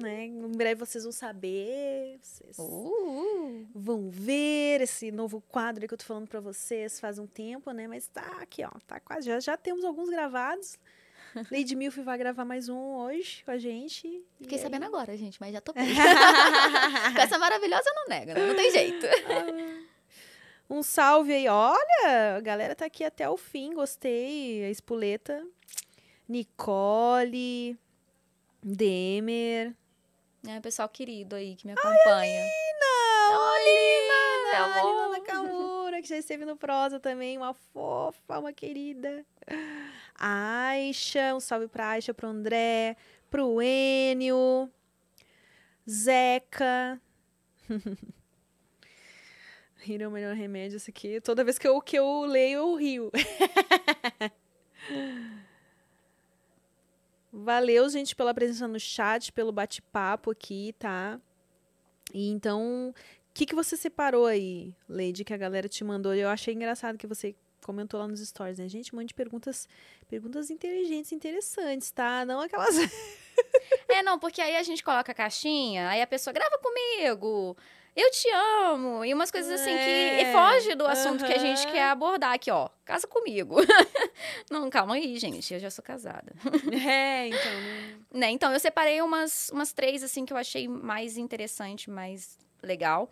né? 0.00 0.24
Em 0.24 0.52
breve 0.52 0.80
vocês 0.80 1.04
vão 1.04 1.12
saber, 1.12 2.18
vocês 2.20 2.56
uh. 2.58 3.66
vão 3.74 4.08
ver 4.10 4.80
esse 4.80 5.10
novo 5.12 5.42
quadro 5.48 5.86
que 5.86 5.94
eu 5.94 5.98
tô 5.98 6.04
falando 6.04 6.28
para 6.28 6.40
vocês 6.40 6.98
faz 6.98 7.18
um 7.18 7.26
tempo, 7.26 7.70
né? 7.70 7.86
Mas 7.86 8.06
tá 8.06 8.38
aqui, 8.40 8.64
ó, 8.64 8.70
tá 8.86 8.98
quase, 9.00 9.26
já, 9.26 9.40
já 9.40 9.56
temos 9.56 9.84
alguns 9.84 10.08
gravados. 10.08 10.78
Lady 11.50 11.74
Milf 11.74 11.98
vai 11.98 12.16
gravar 12.16 12.44
mais 12.44 12.68
um 12.68 12.96
hoje 12.96 13.42
com 13.44 13.50
a 13.50 13.58
gente. 13.58 14.24
Fiquei 14.40 14.58
sabendo 14.58 14.84
agora, 14.84 15.16
gente, 15.16 15.40
mas 15.40 15.52
já 15.52 15.60
tô 15.60 15.72
com 15.74 15.80
essa 17.20 17.38
maravilhosa 17.38 17.90
não 17.94 18.06
nega, 18.08 18.34
né? 18.34 18.46
não 18.46 18.54
tem 18.54 18.70
jeito. 18.70 19.06
Ah. 19.06 19.93
Um 20.68 20.82
salve 20.82 21.32
aí, 21.32 21.46
olha, 21.46 22.36
a 22.36 22.40
galera 22.40 22.74
tá 22.74 22.86
aqui 22.86 23.04
até 23.04 23.28
o 23.28 23.36
fim, 23.36 23.74
gostei, 23.74 24.64
a 24.64 24.70
espoleta. 24.70 25.46
Nicole, 26.26 27.78
Demer. 28.62 29.74
É, 30.46 30.60
pessoal 30.60 30.88
querido 30.88 31.36
aí 31.36 31.54
que 31.54 31.66
me 31.66 31.72
acompanha. 31.72 32.04
Ai, 32.06 32.28
Lina! 33.62 34.04
Lina! 34.58 34.82
Lina 34.82 35.08
Nakamura, 35.10 36.00
que 36.00 36.08
já 36.08 36.16
esteve 36.16 36.44
no 36.44 36.56
Prosa 36.56 36.98
também, 36.98 37.36
uma 37.36 37.52
fofa, 37.52 38.38
uma 38.38 38.52
querida. 38.52 39.24
Aisha, 40.14 41.34
um 41.34 41.40
salve 41.40 41.68
pra 41.68 41.90
Aisha, 41.90 42.14
pro 42.14 42.28
André, 42.28 42.96
pro 43.30 43.60
Enio, 43.60 44.70
Zeca. 45.88 47.00
Rir 49.84 50.02
é 50.02 50.08
o 50.08 50.10
melhor 50.10 50.34
remédio, 50.34 50.76
isso 50.76 50.90
aqui. 50.90 51.20
Toda 51.20 51.44
vez 51.44 51.58
que 51.58 51.68
eu, 51.68 51.80
que 51.80 51.98
eu 51.98 52.22
leio, 52.22 52.58
eu 52.58 52.74
rio. 52.74 53.12
Valeu, 57.30 57.88
gente, 57.90 58.16
pela 58.16 58.32
presença 58.32 58.66
no 58.66 58.80
chat, 58.80 59.32
pelo 59.32 59.52
bate-papo 59.52 60.30
aqui, 60.30 60.74
tá? 60.78 61.20
E 62.12 62.30
então, 62.30 62.90
o 62.90 62.94
que, 63.34 63.44
que 63.44 63.54
você 63.54 63.76
separou 63.76 64.26
aí, 64.26 64.74
Lady, 64.88 65.24
que 65.24 65.34
a 65.34 65.36
galera 65.36 65.68
te 65.68 65.84
mandou? 65.84 66.14
Eu 66.14 66.28
achei 66.28 66.54
engraçado 66.54 66.96
que 66.96 67.06
você 67.06 67.34
comentou 67.64 67.98
lá 67.98 68.06
nos 68.06 68.20
stories, 68.20 68.58
né? 68.58 68.68
Gente, 68.68 68.94
um 68.94 68.98
monte 68.98 69.08
de 69.08 69.14
perguntas, 69.14 69.68
perguntas 70.08 70.48
inteligentes, 70.48 71.12
interessantes, 71.12 71.90
tá? 71.90 72.24
Não 72.24 72.40
aquelas. 72.40 72.76
É, 73.88 74.00
não, 74.02 74.16
porque 74.16 74.40
aí 74.40 74.54
a 74.56 74.62
gente 74.62 74.82
coloca 74.82 75.10
a 75.10 75.14
caixinha, 75.14 75.88
aí 75.88 76.00
a 76.00 76.06
pessoa 76.06 76.32
grava 76.32 76.56
comigo, 76.58 77.56
eu 77.96 78.10
te 78.10 78.28
amo, 78.30 79.04
e 79.04 79.14
umas 79.14 79.30
coisas 79.30 79.60
assim 79.60 79.76
que 79.78 79.90
É, 80.22 80.32
foge 80.32 80.74
do 80.74 80.86
assunto 80.86 81.24
que 81.24 81.32
a 81.32 81.38
gente 81.38 81.66
quer 81.68 81.84
abordar 81.90 82.32
aqui, 82.34 82.50
ó. 82.50 82.68
Casa 82.84 83.06
comigo. 83.06 83.56
não, 84.50 84.68
calma 84.70 84.94
aí, 84.94 85.16
gente, 85.18 85.54
eu 85.54 85.60
já 85.60 85.70
sou 85.70 85.82
casada. 85.84 86.32
é, 86.88 87.28
então. 87.28 87.52
não- 87.60 88.20
Né? 88.20 88.30
Então, 88.30 88.52
eu 88.52 88.60
separei 88.60 89.00
umas, 89.02 89.48
umas 89.50 89.72
três, 89.72 90.02
assim, 90.02 90.24
que 90.24 90.32
eu 90.32 90.36
achei 90.36 90.66
mais 90.68 91.16
interessante, 91.16 91.88
mais 91.90 92.38
legal. 92.62 93.10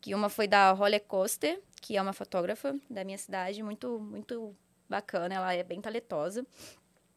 Que 0.00 0.14
uma 0.14 0.28
foi 0.28 0.46
da 0.46 0.72
Holly 0.72 1.00
Coster, 1.00 1.60
que 1.80 1.96
é 1.96 2.02
uma 2.02 2.12
fotógrafa 2.12 2.76
da 2.90 3.04
minha 3.04 3.18
cidade, 3.18 3.62
muito, 3.62 3.98
muito 3.98 4.54
bacana, 4.88 5.34
ela 5.34 5.52
é 5.54 5.62
bem 5.62 5.80
talentosa. 5.80 6.46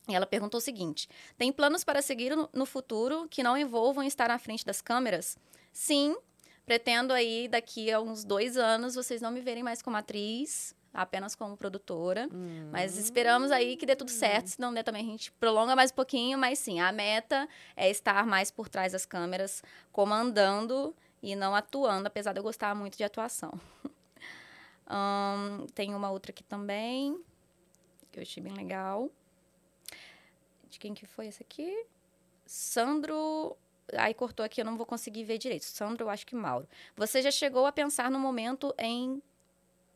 E 0.07 0.15
ela 0.15 0.26
perguntou 0.26 0.57
o 0.57 0.61
seguinte: 0.61 1.07
tem 1.38 1.52
planos 1.52 1.84
para 1.84 2.02
seguir 2.02 2.31
no 2.53 2.65
futuro 2.65 3.27
que 3.30 3.44
não 3.44 3.56
envolvam 3.57 4.03
estar 4.03 4.27
na 4.30 4.40
frente 4.40 4.65
das 4.65 4.81
câmeras? 4.81 5.38
Sim, 5.72 6.15
pretendo 6.70 7.14
aí, 7.14 7.48
daqui 7.48 7.91
a 7.91 8.00
uns 8.00 8.24
dois 8.24 8.56
anos, 8.56 8.94
vocês 8.94 9.24
não 9.24 9.32
me 9.32 9.41
verem 9.41 9.64
mais 9.64 9.82
como 9.82 9.98
atriz, 9.98 10.76
apenas 10.94 11.34
como 11.34 11.58
produtora. 11.58 12.30
Mas 12.72 12.96
esperamos 12.96 13.50
aí 13.50 13.76
que 13.76 13.88
dê 13.88 13.96
tudo 13.96 14.12
certo, 14.12 14.50
se 14.50 14.60
não 14.60 14.72
der 14.72 14.84
também 14.84 15.02
a 15.02 15.10
gente 15.10 15.32
prolonga 15.32 15.76
mais 15.76 15.90
um 15.90 15.96
pouquinho, 15.96 16.38
mas 16.38 16.60
sim, 16.60 16.80
a 16.80 16.91
meta 16.91 17.50
é 17.76 17.90
estar 17.90 18.24
mais 18.28 18.52
por 18.52 18.70
trás 18.70 18.91
das 18.91 19.04
câmeras, 19.04 19.64
comandando 19.91 20.96
e 21.24 21.36
não 21.36 21.56
atuando, 21.56 22.06
apesar 22.06 22.34
de 22.34 22.40
eu 22.40 22.44
gostar 22.44 22.76
muito 22.76 22.96
de 22.96 23.04
atuação. 23.04 23.52
Tem 25.74 25.96
uma 25.96 26.12
outra 26.12 26.32
aqui 26.32 26.44
também, 26.44 27.20
que 28.12 28.20
eu 28.20 28.22
achei 28.22 28.44
bem 28.44 28.54
legal. 28.54 29.10
De 30.70 30.78
quem 30.78 30.94
que 30.94 31.08
foi 31.08 31.26
essa 31.26 31.41
aqui? 31.41 31.84
Sandro. 32.46 33.58
Aí 33.98 34.14
cortou 34.14 34.45
aqui, 34.45 34.61
eu 34.61 34.66
não 34.66 34.78
vou 34.78 34.86
conseguir 34.86 35.24
ver 35.24 35.38
direito. 35.38 35.64
Sandro, 35.66 36.06
eu 36.06 36.10
acho 36.10 36.26
que 36.26 36.36
Mauro. 36.36 36.68
Você 36.95 37.22
já 37.22 37.32
chegou 37.32 37.66
a 37.66 37.72
pensar 37.72 38.10
no 38.11 38.20
momento 38.20 38.74
em 38.78 39.22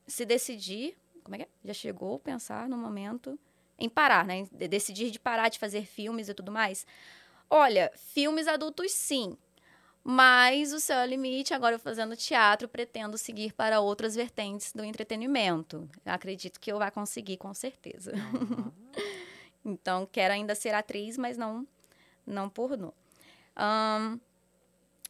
se 0.07 0.25
decidir. 0.25 0.97
Como 1.23 1.35
é 1.35 1.39
que 1.39 1.43
é? 1.45 1.47
Já 1.65 1.73
chegou 1.73 2.15
a 2.15 2.19
pensar 2.19 2.67
no 2.67 2.77
momento 2.77 3.39
em 3.79 3.89
parar, 3.89 4.25
né? 4.25 4.37
Em 4.37 4.49
de- 4.51 4.67
decidir 4.67 5.09
de 5.11 5.19
parar 5.19 5.49
de 5.49 5.59
fazer 5.59 5.85
filmes 5.85 6.29
e 6.29 6.33
tudo 6.33 6.51
mais? 6.51 6.85
Olha, 7.49 7.91
filmes 7.95 8.47
adultos 8.47 8.91
sim. 8.91 9.37
Mas 10.03 10.73
o 10.73 10.79
céu 10.81 10.99
é 10.99 11.03
o 11.05 11.09
limite. 11.09 11.53
Agora 11.53 11.75
eu 11.75 11.79
fazendo 11.79 12.15
teatro, 12.17 12.67
pretendo 12.67 13.17
seguir 13.17 13.53
para 13.53 13.79
outras 13.79 14.15
vertentes 14.15 14.73
do 14.73 14.83
entretenimento. 14.83 15.89
Acredito 16.05 16.59
que 16.59 16.71
eu 16.71 16.77
vá 16.77 16.91
conseguir, 16.91 17.37
com 17.37 17.53
certeza. 17.53 18.11
Então, 19.65 20.05
quero 20.11 20.33
ainda 20.33 20.55
ser 20.55 20.73
atriz, 20.73 21.17
mas 21.17 21.37
não, 21.37 21.65
não 22.27 22.49
pornô. 22.49 22.93
Um, 23.57 24.21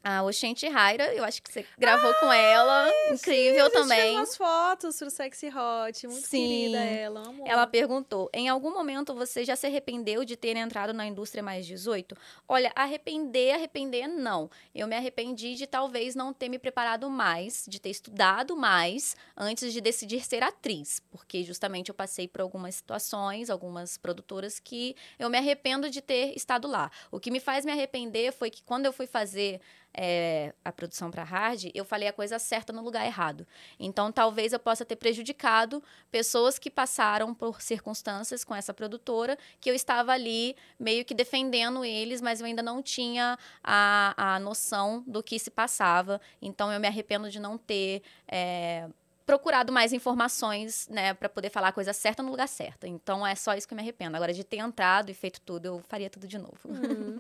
a 0.03 0.21
Oxente 0.23 0.67
Raira, 0.67 1.13
eu 1.15 1.23
acho 1.23 1.41
que 1.41 1.51
você 1.51 1.65
gravou 1.77 2.13
com 2.15 2.31
ela. 2.31 2.91
Incrível 3.09 3.69
fez 3.69 3.81
também. 3.81 4.17
umas 4.17 4.35
fotos 4.35 4.97
pro 4.97 5.09
Sexy 5.09 5.47
Hot. 5.47 6.07
Muito 6.07 6.27
Sim. 6.27 6.47
querida 6.47 6.77
ela. 6.80 7.21
Amor. 7.21 7.47
Ela 7.47 7.65
perguntou: 7.65 8.30
em 8.34 8.49
algum 8.49 8.73
momento 8.73 9.15
você 9.15 9.45
já 9.45 9.55
se 9.55 9.65
arrependeu 9.65 10.25
de 10.25 10.35
ter 10.35 10.57
entrado 10.57 10.93
na 10.93 11.05
indústria 11.05 11.41
mais 11.41 11.65
18? 11.65 12.17
Olha, 12.47 12.71
arrepender, 12.75 13.55
arrepender, 13.55 14.07
não. 14.07 14.49
Eu 14.75 14.88
me 14.88 14.95
arrependi 14.95 15.55
de 15.55 15.65
talvez 15.65 16.15
não 16.15 16.34
ter 16.34 16.49
me 16.49 16.59
preparado 16.59 17.09
mais, 17.09 17.63
de 17.67 17.80
ter 17.80 17.89
estudado 17.89 18.57
mais 18.57 19.15
antes 19.38 19.71
de 19.71 19.80
decidir 19.80 20.25
ser 20.25 20.43
atriz, 20.43 21.01
porque 21.09 21.43
justamente 21.43 21.88
eu 21.88 21.95
passei 21.95 22.27
por 22.27 22.41
algumas 22.41 22.75
situações, 22.75 23.49
algumas 23.49 23.97
produtoras 23.97 24.59
que 24.59 24.97
eu 25.17 25.30
me 25.30 25.38
arrependo 25.38 25.89
de 25.89 26.01
ter 26.01 26.35
estado 26.35 26.67
lá. 26.67 26.91
O 27.09 27.21
que 27.21 27.31
me 27.31 27.39
faz 27.39 27.63
me 27.63 27.71
arrepender 27.71 28.34
foi 28.34 28.49
que 28.49 28.63
quando 28.63 28.85
eu 28.85 28.91
fui 28.91 29.07
fazer 29.07 29.61
é, 29.94 30.53
a 30.64 30.72
produção 30.72 31.11
para 31.11 31.24
Hard, 31.24 31.65
eu 31.74 31.86
falei 31.86 32.07
a 32.07 32.14
coisa 32.14 32.40
certa 32.40 32.74
no 32.74 32.82
lugar 32.82 33.06
errado. 33.06 33.45
Então, 33.80 34.11
talvez 34.11 34.53
eu 34.53 34.60
possa 34.60 34.84
ter 34.84 34.95
prejudicado 34.95 35.84
pessoas 36.11 36.57
que 36.57 36.70
passaram 36.70 37.34
por 37.34 37.61
circunstâncias 37.61 38.44
com 38.44 38.56
essa 38.56 38.74
produtora, 38.74 39.38
que 39.60 39.70
eu 39.70 39.76
estava 39.76 40.11
ali 40.11 40.56
meio 40.80 41.06
que 41.06 41.14
defendendo 41.14 41.86
eles, 41.86 42.22
mas 42.22 42.40
eu 42.40 42.48
ainda 42.48 42.64
não 42.64 42.82
tinha 42.82 43.38
a, 43.64 44.36
a 44.36 44.40
noção 44.40 45.03
do 45.06 45.22
que 45.22 45.38
se 45.38 45.52
passava. 45.52 46.20
Então, 46.41 46.72
eu 46.72 46.80
me 46.80 46.88
arrependo 46.88 47.30
de 47.30 47.40
não 47.40 47.57
ter. 47.57 48.02
é, 48.28 48.88
procurado 49.26 49.72
mais 49.72 49.94
informações, 49.94 50.88
né, 50.90 51.14
para 51.14 51.30
poder 51.30 51.49
falar 51.49 51.70
a 51.70 51.72
coisa 51.72 51.94
certa 51.94 52.22
no 52.22 52.30
lugar 52.30 52.48
certo. 52.48 52.86
Então 52.86 53.26
é 53.26 53.36
só 53.36 53.56
isso 53.56 53.68
que 53.68 53.74
eu 53.74 53.76
me 53.78 53.82
arrependo. 53.82 54.18
Agora 54.18 54.34
de 54.34 54.44
ter 54.44 54.57
entrado 54.57 55.10
e 55.10 55.14
feito 55.14 55.40
tudo, 55.41 55.65
eu 55.65 55.80
faria 55.88 56.10
tudo 56.10 56.28
de 56.28 56.38
novo. 56.38 56.60
Hum. 56.65 57.20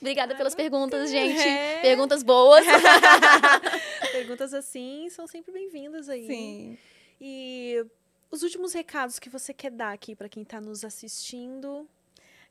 Obrigada 0.00 0.34
pelas 0.34 0.54
perguntas, 0.54 1.10
gente. 1.10 1.40
É. 1.40 1.80
Perguntas 1.82 2.22
boas. 2.22 2.64
Perguntas 4.12 4.54
assim 4.54 5.08
são 5.10 5.26
sempre 5.26 5.52
bem-vindas 5.52 6.08
aí. 6.08 6.26
Sim. 6.26 6.78
E 7.20 7.84
os 8.30 8.42
últimos 8.42 8.72
recados 8.72 9.18
que 9.18 9.28
você 9.28 9.52
quer 9.52 9.70
dar 9.70 9.92
aqui 9.92 10.16
pra 10.16 10.28
quem 10.28 10.42
tá 10.42 10.60
nos 10.60 10.84
assistindo. 10.84 11.86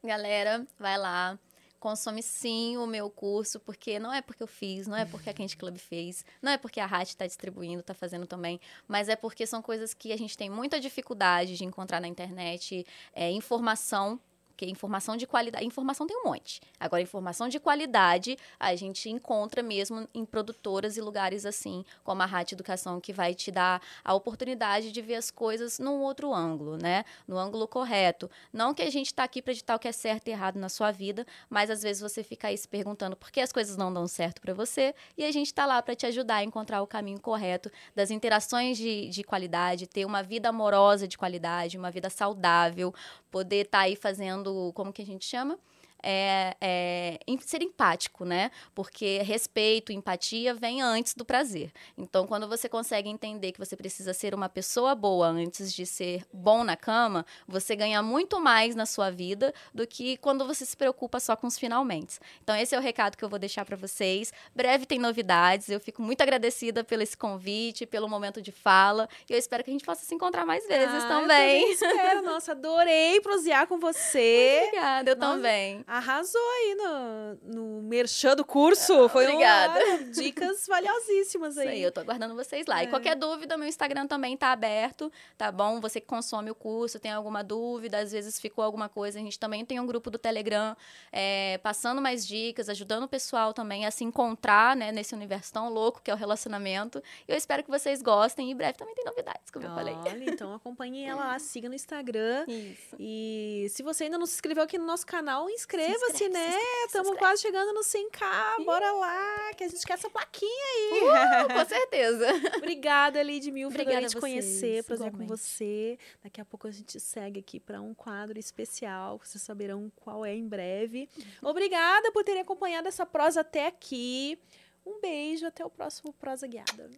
Galera, 0.04 0.66
vai 0.78 0.98
lá. 0.98 1.40
Consome 1.80 2.22
sim 2.22 2.78
o 2.78 2.86
meu 2.86 3.10
curso, 3.10 3.58
porque 3.60 4.00
não 4.00 4.14
é 4.14 4.22
porque 4.22 4.44
eu 4.44 4.48
fiz, 4.48 4.86
não 4.86 4.98
é 4.98 5.06
porque 5.06 5.30
a 5.30 5.34
Quente 5.34 5.56
Club 5.56 5.78
fez, 5.78 6.26
não 6.42 6.52
é 6.52 6.58
porque 6.58 6.78
a 6.80 6.86
RAT 6.86 7.08
está 7.08 7.26
distribuindo, 7.26 7.80
está 7.80 7.94
fazendo 7.94 8.28
também, 8.28 8.60
mas 8.86 9.08
é 9.08 9.16
porque 9.16 9.48
são 9.48 9.62
coisas 9.62 9.94
que 9.94 10.12
a 10.12 10.18
gente 10.18 10.38
tem 10.38 10.50
muita 10.50 10.78
dificuldade 10.78 11.56
de 11.56 11.64
encontrar 11.64 12.02
na 12.02 12.08
internet, 12.10 12.86
é, 13.14 13.32
informação, 13.32 14.20
porque 14.60 14.70
informação 14.70 15.16
de 15.16 15.26
qualidade, 15.26 15.66
informação 15.66 16.06
tem 16.06 16.18
um 16.18 16.26
monte. 16.26 16.60
Agora, 16.78 17.02
informação 17.02 17.48
de 17.48 17.62
qualidade 17.62 18.38
a 18.60 18.76
gente 18.76 19.10
encontra 19.10 19.64
mesmo 19.64 20.06
em 20.14 20.26
produtoras 20.26 20.98
e 20.98 21.02
lugares 21.02 21.46
assim, 21.46 21.86
como 22.04 22.22
a 22.22 22.26
RAT 22.26 22.52
Educação, 22.52 23.00
que 23.00 23.14
vai 23.14 23.34
te 23.34 23.52
dar 23.52 23.82
a 24.04 24.14
oportunidade 24.14 24.92
de 24.92 25.02
ver 25.02 25.16
as 25.16 25.32
coisas 25.32 25.80
num 25.80 26.02
outro 26.02 26.34
ângulo, 26.34 26.76
né? 26.76 27.06
No 27.26 27.38
ângulo 27.38 27.70
correto. 27.70 28.30
Não 28.52 28.74
que 28.74 28.82
a 28.82 28.92
gente 28.92 29.06
está 29.06 29.24
aqui 29.24 29.42
para 29.42 29.54
ditar 29.54 29.78
o 29.78 29.80
que 29.80 29.88
é 29.88 29.94
certo 29.94 30.28
e 30.28 30.32
errado 30.32 30.60
na 30.60 30.68
sua 30.68 30.92
vida, 30.92 31.26
mas 31.50 31.70
às 31.70 31.82
vezes 31.82 32.02
você 32.02 32.22
fica 32.22 32.50
aí 32.50 32.58
se 32.58 32.68
perguntando 32.68 33.16
por 33.16 33.32
que 33.32 33.40
as 33.40 33.54
coisas 33.54 33.78
não 33.78 33.94
dão 33.94 34.10
certo 34.10 34.42
para 34.42 34.54
você, 34.54 34.94
e 35.18 35.24
a 35.24 35.32
gente 35.32 35.48
está 35.48 35.66
lá 35.66 35.82
para 35.82 35.96
te 35.96 36.06
ajudar 36.06 36.36
a 36.36 36.44
encontrar 36.44 36.82
o 36.82 36.88
caminho 36.88 37.22
correto 37.22 37.72
das 37.96 38.12
interações 38.12 38.78
de, 38.78 39.08
de 39.08 39.24
qualidade, 39.24 39.88
ter 39.88 40.04
uma 40.04 40.22
vida 40.22 40.50
amorosa 40.50 41.08
de 41.08 41.18
qualidade, 41.18 41.78
uma 41.78 41.90
vida 41.90 42.10
saudável, 42.10 42.94
poder 43.32 43.66
estar 43.66 43.82
aí 43.82 43.96
fazendo, 43.96 44.49
como 44.74 44.94
que 44.94 45.02
a 45.02 45.06
gente 45.06 45.28
chama? 45.28 45.58
É, 46.04 46.56
é, 46.62 47.20
ser 47.42 47.62
empático, 47.62 48.26
né? 48.26 48.52
Porque 48.76 49.20
respeito, 49.24 49.92
empatia 49.92 50.54
vem 50.54 50.82
antes 50.82 51.14
do 51.14 51.26
prazer. 51.26 51.72
Então, 51.98 52.28
quando 52.28 52.48
você 52.48 52.70
consegue 52.70 53.10
entender 53.10 53.52
que 53.52 53.60
você 53.60 53.76
precisa 53.76 54.14
ser 54.14 54.36
uma 54.36 54.48
pessoa 54.48 54.94
boa 54.94 55.28
antes 55.28 55.74
de 55.74 55.86
ser 55.86 56.26
bom 56.32 56.64
na 56.64 56.76
cama, 56.76 57.26
você 57.48 57.76
ganha 57.76 58.02
muito 58.04 58.40
mais 58.40 58.76
na 58.76 58.86
sua 58.86 59.10
vida 59.10 59.54
do 59.74 59.88
que 59.88 60.18
quando 60.18 60.46
você 60.46 60.66
se 60.66 60.78
preocupa 60.78 61.20
só 61.20 61.36
com 61.36 61.48
os 61.48 61.58
finalmente. 61.58 62.20
Então, 62.44 62.56
esse 62.56 62.76
é 62.76 62.78
o 62.78 62.82
recado 62.82 63.18
que 63.18 63.24
eu 63.24 63.30
vou 63.30 63.40
deixar 63.40 63.66
para 63.66 63.76
vocês. 63.76 64.32
Breve 64.56 64.86
tem 64.86 65.00
novidades. 65.00 65.70
Eu 65.70 65.80
fico 65.80 66.02
muito 66.02 66.22
agradecida 66.22 66.84
pelo 66.84 67.04
esse 67.04 67.18
convite, 67.18 67.86
pelo 67.86 68.08
momento 68.08 68.42
de 68.42 68.52
fala. 68.52 69.10
E 69.30 69.34
eu 69.34 69.40
espero 69.40 69.64
que 69.64 69.70
a 69.70 69.74
gente 69.74 69.86
possa 69.86 70.06
se 70.06 70.14
encontrar 70.14 70.46
mais 70.46 70.66
vezes 70.68 71.04
Ah, 71.04 71.08
também. 71.08 71.64
Eu 71.64 71.68
também 71.68 71.72
espero. 71.72 72.22
Nossa, 72.22 72.52
adorei 72.52 73.20
prosear 73.22 73.68
com 73.68 73.80
você. 73.80 74.64
Obrigada, 74.70 75.12
eu 75.12 75.16
Nossa, 75.16 75.36
também. 75.36 75.84
Arrasou 75.90 76.40
aí 76.40 76.76
no, 76.76 77.54
no 77.56 77.82
merchan 77.82 78.36
do 78.36 78.46
curso. 78.46 79.10
Foi 79.10 79.26
Obrigada. 79.26 79.84
Uma, 79.84 80.04
dicas 80.14 80.68
valiosíssimas 80.68 81.54
Isso 81.54 81.62
aí. 81.62 81.68
aí, 81.68 81.82
eu 81.82 81.92
tô 81.92 82.02
aguardando 82.02 82.36
vocês 82.36 82.68
lá. 82.68 82.82
É. 82.82 82.84
E 82.84 82.88
qualquer 82.88 83.16
dúvida, 83.16 83.58
meu 83.58 83.68
Instagram 83.68 84.06
também 84.06 84.38
tá 84.38 84.52
aberto, 84.52 85.12
tá 85.36 85.52
bom? 85.52 85.82
Você 85.82 86.00
que 86.00 86.06
consome 86.06 86.52
o 86.52 86.56
curso, 86.56 87.00
tem 87.00 87.12
alguma 87.12 87.44
dúvida, 87.44 87.98
às 87.98 88.12
vezes 88.12 88.40
ficou 88.40 88.64
alguma 88.64 88.88
coisa, 88.88 89.18
a 89.18 89.22
gente 89.22 89.40
também 89.40 89.66
tem 89.66 89.80
um 89.80 89.88
grupo 89.88 90.12
do 90.12 90.20
Telegram 90.20 90.78
é, 91.12 91.58
passando 91.64 92.00
mais 92.00 92.26
dicas, 92.26 92.70
ajudando 92.70 93.04
o 93.04 93.08
pessoal 93.08 93.52
também 93.52 93.88
a 93.88 93.92
se 93.92 94.04
encontrar, 94.04 94.76
né, 94.76 94.92
nesse 94.92 95.16
universo 95.16 95.52
tão 95.52 95.70
louco 95.70 96.02
que 96.04 96.12
é 96.12 96.14
o 96.14 96.18
relacionamento. 96.18 97.02
E 97.28 97.32
eu 97.32 97.38
espero 97.38 97.64
que 97.64 97.70
vocês 97.72 98.04
gostem. 98.04 98.50
E 98.50 98.52
em 98.52 98.56
breve 98.56 98.78
também 98.78 98.94
tem 98.94 99.06
novidades, 99.06 99.50
como 99.52 99.66
eu 99.66 99.74
falei. 99.74 99.96
Olha, 99.96 100.30
então 100.30 100.54
acompanhe 100.54 101.04
ela 101.04 101.26
lá, 101.26 101.40
siga 101.40 101.68
no 101.68 101.74
Instagram. 101.74 102.46
Isso. 102.48 102.96
E 103.00 103.66
se 103.72 103.82
você 103.82 104.04
ainda 104.04 104.20
não 104.20 104.28
se 104.28 104.36
inscreveu 104.36 104.64
aqui 104.64 104.78
no 104.78 104.86
nosso 104.86 105.06
canal, 105.06 105.50
inscreva-se, 105.84 106.26
inscreve, 106.26 106.34
né? 106.34 106.58
Estamos 106.86 107.18
quase 107.18 107.42
chegando 107.42 107.74
no 107.74 107.82
100k. 107.82 108.66
Bora 108.66 108.92
lá, 108.92 109.54
que 109.56 109.64
a 109.64 109.68
gente 109.68 109.86
quer 109.86 109.94
essa 109.94 110.10
plaquinha 110.10 110.66
aí. 110.76 111.02
Uh, 111.04 111.54
com 111.54 111.66
certeza. 111.66 112.28
Obrigada, 112.58 113.22
Lid 113.24 113.52
Mil. 113.52 113.68
Obrigada 113.70 113.98
adorei 113.98 114.10
te 114.10 114.20
conhecer, 114.20 114.84
prazer 114.84 115.12
com 115.12 115.18
igualmente. 115.18 115.30
você. 115.30 115.98
Daqui 116.24 116.42
a 116.42 116.46
pouco 116.46 116.68
a 116.68 116.72
gente 116.72 117.00
segue 117.00 117.40
aqui 117.40 117.60
para 117.60 117.82
um 117.82 117.94
quadro 117.94 118.38
especial. 118.38 119.20
Vocês 119.24 119.42
saberão 119.42 119.92
qual 119.96 120.26
é 120.26 120.36
em 120.36 120.48
breve. 120.48 121.10
Obrigada 121.42 122.12
por 122.12 122.24
terem 122.24 122.42
acompanhado 122.42 122.88
essa 122.88 123.06
prosa 123.06 123.42
até 123.42 123.68
aqui. 123.68 124.40
Um 124.86 125.00
beijo, 125.00 125.46
até 125.46 125.64
o 125.64 125.70
próximo 125.70 126.14
Prosa 126.14 126.48
Guiada. 126.48 126.90